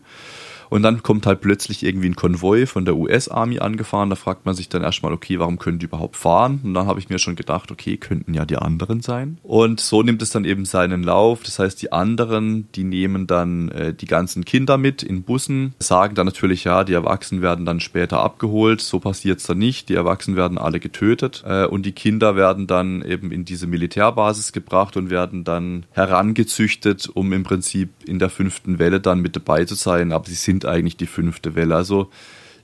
Und 0.69 0.83
dann 0.83 1.03
kommt 1.03 1.25
halt 1.25 1.41
plötzlich 1.41 1.83
irgendwie 1.83 2.09
ein 2.09 2.15
Konvoi 2.15 2.65
von 2.65 2.85
der 2.85 2.95
US-Army 2.95 3.59
angefahren. 3.59 4.09
Da 4.09 4.15
fragt 4.15 4.45
man 4.45 4.55
sich 4.55 4.69
dann 4.69 4.83
erstmal, 4.83 5.13
okay, 5.13 5.39
warum 5.39 5.59
können 5.59 5.79
die 5.79 5.85
überhaupt 5.85 6.15
fahren? 6.15 6.61
Und 6.63 6.73
dann 6.73 6.87
habe 6.87 6.99
ich 6.99 7.09
mir 7.09 7.19
schon 7.19 7.35
gedacht, 7.35 7.71
okay, 7.71 7.97
könnten 7.97 8.33
ja 8.33 8.45
die 8.45 8.57
anderen 8.57 9.01
sein. 9.01 9.37
Und 9.43 9.79
so 9.79 10.03
nimmt 10.03 10.21
es 10.21 10.29
dann 10.29 10.45
eben 10.45 10.65
seinen 10.65 11.03
Lauf. 11.03 11.43
Das 11.43 11.59
heißt, 11.59 11.81
die 11.81 11.91
anderen, 11.91 12.71
die 12.73 12.83
nehmen 12.83 13.27
dann 13.27 13.69
äh, 13.69 13.93
die 13.93 14.05
ganzen 14.07 14.45
Kinder 14.45 14.77
mit 14.77 15.03
in 15.03 15.23
Bussen, 15.23 15.73
sagen 15.79 16.15
dann 16.15 16.25
natürlich, 16.25 16.63
ja, 16.63 16.83
die 16.83 16.93
Erwachsenen 16.93 17.41
werden 17.41 17.65
dann 17.65 17.79
später 17.79 18.19
abgeholt. 18.19 18.81
So 18.81 18.99
passiert 18.99 19.39
es 19.39 19.45
dann 19.45 19.57
nicht. 19.57 19.89
Die 19.89 19.95
Erwachsenen 19.95 20.37
werden 20.37 20.57
alle 20.57 20.79
getötet. 20.79 21.43
Äh, 21.45 21.65
und 21.65 21.85
die 21.85 21.91
Kinder 21.91 22.35
werden 22.35 22.67
dann 22.67 23.01
eben 23.01 23.31
in 23.31 23.45
diese 23.45 23.67
Militärbasis 23.67 24.51
gebracht 24.51 24.97
und 24.97 25.09
werden 25.09 25.43
dann 25.43 25.85
herangezüchtet, 25.91 27.09
um 27.13 27.33
im 27.33 27.43
Prinzip 27.43 27.89
in 28.05 28.19
der 28.19 28.29
fünften 28.29 28.79
Welle 28.79 28.99
dann 28.99 29.19
mit 29.19 29.35
dabei 29.35 29.65
zu 29.65 29.75
sein. 29.75 30.11
Aber 30.11 30.25
sie 30.27 30.35
sind 30.35 30.54
eigentlich 30.63 30.95
die 30.95 31.07
fünfte 31.07 31.55
Welle. 31.55 31.75
Also 31.75 32.09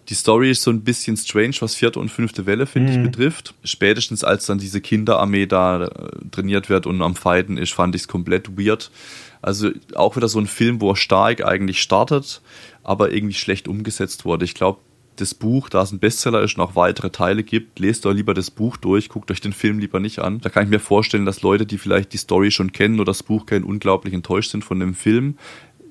die 0.09 0.15
Story 0.15 0.51
ist 0.51 0.61
so 0.61 0.71
ein 0.71 0.81
bisschen 0.81 1.15
strange, 1.17 1.55
was 1.59 1.75
vierte 1.75 1.99
und 1.99 2.09
fünfte 2.09 2.45
Welle, 2.45 2.65
finde 2.65 2.91
ich, 2.91 3.03
betrifft. 3.03 3.53
Spätestens 3.63 4.23
als 4.23 4.45
dann 4.45 4.57
diese 4.57 4.81
Kinderarmee 4.81 5.45
da 5.45 5.85
äh, 5.85 5.89
trainiert 6.31 6.69
wird 6.69 6.85
und 6.85 7.01
am 7.01 7.15
Fighten 7.15 7.57
ist, 7.57 7.73
fand 7.73 7.95
ich 7.95 8.03
es 8.03 8.07
komplett 8.07 8.57
weird. 8.57 8.91
Also 9.41 9.71
auch 9.95 10.15
wieder 10.15 10.27
so 10.27 10.39
ein 10.39 10.47
Film, 10.47 10.81
wo 10.81 10.91
er 10.91 10.95
stark 10.95 11.43
eigentlich 11.43 11.81
startet, 11.81 12.41
aber 12.83 13.11
irgendwie 13.11 13.35
schlecht 13.35 13.67
umgesetzt 13.67 14.25
wurde. 14.25 14.45
Ich 14.45 14.53
glaube, 14.53 14.79
das 15.17 15.33
Buch, 15.35 15.69
da 15.69 15.81
es 15.81 15.91
ein 15.91 15.99
Bestseller 15.99 16.41
ist 16.41 16.57
und 16.57 16.63
auch 16.63 16.75
weitere 16.75 17.09
Teile 17.09 17.43
gibt, 17.43 17.79
lest 17.79 18.05
doch 18.05 18.13
lieber 18.13 18.33
das 18.33 18.49
Buch 18.49 18.77
durch, 18.77 19.09
guckt 19.09 19.29
euch 19.29 19.41
den 19.41 19.53
Film 19.53 19.79
lieber 19.79 19.99
nicht 19.99 20.19
an. 20.19 20.39
Da 20.41 20.49
kann 20.49 20.63
ich 20.63 20.69
mir 20.69 20.79
vorstellen, 20.79 21.25
dass 21.25 21.41
Leute, 21.41 21.65
die 21.65 21.77
vielleicht 21.77 22.13
die 22.13 22.17
Story 22.17 22.49
schon 22.51 22.71
kennen 22.71 22.95
oder 22.95 23.11
das 23.11 23.23
Buch 23.23 23.45
kennen, 23.45 23.65
unglaublich 23.65 24.13
enttäuscht 24.13 24.51
sind 24.51 24.63
von 24.63 24.79
dem 24.79 24.93
Film. 24.93 25.37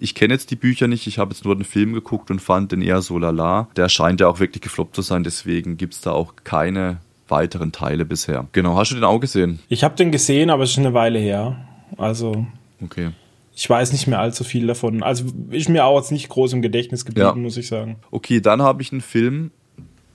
Ich 0.02 0.14
kenne 0.14 0.32
jetzt 0.34 0.50
die 0.50 0.56
Bücher 0.56 0.88
nicht, 0.88 1.06
ich 1.06 1.18
habe 1.18 1.32
jetzt 1.34 1.44
nur 1.44 1.54
den 1.54 1.64
Film 1.64 1.92
geguckt 1.92 2.30
und 2.30 2.40
fand 2.40 2.72
den 2.72 2.80
eher 2.82 3.02
so 3.02 3.18
lala. 3.18 3.68
Der 3.76 3.88
scheint 3.90 4.20
ja 4.20 4.28
auch 4.28 4.40
wirklich 4.40 4.62
gefloppt 4.62 4.96
zu 4.96 5.02
sein, 5.02 5.22
deswegen 5.24 5.76
gibt 5.76 5.92
es 5.94 6.00
da 6.00 6.12
auch 6.12 6.34
keine 6.42 6.98
weiteren 7.28 7.70
Teile 7.70 8.04
bisher. 8.06 8.46
Genau, 8.52 8.76
hast 8.76 8.90
du 8.90 8.94
den 8.96 9.04
auch 9.04 9.20
gesehen? 9.20 9.60
Ich 9.68 9.84
habe 9.84 9.94
den 9.96 10.10
gesehen, 10.10 10.48
aber 10.50 10.62
es 10.64 10.70
ist 10.70 10.74
schon 10.74 10.86
eine 10.86 10.94
Weile 10.94 11.18
her. 11.18 11.64
Also 11.98 12.46
Okay. 12.82 13.10
ich 13.54 13.68
weiß 13.68 13.92
nicht 13.92 14.06
mehr 14.06 14.18
allzu 14.20 14.42
viel 14.42 14.66
davon. 14.66 15.02
Also 15.02 15.26
ist 15.50 15.68
mir 15.68 15.84
auch 15.84 15.98
jetzt 15.98 16.12
nicht 16.12 16.28
groß 16.30 16.54
im 16.54 16.62
Gedächtnis 16.62 17.04
geblieben, 17.04 17.28
Ja. 17.28 17.34
muss 17.34 17.56
ich 17.58 17.68
sagen. 17.68 17.96
Okay, 18.10 18.40
dann 18.40 18.62
habe 18.62 18.80
ich 18.82 18.90
einen 18.92 19.02
Film, 19.02 19.50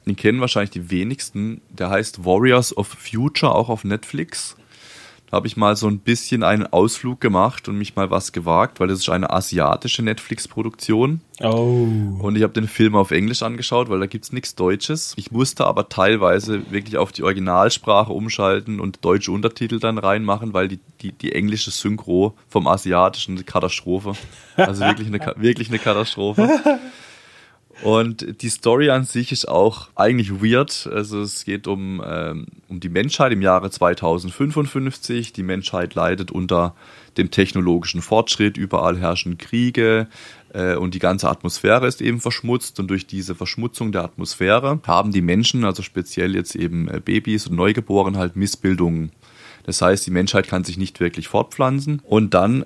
den 0.08 0.16
kennen 0.16 0.42
wahrscheinlich 0.42 0.72
die 0.72 0.90
wenigsten, 0.90 1.62
der 1.70 1.90
heißt 1.92 2.26
Warriors 2.26 2.76
of 2.76 2.88
Future, 2.88 3.54
auch 3.54 3.70
auf 3.70 3.84
Netflix. 3.84 4.58
Habe 5.32 5.48
ich 5.48 5.58
mal 5.58 5.76
so 5.76 5.88
ein 5.88 6.00
bisschen 6.00 6.44
einen 6.44 6.68
Ausflug 6.68 7.20
gemacht 7.20 7.68
und 7.68 7.78
mich 7.78 7.96
mal 7.96 8.10
was 8.10 8.32
gewagt, 8.32 8.80
weil 8.80 8.88
das 8.88 9.00
ist 9.00 9.10
eine 9.10 9.30
asiatische 9.30 10.02
Netflix-Produktion. 10.02 11.22
Oh. 11.42 11.88
Und 12.20 12.36
ich 12.36 12.44
habe 12.44 12.54
den 12.54 12.68
Film 12.68 12.96
auf 12.96 13.12
Englisch 13.12 13.44
angeschaut, 13.44 13.90
weil 13.90 14.00
da 14.00 14.06
gibt 14.06 14.26
es 14.26 14.32
nichts 14.32 14.56
Deutsches. 14.56 15.14
Ich 15.18 15.32
musste 15.32 15.66
aber 15.66 15.90
teilweise 15.90 16.72
wirklich 16.72 16.98
auf 16.98 17.12
die 17.12 17.24
Originalsprache 17.24 18.14
umschalten 18.14 18.80
und 18.80 19.04
deutsche 19.04 19.32
Untertitel 19.32 19.80
dann 19.80 19.98
reinmachen, 19.98 20.54
weil 20.54 20.68
die, 20.68 20.80
die, 21.02 21.12
die 21.12 21.34
englische 21.34 21.72
Synchro 21.72 22.36
vom 22.48 22.68
asiatischen 22.68 23.36
eine 23.36 23.44
Katastrophe. 23.44 24.14
Also 24.56 24.84
wirklich 24.86 25.08
eine, 25.08 25.20
wirklich 25.38 25.70
eine 25.70 25.80
Katastrophe. 25.80 26.48
Und 27.84 28.42
die 28.42 28.50
Story 28.50 28.90
an 28.90 29.04
sich 29.04 29.32
ist 29.32 29.48
auch 29.48 29.90
eigentlich 29.96 30.42
weird. 30.42 30.90
Also 30.92 31.22
es 31.22 31.44
geht 31.44 31.68
um, 31.68 32.02
ähm, 32.06 32.46
um 32.70 32.80
die 32.80 32.90
Menschheit 32.90 33.34
im 33.34 33.42
Jahre 33.42 33.70
2055. 33.70 35.34
Die 35.34 35.44
Menschheit 35.44 35.94
leidet 35.94 36.32
unter 36.32 36.76
dem 37.18 37.32
technologischen 37.32 38.02
Fortschritt. 38.02 38.58
Überall 38.58 38.98
herrschen 38.98 39.38
Kriege 39.38 40.08
äh, 40.54 40.76
und 40.76 40.94
die 40.94 41.00
ganze 41.00 41.30
Atmosphäre 41.30 41.88
ist 41.88 42.02
eben 42.02 42.22
verschmutzt. 42.22 42.80
Und 42.80 42.88
durch 42.88 43.08
diese 43.08 43.36
Verschmutzung 43.36 43.92
der 43.92 44.04
Atmosphäre 44.04 44.80
haben 44.88 45.12
die 45.12 45.22
Menschen, 45.22 45.66
also 45.66 45.84
speziell 45.84 46.34
jetzt 46.34 46.56
eben 46.56 46.88
äh, 46.88 47.02
Babys 47.04 47.48
und 47.48 47.58
Neugeborene, 47.58 48.18
halt 48.18 48.36
Missbildungen. 48.36 49.12
Das 49.64 49.82
heißt, 49.82 50.06
die 50.06 50.12
Menschheit 50.12 50.48
kann 50.48 50.64
sich 50.64 50.78
nicht 50.78 51.00
wirklich 51.00 51.28
fortpflanzen. 51.28 52.02
Und 52.06 52.34
dann 52.34 52.66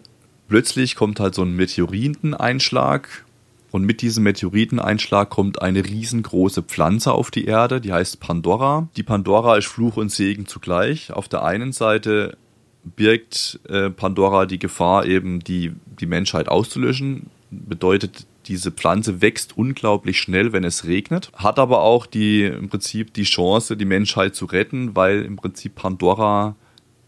plötzlich 0.49 0.95
kommt 0.95 1.19
halt 1.19 1.33
so 1.33 1.41
ein 1.41 1.55
Meteoriteneinschlag 1.55 3.25
und 3.71 3.83
mit 3.83 4.01
diesem 4.01 4.23
Meteoriteneinschlag 4.23 5.29
kommt 5.29 5.61
eine 5.61 5.85
riesengroße 5.85 6.63
Pflanze 6.63 7.11
auf 7.11 7.31
die 7.31 7.45
Erde, 7.45 7.81
die 7.81 7.93
heißt 7.93 8.19
Pandora. 8.19 8.89
Die 8.97 9.03
Pandora 9.03 9.57
ist 9.57 9.67
Fluch 9.67 9.97
und 9.97 10.11
Segen 10.11 10.47
zugleich. 10.47 11.13
Auf 11.13 11.27
der 11.27 11.43
einen 11.43 11.71
Seite 11.71 12.37
birgt 12.83 13.59
äh, 13.69 13.89
Pandora 13.89 14.45
die 14.45 14.59
Gefahr, 14.59 15.05
eben 15.05 15.39
die, 15.39 15.73
die 15.99 16.07
Menschheit 16.07 16.49
auszulöschen. 16.49 17.27
Bedeutet, 17.51 18.25
diese 18.47 18.71
Pflanze 18.71 19.21
wächst 19.21 19.57
unglaublich 19.57 20.19
schnell, 20.19 20.53
wenn 20.53 20.63
es 20.63 20.85
regnet, 20.85 21.31
hat 21.33 21.59
aber 21.59 21.81
auch 21.81 22.07
die, 22.07 22.45
im 22.45 22.69
Prinzip 22.69 23.13
die 23.13 23.23
Chance, 23.23 23.77
die 23.77 23.85
Menschheit 23.85 24.35
zu 24.35 24.45
retten, 24.45 24.95
weil 24.95 25.23
im 25.23 25.35
Prinzip 25.35 25.75
Pandora 25.75 26.55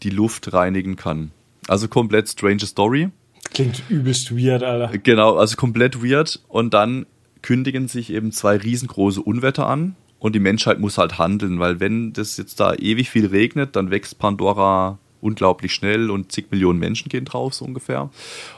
die 0.04 0.10
Luft 0.10 0.52
reinigen 0.52 0.94
kann. 0.94 1.32
Also 1.66 1.88
komplett 1.88 2.28
strange 2.28 2.66
Story. 2.66 3.10
Klingt 3.50 3.82
übelst 3.88 4.34
weird, 4.36 4.62
Alter. 4.62 4.96
Genau, 4.98 5.36
also 5.36 5.56
komplett 5.56 6.02
weird. 6.02 6.40
Und 6.48 6.74
dann 6.74 7.06
kündigen 7.42 7.88
sich 7.88 8.12
eben 8.12 8.32
zwei 8.32 8.56
riesengroße 8.56 9.20
Unwetter 9.20 9.66
an 9.66 9.96
und 10.18 10.34
die 10.34 10.40
Menschheit 10.40 10.78
muss 10.78 10.98
halt 10.98 11.18
handeln, 11.18 11.58
weil 11.58 11.80
wenn 11.80 12.12
das 12.12 12.36
jetzt 12.36 12.60
da 12.60 12.74
ewig 12.74 13.10
viel 13.10 13.26
regnet, 13.26 13.74
dann 13.74 13.90
wächst 13.90 14.18
Pandora 14.18 14.98
unglaublich 15.22 15.72
schnell 15.72 16.10
und 16.10 16.32
zig 16.32 16.46
Millionen 16.50 16.78
Menschen 16.78 17.08
gehen 17.08 17.24
drauf, 17.24 17.54
so 17.54 17.64
ungefähr. 17.64 18.10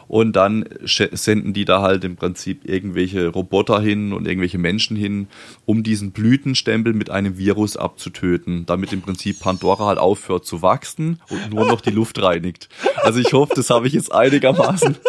Und 0.09 0.35
dann 0.35 0.65
senden 0.85 1.53
die 1.53 1.65
da 1.65 1.83
halt 1.83 2.05
im 2.05 2.17
Prinzip 2.17 2.65
irgendwelche 2.65 3.29
Roboter 3.29 3.81
hin 3.81 4.13
und 4.13 4.27
irgendwelche 4.27 4.59
Menschen 4.59 4.97
hin, 4.97 5.29
um 5.67 5.83
diesen 5.83 6.13
Blütenstempel 6.13 6.95
mit 6.95 7.11
einem 7.11 7.39
Virus 7.39 7.77
abzutöten, 7.77 8.67
damit 8.67 8.93
im 8.93 9.03
Prinzip 9.03 9.41
Pandora 9.41 9.87
halt 9.87 9.99
aufhört 9.99 10.47
zu 10.47 10.63
wachsen 10.63 11.21
und 11.29 11.53
nur 11.53 11.67
noch 11.67 11.81
die 11.81 11.91
Luft 11.91 12.21
reinigt. 12.23 12.69
Also 13.03 13.21
ich 13.21 13.33
hoffe, 13.33 13.53
das 13.55 13.71
habe 13.71 13.87
ich 13.87 13.93
jetzt 13.93 14.13
einigermaßen 14.13 14.97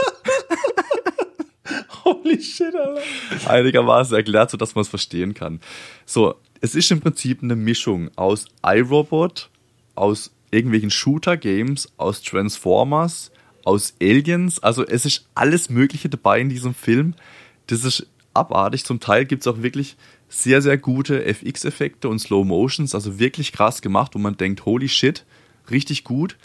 Holy 2.06 2.42
shit, 2.42 2.76
Alter. 2.76 3.02
einigermaßen 3.50 4.16
erklärt, 4.16 4.52
sodass 4.52 4.76
man 4.76 4.84
es 4.84 4.90
verstehen 4.90 5.34
kann. 5.34 5.60
So, 6.06 6.36
es 6.62 6.76
ist 6.76 6.92
im 6.92 7.00
Prinzip 7.00 7.42
eine 7.42 7.56
Mischung 7.56 8.12
aus 8.16 8.46
iRobot, 8.64 9.50
aus 9.96 10.35
irgendwelchen 10.56 10.90
Shooter-Games, 10.90 11.94
aus 11.98 12.22
Transformers, 12.24 13.32
aus 13.64 13.94
Aliens. 14.02 14.64
Also 14.64 14.86
es 14.86 15.06
ist 15.06 15.28
alles 15.36 15.70
Mögliche 15.70 16.10
dabei 16.10 16.40
in 16.40 16.50
diesem 16.50 16.74
Film. 16.74 17.14
Das 17.68 17.84
ist 17.84 18.08
abartig. 18.34 18.86
Zum 18.86 19.00
Teil 19.00 19.26
gibt 19.26 19.42
es 19.42 19.48
auch 19.48 19.62
wirklich 19.62 19.98
sehr, 20.30 20.62
sehr 20.62 20.78
gute 20.78 21.26
FX-Effekte 21.26 22.10
und 22.10 22.20
Slow 22.20 22.46
Motions. 22.46 22.96
Also 22.96 23.20
wirklich 23.20 23.52
krass 23.52 23.82
gemacht, 23.82 24.16
wo 24.16 24.20
man 24.20 24.38
denkt, 24.38 24.66
holy 24.66 24.90
shit, 24.90 25.26
richtig 25.70 26.04
gut. 26.04 26.38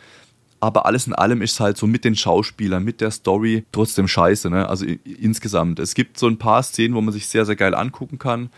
Aber 0.62 0.84
alles 0.84 1.06
in 1.06 1.14
allem 1.14 1.40
ist 1.40 1.52
es 1.52 1.60
halt 1.60 1.78
so 1.78 1.86
mit 1.86 2.04
den 2.04 2.14
Schauspielern, 2.14 2.84
mit 2.84 3.00
der 3.00 3.10
Story 3.10 3.64
trotzdem 3.72 4.06
scheiße, 4.06 4.50
ne? 4.50 4.68
Also 4.68 4.84
insgesamt. 4.84 5.78
Es 5.78 5.94
gibt 5.94 6.18
so 6.18 6.26
ein 6.26 6.36
paar 6.36 6.62
Szenen, 6.62 6.94
wo 6.94 7.00
man 7.00 7.14
sich 7.14 7.28
sehr, 7.28 7.46
sehr 7.46 7.56
geil 7.56 7.74
angucken 7.74 8.18
kann, 8.18 8.50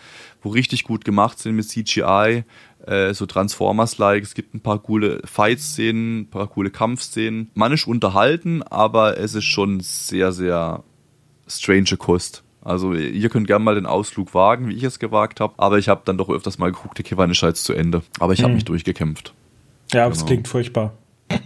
wo 0.43 0.49
richtig 0.49 0.83
gut 0.83 1.05
gemacht 1.05 1.39
sind 1.39 1.55
mit 1.55 1.69
CGI, 1.69 2.43
äh, 2.87 3.15
so 3.15 3.27
Transformers-like. 3.27 4.23
Es 4.23 4.35
gibt 4.35 4.55
ein 4.55 4.61
paar 4.61 4.79
coole 4.79 5.21
Fight-Szenen, 5.25 6.21
ein 6.21 6.31
paar 6.31 6.49
coole 6.49 6.71
Kampfszenen. 6.71 7.51
Man 7.55 7.73
ist 7.73 7.87
unterhalten, 7.87 8.63
aber 8.63 9.19
es 9.19 9.35
ist 9.35 9.45
schon 9.45 9.81
sehr, 9.81 10.33
sehr 10.33 10.83
strange 11.47 11.97
Kost. 11.99 12.43
Also 12.65 12.95
ihr 12.95 13.29
könnt 13.29 13.49
gerne 13.49 13.65
mal 13.65 13.75
den 13.75 13.87
Ausflug 13.87 14.35
wagen, 14.35 14.69
wie 14.69 14.75
ich 14.75 14.85
es 14.85 14.99
gewagt 14.99 15.41
habe. 15.41 15.55
Aber 15.57 15.79
ich 15.79 15.89
habe 15.89 16.03
dann 16.05 16.17
doch 16.17 16.31
öfters 16.31 16.59
mal 16.59 16.71
geguckt, 16.71 17.01
okay, 17.01 17.17
wann 17.17 17.31
ist 17.31 17.43
jetzt 17.43 17.65
zu 17.65 17.73
Ende. 17.73 18.03
Aber 18.21 18.33
ich 18.33 18.41
habe 18.41 18.51
hm. 18.51 18.55
mich 18.55 18.65
durchgekämpft. 18.65 19.35
Ja, 19.93 20.05
genau. 20.05 20.15
das 20.15 20.25
klingt 20.27 20.49
furchtbar. 20.49 20.93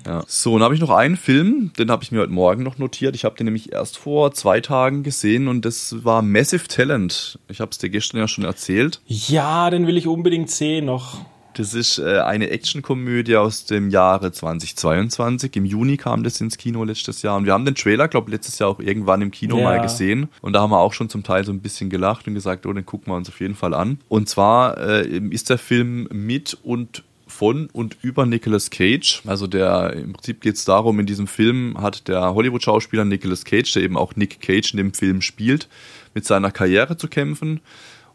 Ja. 0.07 0.23
So, 0.27 0.53
dann 0.53 0.65
habe 0.65 0.75
ich 0.75 0.81
noch 0.81 0.91
einen 0.91 1.17
Film, 1.17 1.73
den 1.79 1.91
habe 1.91 2.05
ich 2.05 2.13
mir 2.13 2.21
heute 2.21 2.33
Morgen 2.33 2.63
noch 2.63 2.79
notiert. 2.79 3.17
Ich 3.17 3.25
habe 3.25 3.37
den 3.37 3.47
nämlich 3.47 3.73
erst 3.73 3.99
vor 3.99 4.33
zwei 4.33 4.61
Tagen 4.61 5.03
gesehen 5.03 5.49
und 5.49 5.65
das 5.65 6.05
war 6.05 6.23
Massive 6.23 6.69
Talent. 6.69 7.39
Ich 7.49 7.61
habe 7.61 7.71
es 7.73 7.79
dir 7.79 7.91
gestern 7.91 8.19
ja 8.19 8.29
schon 8.29 8.45
erzählt. 8.45 9.01
Ja, 9.07 9.69
den 9.71 9.87
will 9.87 9.97
ich 9.97 10.07
unbedingt 10.07 10.51
sehen 10.51 10.87
noch. 10.87 11.19
Das 11.57 11.73
ist 11.73 11.99
äh, 11.99 12.19
eine 12.19 12.51
Actionkomödie 12.51 13.37
aus 13.37 13.65
dem 13.65 13.89
Jahre 13.89 14.31
2022. 14.31 15.57
Im 15.57 15.65
Juni 15.65 15.97
kam 15.97 16.23
das 16.23 16.39
ins 16.41 16.59
Kino 16.59 16.85
letztes 16.85 17.23
Jahr. 17.23 17.37
Und 17.37 17.47
wir 17.47 17.55
haben 17.55 17.65
den 17.65 17.75
Trailer, 17.75 18.09
glaube 18.09 18.31
letztes 18.31 18.59
Jahr 18.59 18.69
auch 18.69 18.79
irgendwann 18.79 19.23
im 19.23 19.31
Kino 19.31 19.57
ja. 19.57 19.65
mal 19.65 19.81
gesehen. 19.81 20.29
Und 20.43 20.53
da 20.53 20.61
haben 20.61 20.71
wir 20.71 20.79
auch 20.79 20.93
schon 20.93 21.09
zum 21.09 21.23
Teil 21.23 21.45
so 21.45 21.53
ein 21.53 21.61
bisschen 21.61 21.89
gelacht 21.89 22.29
und 22.29 22.35
gesagt, 22.35 22.67
oh, 22.67 22.73
den 22.75 22.85
gucken 22.85 23.11
wir 23.11 23.17
uns 23.17 23.31
auf 23.31 23.41
jeden 23.41 23.55
Fall 23.55 23.73
an. 23.73 23.99
Und 24.09 24.29
zwar 24.29 24.77
äh, 24.79 25.09
ist 25.31 25.49
der 25.49 25.57
Film 25.57 26.09
mit 26.13 26.59
und 26.63 27.05
von 27.37 27.69
und 27.73 27.99
über 28.03 28.25
Nicolas 28.25 28.71
Cage. 28.71 29.23
Also 29.27 29.47
der 29.47 29.93
im 29.93 30.15
Prinzip 30.15 30.41
geht 30.41 30.57
es 30.57 30.65
darum, 30.65 30.99
in 30.99 31.07
diesem 31.07 31.27
Film 31.27 31.77
hat 31.79 32.09
der 32.09 32.35
Hollywood-Schauspieler 32.35 33.05
Nicolas 33.05 33.45
Cage, 33.45 33.71
der 33.75 33.83
eben 33.83 33.99
auch 33.99 34.17
Nick 34.17 34.41
Cage 34.41 34.73
in 34.73 34.79
dem 34.79 34.95
Film 34.95 35.21
spielt, 35.21 35.69
mit 36.15 36.25
seiner 36.25 36.51
Karriere 36.51 36.97
zu 36.97 37.09
kämpfen. 37.09 37.61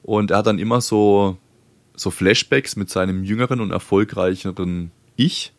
Und 0.02 0.32
er 0.32 0.38
hat 0.38 0.48
dann 0.48 0.58
immer 0.58 0.82
so, 0.82 1.38
so 1.96 2.10
Flashbacks 2.10 2.76
mit 2.76 2.90
seinem 2.90 3.24
jüngeren 3.24 3.62
und 3.62 3.72
erfolgreicheren 3.72 4.92
Ich, 5.16 5.54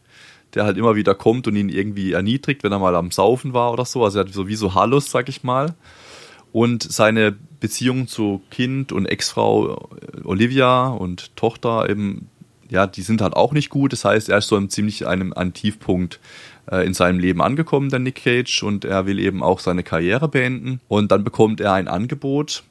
der 0.55 0.65
halt 0.65 0.77
immer 0.77 0.97
wieder 0.97 1.15
kommt 1.15 1.47
und 1.47 1.55
ihn 1.55 1.69
irgendwie 1.69 2.13
erniedrigt, 2.13 2.65
wenn 2.65 2.73
er 2.73 2.81
mal 2.81 2.97
am 2.97 3.13
Saufen 3.13 3.53
war 3.53 3.73
oder 3.73 3.85
so. 3.85 4.05
Also 4.05 4.19
er 4.19 4.25
hat 4.25 4.33
so 4.33 4.49
wie 4.49 4.57
so 4.57 4.75
Hallos, 4.75 5.11
sag 5.11 5.29
ich 5.29 5.45
mal. 5.45 5.75
Und 6.51 6.83
seine 6.83 7.35
Beziehung 7.61 8.09
zu 8.09 8.43
Kind 8.51 8.93
und 8.93 9.07
Ex-Frau 9.07 9.89
Olivia 10.25 10.89
und 10.89 11.35
Tochter 11.37 11.89
eben 11.89 12.29
ja, 12.73 12.87
die 12.87 13.03
sind 13.03 13.21
halt 13.21 13.35
auch 13.35 13.53
nicht 13.53 13.69
gut. 13.69 13.93
Das 13.93 14.05
heißt, 14.05 14.29
er 14.31 14.39
ist 14.39 14.49
so 14.49 14.57
im 14.57 14.71
ziemlich 14.71 15.07
einem, 15.07 15.33
einem 15.35 15.53
Tiefpunkt 15.53 16.19
äh, 16.71 16.85
in 16.85 16.95
seinem 16.95 17.19
Leben 17.19 17.43
angekommen, 17.43 17.91
der 17.91 17.99
Nick 17.99 18.25
Cage, 18.25 18.63
und 18.63 18.85
er 18.85 19.07
will 19.07 19.19
eben 19.19 19.43
auch 19.43 19.61
seine 19.61 19.83
Karriere 19.83 20.29
beenden. 20.29 20.81
Und 20.89 21.13
dann 21.13 21.23
bekommt 21.23 21.61
er 21.61 21.75
ein 21.75 21.87
Angebot 21.87 22.65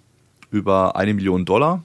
über 0.50 0.96
eine 0.96 1.14
Million 1.14 1.46
Dollar, 1.46 1.84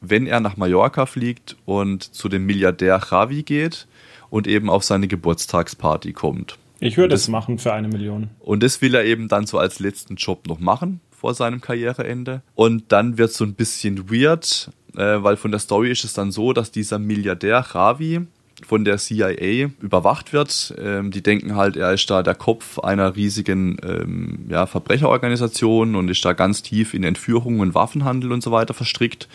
wenn 0.00 0.26
er 0.26 0.40
nach 0.40 0.56
Mallorca 0.56 1.06
fliegt 1.06 1.56
und 1.64 2.02
zu 2.02 2.28
dem 2.28 2.44
Milliardär 2.46 3.00
Javi 3.10 3.42
geht 3.42 3.88
und 4.28 4.46
eben 4.46 4.68
auf 4.68 4.84
seine 4.84 5.08
Geburtstagsparty 5.08 6.12
kommt. 6.12 6.58
Ich 6.78 6.98
würde 6.98 7.14
es 7.14 7.28
machen 7.28 7.58
für 7.58 7.72
eine 7.72 7.88
Million. 7.88 8.28
Und 8.38 8.62
das 8.62 8.82
will 8.82 8.94
er 8.94 9.04
eben 9.04 9.28
dann 9.28 9.46
so 9.46 9.58
als 9.58 9.80
letzten 9.80 10.16
Job 10.16 10.46
noch 10.46 10.60
machen 10.60 11.00
vor 11.10 11.32
seinem 11.32 11.62
Karriereende. 11.62 12.42
Und 12.54 12.92
dann 12.92 13.16
wird 13.16 13.30
es 13.30 13.38
so 13.38 13.44
ein 13.44 13.54
bisschen 13.54 14.10
weird, 14.10 14.70
äh, 14.96 15.22
weil 15.22 15.36
von 15.36 15.50
der 15.50 15.60
Story 15.60 15.90
ist 15.90 16.04
es 16.04 16.12
dann 16.12 16.30
so, 16.30 16.52
dass 16.52 16.70
dieser 16.70 16.98
Milliardär 16.98 17.58
Ravi 17.58 18.20
von 18.64 18.84
der 18.84 18.96
CIA 18.96 19.70
überwacht 19.80 20.32
wird. 20.32 20.74
Ähm, 20.78 21.10
die 21.10 21.22
denken 21.22 21.56
halt, 21.56 21.76
er 21.76 21.92
ist 21.92 22.08
da 22.08 22.22
der 22.22 22.34
Kopf 22.34 22.78
einer 22.78 23.14
riesigen 23.14 23.76
ähm, 23.82 24.46
ja, 24.48 24.66
Verbrecherorganisation 24.66 25.94
und 25.94 26.08
ist 26.08 26.24
da 26.24 26.32
ganz 26.32 26.62
tief 26.62 26.94
in 26.94 27.04
Entführungen, 27.04 27.74
Waffenhandel 27.74 28.32
und 28.32 28.42
so 28.42 28.52
weiter 28.52 28.72
verstrickt. 28.72 29.28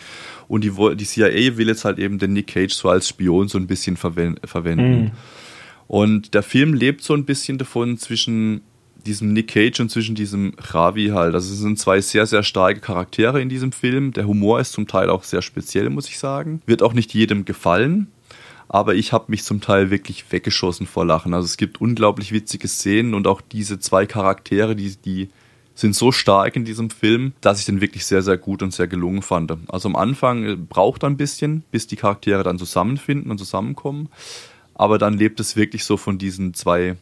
Und 0.48 0.64
die, 0.64 0.72
die 0.96 1.04
CIA 1.04 1.56
will 1.56 1.68
jetzt 1.68 1.84
halt 1.84 1.98
eben 1.98 2.18
den 2.18 2.32
Nick 2.32 2.48
Cage 2.48 2.74
so 2.74 2.88
als 2.88 3.08
Spion 3.08 3.48
so 3.48 3.58
ein 3.58 3.68
bisschen 3.68 3.96
verwenden. 3.96 5.02
Mhm. 5.02 5.10
Und 5.86 6.34
der 6.34 6.42
Film 6.42 6.74
lebt 6.74 7.02
so 7.02 7.14
ein 7.14 7.24
bisschen 7.24 7.58
davon 7.58 7.98
zwischen 7.98 8.62
diesem 9.02 9.32
Nick 9.32 9.48
Cage 9.48 9.80
und 9.80 9.90
zwischen 9.90 10.14
diesem 10.14 10.54
Ravi 10.58 11.08
halt. 11.08 11.34
Also 11.34 11.52
es 11.52 11.60
sind 11.60 11.78
zwei 11.78 12.00
sehr, 12.00 12.26
sehr 12.26 12.42
starke 12.42 12.80
Charaktere 12.80 13.40
in 13.40 13.48
diesem 13.48 13.72
Film. 13.72 14.12
Der 14.12 14.26
Humor 14.26 14.60
ist 14.60 14.72
zum 14.72 14.86
Teil 14.86 15.10
auch 15.10 15.24
sehr 15.24 15.42
speziell, 15.42 15.90
muss 15.90 16.08
ich 16.08 16.18
sagen. 16.18 16.62
Wird 16.66 16.82
auch 16.82 16.92
nicht 16.92 17.12
jedem 17.14 17.44
gefallen. 17.44 18.08
Aber 18.68 18.94
ich 18.94 19.12
habe 19.12 19.26
mich 19.28 19.44
zum 19.44 19.60
Teil 19.60 19.90
wirklich 19.90 20.24
weggeschossen 20.30 20.86
vor 20.86 21.04
Lachen. 21.04 21.34
Also 21.34 21.44
es 21.44 21.58
gibt 21.58 21.80
unglaublich 21.80 22.32
witzige 22.32 22.68
Szenen 22.68 23.12
und 23.12 23.26
auch 23.26 23.40
diese 23.40 23.78
zwei 23.78 24.06
Charaktere, 24.06 24.74
die, 24.74 24.96
die 24.96 25.28
sind 25.74 25.94
so 25.94 26.12
stark 26.12 26.56
in 26.56 26.64
diesem 26.64 26.90
Film, 26.90 27.32
dass 27.40 27.58
ich 27.58 27.66
den 27.66 27.80
wirklich 27.80 28.06
sehr, 28.06 28.22
sehr 28.22 28.38
gut 28.38 28.62
und 28.62 28.72
sehr 28.72 28.86
gelungen 28.86 29.22
fand. 29.22 29.52
Also 29.68 29.88
am 29.88 29.96
Anfang 29.96 30.66
braucht 30.68 31.02
er 31.02 31.10
ein 31.10 31.16
bisschen, 31.16 31.64
bis 31.70 31.86
die 31.86 31.96
Charaktere 31.96 32.42
dann 32.42 32.58
zusammenfinden 32.58 33.30
und 33.30 33.38
zusammenkommen. 33.38 34.08
aber 34.74 34.98
dann 34.98 35.14
lebt 35.14 35.38
es 35.38 35.54
wirklich 35.54 35.84
so 35.84 35.96
von 35.96 36.18
diesen 36.18 36.54
zwei 36.54 36.96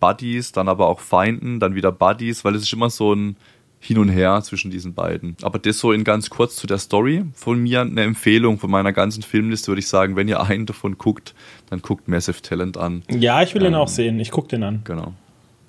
Buddies, 0.00 0.52
dann 0.52 0.68
aber 0.68 0.88
auch 0.88 1.00
Feinden, 1.00 1.60
dann 1.60 1.74
wieder 1.74 1.92
Buddies, 1.92 2.44
weil 2.44 2.54
es 2.54 2.62
ist 2.62 2.72
immer 2.72 2.90
so 2.90 3.12
ein 3.14 3.36
Hin 3.78 3.98
und 3.98 4.08
Her 4.08 4.40
zwischen 4.42 4.70
diesen 4.70 4.94
beiden. 4.94 5.36
Aber 5.42 5.58
das 5.58 5.78
so 5.78 5.92
in 5.92 6.04
ganz 6.04 6.28
kurz 6.30 6.56
zu 6.56 6.66
der 6.66 6.78
Story. 6.78 7.24
Von 7.34 7.62
mir 7.62 7.82
eine 7.82 8.02
Empfehlung 8.02 8.58
von 8.58 8.70
meiner 8.70 8.92
ganzen 8.92 9.22
Filmliste 9.22 9.68
würde 9.68 9.80
ich 9.80 9.88
sagen, 9.88 10.16
wenn 10.16 10.28
ihr 10.28 10.40
einen 10.42 10.66
davon 10.66 10.98
guckt, 10.98 11.34
dann 11.70 11.80
guckt 11.80 12.08
Massive 12.08 12.42
Talent 12.42 12.76
an. 12.76 13.02
Ja, 13.08 13.42
ich 13.42 13.54
will 13.54 13.62
ähm, 13.62 13.72
den 13.72 13.74
auch 13.76 13.88
sehen. 13.88 14.18
Ich 14.20 14.30
gucke 14.30 14.48
den 14.48 14.64
an. 14.64 14.80
Genau. 14.84 15.14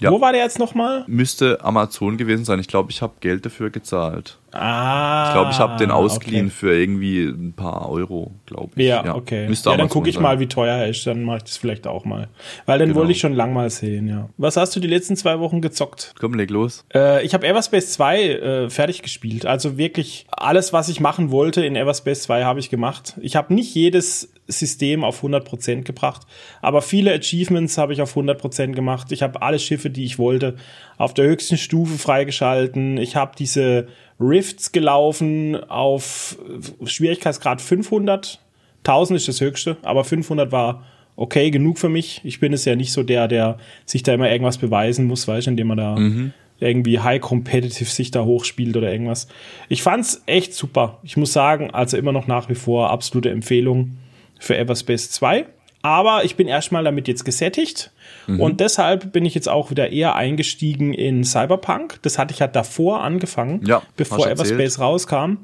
Ja. 0.02 0.12
Wo 0.12 0.20
war 0.20 0.32
der 0.32 0.42
jetzt 0.42 0.58
nochmal? 0.58 1.04
Müsste 1.08 1.64
Amazon 1.64 2.18
gewesen 2.18 2.44
sein. 2.44 2.60
Ich 2.60 2.68
glaube, 2.68 2.90
ich 2.90 3.04
habe 3.04 3.14
Geld 3.20 3.46
dafür 3.46 3.70
gezahlt. 3.70 4.40
Ah. 4.54 5.26
Ich 5.28 5.34
glaube, 5.34 5.52
ich 5.52 5.60
habe 5.60 5.78
den 5.78 5.92
ausgeliehen 5.92 6.48
okay. 6.48 6.56
für 6.56 6.76
irgendwie 6.76 7.24
ein 7.24 7.54
paar 7.54 7.90
Euro, 7.90 8.32
glaube 8.46 8.72
ich. 8.76 8.86
Ja, 8.86 9.06
ja, 9.06 9.16
okay. 9.16 9.48
Müsste 9.48 9.70
ja, 9.70 9.78
dann 9.78 9.90
gucke 9.90 10.10
ich 10.10 10.16
sein. 10.16 10.24
mal, 10.24 10.40
wie 10.40 10.48
teuer 10.48 10.76
er 10.76 10.88
ist. 10.88 11.06
Dann 11.08 11.24
mache 11.24 11.38
ich 11.38 11.44
das 11.44 11.58
vielleicht 11.58 11.88
auch 11.88 12.06
mal. 12.06 12.28
Weil 12.66 12.80
den 12.80 12.90
genau. 12.90 13.00
wollte 13.00 13.14
ich 13.14 13.20
schon 13.20 13.34
lang 13.34 13.54
mal 13.54 13.70
sehen, 13.70 14.08
ja. 14.08 14.30
Was 14.38 14.58
hast 14.58 14.76
du 14.76 14.80
die 14.80 14.88
letzten 14.88 15.16
zwei 15.16 15.40
Wochen 15.40 15.62
gezockt? 15.62 16.14
Komm, 16.20 16.34
leg 16.34 16.50
los. 16.50 16.86
Äh, 16.94 17.24
ich 17.26 17.34
habe 17.34 17.48
Everspace 17.48 17.94
2 17.94 18.24
äh, 18.24 18.70
fertig 18.70 19.02
gespielt. 19.02 19.46
Also 19.46 19.78
wirklich 19.78 20.26
alles, 20.32 20.74
was 20.74 20.90
ich 20.90 21.00
machen 21.00 21.32
wollte 21.32 21.66
in 21.66 21.76
Everspace 21.76 22.24
2 22.24 22.44
habe 22.44 22.60
ich 22.60 22.70
gemacht. 22.70 23.16
Ich 23.22 23.36
habe 23.36 23.54
nicht 23.54 23.74
jedes 23.74 24.34
System 24.52 25.04
auf 25.04 25.24
100% 25.24 25.84
gebracht. 25.84 26.24
Aber 26.62 26.82
viele 26.82 27.14
Achievements 27.14 27.78
habe 27.78 27.94
ich 27.94 28.02
auf 28.02 28.16
100% 28.16 28.74
gemacht. 28.74 29.12
Ich 29.12 29.24
habe 29.24 29.42
alle 29.42 29.60
Schiffe, 29.60 29.90
die 29.90 30.06
ich 30.06 30.20
wollte, 30.20 30.56
auf 30.98 31.14
der 31.14 31.26
höchsten 31.26 31.58
Stufe 31.58 31.98
freigeschalten. 31.98 32.98
Ich 32.98 33.16
habe 33.16 33.32
diese 33.38 33.88
Rifts 34.22 34.72
gelaufen 34.72 35.56
auf 35.70 36.38
Schwierigkeitsgrad 36.86 37.62
500. 37.62 38.40
1000 38.80 39.18
ist 39.18 39.28
das 39.28 39.42
höchste, 39.42 39.78
aber 39.84 40.04
500 40.04 40.52
war 40.52 40.84
okay 41.16 41.52
genug 41.52 41.78
für 41.78 41.90
mich. 41.90 42.22
Ich 42.24 42.40
bin 42.40 42.54
es 42.54 42.66
ja 42.66 42.76
nicht 42.76 42.94
so 42.94 43.04
der, 43.04 43.28
der 43.28 43.58
sich 43.86 44.04
da 44.04 44.14
immer 44.14 44.30
irgendwas 44.32 44.58
beweisen 44.58 45.06
muss, 45.06 45.28
weißt 45.28 45.48
du, 45.48 45.52
indem 45.52 45.68
man 45.68 45.78
da 45.78 45.96
mhm. 45.96 46.34
irgendwie 46.60 47.00
high 47.00 47.22
competitive 47.22 47.90
sich 47.90 48.12
da 48.12 48.24
hochspielt 48.24 48.76
oder 48.76 48.92
irgendwas. 48.92 49.28
Ich 49.70 49.84
fand's 49.84 50.24
echt 50.26 50.54
super. 50.54 51.00
Ich 51.04 51.18
muss 51.18 51.34
sagen, 51.34 51.72
also 51.72 51.98
immer 51.98 52.12
noch 52.12 52.28
nach 52.28 52.50
wie 52.50 52.56
vor 52.56 52.90
absolute 52.90 53.30
Empfehlung 53.30 53.98
für 54.40 54.58
Everspace 54.58 55.12
2. 55.12 55.46
Aber 55.84 56.24
ich 56.24 56.36
bin 56.36 56.48
erstmal 56.48 56.84
damit 56.84 57.08
jetzt 57.08 57.26
gesättigt. 57.26 57.92
Mhm. 58.28 58.40
Und 58.40 58.60
deshalb 58.60 59.12
bin 59.12 59.26
ich 59.26 59.36
jetzt 59.36 59.50
auch 59.50 59.72
wieder 59.72 59.92
eher 59.92 60.16
eingestiegen 60.16 60.94
in 60.94 61.24
Cyberpunk. 61.24 62.00
Das 62.02 62.18
hatte 62.18 62.34
ich 62.34 62.40
ja 62.40 62.48
davor 62.48 63.04
angefangen, 63.04 63.62
ja, 63.66 63.82
bevor 63.96 64.28
Everspace 64.28 64.80
rauskam. 64.80 65.38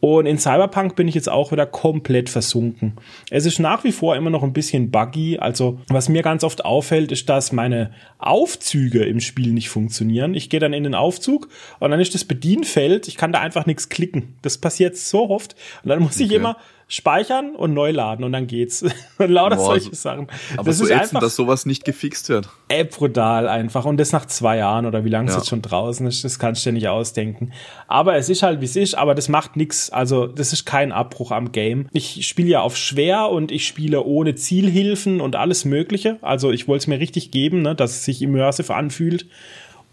Und 0.00 0.24
in 0.24 0.38
Cyberpunk 0.38 0.96
bin 0.96 1.08
ich 1.08 1.14
jetzt 1.14 1.28
auch 1.28 1.52
wieder 1.52 1.66
komplett 1.66 2.30
versunken. 2.30 2.94
Es 3.30 3.44
ist 3.44 3.58
nach 3.58 3.84
wie 3.84 3.92
vor 3.92 4.16
immer 4.16 4.30
noch 4.30 4.42
ein 4.42 4.54
bisschen 4.54 4.90
buggy. 4.90 5.38
Also 5.38 5.78
was 5.88 6.08
mir 6.08 6.22
ganz 6.22 6.42
oft 6.42 6.64
auffällt, 6.64 7.12
ist, 7.12 7.28
dass 7.28 7.52
meine 7.52 7.90
Aufzüge 8.18 9.04
im 9.04 9.20
Spiel 9.20 9.52
nicht 9.52 9.68
funktionieren. 9.68 10.34
Ich 10.34 10.48
gehe 10.48 10.58
dann 10.58 10.72
in 10.72 10.84
den 10.84 10.94
Aufzug 10.94 11.48
und 11.80 11.90
dann 11.90 12.00
ist 12.00 12.14
das 12.14 12.24
Bedienfeld, 12.24 13.08
ich 13.08 13.16
kann 13.16 13.30
da 13.30 13.40
einfach 13.40 13.66
nichts 13.66 13.90
klicken. 13.90 14.36
Das 14.40 14.56
passiert 14.56 14.96
so 14.96 15.28
oft. 15.28 15.54
Und 15.82 15.90
dann 15.90 16.00
muss 16.00 16.16
okay. 16.16 16.24
ich 16.24 16.32
immer 16.32 16.56
speichern 16.90 17.54
und 17.54 17.72
neu 17.72 17.92
laden 17.92 18.24
und 18.24 18.32
dann 18.32 18.48
geht's. 18.48 18.82
und 19.18 19.30
lauter 19.30 19.56
Boah, 19.56 19.66
solche 19.66 19.94
Sachen. 19.94 20.26
Aber 20.56 20.64
das 20.64 20.78
so 20.78 20.84
ist 20.84 20.90
ätzend, 20.90 21.02
einfach, 21.02 21.20
dass 21.20 21.36
sowas 21.36 21.64
nicht 21.64 21.84
gefixt 21.84 22.28
wird. 22.28 22.48
Ey, 22.66 22.84
brutal 22.84 23.48
einfach. 23.48 23.84
Und 23.84 23.96
das 23.96 24.10
nach 24.10 24.26
zwei 24.26 24.56
Jahren 24.56 24.86
oder 24.86 25.04
wie 25.04 25.08
lange 25.08 25.28
ja. 25.28 25.36
es 25.36 25.36
jetzt 25.36 25.48
schon 25.48 25.62
draußen 25.62 26.04
ist, 26.08 26.24
das 26.24 26.40
kannst 26.40 26.66
du 26.66 26.70
dir 26.70 26.74
nicht 26.74 26.88
ausdenken. 26.88 27.52
Aber 27.86 28.16
es 28.16 28.28
ist 28.28 28.42
halt, 28.42 28.60
wie 28.60 28.64
es 28.64 28.74
ist, 28.74 28.94
aber 28.94 29.14
das 29.14 29.28
macht 29.28 29.56
nichts. 29.56 29.90
Also, 29.90 30.26
das 30.26 30.52
ist 30.52 30.64
kein 30.66 30.90
Abbruch 30.90 31.30
am 31.30 31.52
Game. 31.52 31.88
Ich 31.92 32.26
spiele 32.26 32.48
ja 32.48 32.60
auf 32.60 32.76
schwer 32.76 33.30
und 33.30 33.52
ich 33.52 33.66
spiele 33.66 34.02
ohne 34.02 34.34
Zielhilfen 34.34 35.20
und 35.20 35.36
alles 35.36 35.64
Mögliche. 35.64 36.18
Also, 36.22 36.50
ich 36.50 36.66
wollte 36.66 36.82
es 36.82 36.86
mir 36.88 36.98
richtig 36.98 37.30
geben, 37.30 37.62
ne, 37.62 37.76
dass 37.76 37.92
es 37.92 38.04
sich 38.04 38.20
immersive 38.20 38.74
anfühlt. 38.74 39.26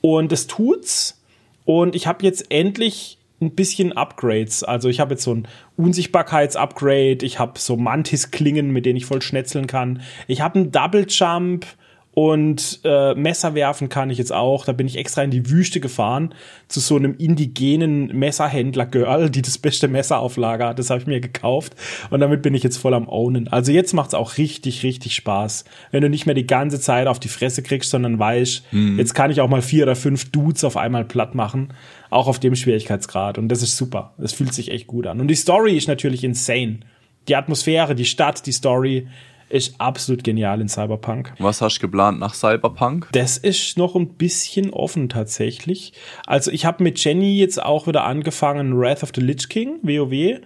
Und 0.02 0.32
es 0.32 0.48
tut's. 0.48 1.22
Und 1.64 1.96
ich 1.96 2.08
habe 2.08 2.24
jetzt 2.24 2.50
endlich 2.50 3.17
ein 3.40 3.54
bisschen 3.54 3.94
Upgrades. 3.94 4.64
Also 4.64 4.90
ich 4.90 5.00
habe 5.00 5.14
jetzt 5.14 5.24
so 5.24 5.34
ein 5.34 5.48
Unsichtbarkeits-Upgrade, 5.76 7.24
ich 7.24 7.40
habe 7.40 7.60
so 7.60 7.78
Mantis-Klingen, 7.78 8.72
mit 8.72 8.86
denen 8.86 8.98
ich 8.98 9.06
voll 9.06 9.22
schnetzeln 9.22 9.68
kann. 9.68 10.02
Ich 10.28 10.42
habe 10.42 10.60
einen 10.60 10.72
Double 10.72 11.06
Jump 11.08 11.66
und 12.18 12.80
äh, 12.84 13.14
Messer 13.14 13.54
werfen 13.54 13.90
kann 13.90 14.10
ich 14.10 14.18
jetzt 14.18 14.34
auch. 14.34 14.66
Da 14.66 14.72
bin 14.72 14.88
ich 14.88 14.98
extra 14.98 15.22
in 15.22 15.30
die 15.30 15.52
Wüste 15.52 15.80
gefahren 15.80 16.34
zu 16.68 16.80
so 16.80 16.96
einem 16.96 17.14
indigenen 17.16 18.08
Messerhändler-Girl, 18.08 19.30
die 19.30 19.44
das 19.44 19.60
beste 19.60 19.88
Messer 19.88 20.18
auf 20.18 20.36
Lager 20.36 20.70
hat. 20.70 20.80
Das 20.80 20.90
habe 20.90 21.00
ich 21.00 21.06
mir 21.06 21.20
gekauft 21.20 21.76
und 22.10 22.20
damit 22.20 22.42
bin 22.42 22.56
ich 22.56 22.64
jetzt 22.64 22.78
voll 22.78 22.96
am 22.96 23.08
Ownen. 23.08 23.50
Also 23.50 23.72
jetzt 23.72 23.94
macht's 23.94 24.16
auch 24.16 24.40
richtig, 24.40 24.82
richtig 24.82 25.14
Spaß. 25.14 25.66
Wenn 25.92 26.02
du 26.02 26.10
nicht 26.10 26.26
mehr 26.26 26.34
die 26.34 26.48
ganze 26.48 26.80
Zeit 26.80 27.06
auf 27.06 27.20
die 27.20 27.28
Fresse 27.28 27.62
kriegst, 27.62 27.92
sondern 27.92 28.18
weißt, 28.18 28.64
mhm. 28.72 28.98
jetzt 28.98 29.14
kann 29.14 29.30
ich 29.30 29.40
auch 29.40 29.48
mal 29.48 29.62
vier 29.62 29.84
oder 29.84 29.96
fünf 29.96 30.32
Dudes 30.32 30.64
auf 30.64 30.76
einmal 30.76 31.06
platt 31.06 31.36
machen. 31.36 31.72
Auch 32.10 32.28
auf 32.28 32.40
dem 32.40 32.56
Schwierigkeitsgrad. 32.56 33.38
Und 33.38 33.50
das 33.50 33.62
ist 33.62 33.78
super. 33.78 34.16
Das 34.18 34.34
fühlt 34.34 34.56
sich 34.56 34.72
echt 34.72 34.88
gut 34.88 35.06
an. 35.06 35.22
Und 35.22 35.28
die 35.28 35.36
Story 35.36 35.78
ist 35.78 35.88
natürlich 35.88 36.24
insane. 36.24 36.80
Die 37.28 37.36
Atmosphäre, 37.36 37.94
die 37.94 38.06
Stadt, 38.06 38.48
die 38.48 38.54
Story 38.54 39.08
ist 39.50 39.80
absolut 39.80 40.24
genial 40.24 40.62
in 40.62 40.70
Cyberpunk. 40.70 41.34
Was 41.40 41.62
hast 41.62 41.78
du 41.78 41.82
geplant 41.82 42.20
nach 42.20 42.34
Cyberpunk? 42.34 43.10
Das 43.12 43.38
ist 43.38 43.78
noch 43.78 43.96
ein 43.96 44.10
bisschen 44.16 44.72
offen 44.72 45.10
tatsächlich. 45.10 45.94
Also 46.26 46.52
ich 46.52 46.66
habe 46.66 46.84
mit 46.84 47.04
Jenny 47.04 47.38
jetzt 47.38 47.62
auch 47.62 47.88
wieder 47.88 48.04
angefangen, 48.04 48.78
Wrath 48.78 49.04
of 49.04 49.12
the 49.16 49.22
Lich 49.22 49.50
King, 49.50 49.80
WoW, 49.84 50.42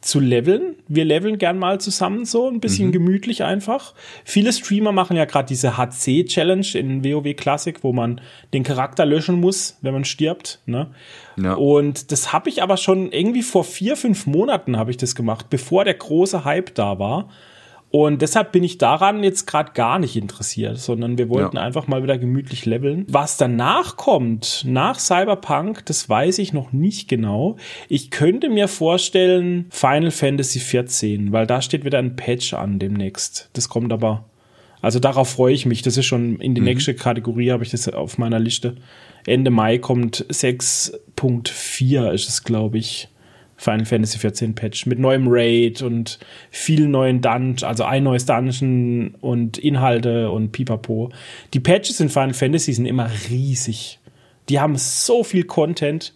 zu 0.00 0.20
leveln. 0.20 0.76
Wir 0.88 1.04
leveln 1.04 1.38
gern 1.38 1.58
mal 1.58 1.80
zusammen 1.80 2.24
so, 2.24 2.48
ein 2.48 2.60
bisschen 2.60 2.88
mhm. 2.88 2.92
gemütlich 2.92 3.42
einfach. 3.44 3.94
Viele 4.24 4.52
Streamer 4.52 4.92
machen 4.92 5.16
ja 5.16 5.24
gerade 5.24 5.48
diese 5.48 5.76
HC-Challenge 5.76 6.66
in 6.74 7.04
WoW 7.04 7.34
Classic, 7.34 7.82
wo 7.82 7.92
man 7.92 8.20
den 8.54 8.62
Charakter 8.62 9.04
löschen 9.04 9.40
muss, 9.40 9.78
wenn 9.82 9.94
man 9.94 10.04
stirbt. 10.04 10.60
Ne? 10.66 10.90
Ja. 11.36 11.54
Und 11.54 12.12
das 12.12 12.32
habe 12.32 12.48
ich 12.48 12.62
aber 12.62 12.76
schon 12.76 13.10
irgendwie 13.10 13.42
vor 13.42 13.64
vier, 13.64 13.96
fünf 13.96 14.26
Monaten 14.26 14.76
habe 14.76 14.90
ich 14.90 14.96
das 14.96 15.14
gemacht, 15.14 15.46
bevor 15.50 15.84
der 15.84 15.94
große 15.94 16.44
Hype 16.44 16.74
da 16.74 16.98
war. 16.98 17.28
Und 17.90 18.20
deshalb 18.20 18.52
bin 18.52 18.64
ich 18.64 18.78
daran 18.78 19.22
jetzt 19.22 19.46
gerade 19.46 19.72
gar 19.72 19.98
nicht 19.98 20.16
interessiert, 20.16 20.78
sondern 20.78 21.18
wir 21.18 21.28
wollten 21.28 21.56
ja. 21.56 21.62
einfach 21.62 21.86
mal 21.86 22.02
wieder 22.02 22.18
gemütlich 22.18 22.66
leveln. 22.66 23.06
Was 23.08 23.36
danach 23.36 23.96
kommt, 23.96 24.64
nach 24.66 24.98
Cyberpunk, 24.98 25.86
das 25.86 26.08
weiß 26.08 26.38
ich 26.38 26.52
noch 26.52 26.72
nicht 26.72 27.08
genau. 27.08 27.56
Ich 27.88 28.10
könnte 28.10 28.50
mir 28.50 28.68
vorstellen 28.68 29.66
Final 29.70 30.10
Fantasy 30.10 30.58
14, 30.58 31.32
weil 31.32 31.46
da 31.46 31.62
steht 31.62 31.84
wieder 31.84 31.98
ein 31.98 32.16
Patch 32.16 32.54
an 32.54 32.78
demnächst. 32.78 33.50
Das 33.52 33.68
kommt 33.68 33.92
aber 33.92 34.24
also 34.82 35.00
darauf 35.00 35.30
freue 35.30 35.52
ich 35.52 35.66
mich. 35.66 35.82
Das 35.82 35.96
ist 35.96 36.06
schon 36.06 36.38
in 36.38 36.54
die 36.54 36.60
mhm. 36.60 36.66
nächste 36.66 36.94
Kategorie, 36.94 37.50
habe 37.50 37.64
ich 37.64 37.70
das 37.70 37.88
auf 37.88 38.18
meiner 38.18 38.38
Liste. 38.38 38.76
Ende 39.26 39.50
Mai 39.50 39.78
kommt 39.78 40.24
6.4 40.30 42.12
ist 42.12 42.28
es, 42.28 42.44
glaube 42.44 42.78
ich. 42.78 43.08
Final 43.56 43.86
Fantasy 43.86 44.18
14 44.18 44.54
Patch 44.54 44.86
mit 44.86 44.98
neuem 44.98 45.26
Raid 45.28 45.82
und 45.82 46.18
vielen 46.50 46.90
neuen 46.90 47.20
Dungeons, 47.20 47.62
also 47.62 47.84
ein 47.84 48.04
neues 48.04 48.26
Dungeon 48.26 49.14
und 49.20 49.58
Inhalte 49.58 50.30
und 50.30 50.52
Pipapo. 50.52 51.10
Die 51.54 51.60
Patches 51.60 52.00
in 52.00 52.08
Final 52.08 52.34
Fantasy 52.34 52.74
sind 52.74 52.86
immer 52.86 53.10
riesig. 53.30 53.98
Die 54.48 54.60
haben 54.60 54.76
so 54.76 55.24
viel 55.24 55.44
Content. 55.44 56.14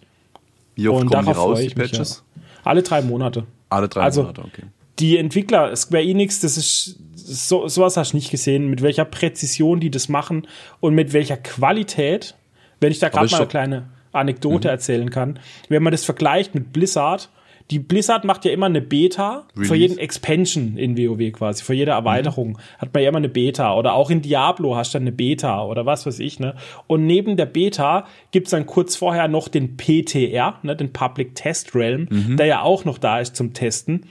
Wie 0.75 0.89
oft 0.89 1.03
und 1.03 1.09
kommen 1.09 1.27
darauf 1.27 1.55
die 1.57 1.63
raus, 1.63 1.69
die 1.69 1.75
Patches? 1.75 2.25
Mich, 2.37 2.45
ja. 2.45 2.51
Alle 2.65 2.83
drei 2.83 3.03
Monate. 3.03 3.47
Alle 3.71 3.89
drei 3.89 4.03
also, 4.03 4.23
Monate, 4.23 4.43
okay. 4.43 4.63
Die 4.99 5.17
Entwickler, 5.17 5.75
Square 5.77 6.05
Enix, 6.05 6.41
das 6.41 6.59
ist 6.59 6.99
so, 7.15 7.69
sowas 7.69 7.97
hast 7.97 8.13
du 8.13 8.17
nicht 8.17 8.31
gesehen, 8.31 8.69
mit 8.69 8.83
welcher 8.83 9.07
Präzision 9.07 9.81
die 9.81 9.91
das 9.91 10.09
machen 10.09 10.47
und 10.81 10.95
mit 10.95 11.13
welcher 11.15 11.39
Qualität. 11.39 12.37
Wenn 12.81 12.93
ich 12.93 12.99
da 12.99 13.09
gerade 13.09 13.31
mal 13.31 13.37
eine 13.39 13.47
kleine 13.47 13.89
Anekdote 14.13 14.69
mhm. 14.69 14.73
erzählen 14.73 15.11
kann. 15.11 15.39
Wenn 15.69 15.83
man 15.83 15.93
das 15.93 16.05
vergleicht 16.05 16.55
mit 16.55 16.73
Blizzard, 16.73 17.29
die 17.71 17.79
Blizzard 17.79 18.25
macht 18.25 18.45
ja 18.45 18.51
immer 18.51 18.67
eine 18.67 18.81
Beta 18.81 19.47
Release. 19.55 19.69
für 19.69 19.77
jeden 19.77 19.99
Expansion 19.99 20.77
in 20.77 20.99
WoW 20.99 21.33
quasi, 21.33 21.63
für 21.63 21.75
jede 21.75 21.93
Erweiterung 21.93 22.51
mhm. 22.51 22.57
hat 22.79 22.93
man 22.93 23.03
ja 23.03 23.09
immer 23.09 23.19
eine 23.19 23.29
Beta 23.29 23.77
oder 23.77 23.95
auch 23.95 24.11
in 24.11 24.23
Diablo 24.23 24.77
hast 24.77 24.93
du 24.93 24.99
dann 24.99 25.05
eine 25.05 25.13
Beta 25.13 25.65
oder 25.65 25.87
was 25.87 26.05
weiß 26.05 26.19
ich, 26.19 26.41
ne? 26.41 26.57
Und 26.89 27.07
neben 27.07 27.37
der 27.37 27.47
Beta 27.47 28.07
gibt's 28.33 28.51
dann 28.51 28.67
kurz 28.67 28.97
vorher 28.97 29.29
noch 29.29 29.49
den 29.49 29.77
PTR, 29.77 30.59
ne, 30.63 30.75
den 30.75 30.93
Public 30.93 31.37
Test 31.37 31.75
Realm, 31.75 32.09
mhm. 32.11 32.37
der 32.37 32.47
ja 32.47 32.63
auch 32.63 32.85
noch 32.85 32.99
da 32.99 33.21
ist 33.21 33.37
zum 33.37 33.53
Testen 33.53 34.07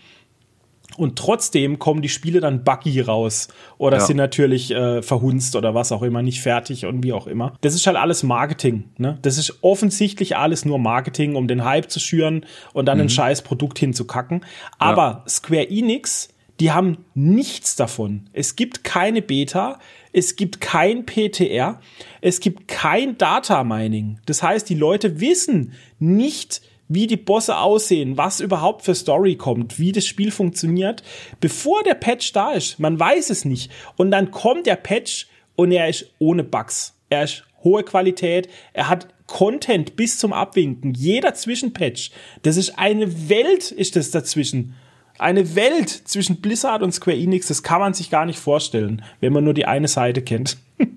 und 1.00 1.18
trotzdem 1.18 1.80
kommen 1.80 2.02
die 2.02 2.10
Spiele 2.10 2.42
dann 2.42 2.64
buggy 2.64 3.00
raus 3.00 3.48
oder 3.78 3.98
ja. 3.98 4.04
sind 4.04 4.18
natürlich 4.18 4.72
äh, 4.72 5.02
verhunzt 5.02 5.56
oder 5.56 5.74
was 5.74 5.92
auch 5.92 6.04
immer, 6.04 6.22
nicht 6.22 6.42
fertig 6.42 6.86
und 6.86 7.04
wie 7.04 7.14
auch 7.14 7.26
immer. 7.26 7.54
Das 7.62 7.74
ist 7.74 7.88
halt 7.88 7.96
alles 7.96 8.22
Marketing. 8.24 8.90
Ne? 8.98 9.18
Das 9.22 9.38
ist 9.38 9.60
offensichtlich 9.62 10.36
alles 10.36 10.66
nur 10.66 10.78
Marketing, 10.78 11.36
um 11.36 11.48
den 11.48 11.64
Hype 11.64 11.90
zu 11.90 12.00
schüren 12.00 12.46
und 12.74 12.86
dann 12.86 12.98
mhm. 12.98 13.06
ein 13.06 13.10
scheiß 13.10 13.44
Produkt 13.44 13.80
hinzukacken. 13.80 14.46
Aber 14.78 15.24
ja. 15.24 15.30
Square 15.30 15.70
Enix, 15.70 16.30
die 16.60 16.72
haben 16.72 17.06
nichts 17.14 17.78
davon. 17.78 18.30
Es 18.34 18.58
gibt 18.58 18.84
keine 18.84 19.22
Beta, 19.22 19.80
es 20.12 20.36
gibt 20.36 20.60
kein 20.60 21.06
PTR, 21.06 21.80
es 22.20 22.42
gibt 22.42 22.68
kein 22.68 23.18
Data 23.18 23.64
Mining. 23.64 24.20
Das 24.26 24.44
heißt, 24.44 24.68
die 24.70 24.76
Leute 24.76 25.22
wissen 25.22 25.74
nicht, 26.00 26.62
wie 26.90 27.08
die 27.08 27.18
Bosse 27.18 27.58
aussehen, 27.58 28.18
was 28.18 28.42
überhaupt 28.42 28.84
für 28.84 28.96
Story 28.96 29.36
kommt, 29.36 29.80
wie 29.80 29.92
das 29.92 30.06
Spiel 30.06 30.32
funktioniert, 30.32 31.04
bevor 31.40 31.84
der 31.84 31.94
Patch 31.94 32.34
da 32.34 32.52
ist. 32.52 32.80
Man 32.80 33.00
weiß 33.00 33.30
es 33.30 33.46
nicht. 33.46 33.72
Und 33.96 34.12
dann 34.12 34.32
kommt 34.32 34.66
der 34.66 34.76
Patch 34.76 35.28
und 35.56 35.72
er 35.72 35.88
ist 35.88 36.12
ohne 36.18 36.44
Bugs. 36.44 36.96
Er 37.10 37.24
ist 37.24 37.46
hohe 37.64 37.84
Qualität. 37.84 38.50
Er 38.74 38.90
hat 38.90 39.08
Content 39.28 39.96
bis 39.96 40.18
zum 40.18 40.34
Abwinken. 40.34 40.94
Jeder 40.96 41.36
Zwischenpatch. 41.36 42.12
Das 42.42 42.58
ist 42.58 42.80
eine 42.80 43.30
Welt, 43.30 43.72
ist 43.72 43.96
das 43.96 44.10
dazwischen. 44.10 44.76
Eine 45.20 45.56
Welt 45.56 45.90
zwischen 45.90 46.42
Blizzard 46.42 46.82
und 46.82 46.94
Square 46.94 47.18
Enix. 47.18 47.48
Das 47.48 47.62
kann 47.62 47.82
man 47.82 47.94
sich 47.94 48.10
gar 48.10 48.26
nicht 48.26 48.40
vorstellen, 48.40 49.04
wenn 49.20 49.34
man 49.34 49.44
nur 49.44 49.54
die 49.54 49.66
eine 49.66 49.88
Seite 49.88 50.22
kennt. 50.22 50.58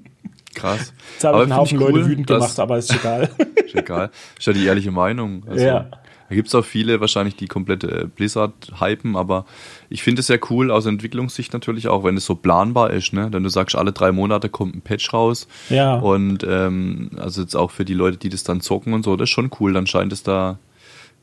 Krass. 0.55 0.93
Jetzt 1.15 1.25
habe 1.25 1.39
ich 1.39 1.43
einen 1.45 1.57
Haufen 1.57 1.79
cool, 1.79 1.91
Leute 1.91 2.07
wütend 2.07 2.27
gemacht, 2.27 2.59
aber 2.59 2.79
ist 2.79 2.95
egal. 2.95 3.31
ist 3.67 3.75
egal. 3.75 4.11
Ist 4.39 4.47
ja 4.47 4.53
die 4.53 4.67
ehrliche 4.67 4.91
Meinung. 4.91 5.45
Also, 5.49 5.65
ja. 5.65 5.91
Da 6.29 6.37
gibt 6.37 6.49
es 6.49 6.55
auch 6.55 6.65
viele 6.65 6.99
wahrscheinlich, 7.01 7.37
die 7.37 7.47
komplette 7.47 8.05
äh, 8.05 8.07
Blizzard 8.07 8.73
hypen, 8.81 9.17
aber 9.17 9.45
ich 9.91 10.03
finde 10.03 10.21
es 10.21 10.29
sehr 10.29 10.41
cool 10.49 10.71
aus 10.71 10.87
Entwicklungssicht 10.87 11.53
natürlich 11.53 11.89
auch, 11.89 12.05
wenn 12.05 12.17
es 12.17 12.25
so 12.25 12.35
planbar 12.35 12.91
ist, 12.91 13.13
ne? 13.13 13.29
Wenn 13.31 13.43
du 13.43 13.51
sagst, 13.51 13.77
alle 13.77 13.93
drei 13.93 14.13
Monate 14.13 14.49
kommt 14.49 14.75
ein 14.75 14.81
Patch 14.81 15.13
raus. 15.13 15.47
Ja. 15.69 15.97
Und 15.97 16.43
ähm, 16.49 17.11
also 17.19 17.43
jetzt 17.43 17.55
auch 17.55 17.71
für 17.71 17.85
die 17.85 17.93
Leute, 17.93 18.17
die 18.17 18.31
das 18.31 18.45
dann 18.45 18.63
zocken 18.63 18.95
und 18.95 19.05
so, 19.05 19.17
das 19.17 19.29
ist 19.29 19.35
schon 19.35 19.51
cool. 19.61 19.75
Dann 19.75 19.87
scheint 19.87 20.11
es 20.11 20.23
da 20.23 20.59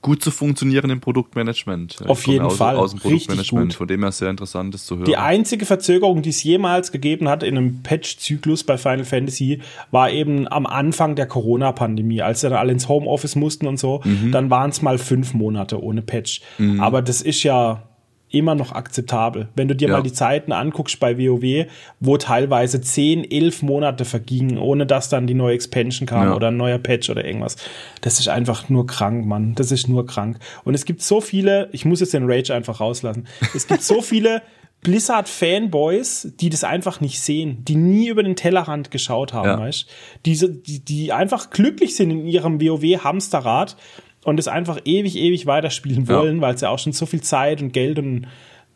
gut 0.01 0.23
zu 0.23 0.31
funktionieren 0.31 0.89
im 0.89 1.01
Produktmanagement. 1.01 1.97
Auf 2.07 2.25
jeden 2.27 2.45
aus, 2.45 2.57
Fall. 2.57 2.77
Aus 2.77 2.91
dem 2.91 2.99
Produktmanagement, 2.99 3.73
von 3.73 3.87
dem 3.87 4.01
her 4.01 4.11
sehr 4.11 4.29
interessant 4.29 4.73
ist 4.75 4.87
zu 4.87 4.95
hören. 4.95 5.05
Die 5.05 5.17
einzige 5.17 5.65
Verzögerung, 5.65 6.21
die 6.21 6.29
es 6.29 6.41
jemals 6.43 6.91
gegeben 6.91 7.27
hat 7.27 7.43
in 7.43 7.57
einem 7.57 7.83
Patch-Zyklus 7.83 8.63
bei 8.63 8.77
Final 8.77 9.05
Fantasy, 9.05 9.61
war 9.91 10.09
eben 10.09 10.47
am 10.47 10.65
Anfang 10.65 11.15
der 11.15 11.25
Corona-Pandemie, 11.25 12.21
als 12.21 12.41
dann 12.41 12.53
alle 12.53 12.71
ins 12.71 12.87
Homeoffice 12.87 13.35
mussten 13.35 13.67
und 13.67 13.77
so. 13.77 14.01
Mhm. 14.03 14.31
Dann 14.31 14.49
waren 14.49 14.69
es 14.69 14.81
mal 14.81 14.97
fünf 14.97 15.33
Monate 15.33 15.81
ohne 15.81 16.01
Patch. 16.01 16.41
Mhm. 16.57 16.79
Aber 16.79 17.01
das 17.01 17.21
ist 17.21 17.43
ja 17.43 17.88
immer 18.31 18.55
noch 18.55 18.71
akzeptabel. 18.71 19.49
Wenn 19.55 19.67
du 19.67 19.75
dir 19.75 19.87
ja. 19.87 19.95
mal 19.95 20.03
die 20.03 20.13
Zeiten 20.13 20.51
anguckst 20.51 20.99
bei 20.99 21.17
WoW, 21.17 21.67
wo 21.99 22.17
teilweise 22.17 22.81
10, 22.81 23.29
11 23.29 23.63
Monate 23.63 24.05
vergingen, 24.05 24.57
ohne 24.57 24.85
dass 24.85 25.09
dann 25.09 25.27
die 25.27 25.33
neue 25.33 25.55
Expansion 25.55 26.07
kam 26.07 26.27
ja. 26.27 26.35
oder 26.35 26.49
ein 26.49 26.57
neuer 26.57 26.77
Patch 26.77 27.09
oder 27.09 27.25
irgendwas. 27.25 27.57
Das 28.01 28.19
ist 28.19 28.29
einfach 28.29 28.69
nur 28.69 28.85
krank, 28.85 29.25
Mann. 29.25 29.55
Das 29.55 29.71
ist 29.71 29.87
nur 29.87 30.05
krank. 30.05 30.37
Und 30.63 30.75
es 30.75 30.85
gibt 30.85 31.01
so 31.01 31.21
viele, 31.21 31.69
ich 31.71 31.85
muss 31.85 31.99
jetzt 31.99 32.13
den 32.13 32.29
Rage 32.29 32.53
einfach 32.53 32.79
rauslassen. 32.79 33.27
Es 33.55 33.67
gibt 33.67 33.81
so 33.81 34.01
viele 34.01 34.41
Blizzard-Fanboys, 34.81 36.33
die 36.39 36.49
das 36.49 36.63
einfach 36.63 37.01
nicht 37.01 37.19
sehen, 37.19 37.65
die 37.65 37.75
nie 37.75 38.07
über 38.07 38.23
den 38.23 38.35
Tellerrand 38.35 38.91
geschaut 38.91 39.33
haben, 39.33 39.49
ja. 39.49 39.59
weißt 39.59 39.87
Diese, 40.25 40.49
die, 40.49 40.79
die 40.79 41.11
einfach 41.11 41.49
glücklich 41.49 41.95
sind 41.95 42.11
in 42.11 42.25
ihrem 42.25 42.61
WoW-Hamsterrad 42.61 43.75
und 44.23 44.39
es 44.39 44.47
einfach 44.47 44.79
ewig, 44.85 45.15
ewig 45.15 45.45
weiterspielen 45.45 46.07
wollen, 46.07 46.37
ja. 46.37 46.41
weil 46.41 46.57
sie 46.57 46.69
auch 46.69 46.79
schon 46.79 46.93
so 46.93 47.05
viel 47.05 47.21
Zeit 47.21 47.61
und 47.61 47.71
Geld 47.71 47.99
und 47.99 48.27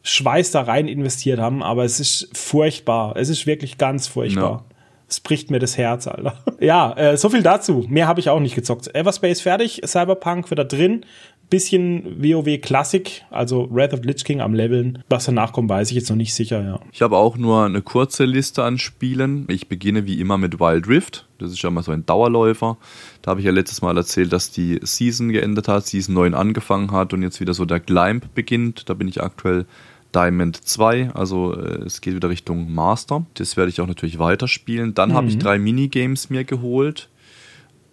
Schweiß 0.03 0.51
da 0.51 0.61
rein 0.61 0.87
investiert 0.87 1.39
haben. 1.39 1.63
Aber 1.63 1.83
es 1.83 1.99
ist 1.99 2.29
furchtbar. 2.33 3.15
Es 3.15 3.29
ist 3.29 3.45
wirklich 3.45 3.77
ganz 3.77 4.07
furchtbar. 4.07 4.65
Ja. 4.69 4.75
Es 5.07 5.19
bricht 5.19 5.51
mir 5.51 5.59
das 5.59 5.77
Herz, 5.77 6.07
Alter. 6.07 6.37
ja, 6.59 6.93
äh, 6.93 7.17
so 7.17 7.29
viel 7.29 7.43
dazu. 7.43 7.85
Mehr 7.87 8.07
habe 8.07 8.19
ich 8.19 8.29
auch 8.29 8.39
nicht 8.39 8.55
gezockt. 8.55 8.93
Everspace 8.95 9.41
fertig, 9.41 9.81
Cyberpunk 9.85 10.49
wieder 10.49 10.65
drin. 10.65 11.05
Bisschen 11.49 12.23
WoW 12.23 12.59
Classic, 12.59 13.23
also 13.29 13.67
Wrath 13.71 13.93
of 13.93 14.03
Lich 14.03 14.23
King 14.23 14.41
am 14.41 14.53
Leveln. 14.53 15.03
Was 15.09 15.25
danach 15.25 15.53
kommt, 15.53 15.69
weiß 15.69 15.89
ich 15.89 15.95
jetzt 15.95 16.09
noch 16.09 16.17
nicht 16.17 16.33
sicher, 16.33 16.63
ja. 16.63 16.79
Ich 16.91 17.01
habe 17.01 17.17
auch 17.17 17.37
nur 17.37 17.65
eine 17.65 17.81
kurze 17.81 18.25
Liste 18.25 18.63
an 18.63 18.79
Spielen. 18.79 19.45
Ich 19.49 19.67
beginne 19.67 20.05
wie 20.05 20.19
immer 20.19 20.37
mit 20.37 20.59
Wild 20.59 20.87
Rift. 20.87 21.27
Das 21.37 21.51
ist 21.51 21.61
ja 21.61 21.69
mal 21.69 21.83
so 21.83 21.91
ein 21.91 22.05
Dauerläufer. 22.05 22.77
Da 23.21 23.31
habe 23.31 23.41
ich 23.41 23.45
ja 23.45 23.51
letztes 23.51 23.81
Mal 23.81 23.95
erzählt, 23.97 24.33
dass 24.33 24.49
die 24.49 24.79
Season 24.81 25.29
geendet 25.29 25.67
hat, 25.67 25.85
Season 25.85 26.15
9 26.15 26.33
angefangen 26.33 26.91
hat 26.91 27.13
und 27.13 27.21
jetzt 27.21 27.39
wieder 27.39 27.53
so 27.53 27.65
der 27.65 27.79
Climb 27.79 28.33
beginnt. 28.33 28.89
Da 28.89 28.93
bin 28.93 29.07
ich 29.07 29.21
aktuell 29.21 29.65
Diamond 30.13 30.55
2, 30.63 31.11
also 31.13 31.55
äh, 31.55 31.83
es 31.85 32.01
geht 32.01 32.15
wieder 32.15 32.29
Richtung 32.29 32.73
Master. 32.73 33.25
Das 33.33 33.57
werde 33.57 33.69
ich 33.69 33.81
auch 33.81 33.87
natürlich 33.87 34.19
weiterspielen. 34.19 34.93
Dann 34.93 35.09
mhm. 35.09 35.13
habe 35.13 35.27
ich 35.27 35.37
drei 35.37 35.59
Minigames 35.59 36.29
mir 36.29 36.43
geholt. 36.43 37.09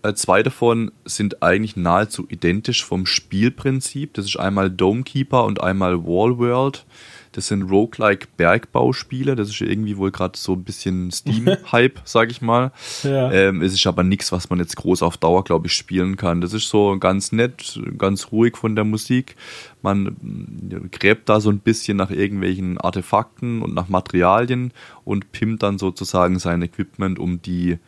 Äh, 0.03 0.15
zwei 0.15 0.43
davon 0.43 0.93
sind 1.05 1.43
eigentlich 1.43 1.77
nahezu 1.77 2.27
identisch 2.29 2.85
vom 2.85 3.07
Spielprinzip. 3.07 4.15
Das 4.15 4.25
ist 4.27 4.39
einmal 4.39 4.71
Domekeeper 4.71 5.45
und 5.45 5.63
einmal 5.63 6.05
Wall 6.05 6.39
World. 6.39 6.87
Das 7.33 7.47
sind 7.47 7.63
roguelike 7.71 8.27
Bergbauspiele. 8.37 9.37
Das 9.37 9.49
ist 9.51 9.61
irgendwie 9.61 9.97
wohl 9.97 10.11
gerade 10.11 10.37
so 10.37 10.55
ein 10.55 10.65
bisschen 10.65 11.13
Steam-Hype, 11.13 12.01
sag 12.05 12.31
ich 12.31 12.41
mal. 12.41 12.73
Ja. 13.05 13.31
Ähm, 13.31 13.63
es 13.63 13.73
ist 13.73 13.87
aber 13.87 14.03
nichts, 14.03 14.33
was 14.33 14.51
man 14.51 14.59
jetzt 14.59 14.77
groß 14.77 15.03
auf 15.03 15.17
Dauer, 15.17 15.45
glaube 15.45 15.69
ich, 15.69 15.75
spielen 15.75 16.17
kann. 16.17 16.41
Das 16.41 16.53
ist 16.53 16.69
so 16.69 16.99
ganz 16.99 17.31
nett, 17.31 17.81
ganz 17.99 18.33
ruhig 18.33 18.57
von 18.57 18.75
der 18.75 18.85
Musik. 18.85 19.37
Man 19.83 20.89
gräbt 20.91 21.29
da 21.29 21.41
so 21.41 21.51
ein 21.51 21.61
bisschen 21.61 21.97
nach 21.97 22.11
irgendwelchen 22.11 22.79
Artefakten 22.79 23.63
und 23.63 23.75
nach 23.75 23.89
Materialien 23.89 24.73
und 25.05 25.31
pimmt 25.31 25.63
dann 25.63 25.79
sozusagen 25.79 26.39
sein 26.39 26.63
Equipment, 26.63 27.19
um 27.19 27.41
die 27.43 27.79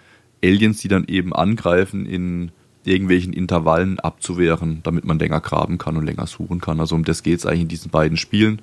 Aliens, 0.42 0.80
die 0.80 0.88
dann 0.88 1.04
eben 1.04 1.32
angreifen, 1.32 2.06
in 2.06 2.50
irgendwelchen 2.84 3.32
Intervallen 3.32 4.00
abzuwehren, 4.00 4.80
damit 4.82 5.04
man 5.04 5.18
länger 5.18 5.40
graben 5.40 5.78
kann 5.78 5.96
und 5.96 6.04
länger 6.04 6.26
suchen 6.26 6.60
kann. 6.60 6.80
Also 6.80 6.94
um 6.94 7.04
das 7.04 7.22
geht 7.22 7.38
es 7.38 7.46
eigentlich 7.46 7.62
in 7.62 7.68
diesen 7.68 7.90
beiden 7.90 8.16
Spielen. 8.16 8.62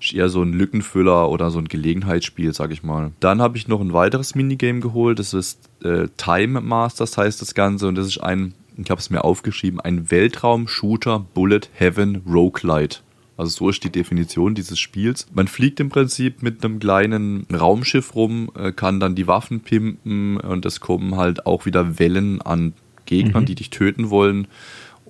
Ist 0.00 0.14
eher 0.14 0.28
so 0.28 0.42
ein 0.42 0.52
Lückenfüller 0.52 1.30
oder 1.30 1.50
so 1.50 1.58
ein 1.58 1.68
Gelegenheitsspiel, 1.68 2.52
sag 2.52 2.70
ich 2.70 2.82
mal. 2.82 3.12
Dann 3.20 3.40
habe 3.40 3.56
ich 3.56 3.66
noch 3.66 3.80
ein 3.80 3.92
weiteres 3.92 4.34
Minigame 4.34 4.80
geholt. 4.80 5.18
Das 5.18 5.34
ist 5.34 5.58
äh, 5.82 6.08
Time 6.16 6.60
Masters 6.60 7.16
heißt 7.16 7.40
das 7.40 7.54
Ganze 7.54 7.88
und 7.88 7.96
das 7.96 8.06
ist 8.06 8.18
ein, 8.18 8.54
ich 8.76 8.90
habe 8.90 9.00
es 9.00 9.10
mir 9.10 9.24
aufgeschrieben, 9.24 9.80
ein 9.80 10.10
Weltraum-Shooter 10.10 11.24
Bullet 11.34 11.62
Heaven 11.74 12.22
Roguelite. 12.28 13.00
Also 13.36 13.50
so 13.50 13.68
ist 13.68 13.84
die 13.84 13.90
Definition 13.90 14.54
dieses 14.54 14.78
Spiels. 14.78 15.26
Man 15.32 15.48
fliegt 15.48 15.78
im 15.80 15.90
Prinzip 15.90 16.42
mit 16.42 16.64
einem 16.64 16.78
kleinen 16.78 17.46
Raumschiff 17.52 18.14
rum, 18.14 18.50
äh, 18.58 18.72
kann 18.72 19.00
dann 19.00 19.14
die 19.14 19.26
Waffen 19.26 19.60
pimpen 19.60 20.38
und 20.38 20.64
es 20.64 20.80
kommen 20.80 21.16
halt 21.16 21.46
auch 21.46 21.66
wieder 21.66 21.98
Wellen 21.98 22.40
an 22.40 22.72
Gegnern, 23.04 23.42
mhm. 23.42 23.46
die 23.46 23.54
dich 23.54 23.70
töten 23.70 24.10
wollen. 24.10 24.48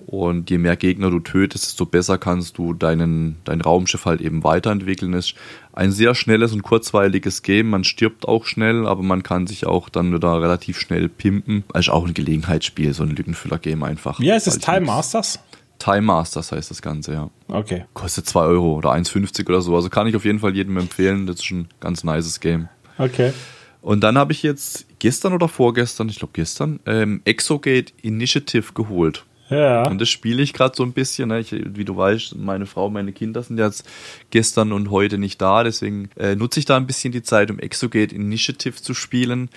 Und 0.07 0.49
je 0.49 0.57
mehr 0.57 0.77
Gegner 0.77 1.09
du 1.09 1.19
tötest, 1.19 1.65
desto 1.65 1.85
besser 1.85 2.17
kannst 2.17 2.57
du 2.57 2.73
deinen, 2.73 3.35
dein 3.43 3.59
Raumschiff 3.59 4.05
halt 4.05 4.21
eben 4.21 4.41
weiterentwickeln. 4.43 5.13
Es 5.13 5.27
ist 5.27 5.35
ein 5.73 5.91
sehr 5.91 6.15
schnelles 6.15 6.53
und 6.53 6.63
kurzweiliges 6.63 7.41
Game. 7.41 7.69
Man 7.69 7.83
stirbt 7.83 8.25
auch 8.25 8.45
schnell, 8.45 8.87
aber 8.87 9.03
man 9.03 9.21
kann 9.21 9.47
sich 9.47 9.65
auch 9.65 9.89
dann 9.89 10.13
wieder 10.13 10.41
relativ 10.41 10.79
schnell 10.79 11.09
pimpen. 11.09 11.65
Ist 11.73 11.89
auch 11.89 12.07
ein 12.07 12.13
Gelegenheitsspiel, 12.13 12.93
so 12.93 13.03
ein 13.03 13.09
Lückenfüller-Game 13.09 13.83
einfach. 13.83 14.19
Heißt 14.19 14.47
es? 14.47 14.59
Time 14.59 14.85
Masters? 14.85 15.39
Time 15.79 16.01
Masters 16.01 16.51
heißt 16.51 16.71
das 16.71 16.81
Ganze, 16.81 17.13
ja. 17.13 17.29
Okay. 17.47 17.85
Kostet 17.93 18.27
2 18.27 18.41
Euro 18.41 18.73
oder 18.73 18.91
1,50 18.91 19.47
oder 19.47 19.61
so. 19.61 19.75
Also 19.75 19.89
kann 19.89 20.07
ich 20.07 20.15
auf 20.15 20.25
jeden 20.25 20.39
Fall 20.39 20.55
jedem 20.55 20.77
empfehlen. 20.77 21.27
Das 21.27 21.37
ist 21.37 21.51
ein 21.51 21.67
ganz 21.79 22.03
nices 22.03 22.39
Game. 22.39 22.69
Okay. 22.97 23.33
Und 23.81 24.01
dann 24.01 24.17
habe 24.17 24.33
ich 24.33 24.43
jetzt 24.43 24.85
gestern 24.99 25.33
oder 25.33 25.47
vorgestern, 25.47 26.09
ich 26.09 26.17
glaube 26.17 26.33
gestern, 26.33 26.79
ähm, 26.85 27.21
Exogate 27.25 27.93
Initiative 28.01 28.73
geholt. 28.73 29.23
Ja. 29.49 29.87
Und 29.87 30.01
das 30.01 30.09
spiele 30.09 30.43
ich 30.43 30.53
gerade 30.53 30.75
so 30.75 30.83
ein 30.83 30.91
bisschen. 30.91 31.29
Ne? 31.29 31.39
Ich, 31.39 31.51
wie 31.51 31.85
du 31.85 31.95
weißt, 31.95 32.35
meine 32.35 32.65
Frau, 32.65 32.89
meine 32.89 33.13
Kinder 33.13 33.43
sind 33.43 33.57
jetzt 33.57 33.87
gestern 34.29 34.73
und 34.73 34.91
heute 34.91 35.17
nicht 35.17 35.41
da. 35.41 35.63
Deswegen 35.63 36.09
äh, 36.17 36.35
nutze 36.35 36.59
ich 36.59 36.65
da 36.65 36.75
ein 36.75 36.87
bisschen 36.87 37.13
die 37.13 37.23
Zeit, 37.23 37.49
um 37.49 37.59
Exogate 37.59 38.13
Initiative 38.13 38.75
zu 38.81 38.93
spielen. 38.93 39.49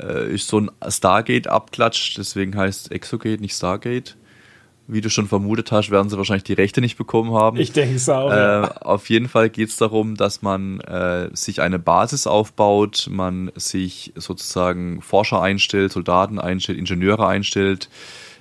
Äh, 0.00 0.34
ist 0.34 0.48
so 0.48 0.60
ein 0.60 0.70
Stargate-Abklatsch, 0.86 2.16
deswegen 2.16 2.56
heißt 2.56 2.92
Exogate 2.92 3.40
nicht 3.40 3.54
Stargate 3.54 4.16
wie 4.86 5.00
du 5.00 5.10
schon 5.10 5.28
vermutet 5.28 5.72
hast, 5.72 5.90
werden 5.90 6.10
sie 6.10 6.16
wahrscheinlich 6.16 6.44
die 6.44 6.52
Rechte 6.52 6.80
nicht 6.80 6.96
bekommen 6.96 7.32
haben. 7.32 7.56
Ich 7.58 7.72
denke 7.72 7.96
es 7.96 8.08
auch. 8.08 8.30
Äh, 8.30 8.34
ja. 8.34 8.76
Auf 8.82 9.08
jeden 9.08 9.28
Fall 9.28 9.48
geht 9.48 9.68
es 9.68 9.76
darum, 9.76 10.16
dass 10.16 10.42
man 10.42 10.80
äh, 10.80 11.30
sich 11.32 11.60
eine 11.60 11.78
Basis 11.78 12.26
aufbaut, 12.26 13.08
man 13.10 13.52
sich 13.54 14.12
sozusagen 14.16 15.00
Forscher 15.00 15.40
einstellt, 15.40 15.92
Soldaten 15.92 16.38
einstellt, 16.38 16.78
Ingenieure 16.78 17.26
einstellt, 17.26 17.88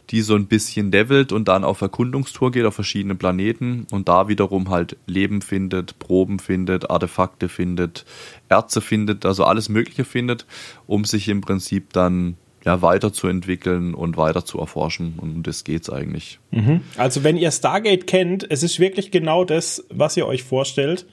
die 0.10 0.22
so 0.22 0.36
ein 0.36 0.48
bisschen 0.48 0.92
levelt 0.92 1.32
und 1.32 1.48
dann 1.48 1.64
auf 1.64 1.80
Erkundungstour 1.80 2.52
geht 2.52 2.66
auf 2.66 2.76
verschiedene 2.76 3.16
Planeten 3.16 3.88
und 3.92 4.10
da 4.10 4.28
wiederum 4.28 4.70
halt 4.70 4.98
Leben 5.06 5.42
findet, 5.42 6.00
Proben 6.00 6.40
findet, 6.40 6.90
Artefakte 6.90 7.48
findet, 7.48 8.06
Erze 8.50 8.82
findet, 8.82 9.26
also 9.26 9.46
alles 9.46 9.70
Mögliche 9.70 10.04
findet, 10.04 10.46
um 10.86 11.06
sich 11.06 11.30
im 11.30 11.40
Prinzip 11.40 11.94
dann 11.94 12.36
ja, 12.64 12.82
weiterzuentwickeln 12.82 13.94
und 13.94 14.18
weiter 14.18 14.46
zu 14.46 14.60
erforschen. 14.60 15.16
Und 15.18 15.32
um 15.36 15.44
das 15.44 15.64
geht's 15.64 15.90
eigentlich. 15.90 16.40
Mhm. 16.52 16.82
Also 16.98 17.24
wenn 17.24 17.38
ihr 17.38 17.52
Stargate 17.52 18.08
kennt, 18.08 18.50
es 18.50 18.64
ist 18.64 18.80
wirklich 18.80 19.12
genau 19.12 19.44
das, 19.44 19.86
was 19.90 20.16
ihr 20.18 20.28
euch 20.28 20.44
vorstellt, 20.44 21.06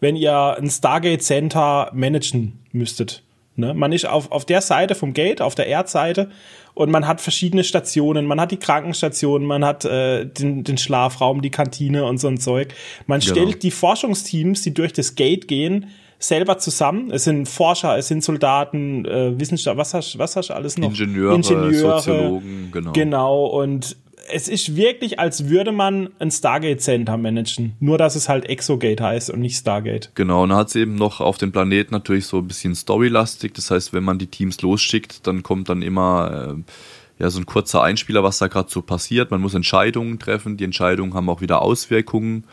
wenn 0.00 0.16
ihr 0.16 0.56
ein 0.56 0.70
Stargate 0.70 1.22
Center 1.22 1.90
managen 1.94 2.60
müsstet. 2.72 3.22
Ne? 3.56 3.72
Man 3.72 3.92
ist 3.92 4.06
auf, 4.06 4.30
auf 4.32 4.44
der 4.44 4.60
Seite 4.60 4.94
vom 4.94 5.14
Gate, 5.14 5.40
auf 5.40 5.54
der 5.54 5.66
Erdseite 5.66 6.30
und 6.74 6.90
man 6.90 7.06
hat 7.06 7.22
verschiedene 7.22 7.64
Stationen. 7.64 8.26
Man 8.26 8.38
hat 8.40 8.50
die 8.50 8.58
Krankenstation, 8.58 9.46
man 9.46 9.64
hat 9.64 9.86
äh, 9.86 10.26
den, 10.26 10.62
den 10.62 10.76
Schlafraum, 10.76 11.40
die 11.40 11.50
Kantine 11.50 12.04
und 12.04 12.18
so 12.18 12.28
ein 12.28 12.38
Zeug. 12.38 12.74
Man 13.06 13.20
genau. 13.20 13.32
stellt 13.32 13.62
die 13.62 13.70
Forschungsteams, 13.70 14.60
die 14.62 14.74
durch 14.74 14.92
das 14.92 15.14
Gate 15.14 15.48
gehen, 15.48 15.86
selber 16.18 16.58
zusammen. 16.58 17.10
Es 17.10 17.24
sind 17.24 17.48
Forscher, 17.48 17.96
es 17.98 18.08
sind 18.08 18.24
Soldaten, 18.24 19.04
äh, 19.04 19.38
Wissenschaftler, 19.38 19.78
was 19.78 19.94
hast, 19.94 20.18
was 20.18 20.36
hast 20.36 20.50
du 20.50 20.54
alles 20.54 20.78
noch? 20.78 20.88
Ingenieure, 20.88 21.34
Ingenieure, 21.34 22.00
Soziologen, 22.00 22.70
genau. 22.72 22.92
Genau, 22.92 23.46
und 23.46 23.96
es 24.28 24.48
ist 24.48 24.76
wirklich, 24.76 25.18
als 25.18 25.48
würde 25.48 25.72
man 25.72 26.10
ein 26.18 26.30
Stargate 26.30 26.80
Center 26.80 27.16
managen. 27.16 27.74
Nur, 27.80 27.98
dass 27.98 28.16
es 28.16 28.28
halt 28.28 28.46
Exogate 28.46 29.02
heißt 29.02 29.30
und 29.30 29.40
nicht 29.40 29.56
Stargate. 29.56 30.10
Genau, 30.14 30.42
und 30.42 30.50
dann 30.50 30.58
hat 30.58 30.68
es 30.68 30.74
eben 30.76 30.96
noch 30.96 31.20
auf 31.20 31.38
den 31.38 31.52
Planeten 31.52 31.92
natürlich 31.92 32.26
so 32.26 32.38
ein 32.38 32.48
bisschen 32.48 32.74
storylastig. 32.74 33.54
Das 33.54 33.70
heißt, 33.70 33.92
wenn 33.92 34.04
man 34.04 34.18
die 34.18 34.26
Teams 34.26 34.60
losschickt, 34.62 35.26
dann 35.26 35.42
kommt 35.42 35.68
dann 35.68 35.82
immer 35.82 36.56
äh, 36.56 37.22
ja 37.22 37.30
so 37.30 37.40
ein 37.40 37.46
kurzer 37.46 37.82
Einspieler, 37.82 38.22
was 38.22 38.38
da 38.38 38.48
gerade 38.48 38.70
so 38.70 38.82
passiert. 38.82 39.30
Man 39.30 39.40
muss 39.40 39.54
Entscheidungen 39.54 40.18
treffen. 40.18 40.56
Die 40.56 40.64
Entscheidungen 40.64 41.14
haben 41.14 41.28
auch 41.28 41.40
wieder 41.40 41.62
Auswirkungen. 41.62 42.44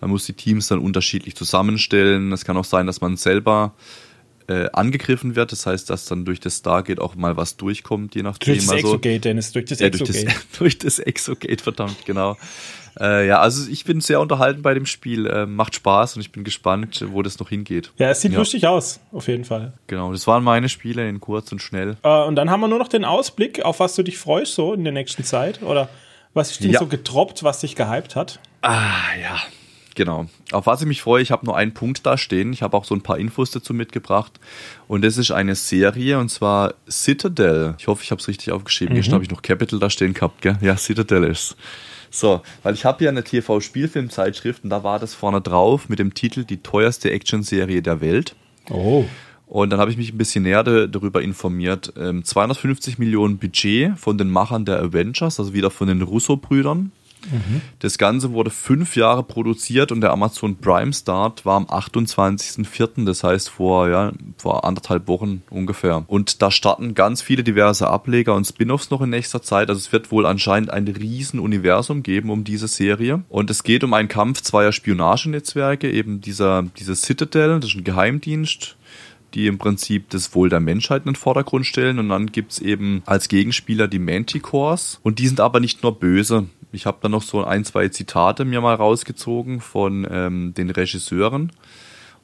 Man 0.00 0.10
muss 0.10 0.26
die 0.26 0.32
Teams 0.32 0.68
dann 0.68 0.78
unterschiedlich 0.78 1.34
zusammenstellen. 1.34 2.32
Es 2.32 2.44
kann 2.44 2.56
auch 2.56 2.64
sein, 2.64 2.86
dass 2.86 3.00
man 3.00 3.16
selber 3.16 3.74
äh, 4.48 4.68
angegriffen 4.72 5.36
wird. 5.36 5.52
Das 5.52 5.66
heißt, 5.66 5.90
dass 5.90 6.06
dann 6.06 6.24
durch 6.24 6.40
das 6.40 6.58
Stargate 6.58 7.00
auch 7.00 7.14
mal 7.14 7.36
was 7.36 7.56
durchkommt, 7.56 8.14
je 8.14 8.22
nachdem. 8.22 8.54
Durch 8.54 8.66
das 8.66 8.74
also, 8.74 8.88
Exogate, 8.88 9.20
Dennis, 9.20 9.52
durch 9.52 9.66
das 9.66 9.80
Exogate. 9.80 10.12
Durch, 10.12 10.24
das, 10.24 10.48
durch 10.58 10.78
das 10.78 10.98
Exogate, 10.98 11.62
verdammt, 11.62 12.04
genau. 12.06 12.36
Äh, 12.98 13.28
ja, 13.28 13.40
also 13.40 13.70
ich 13.70 13.84
bin 13.84 14.00
sehr 14.00 14.20
unterhalten 14.20 14.62
bei 14.62 14.74
dem 14.74 14.86
Spiel. 14.86 15.26
Äh, 15.26 15.46
macht 15.46 15.74
Spaß 15.74 16.16
und 16.16 16.22
ich 16.22 16.32
bin 16.32 16.44
gespannt, 16.44 17.04
wo 17.08 17.22
das 17.22 17.38
noch 17.38 17.48
hingeht. 17.48 17.92
Ja, 17.98 18.10
es 18.10 18.22
sieht 18.22 18.32
ja. 18.32 18.38
lustig 18.38 18.66
aus, 18.66 19.00
auf 19.12 19.28
jeden 19.28 19.44
Fall. 19.44 19.72
Genau, 19.86 20.12
das 20.12 20.26
waren 20.26 20.42
meine 20.42 20.68
Spiele 20.68 21.08
in 21.08 21.20
kurz 21.20 21.52
und 21.52 21.60
schnell. 21.60 21.96
Äh, 22.02 22.24
und 22.24 22.36
dann 22.36 22.50
haben 22.50 22.60
wir 22.60 22.68
nur 22.68 22.78
noch 22.78 22.88
den 22.88 23.04
Ausblick, 23.04 23.64
auf 23.64 23.80
was 23.80 23.94
du 23.94 24.02
dich 24.02 24.18
freust, 24.18 24.54
so 24.54 24.72
in 24.72 24.84
der 24.84 24.92
nächsten 24.92 25.24
Zeit. 25.24 25.62
Oder 25.62 25.88
was 26.34 26.50
ist 26.52 26.64
denn 26.64 26.70
ja. 26.70 26.78
so 26.78 26.86
getroppt, 26.86 27.42
was 27.42 27.60
dich 27.60 27.76
gehypt 27.76 28.16
hat? 28.16 28.40
Ah, 28.62 29.14
ja. 29.20 29.38
Genau. 29.98 30.26
Auf 30.52 30.66
was 30.66 30.80
ich 30.80 30.86
mich 30.86 31.02
freue, 31.02 31.22
ich 31.24 31.32
habe 31.32 31.44
nur 31.44 31.56
einen 31.56 31.74
Punkt 31.74 32.06
da 32.06 32.16
stehen. 32.16 32.52
Ich 32.52 32.62
habe 32.62 32.76
auch 32.76 32.84
so 32.84 32.94
ein 32.94 33.00
paar 33.00 33.18
Infos 33.18 33.50
dazu 33.50 33.74
mitgebracht. 33.74 34.38
Und 34.86 35.02
das 35.02 35.18
ist 35.18 35.32
eine 35.32 35.56
Serie 35.56 36.20
und 36.20 36.28
zwar 36.28 36.74
Citadel. 36.88 37.74
Ich 37.80 37.88
hoffe, 37.88 38.04
ich 38.04 38.12
habe 38.12 38.20
es 38.20 38.28
richtig 38.28 38.52
aufgeschrieben. 38.52 38.96
Mhm. 38.96 39.02
Hier 39.02 39.12
habe 39.12 39.24
ich 39.24 39.30
noch 39.30 39.42
Capital 39.42 39.80
da 39.80 39.90
stehen 39.90 40.14
gehabt, 40.14 40.40
gell? 40.40 40.56
Ja, 40.60 40.76
Citadel 40.76 41.24
ist. 41.24 41.56
So, 42.12 42.42
weil 42.62 42.74
ich 42.74 42.84
habe 42.84 42.98
hier 43.00 43.08
eine 43.08 43.24
TV-Spielfilmzeitschrift 43.24 44.62
und 44.62 44.70
da 44.70 44.84
war 44.84 45.00
das 45.00 45.14
vorne 45.14 45.40
drauf 45.40 45.88
mit 45.88 45.98
dem 45.98 46.14
Titel 46.14 46.44
Die 46.44 46.58
teuerste 46.58 47.10
Action-Serie 47.10 47.82
der 47.82 48.00
Welt. 48.00 48.36
Oh. 48.70 49.04
Und 49.48 49.70
dann 49.70 49.80
habe 49.80 49.90
ich 49.90 49.96
mich 49.96 50.12
ein 50.12 50.18
bisschen 50.18 50.44
näher 50.44 50.62
darüber 50.62 51.22
informiert. 51.22 51.92
250 51.96 52.94
ähm, 52.94 53.04
Millionen 53.04 53.38
Budget 53.38 53.98
von 53.98 54.16
den 54.16 54.30
Machern 54.30 54.64
der 54.64 54.78
Avengers, 54.78 55.40
also 55.40 55.54
wieder 55.54 55.72
von 55.72 55.88
den 55.88 56.02
Russo-Brüdern. 56.02 56.92
Das 57.78 57.98
Ganze 57.98 58.32
wurde 58.32 58.50
fünf 58.50 58.96
Jahre 58.96 59.22
produziert 59.22 59.92
und 59.92 60.00
der 60.00 60.12
Amazon 60.12 60.56
Prime 60.56 60.92
Start 60.92 61.44
war 61.44 61.56
am 61.56 61.66
28.04., 61.66 63.04
das 63.04 63.24
heißt 63.24 63.50
vor, 63.50 63.88
ja, 63.88 64.12
vor 64.36 64.64
anderthalb 64.64 65.08
Wochen 65.08 65.42
ungefähr. 65.50 66.04
Und 66.06 66.42
da 66.42 66.50
starten 66.50 66.94
ganz 66.94 67.22
viele 67.22 67.44
diverse 67.44 67.88
Ableger 67.88 68.34
und 68.34 68.46
Spin-offs 68.46 68.90
noch 68.90 69.02
in 69.02 69.10
nächster 69.10 69.42
Zeit. 69.42 69.68
Also 69.68 69.78
es 69.78 69.92
wird 69.92 70.10
wohl 70.10 70.26
anscheinend 70.26 70.70
ein 70.70 70.88
Riesenuniversum 70.88 72.02
geben 72.02 72.30
um 72.30 72.44
diese 72.44 72.68
Serie. 72.68 73.22
Und 73.28 73.50
es 73.50 73.62
geht 73.62 73.84
um 73.84 73.94
einen 73.94 74.08
Kampf 74.08 74.42
zweier 74.42 74.72
Spionagenetzwerke, 74.72 75.90
eben 75.90 76.20
dieser, 76.20 76.62
dieser 76.62 76.94
Citadel, 76.94 77.60
das 77.60 77.70
ist 77.70 77.76
ein 77.76 77.84
Geheimdienst, 77.84 78.76
die 79.34 79.46
im 79.46 79.58
Prinzip 79.58 80.10
das 80.10 80.34
Wohl 80.34 80.48
der 80.48 80.60
Menschheit 80.60 81.02
in 81.02 81.12
den 81.12 81.16
Vordergrund 81.16 81.66
stellen. 81.66 81.98
Und 81.98 82.08
dann 82.08 82.32
gibt's 82.32 82.58
eben 82.58 83.02
als 83.06 83.28
Gegenspieler 83.28 83.88
die 83.88 83.98
Manticores. 83.98 85.00
Und 85.02 85.18
die 85.18 85.28
sind 85.28 85.40
aber 85.40 85.60
nicht 85.60 85.82
nur 85.82 85.98
böse. 85.98 86.46
Ich 86.72 86.86
habe 86.86 86.98
da 87.00 87.08
noch 87.08 87.22
so 87.22 87.44
ein, 87.44 87.64
zwei 87.64 87.88
Zitate 87.88 88.44
mir 88.44 88.60
mal 88.60 88.74
rausgezogen 88.74 89.60
von 89.60 90.06
ähm, 90.10 90.54
den 90.54 90.70
Regisseuren. 90.70 91.52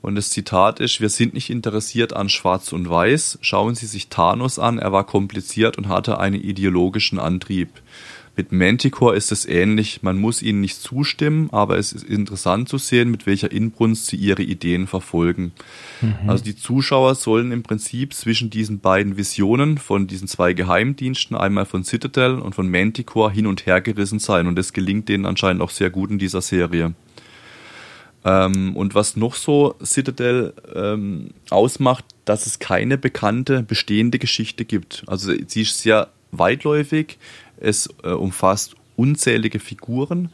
Und 0.03 0.17
das 0.17 0.29
Zitat 0.29 0.81
ist, 0.81 1.01
wir 1.01 1.09
sind 1.09 1.33
nicht 1.33 1.49
interessiert 1.49 2.13
an 2.13 2.29
Schwarz 2.29 2.73
und 2.75 2.91
Weiß. 2.91 3.39
Schauen 3.41 3.75
Sie 3.75 3.87
sich 3.87 4.09
Thanos 4.09 4.59
an, 4.59 4.79
er 4.79 4.93
war 4.93 5.05
kompliziert 5.05 5.79
und 5.79 5.89
hatte 5.89 6.19
einen 6.21 6.39
ideologischen 6.39 7.19
Antrieb. 7.19 7.71
Mit 8.37 8.51
Manticore 8.51 9.15
ist 9.15 9.31
es 9.31 9.47
ähnlich. 9.47 10.03
Man 10.03 10.19
muss 10.19 10.43
ihnen 10.43 10.61
nicht 10.61 10.81
zustimmen, 10.81 11.49
aber 11.53 11.79
es 11.79 11.93
ist 11.93 12.03
interessant 12.03 12.69
zu 12.69 12.79
sehen, 12.79 13.11
mit 13.11 13.27
welcher 13.27 13.53
Inbrunst 13.53 14.09
sie 14.09 14.17
ihre 14.17 14.43
Ideen 14.43 14.89
verfolgen. 14.89 15.53
Mhm. 16.01 16.29
Also 16.29 16.43
die 16.43 16.57
Zuschauer 16.57 17.15
sollen 17.15 17.53
im 17.53 17.63
Prinzip 17.63 18.13
zwischen 18.13 18.51
diesen 18.51 18.81
beiden 18.81 19.17
Visionen 19.17 19.79
von 19.79 20.09
diesen 20.09 20.27
zwei 20.27 20.53
Geheimdiensten, 20.53 21.37
einmal 21.37 21.65
von 21.65 21.85
Citadel 21.85 22.41
und 22.41 22.57
von 22.57 22.69
Manticore, 22.69 23.31
hin 23.31 23.47
und 23.47 23.67
her 23.67 23.81
gerissen 23.81 24.19
sein. 24.19 24.49
Und 24.49 24.57
das 24.57 24.73
gelingt 24.73 25.09
denen 25.09 25.27
anscheinend 25.27 25.63
auch 25.63 25.71
sehr 25.71 25.91
gut 25.91 26.11
in 26.11 26.19
dieser 26.19 26.41
Serie. 26.41 26.95
Ähm, 28.25 28.77
und 28.77 28.97
was 28.97 29.17
noch 29.17 29.35
so 29.35 29.77
Citadel 29.85 30.55
ähm, 30.75 31.31
ausmacht, 31.51 32.05
dass 32.25 32.47
es 32.47 32.59
keine 32.59 32.99
bekannte 32.99 33.63
bestehende 33.63 34.19
Geschichte 34.19 34.65
gibt. 34.65 35.05
Also 35.07 35.33
sie 35.47 35.63
ist 35.63 35.79
sehr 35.79 36.09
weitläufig, 36.33 37.19
es 37.59 37.89
äh, 38.03 38.11
umfasst 38.11 38.77
unzählige 38.97 39.59
Figuren, 39.59 40.31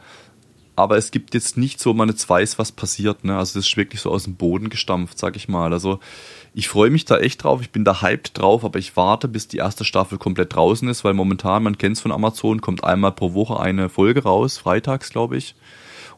aber 0.76 0.96
es 0.96 1.10
gibt 1.10 1.34
jetzt 1.34 1.58
nicht 1.58 1.78
so, 1.78 1.92
man 1.92 2.08
jetzt 2.08 2.28
weiß, 2.28 2.58
was 2.58 2.72
passiert. 2.72 3.24
Ne? 3.24 3.36
Also 3.36 3.58
das 3.58 3.66
ist 3.66 3.76
wirklich 3.76 4.00
so 4.00 4.10
aus 4.10 4.24
dem 4.24 4.36
Boden 4.36 4.70
gestampft, 4.70 5.18
sag 5.18 5.36
ich 5.36 5.48
mal. 5.48 5.72
Also 5.72 6.00
ich 6.54 6.68
freue 6.68 6.90
mich 6.90 7.04
da 7.04 7.18
echt 7.18 7.44
drauf, 7.44 7.60
ich 7.60 7.70
bin 7.70 7.84
da 7.84 8.00
hyped 8.00 8.38
drauf, 8.38 8.64
aber 8.64 8.78
ich 8.78 8.96
warte, 8.96 9.28
bis 9.28 9.46
die 9.46 9.58
erste 9.58 9.84
Staffel 9.84 10.18
komplett 10.18 10.54
draußen 10.54 10.88
ist, 10.88 11.04
weil 11.04 11.14
momentan, 11.14 11.62
man 11.62 11.76
kennt 11.76 11.96
es 11.96 12.02
von 12.02 12.12
Amazon, 12.12 12.60
kommt 12.60 12.82
einmal 12.82 13.12
pro 13.12 13.34
Woche 13.34 13.60
eine 13.60 13.88
Folge 13.88 14.22
raus, 14.22 14.58
freitags, 14.58 15.10
glaube 15.10 15.36
ich. 15.36 15.54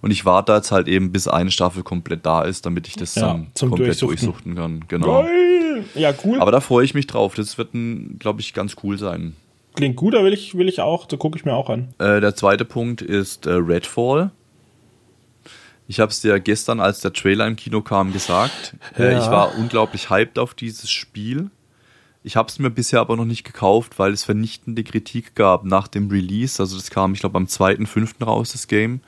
Und 0.01 0.11
ich 0.11 0.25
warte 0.25 0.53
jetzt 0.53 0.73
halt 0.73 0.89
eben, 0.89 1.13
bis 1.13 1.29
eine 1.29 1.51
Staffel 1.51 1.83
komplett 1.83 2.27
da 2.27 2.43
ist, 2.43 2.67
damit 2.67 2.89
ich 2.89 2.95
das 2.95 3.15
ja, 3.15 3.23
dann 3.23 3.53
komplett 3.59 4.01
durchsuchten. 4.01 4.09
durchsuchten 4.09 4.55
kann. 4.55 4.85
Genau. 4.89 5.23
Geil. 5.23 5.85
Ja, 5.95 6.13
cool. 6.25 6.41
Aber 6.41 6.51
da 6.51 6.61
freue 6.61 6.85
ich 6.85 6.95
mich 6.95 7.07
drauf. 7.07 7.35
Das 7.35 7.57
wird, 7.59 7.71
glaube 8.19 8.41
ich, 8.41 8.53
ganz 8.53 8.77
cool 8.83 8.99
sein. 8.99 9.37
Klingt 9.75 9.97
gut, 9.97 10.15
da 10.15 10.23
will 10.23 10.33
ich, 10.33 10.57
will 10.57 10.69
ich 10.69 10.81
auch, 10.81 11.07
da 11.07 11.17
gucke 11.17 11.39
ich 11.39 11.45
mir 11.45 11.55
auch 11.55 11.71
an. 11.71 11.95
Äh, 11.99 12.21
der 12.21 12.35
zweite 12.35 12.65
Punkt 12.65 13.01
ist 13.01 13.47
äh, 13.47 13.53
Redfall. 13.53 14.31
Ich 15.89 16.01
habe 16.01 16.11
es 16.11 16.21
dir 16.21 16.39
gestern, 16.41 16.81
als 16.81 17.01
der 17.01 17.13
Trailer 17.13 17.47
im 17.47 17.57
Kino 17.57 17.83
kam, 17.83 18.13
gesagt. 18.13 18.75
Äh, 18.99 19.13
ja. 19.13 19.21
ich 19.21 19.31
war 19.31 19.57
unglaublich 19.57 20.11
hyped 20.11 20.39
auf 20.39 20.55
dieses 20.55 20.91
Spiel. 20.91 21.51
Ich 22.23 22.37
habe 22.37 22.49
es 22.49 22.59
mir 22.59 22.71
bisher 22.71 23.01
aber 23.01 23.17
noch 23.17 23.25
nicht 23.25 23.45
gekauft, 23.45 23.99
weil 23.99 24.13
es 24.13 24.23
vernichtende 24.23 24.85
Kritik 24.85 25.35
gab 25.35 25.65
nach 25.65 25.89
dem 25.89 26.09
Release. 26.09 26.63
Also 26.63 26.77
das 26.77 26.91
kam, 26.91 27.15
ich 27.15 27.21
glaube, 27.21 27.37
am 27.37 27.47
2.5. 27.47 28.25
raus, 28.25 28.53
das 28.53 28.69
Game. 28.69 29.01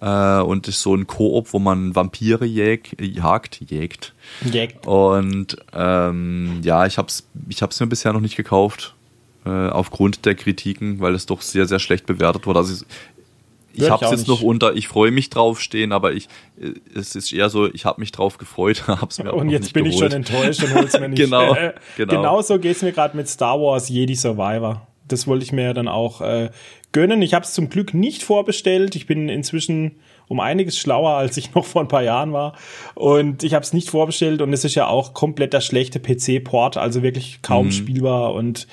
Äh, 0.00 0.40
und 0.40 0.66
ist 0.66 0.80
so 0.80 0.94
ein 0.94 1.06
Koop, 1.06 1.52
wo 1.52 1.58
man 1.58 1.94
Vampire 1.94 2.44
jäg, 2.44 2.96
jagt, 3.00 3.60
jägt. 3.60 4.14
Jägt. 4.44 4.86
Und 4.86 5.56
ähm, 5.72 6.60
ja, 6.64 6.86
ich 6.86 6.98
habe 6.98 7.08
es 7.08 7.28
ich 7.48 7.62
hab's 7.62 7.78
mir 7.78 7.86
bisher 7.86 8.12
noch 8.12 8.20
nicht 8.20 8.36
gekauft 8.36 8.94
äh, 9.44 9.68
aufgrund 9.68 10.24
der 10.24 10.34
Kritiken, 10.34 11.00
weil 11.00 11.14
es 11.14 11.26
doch 11.26 11.42
sehr, 11.42 11.66
sehr 11.66 11.78
schlecht 11.78 12.06
bewertet 12.06 12.46
wurde. 12.46 12.60
Also 12.60 12.84
ich, 13.74 13.90
habe 13.90 14.04
es 14.04 14.10
jetzt 14.10 14.20
nicht. 14.20 14.28
noch 14.28 14.42
unter, 14.42 14.74
ich 14.74 14.88
freue 14.88 15.10
mich 15.10 15.30
drauf 15.30 15.60
stehen, 15.60 15.92
aber 15.92 16.12
ich, 16.12 16.28
äh, 16.60 16.72
es 16.94 17.14
ist 17.14 17.32
eher 17.32 17.48
so, 17.48 17.72
ich 17.72 17.84
habe 17.84 18.00
mich 18.00 18.12
drauf 18.12 18.38
gefreut, 18.38 18.84
hab's 18.86 19.22
mir 19.22 19.32
Und 19.32 19.50
jetzt 19.50 19.72
bin 19.72 19.84
geholt. 19.84 19.94
ich 19.94 20.00
schon 20.00 20.12
enttäuscht 20.12 20.62
und 20.62 20.74
hol's 20.74 20.98
mir 20.98 21.08
nicht. 21.10 21.22
genau, 21.22 21.54
äh, 21.54 21.74
genau. 21.96 22.14
Genauso 22.16 22.58
geht's 22.58 22.82
mir 22.82 22.92
gerade 22.92 23.16
mit 23.16 23.28
Star 23.28 23.60
Wars 23.60 23.88
Jedi 23.88 24.14
Survivor. 24.14 24.86
Das 25.08 25.26
wollte 25.26 25.44
ich 25.44 25.52
mir 25.52 25.64
ja 25.64 25.72
dann 25.74 25.88
auch 25.88 26.20
äh, 26.20 26.50
gönnen. 26.92 27.22
Ich 27.22 27.34
habe 27.34 27.44
es 27.44 27.52
zum 27.52 27.68
Glück 27.68 27.92
nicht 27.92 28.22
vorbestellt. 28.22 28.94
Ich 28.94 29.06
bin 29.06 29.28
inzwischen 29.28 29.96
um 30.28 30.40
einiges 30.40 30.78
schlauer, 30.78 31.16
als 31.16 31.36
ich 31.36 31.54
noch 31.54 31.64
vor 31.64 31.82
ein 31.82 31.88
paar 31.88 32.02
Jahren 32.02 32.32
war. 32.32 32.54
Und 32.94 33.42
ich 33.42 33.54
habe 33.54 33.64
es 33.64 33.72
nicht 33.72 33.90
vorbestellt 33.90 34.42
und 34.42 34.52
es 34.52 34.64
ist 34.64 34.74
ja 34.74 34.86
auch 34.86 35.14
komplett 35.14 35.52
der 35.52 35.60
schlechte 35.60 36.00
PC-Port, 36.00 36.76
also 36.76 37.02
wirklich 37.02 37.40
kaum 37.42 37.66
mhm. 37.66 37.72
spielbar 37.72 38.34
und 38.34 38.66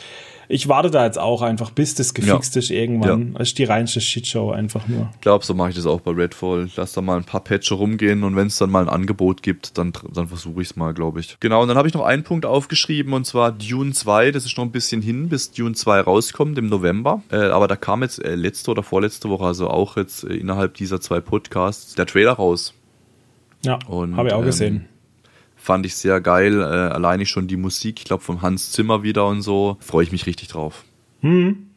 ich 0.51 0.67
warte 0.67 0.89
da 0.89 1.05
jetzt 1.05 1.19
auch 1.19 1.43
einfach, 1.43 1.69
bis 1.69 1.93
das 1.93 2.15
gefixt 2.15 2.55
ja. 2.55 2.59
ist 2.59 2.71
irgendwann. 2.71 3.33
Ja. 3.33 3.37
Das 3.37 3.49
ist 3.49 3.59
die 3.59 3.65
reinste 3.65 4.01
Shitshow 4.01 4.49
einfach 4.49 4.87
nur. 4.87 5.11
Ich 5.13 5.21
glaube, 5.21 5.45
so 5.45 5.53
mache 5.53 5.69
ich 5.69 5.75
das 5.75 5.85
auch 5.85 6.01
bei 6.01 6.09
Redfall. 6.09 6.67
Lass 6.75 6.93
da 6.93 7.01
mal 7.01 7.17
ein 7.17 7.23
paar 7.23 7.41
Patcher 7.41 7.75
rumgehen 7.75 8.23
und 8.23 8.35
wenn 8.35 8.47
es 8.47 8.57
dann 8.57 8.71
mal 8.71 8.81
ein 8.81 8.89
Angebot 8.89 9.43
gibt, 9.43 9.77
dann, 9.77 9.93
dann 10.11 10.27
versuche 10.27 10.63
ich 10.63 10.71
es 10.71 10.75
mal, 10.75 10.95
glaube 10.95 11.19
ich. 11.19 11.39
Genau, 11.39 11.61
und 11.61 11.67
dann 11.67 11.77
habe 11.77 11.87
ich 11.87 11.93
noch 11.93 12.03
einen 12.03 12.23
Punkt 12.23 12.47
aufgeschrieben 12.47 13.13
und 13.13 13.25
zwar 13.25 13.51
Dune 13.51 13.93
2. 13.93 14.31
Das 14.31 14.43
ist 14.43 14.57
noch 14.57 14.65
ein 14.65 14.71
bisschen 14.71 15.03
hin, 15.03 15.29
bis 15.29 15.51
Dune 15.51 15.75
2 15.75 16.01
rauskommt 16.01 16.57
im 16.57 16.67
November. 16.67 17.21
Äh, 17.31 17.35
aber 17.35 17.67
da 17.67 17.75
kam 17.75 18.01
jetzt 18.01 18.17
äh, 18.25 18.33
letzte 18.33 18.71
oder 18.71 18.81
vorletzte 18.81 19.29
Woche, 19.29 19.45
also 19.45 19.69
auch 19.69 19.97
jetzt 19.97 20.23
äh, 20.23 20.33
innerhalb 20.33 20.73
dieser 20.73 20.99
zwei 20.99 21.19
Podcasts, 21.19 21.93
der 21.93 22.07
Trailer 22.07 22.33
raus. 22.33 22.73
Ja, 23.63 23.77
habe 23.87 24.27
ich 24.27 24.33
auch 24.33 24.39
ähm, 24.39 24.45
gesehen 24.45 24.89
fand 25.69 25.85
ich 25.85 25.93
sehr 25.93 26.19
geil. 26.19 26.61
Äh, 26.61 26.63
alleine 26.63 27.27
schon 27.27 27.47
die 27.47 27.55
Musik, 27.55 27.99
ich 27.99 28.05
glaube, 28.05 28.23
vom 28.23 28.41
Hans 28.41 28.71
Zimmer 28.71 29.03
wieder 29.03 29.27
und 29.27 29.43
so. 29.43 29.77
Freue 29.79 30.03
ich 30.03 30.11
mich 30.11 30.25
richtig 30.25 30.47
drauf. 30.47 30.83
Hm. 31.21 31.67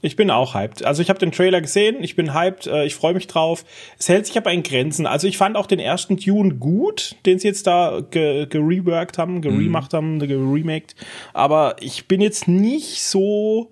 Ich 0.00 0.16
bin 0.16 0.30
auch 0.30 0.54
hyped. 0.54 0.86
Also 0.86 1.02
ich 1.02 1.10
habe 1.10 1.18
den 1.18 1.32
Trailer 1.32 1.60
gesehen, 1.60 1.96
ich 2.00 2.16
bin 2.16 2.32
hyped, 2.32 2.66
äh, 2.66 2.86
ich 2.86 2.94
freue 2.94 3.12
mich 3.12 3.26
drauf. 3.26 3.66
Es 3.98 4.08
hält 4.08 4.24
sich 4.24 4.38
aber 4.38 4.52
in 4.52 4.62
Grenzen. 4.62 5.06
Also 5.06 5.26
ich 5.26 5.36
fand 5.36 5.56
auch 5.56 5.66
den 5.66 5.80
ersten 5.80 6.16
Tune 6.16 6.54
gut, 6.54 7.16
den 7.26 7.38
sie 7.38 7.48
jetzt 7.48 7.66
da 7.66 8.00
gereworked 8.10 9.18
haben, 9.18 9.42
geremacht 9.42 9.92
mhm. 9.92 9.96
haben, 9.96 10.18
geremaked. 10.18 10.94
Aber 11.34 11.76
ich 11.80 12.08
bin 12.08 12.22
jetzt 12.22 12.48
nicht 12.48 13.02
so 13.02 13.70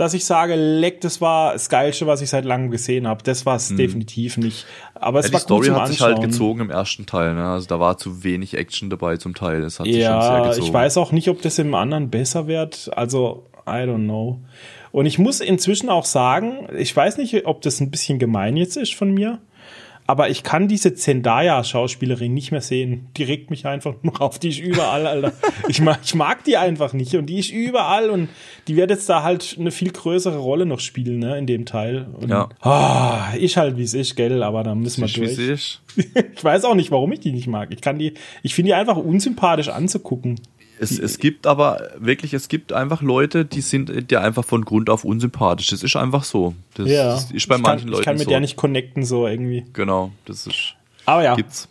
dass 0.00 0.14
ich 0.14 0.24
sage, 0.24 0.54
leck, 0.54 1.02
das 1.02 1.20
war 1.20 1.52
das 1.52 1.68
Geilste, 1.68 2.06
was 2.06 2.22
ich 2.22 2.30
seit 2.30 2.46
langem 2.46 2.70
gesehen 2.70 3.06
habe. 3.06 3.22
Das 3.22 3.44
war 3.44 3.56
es 3.56 3.68
hm. 3.68 3.76
definitiv 3.76 4.38
nicht. 4.38 4.64
Aber 4.94 5.18
es 5.18 5.26
ja, 5.26 5.32
war 5.34 5.40
die 5.40 5.44
Story 5.44 5.68
gut 5.68 5.76
hat 5.76 5.88
sich 5.88 6.00
halt 6.00 6.22
gezogen 6.22 6.60
im 6.60 6.70
ersten 6.70 7.04
Teil. 7.04 7.34
Ne? 7.34 7.44
Also 7.44 7.66
da 7.66 7.80
war 7.80 7.98
zu 7.98 8.24
wenig 8.24 8.56
Action 8.56 8.88
dabei 8.88 9.18
zum 9.18 9.34
Teil. 9.34 9.60
Das 9.60 9.78
hat 9.78 9.86
sich 9.86 9.96
ja, 9.96 10.20
schon 10.20 10.22
sehr 10.22 10.48
gezogen. 10.48 10.66
ich 10.66 10.72
weiß 10.72 10.96
auch 10.96 11.12
nicht, 11.12 11.28
ob 11.28 11.42
das 11.42 11.58
im 11.58 11.74
anderen 11.74 12.08
besser 12.08 12.46
wird. 12.46 12.90
Also 12.96 13.46
I 13.66 13.82
don't 13.82 14.04
know. 14.04 14.40
Und 14.90 15.04
ich 15.04 15.18
muss 15.18 15.40
inzwischen 15.40 15.90
auch 15.90 16.06
sagen, 16.06 16.66
ich 16.76 16.96
weiß 16.96 17.18
nicht, 17.18 17.46
ob 17.46 17.60
das 17.60 17.80
ein 17.80 17.90
bisschen 17.90 18.18
gemein 18.18 18.56
jetzt 18.56 18.76
ist 18.76 18.94
von 18.94 19.12
mir, 19.12 19.38
aber 20.06 20.28
ich 20.30 20.42
kann 20.42 20.68
diese 20.68 20.94
Zendaya-Schauspielerin 20.94 22.32
nicht 22.32 22.50
mehr 22.50 22.60
sehen. 22.60 23.08
Die 23.16 23.22
regt 23.24 23.50
mich 23.50 23.66
einfach 23.66 23.94
nur 24.02 24.20
auf. 24.20 24.38
Die 24.38 24.48
ist 24.48 24.58
überall, 24.58 25.06
Alter. 25.06 25.32
Ich 25.68 25.80
mag, 25.80 26.00
ich 26.04 26.14
mag 26.14 26.44
die 26.44 26.56
einfach 26.56 26.92
nicht 26.92 27.14
und 27.14 27.26
die 27.26 27.38
ist 27.38 27.50
überall 27.50 28.10
und 28.10 28.28
die 28.68 28.76
wird 28.76 28.90
jetzt 28.90 29.08
da 29.08 29.22
halt 29.22 29.56
eine 29.58 29.70
viel 29.70 29.90
größere 29.90 30.38
Rolle 30.38 30.66
noch 30.66 30.80
spielen, 30.80 31.18
ne, 31.20 31.38
in 31.38 31.46
dem 31.46 31.64
Teil. 31.64 32.08
Und, 32.20 32.28
Ja. 32.28 32.48
Ah, 32.60 33.32
ist 33.38 33.56
halt 33.56 33.76
wie 33.76 33.82
es 33.82 33.94
ist, 33.94 34.16
gell, 34.16 34.42
aber 34.42 34.62
da 34.62 34.74
müssen 34.74 35.02
wir 35.02 35.08
wie 35.08 35.34
durch. 35.34 35.38
ist. 35.38 35.82
Ich 36.34 36.44
weiß 36.44 36.64
auch 36.64 36.74
nicht, 36.74 36.90
warum 36.90 37.12
ich 37.12 37.20
die 37.20 37.32
nicht 37.32 37.46
mag. 37.46 37.72
Ich 37.72 37.80
kann 37.80 37.98
die, 37.98 38.14
ich 38.42 38.54
finde 38.54 38.68
die 38.70 38.74
einfach 38.74 38.96
unsympathisch 38.96 39.68
anzugucken. 39.68 40.40
Es, 40.80 40.98
es 40.98 41.18
gibt 41.18 41.46
aber 41.46 41.90
wirklich, 41.98 42.32
es 42.32 42.48
gibt 42.48 42.72
einfach 42.72 43.02
Leute, 43.02 43.44
die 43.44 43.60
sind 43.60 44.10
dir 44.10 44.22
einfach 44.22 44.44
von 44.44 44.64
Grund 44.64 44.88
auf 44.88 45.04
unsympathisch. 45.04 45.68
Das 45.68 45.82
ist 45.82 45.94
einfach 45.96 46.24
so. 46.24 46.54
Das, 46.74 46.88
Ja. 46.88 47.04
das 47.12 47.30
ist 47.30 47.46
bei 47.48 47.56
ich 47.56 47.62
manchen 47.62 47.80
kann, 47.80 47.88
Leuten 47.88 48.00
Ich 48.00 48.04
kann 48.06 48.14
mit 48.16 48.24
so. 48.24 48.30
der 48.30 48.40
nicht 48.40 48.56
connecten, 48.56 49.04
so 49.04 49.26
irgendwie. 49.26 49.66
Genau, 49.74 50.10
das 50.24 50.46
ist, 50.46 50.74
Aber 51.04 51.22
ja. 51.22 51.34
gibt's. 51.34 51.68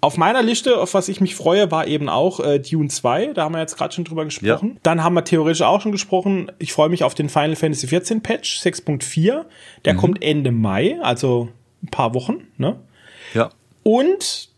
Auf 0.00 0.16
meiner 0.16 0.42
Liste, 0.42 0.78
auf 0.78 0.94
was 0.94 1.08
ich 1.08 1.20
mich 1.20 1.36
freue, 1.36 1.70
war 1.70 1.86
eben 1.86 2.08
auch 2.08 2.40
äh, 2.40 2.58
Dune 2.58 2.88
2. 2.88 3.34
Da 3.34 3.44
haben 3.44 3.52
wir 3.54 3.60
jetzt 3.60 3.76
gerade 3.78 3.94
schon 3.94 4.02
drüber 4.02 4.24
gesprochen. 4.24 4.70
Ja. 4.70 4.80
Dann 4.82 5.04
haben 5.04 5.14
wir 5.14 5.22
theoretisch 5.22 5.62
auch 5.62 5.80
schon 5.80 5.92
gesprochen. 5.92 6.50
Ich 6.58 6.72
freue 6.72 6.88
mich 6.88 7.04
auf 7.04 7.14
den 7.14 7.28
Final 7.28 7.54
Fantasy 7.54 7.86
14 7.86 8.20
Patch 8.20 8.60
6.4. 8.62 9.44
Der 9.84 9.94
kommt 9.94 10.20
Ende 10.20 10.50
Mai, 10.50 10.98
also 11.00 11.50
ein 11.84 11.86
paar 11.88 12.14
Wochen. 12.14 12.48
Ne? 12.56 12.80
Ja. 13.34 13.50
Und 13.84 14.48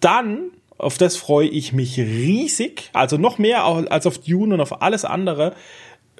dann, 0.00 0.50
auf 0.82 0.98
das 0.98 1.16
freue 1.16 1.48
ich 1.48 1.72
mich 1.72 1.98
riesig, 1.98 2.90
also 2.92 3.16
noch 3.16 3.38
mehr 3.38 3.64
als 3.64 4.06
auf 4.06 4.18
Dune 4.18 4.54
und 4.54 4.60
auf 4.60 4.82
alles 4.82 5.04
andere. 5.04 5.54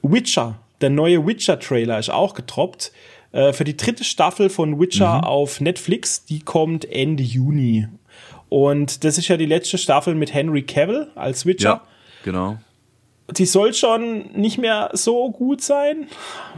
Witcher, 0.03 0.59
der 0.81 0.91
neue 0.91 1.27
Witcher-Trailer 1.27 1.99
ist 1.99 2.11
auch 2.11 2.35
getroppt. 2.35 2.93
Äh, 3.33 3.53
für 3.53 3.65
die 3.65 3.77
dritte 3.77 4.05
Staffel 4.05 4.51
von 4.51 4.79
Witcher 4.79 5.27
auf 5.27 5.61
Netflix, 5.61 6.25
die 6.25 6.41
kommt 6.41 6.85
Ende 6.85 7.23
Juni. 7.23 7.89
Und 8.49 9.05
das 9.05 9.19
ist 9.19 9.29
ja 9.29 9.37
die 9.37 9.47
letzte 9.47 9.79
Staffel 9.79 10.15
mit 10.15 10.35
Henry 10.35 10.63
Cavill 10.63 11.09
als 11.15 11.47
Witcher 11.47 11.69
Ja, 11.69 11.83
genau. 12.25 12.59
Die 13.39 13.47
soll 13.47 13.75
schon 13.75 14.31
nicht 14.33 14.59
mehr 14.59 14.91
so 14.93 15.31
gut 15.31 15.61
sein, 15.63 16.07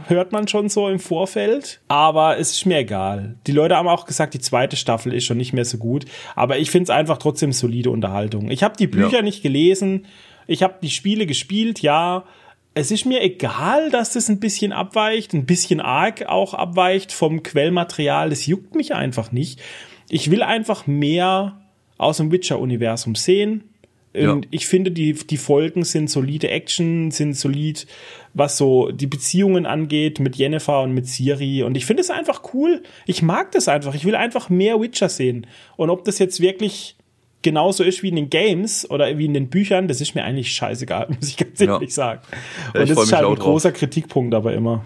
hört 0.07 0.31
man 0.31 0.47
schon 0.47 0.69
so 0.69 0.87
im 0.89 0.99
Vorfeld, 0.99 1.81
aber 1.87 2.37
es 2.37 2.51
ist 2.51 2.65
mir 2.65 2.79
egal. 2.79 3.35
Die 3.47 3.51
Leute 3.51 3.75
haben 3.75 3.87
auch 3.87 4.05
gesagt, 4.05 4.33
die 4.33 4.39
zweite 4.39 4.75
Staffel 4.75 5.13
ist 5.13 5.25
schon 5.25 5.37
nicht 5.37 5.53
mehr 5.53 5.65
so 5.65 5.77
gut, 5.77 6.05
aber 6.35 6.57
ich 6.57 6.71
finde 6.71 6.83
es 6.85 6.89
einfach 6.89 7.17
trotzdem 7.17 7.51
solide 7.53 7.89
Unterhaltung. 7.89 8.49
Ich 8.51 8.63
habe 8.63 8.75
die 8.77 8.87
Bücher 8.87 9.17
Ja. 9.17 9.21
nicht 9.21 9.43
gelesen, 9.43 10.05
ich 10.47 10.63
habe 10.63 10.75
die 10.81 10.89
Spiele 10.89 11.25
gespielt, 11.25 11.81
ja. 11.81 12.23
Es 12.77 12.91
ist 12.91 13.05
mir 13.05 13.21
egal, 13.23 13.89
dass 13.89 14.13
das 14.13 14.27
ein 14.29 14.39
bisschen 14.41 14.73
abweicht, 14.73 15.33
ein 15.33 15.45
bisschen 15.45 15.79
arg 15.79 16.25
auch 16.27 16.53
abweicht 16.53 17.13
vom 17.13 17.41
Quellmaterial. 17.41 18.29
Das 18.29 18.45
juckt 18.47 18.75
mich 18.75 18.93
einfach 18.93 19.31
nicht. 19.31 19.61
Ich 20.09 20.29
will 20.29 20.43
einfach 20.43 20.85
mehr 20.85 21.61
aus 21.97 22.17
dem 22.17 22.31
Witcher-Universum 22.33 23.15
sehen. 23.15 23.63
Ja. 24.17 24.31
Und 24.31 24.47
ich 24.51 24.67
finde, 24.67 24.91
die, 24.91 25.13
die 25.13 25.37
Folgen 25.37 25.83
sind 25.83 26.09
solide 26.09 26.49
Action, 26.49 27.11
sind 27.11 27.33
solid, 27.35 27.85
was 28.33 28.57
so 28.57 28.91
die 28.91 29.07
Beziehungen 29.07 29.65
angeht 29.65 30.19
mit 30.19 30.35
Jennifer 30.35 30.81
und 30.81 30.93
mit 30.93 31.07
Siri. 31.07 31.63
Und 31.63 31.75
ich 31.75 31.85
finde 31.85 32.01
es 32.01 32.09
einfach 32.09 32.41
cool. 32.53 32.83
Ich 33.05 33.21
mag 33.21 33.51
das 33.51 33.67
einfach. 33.67 33.93
Ich 33.95 34.05
will 34.05 34.15
einfach 34.15 34.49
mehr 34.49 34.79
Witcher 34.81 35.09
sehen. 35.09 35.47
Und 35.77 35.89
ob 35.89 36.05
das 36.05 36.19
jetzt 36.19 36.39
wirklich 36.39 36.95
genauso 37.41 37.83
ist 37.83 38.01
wie 38.01 38.09
in 38.09 38.15
den 38.15 38.29
Games 38.29 38.89
oder 38.89 39.17
wie 39.17 39.25
in 39.25 39.33
den 39.35 39.49
Büchern, 39.49 39.87
das 39.87 40.01
ist 40.01 40.15
mir 40.15 40.23
eigentlich 40.23 40.51
scheißegal, 40.53 41.07
muss 41.19 41.29
ich 41.29 41.37
ganz 41.37 41.59
Ja. 41.59 41.73
ehrlich 41.73 41.93
sagen. 41.93 42.21
Ja, 42.73 42.79
Und 42.81 42.89
ich 42.89 42.95
das 42.95 43.05
ist 43.05 43.13
halt 43.13 43.25
ein 43.27 43.35
drauf. 43.35 43.45
großer 43.45 43.71
Kritikpunkt 43.71 44.33
aber 44.33 44.53
immer. 44.53 44.83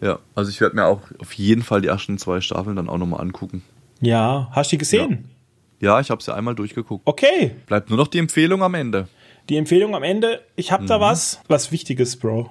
Ja, 0.00 0.18
also 0.34 0.50
ich 0.50 0.60
werde 0.60 0.76
mir 0.76 0.86
auch 0.86 1.02
auf 1.18 1.32
jeden 1.34 1.62
Fall 1.62 1.82
die 1.82 1.88
ersten 1.88 2.18
zwei 2.18 2.40
Staffeln 2.40 2.74
dann 2.76 2.88
auch 2.88 2.98
nochmal 2.98 3.20
angucken. 3.20 3.62
Ja, 4.00 4.48
hast 4.52 4.72
du 4.72 4.76
die 4.76 4.78
gesehen? 4.78 5.10
Ja, 5.10 5.16
ich 5.80 6.10
habe 6.10 6.22
sie 6.22 6.34
einmal 6.34 6.54
durchgeguckt. 6.54 7.02
Okay. 7.06 7.56
Bleibt 7.66 7.88
nur 7.90 7.96
noch 7.96 8.08
die 8.08 8.18
Empfehlung 8.18 8.62
am 8.62 8.74
Ende. 8.74 9.08
Die 9.48 9.56
Empfehlung 9.56 9.94
am 9.94 10.02
Ende. 10.02 10.42
Ich 10.56 10.70
habe 10.72 10.82
Mhm. 10.84 10.88
da 10.88 11.00
was, 11.00 11.40
was 11.48 11.72
Wichtiges, 11.72 12.16
Bro. 12.16 12.50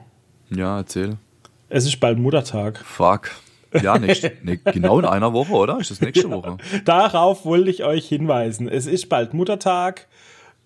Ja, 0.50 0.78
erzähl. 0.78 1.18
Es 1.70 1.86
ist 1.86 2.00
bald 2.00 2.18
Muttertag. 2.18 2.80
Fuck. 2.84 3.30
Ja, 3.84 4.00
nächste, 4.00 4.32
ne, 4.44 4.58
genau 4.58 4.98
in 5.00 5.06
einer 5.06 5.32
Woche, 5.32 5.52
oder? 5.54 5.80
Ist 5.80 5.92
das 5.92 6.02
nächste 6.02 6.30
Woche? 6.32 6.58
Darauf 6.86 7.46
wollte 7.46 7.70
ich 7.70 7.84
euch 7.84 8.08
hinweisen. 8.08 8.68
Es 8.68 8.88
ist 8.88 9.08
bald 9.10 9.36
Muttertag 9.36 10.08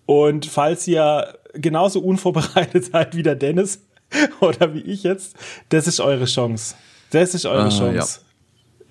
und 0.06 0.46
falls 0.46 0.88
ihr 0.88 1.38
genauso 1.54 2.00
unvorbereitet 2.00 2.86
seid 2.92 3.16
wie 3.18 3.24
der 3.24 3.36
Dennis 3.36 3.86
oder 4.40 4.74
wie 4.74 4.80
ich 4.82 5.04
jetzt, 5.04 5.36
das 5.70 5.88
ist 5.88 6.00
eure 6.00 6.26
Chance. 6.26 6.76
Das 7.12 7.36
ist 7.36 7.46
eure 7.46 7.66
Ah, 7.66 7.70
Chance. 7.70 8.22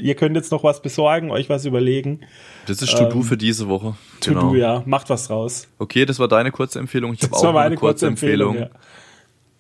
Ihr 0.03 0.17
könnt 0.17 0.35
jetzt 0.35 0.51
noch 0.51 0.65
was 0.65 0.83
besorgen, 0.83 1.31
euch 1.31 1.49
was 1.49 1.65
überlegen. 1.65 2.21
Das 2.67 2.83
ist 2.83 2.97
To-Do 2.97 3.23
für 3.23 3.37
diese 3.37 3.69
Woche. 3.69 3.95
To 4.21 4.35
do, 4.35 4.55
ja. 4.55 4.83
Macht 4.85 5.09
was 5.11 5.29
draus. 5.29 5.69
Okay, 5.79 6.05
das 6.05 6.19
war 6.19 6.29
deine 6.29 6.51
kurze 6.51 6.81
Empfehlung. 6.81 7.15
Ich 7.15 7.23
habe 7.23 7.35
auch 7.35 7.43
war 7.43 7.51
noch 7.51 7.55
meine 7.55 7.67
eine 7.67 7.77
kurze 7.77 8.07
Empfehlung. 8.09 8.59
ja. 8.59 8.71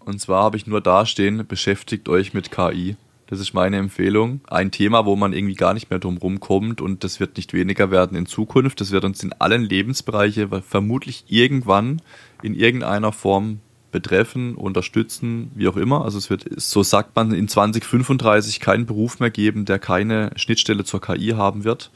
Und 0.01 0.21
zwar 0.21 0.43
habe 0.43 0.57
ich 0.57 0.67
nur 0.67 0.81
da 0.81 1.07
stehen, 1.07 1.47
beschäftigt 1.47 2.09
euch 2.09 2.35
mit 2.35 2.51
KI. 2.51 2.97
Das 3.29 3.41
ist 3.41 3.55
meine 3.55 3.77
Empfehlung. 3.77 4.41
Ein 4.49 4.73
Thema, 4.73 5.07
wo 5.07 5.17
man 5.17 5.33
irgendwie 5.33 5.55
gar 5.55 5.75
nicht 5.75 5.91
mehr 5.91 5.99
drum 5.99 6.19
rumkommt 6.19 6.81
und 6.81 7.05
das 7.05 7.21
wird 7.21 7.37
nicht 7.37 7.55
weniger 7.55 7.91
werden 7.91 8.17
in 8.17 8.27
Zukunft. 8.27 8.81
Das 8.81 8.91
wird 8.91 9.05
uns 9.05 9.23
in 9.23 9.33
allen 9.33 9.63
Lebensbereiche 9.63 10.49
vermutlich 10.61 11.25
irgendwann 11.29 12.03
in 12.43 12.55
irgendeiner 12.55 13.13
Form 13.13 13.61
betreffen, 13.93 14.55
unterstützen, 14.57 15.53
wie 15.55 15.69
auch 15.69 15.77
immer. 15.77 16.05
Also 16.05 16.19
es 16.19 16.31
wird, 16.31 16.47
so 16.57 16.83
sagt 16.83 17.15
man, 17.15 17.33
in 17.33 17.47
2035 17.47 18.59
keinen 18.59 18.87
Beruf 18.87 19.21
mehr 19.21 19.31
geben, 19.31 19.65
der 19.65 19.79
keine 19.79 20.33
Schnittstelle 20.37 20.85
zur 20.85 21.01
KI 21.01 21.35
haben 21.37 21.65
wird. 21.65 21.91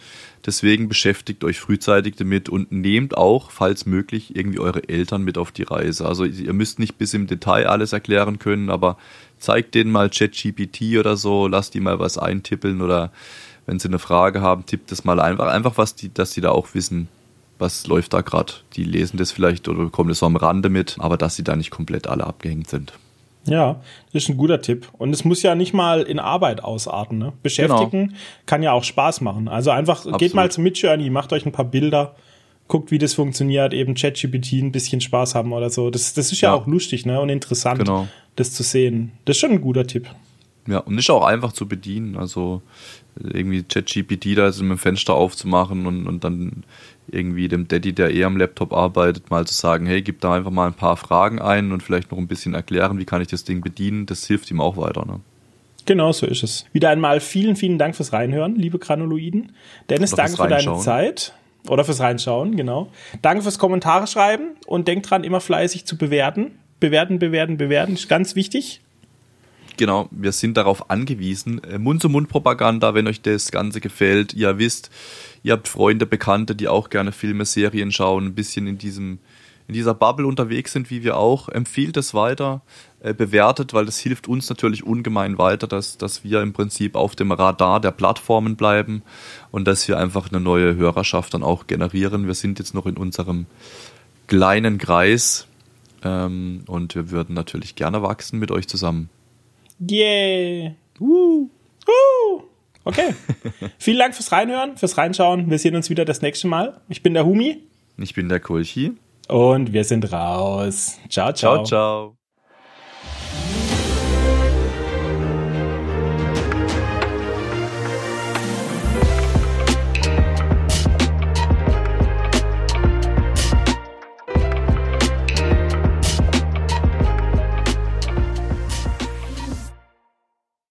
Deswegen 0.45 0.89
beschäftigt 0.89 1.43
euch 1.43 1.59
frühzeitig 1.59 2.15
damit 2.15 2.49
und 2.49 2.71
nehmt 2.71 3.17
auch, 3.17 3.51
falls 3.51 3.87
möglich, 3.87 4.37
irgendwie 4.37 4.61
eure 4.61 4.89
Eltern 4.89 5.23
mit 5.23 5.39
auf 5.39 5.51
die 5.51 5.65
Reise. 5.65 6.07
Also 6.07 6.25
ihr 6.25 6.53
müsst 6.53 6.79
nicht 6.79 6.99
bis 6.99 7.15
im 7.15 7.27
Detail 7.27 7.67
alles 7.67 7.93
erklären 7.93 8.39
können, 8.39 8.71
aber 8.71 8.97
zeigt 9.39 9.75
denen 9.75 9.91
mal 9.91 10.09
ChatGPT 10.09 10.99
oder 10.99 11.17
so, 11.17 11.49
lasst 11.49 11.75
die 11.75 11.81
mal 11.81 11.99
was 11.99 12.17
eintippeln 12.17 12.81
oder 12.81 13.11
wenn 13.67 13.81
sie 13.81 13.89
eine 13.89 13.99
Frage 13.99 14.41
haben, 14.41 14.65
tippt 14.65 14.93
das 14.93 15.05
mal 15.05 15.19
einfach, 15.19 15.49
einfach 15.49 15.77
was 15.77 15.97
die, 15.97 16.15
dass 16.15 16.31
die 16.31 16.41
da 16.41 16.51
auch 16.51 16.69
wissen, 16.75 17.09
was 17.59 17.87
läuft 17.87 18.13
da 18.13 18.21
gerade. 18.21 18.53
Die 18.75 18.85
lesen 18.85 19.17
das 19.17 19.33
vielleicht 19.33 19.69
oder 19.69 19.85
bekommen 19.85 20.09
das 20.11 20.19
so 20.21 20.27
am 20.27 20.37
Rande 20.37 20.69
mit, 20.69 20.97
aber 20.99 21.17
dass 21.17 21.37
sie 21.37 21.45
da 21.45 21.57
nicht 21.57 21.71
komplett 21.71 22.07
alle 22.07 22.25
abgehängt 22.27 22.69
sind. 22.69 22.93
Ja, 23.47 23.81
das 24.13 24.25
ist 24.25 24.29
ein 24.29 24.37
guter 24.37 24.61
Tipp. 24.61 24.89
Und 24.99 25.13
es 25.13 25.25
muss 25.25 25.43
ja 25.43 25.55
nicht 25.55 25.73
mal 25.73 26.03
in 26.03 26.19
Arbeit 26.19 26.65
ausarten. 26.65 27.19
Ne? 27.19 27.33
Beschäftigen 27.43 28.17
kann 28.45 28.63
ja 28.63 28.73
auch 28.73 28.83
Spaß 28.83 29.21
machen. 29.21 29.47
Also 29.49 29.71
einfach 29.71 30.03
geht 30.03 30.13
Absolut. 30.15 30.35
mal 30.35 30.51
zum 30.51 30.65
Midjourney, 30.65 31.11
macht 31.11 31.33
euch 31.33 31.47
ein 31.47 31.53
paar 31.53 31.65
Bilder, 31.65 32.17
guckt, 32.67 32.91
wie 32.91 32.99
das 32.99 33.15
funktioniert, 33.15 33.73
eben 33.73 33.95
ChatGPT 33.95 34.55
ein 34.55 34.73
bisschen 34.73 35.01
Spaß 35.01 35.37
haben 35.37 35.53
oder 35.53 35.71
so. 35.71 35.91
Das, 35.91 36.13
das 36.15 36.33
ist 36.33 36.41
ja, 36.41 36.49
Ja. 36.51 36.55
auch 36.57 36.67
lustig 36.67 37.07
ne? 37.07 37.21
und 37.21 37.29
interessant, 37.29 37.79
Genau. 37.79 38.09
das 38.35 38.53
zu 38.53 38.65
sehen. 38.65 39.13
Das 39.27 39.37
ist 39.37 39.41
schon 39.41 39.53
ein 39.53 39.61
guter 39.61 39.87
Tipp. 39.87 40.09
Ja, 40.67 40.79
und 40.79 40.99
ist 40.99 41.09
auch 41.11 41.25
einfach 41.25 41.53
zu 41.53 41.69
bedienen. 41.69 42.17
Also 42.17 42.63
irgendwie 43.23 43.63
ChatGPT 43.63 44.37
da 44.37 44.47
jetzt 44.47 44.61
mit 44.61 44.71
dem 44.71 44.79
Fenster 44.79 45.15
aufzumachen 45.15 45.87
und, 45.87 46.09
und 46.09 46.25
dann 46.25 46.65
irgendwie 47.17 47.49
dem 47.49 47.67
Daddy, 47.69 47.93
der 47.93 48.15
eh 48.15 48.25
am 48.25 48.37
Laptop 48.37 48.73
arbeitet, 48.73 49.31
mal 49.31 49.47
zu 49.47 49.55
sagen, 49.55 49.87
hey, 49.87 50.03
gib 50.03 50.21
da 50.21 50.35
einfach 50.35 50.51
mal 50.51 50.67
ein 50.67 50.75
paar 50.75 50.97
Fragen 50.97 51.41
ein 51.41 51.73
und 51.73 51.83
vielleicht 51.83 52.11
noch 52.11 52.19
ein 52.19 52.29
bisschen 52.29 52.55
erklären, 52.55 52.99
wie 52.99 53.05
kann 53.05 53.23
ich 53.23 53.29
das 53.29 53.45
Ding 53.45 53.61
bedienen. 53.61 54.07
Das 54.07 54.27
hilft 54.27 54.51
ihm 54.51 54.61
auch 54.61 54.77
weiter. 54.77 55.05
Ne? 55.07 55.21
Genau 55.87 56.13
so 56.13 56.27
ist 56.27 56.43
es. 56.43 56.67
Wieder 56.73 56.91
einmal 56.91 57.21
vielen, 57.21 57.57
vielen 57.57 57.79
Dank 57.79 57.97
fürs 57.97 58.13
Reinhören, 58.13 58.57
liebe 58.57 58.79
Granuloiden. 58.79 59.53
Dennis, 59.89 60.13
Oder 60.13 60.25
danke 60.25 60.37
für 60.37 60.49
deine. 60.49 60.79
Zeit. 60.79 61.33
Oder 61.69 61.85
fürs 61.85 62.01
Reinschauen, 62.01 62.57
genau. 62.57 62.93
Danke 63.23 63.43
fürs 63.43 63.59
Kommentare 63.59 64.07
schreiben 64.07 64.51
und 64.67 64.87
denkt 64.87 65.11
dran, 65.11 65.25
immer 65.25 65.41
fleißig 65.41 65.85
zu 65.85 65.97
bewerten. 65.97 66.53
Bewerten, 66.79 67.19
bewerten, 67.19 67.57
bewerten, 67.57 67.95
ist 67.95 68.09
ganz 68.09 68.37
wichtig. 68.37 68.83
Genau, 69.77 70.09
wir 70.11 70.33
sind 70.33 70.57
darauf 70.57 70.91
angewiesen. 70.91 71.63
Äh, 71.65 71.79
Mund-zu-Mund-Propaganda, 71.79 72.95
wenn 72.95 73.07
euch 73.07 73.21
das 73.21 73.51
Ganze 73.51 73.81
gefällt. 73.81 74.33
Ihr 74.33 74.59
wisst, 74.59 74.91
ihr 75.47 75.53
habt 75.53 75.69
Freunde, 75.69 76.07
Bekannte, 76.07 76.57
die 76.57 76.67
auch 76.67 76.91
gerne 76.91 77.13
Filme, 77.13 77.45
Serien 77.45 77.93
schauen, 77.93 78.27
ein 78.27 78.35
bisschen 78.35 78.67
in 78.67 78.79
diesem 78.79 79.21
in 79.69 79.75
dieser 79.75 79.95
Bubble 79.95 80.27
unterwegs 80.29 80.73
sind, 80.73 80.91
wie 80.91 81.03
wir 81.03 81.17
auch. 81.17 81.49
Empfiehlt 81.49 81.97
es 81.97 82.15
weiter, 82.15 82.63
äh, 83.01 83.13
bewertet, 83.13 83.75
weil 83.75 83.85
das 83.85 83.99
hilft 83.99 84.29
uns 84.29 84.49
natürlich 84.49 84.85
ungemein 84.85 85.39
weiter, 85.39 85.67
dass, 85.67 85.99
dass 85.99 86.23
wir 86.23 86.41
im 86.41 86.53
Prinzip 86.53 86.95
auf 86.95 87.17
dem 87.17 87.33
Radar 87.33 87.81
der 87.81 87.91
Plattformen 87.91 88.55
bleiben 88.55 89.03
und 89.51 89.67
dass 89.67 89.89
wir 89.89 89.99
einfach 89.99 90.31
eine 90.31 90.41
neue 90.41 90.77
Hörerschaft 90.77 91.35
dann 91.35 91.43
auch 91.43 91.67
generieren. 91.67 92.29
Wir 92.29 92.35
sind 92.35 92.61
jetzt 92.61 92.75
noch 92.75 92.87
in 92.87 92.97
unserem 92.97 93.47
kleinen 94.29 94.79
Kreis 94.79 95.49
ähm, 96.05 96.63
und 96.69 96.95
wir 96.95 97.11
würden 97.11 97.35
natürlich 97.35 97.75
gerne 97.75 98.03
wachsen 98.03 98.39
mit 98.39 98.53
euch 98.53 98.69
zusammen. 98.69 99.11
Yeah. 99.81 100.75
Uh. 101.01 101.49
Uh. 101.89 102.56
Okay. 102.87 103.15
Vielen 103.79 103.99
Dank 103.99 104.15
fürs 104.15 104.31
Reinhören, 104.31 104.77
fürs 104.77 104.97
Reinschauen. 104.97 105.51
Wir 105.51 105.59
sehen 105.59 105.75
uns 105.75 105.91
wieder 105.91 106.05
das 106.05 106.23
nächste 106.23 106.47
Mal. 106.47 106.81
Ich 106.89 107.03
bin 107.03 107.15
der 107.15 107.27
Humi 107.27 107.65
Ich 107.99 108.15
bin 108.15 108.29
der 108.29 108.39
Kulchi. 108.39 108.93
und 109.29 109.73
wir 109.73 109.83
sind 109.83 110.13
raus. 110.13 110.99
Ciao, 111.09 111.33
ciao. 111.33 111.65
Ciao, 111.65 111.65
ciao. 111.65 112.17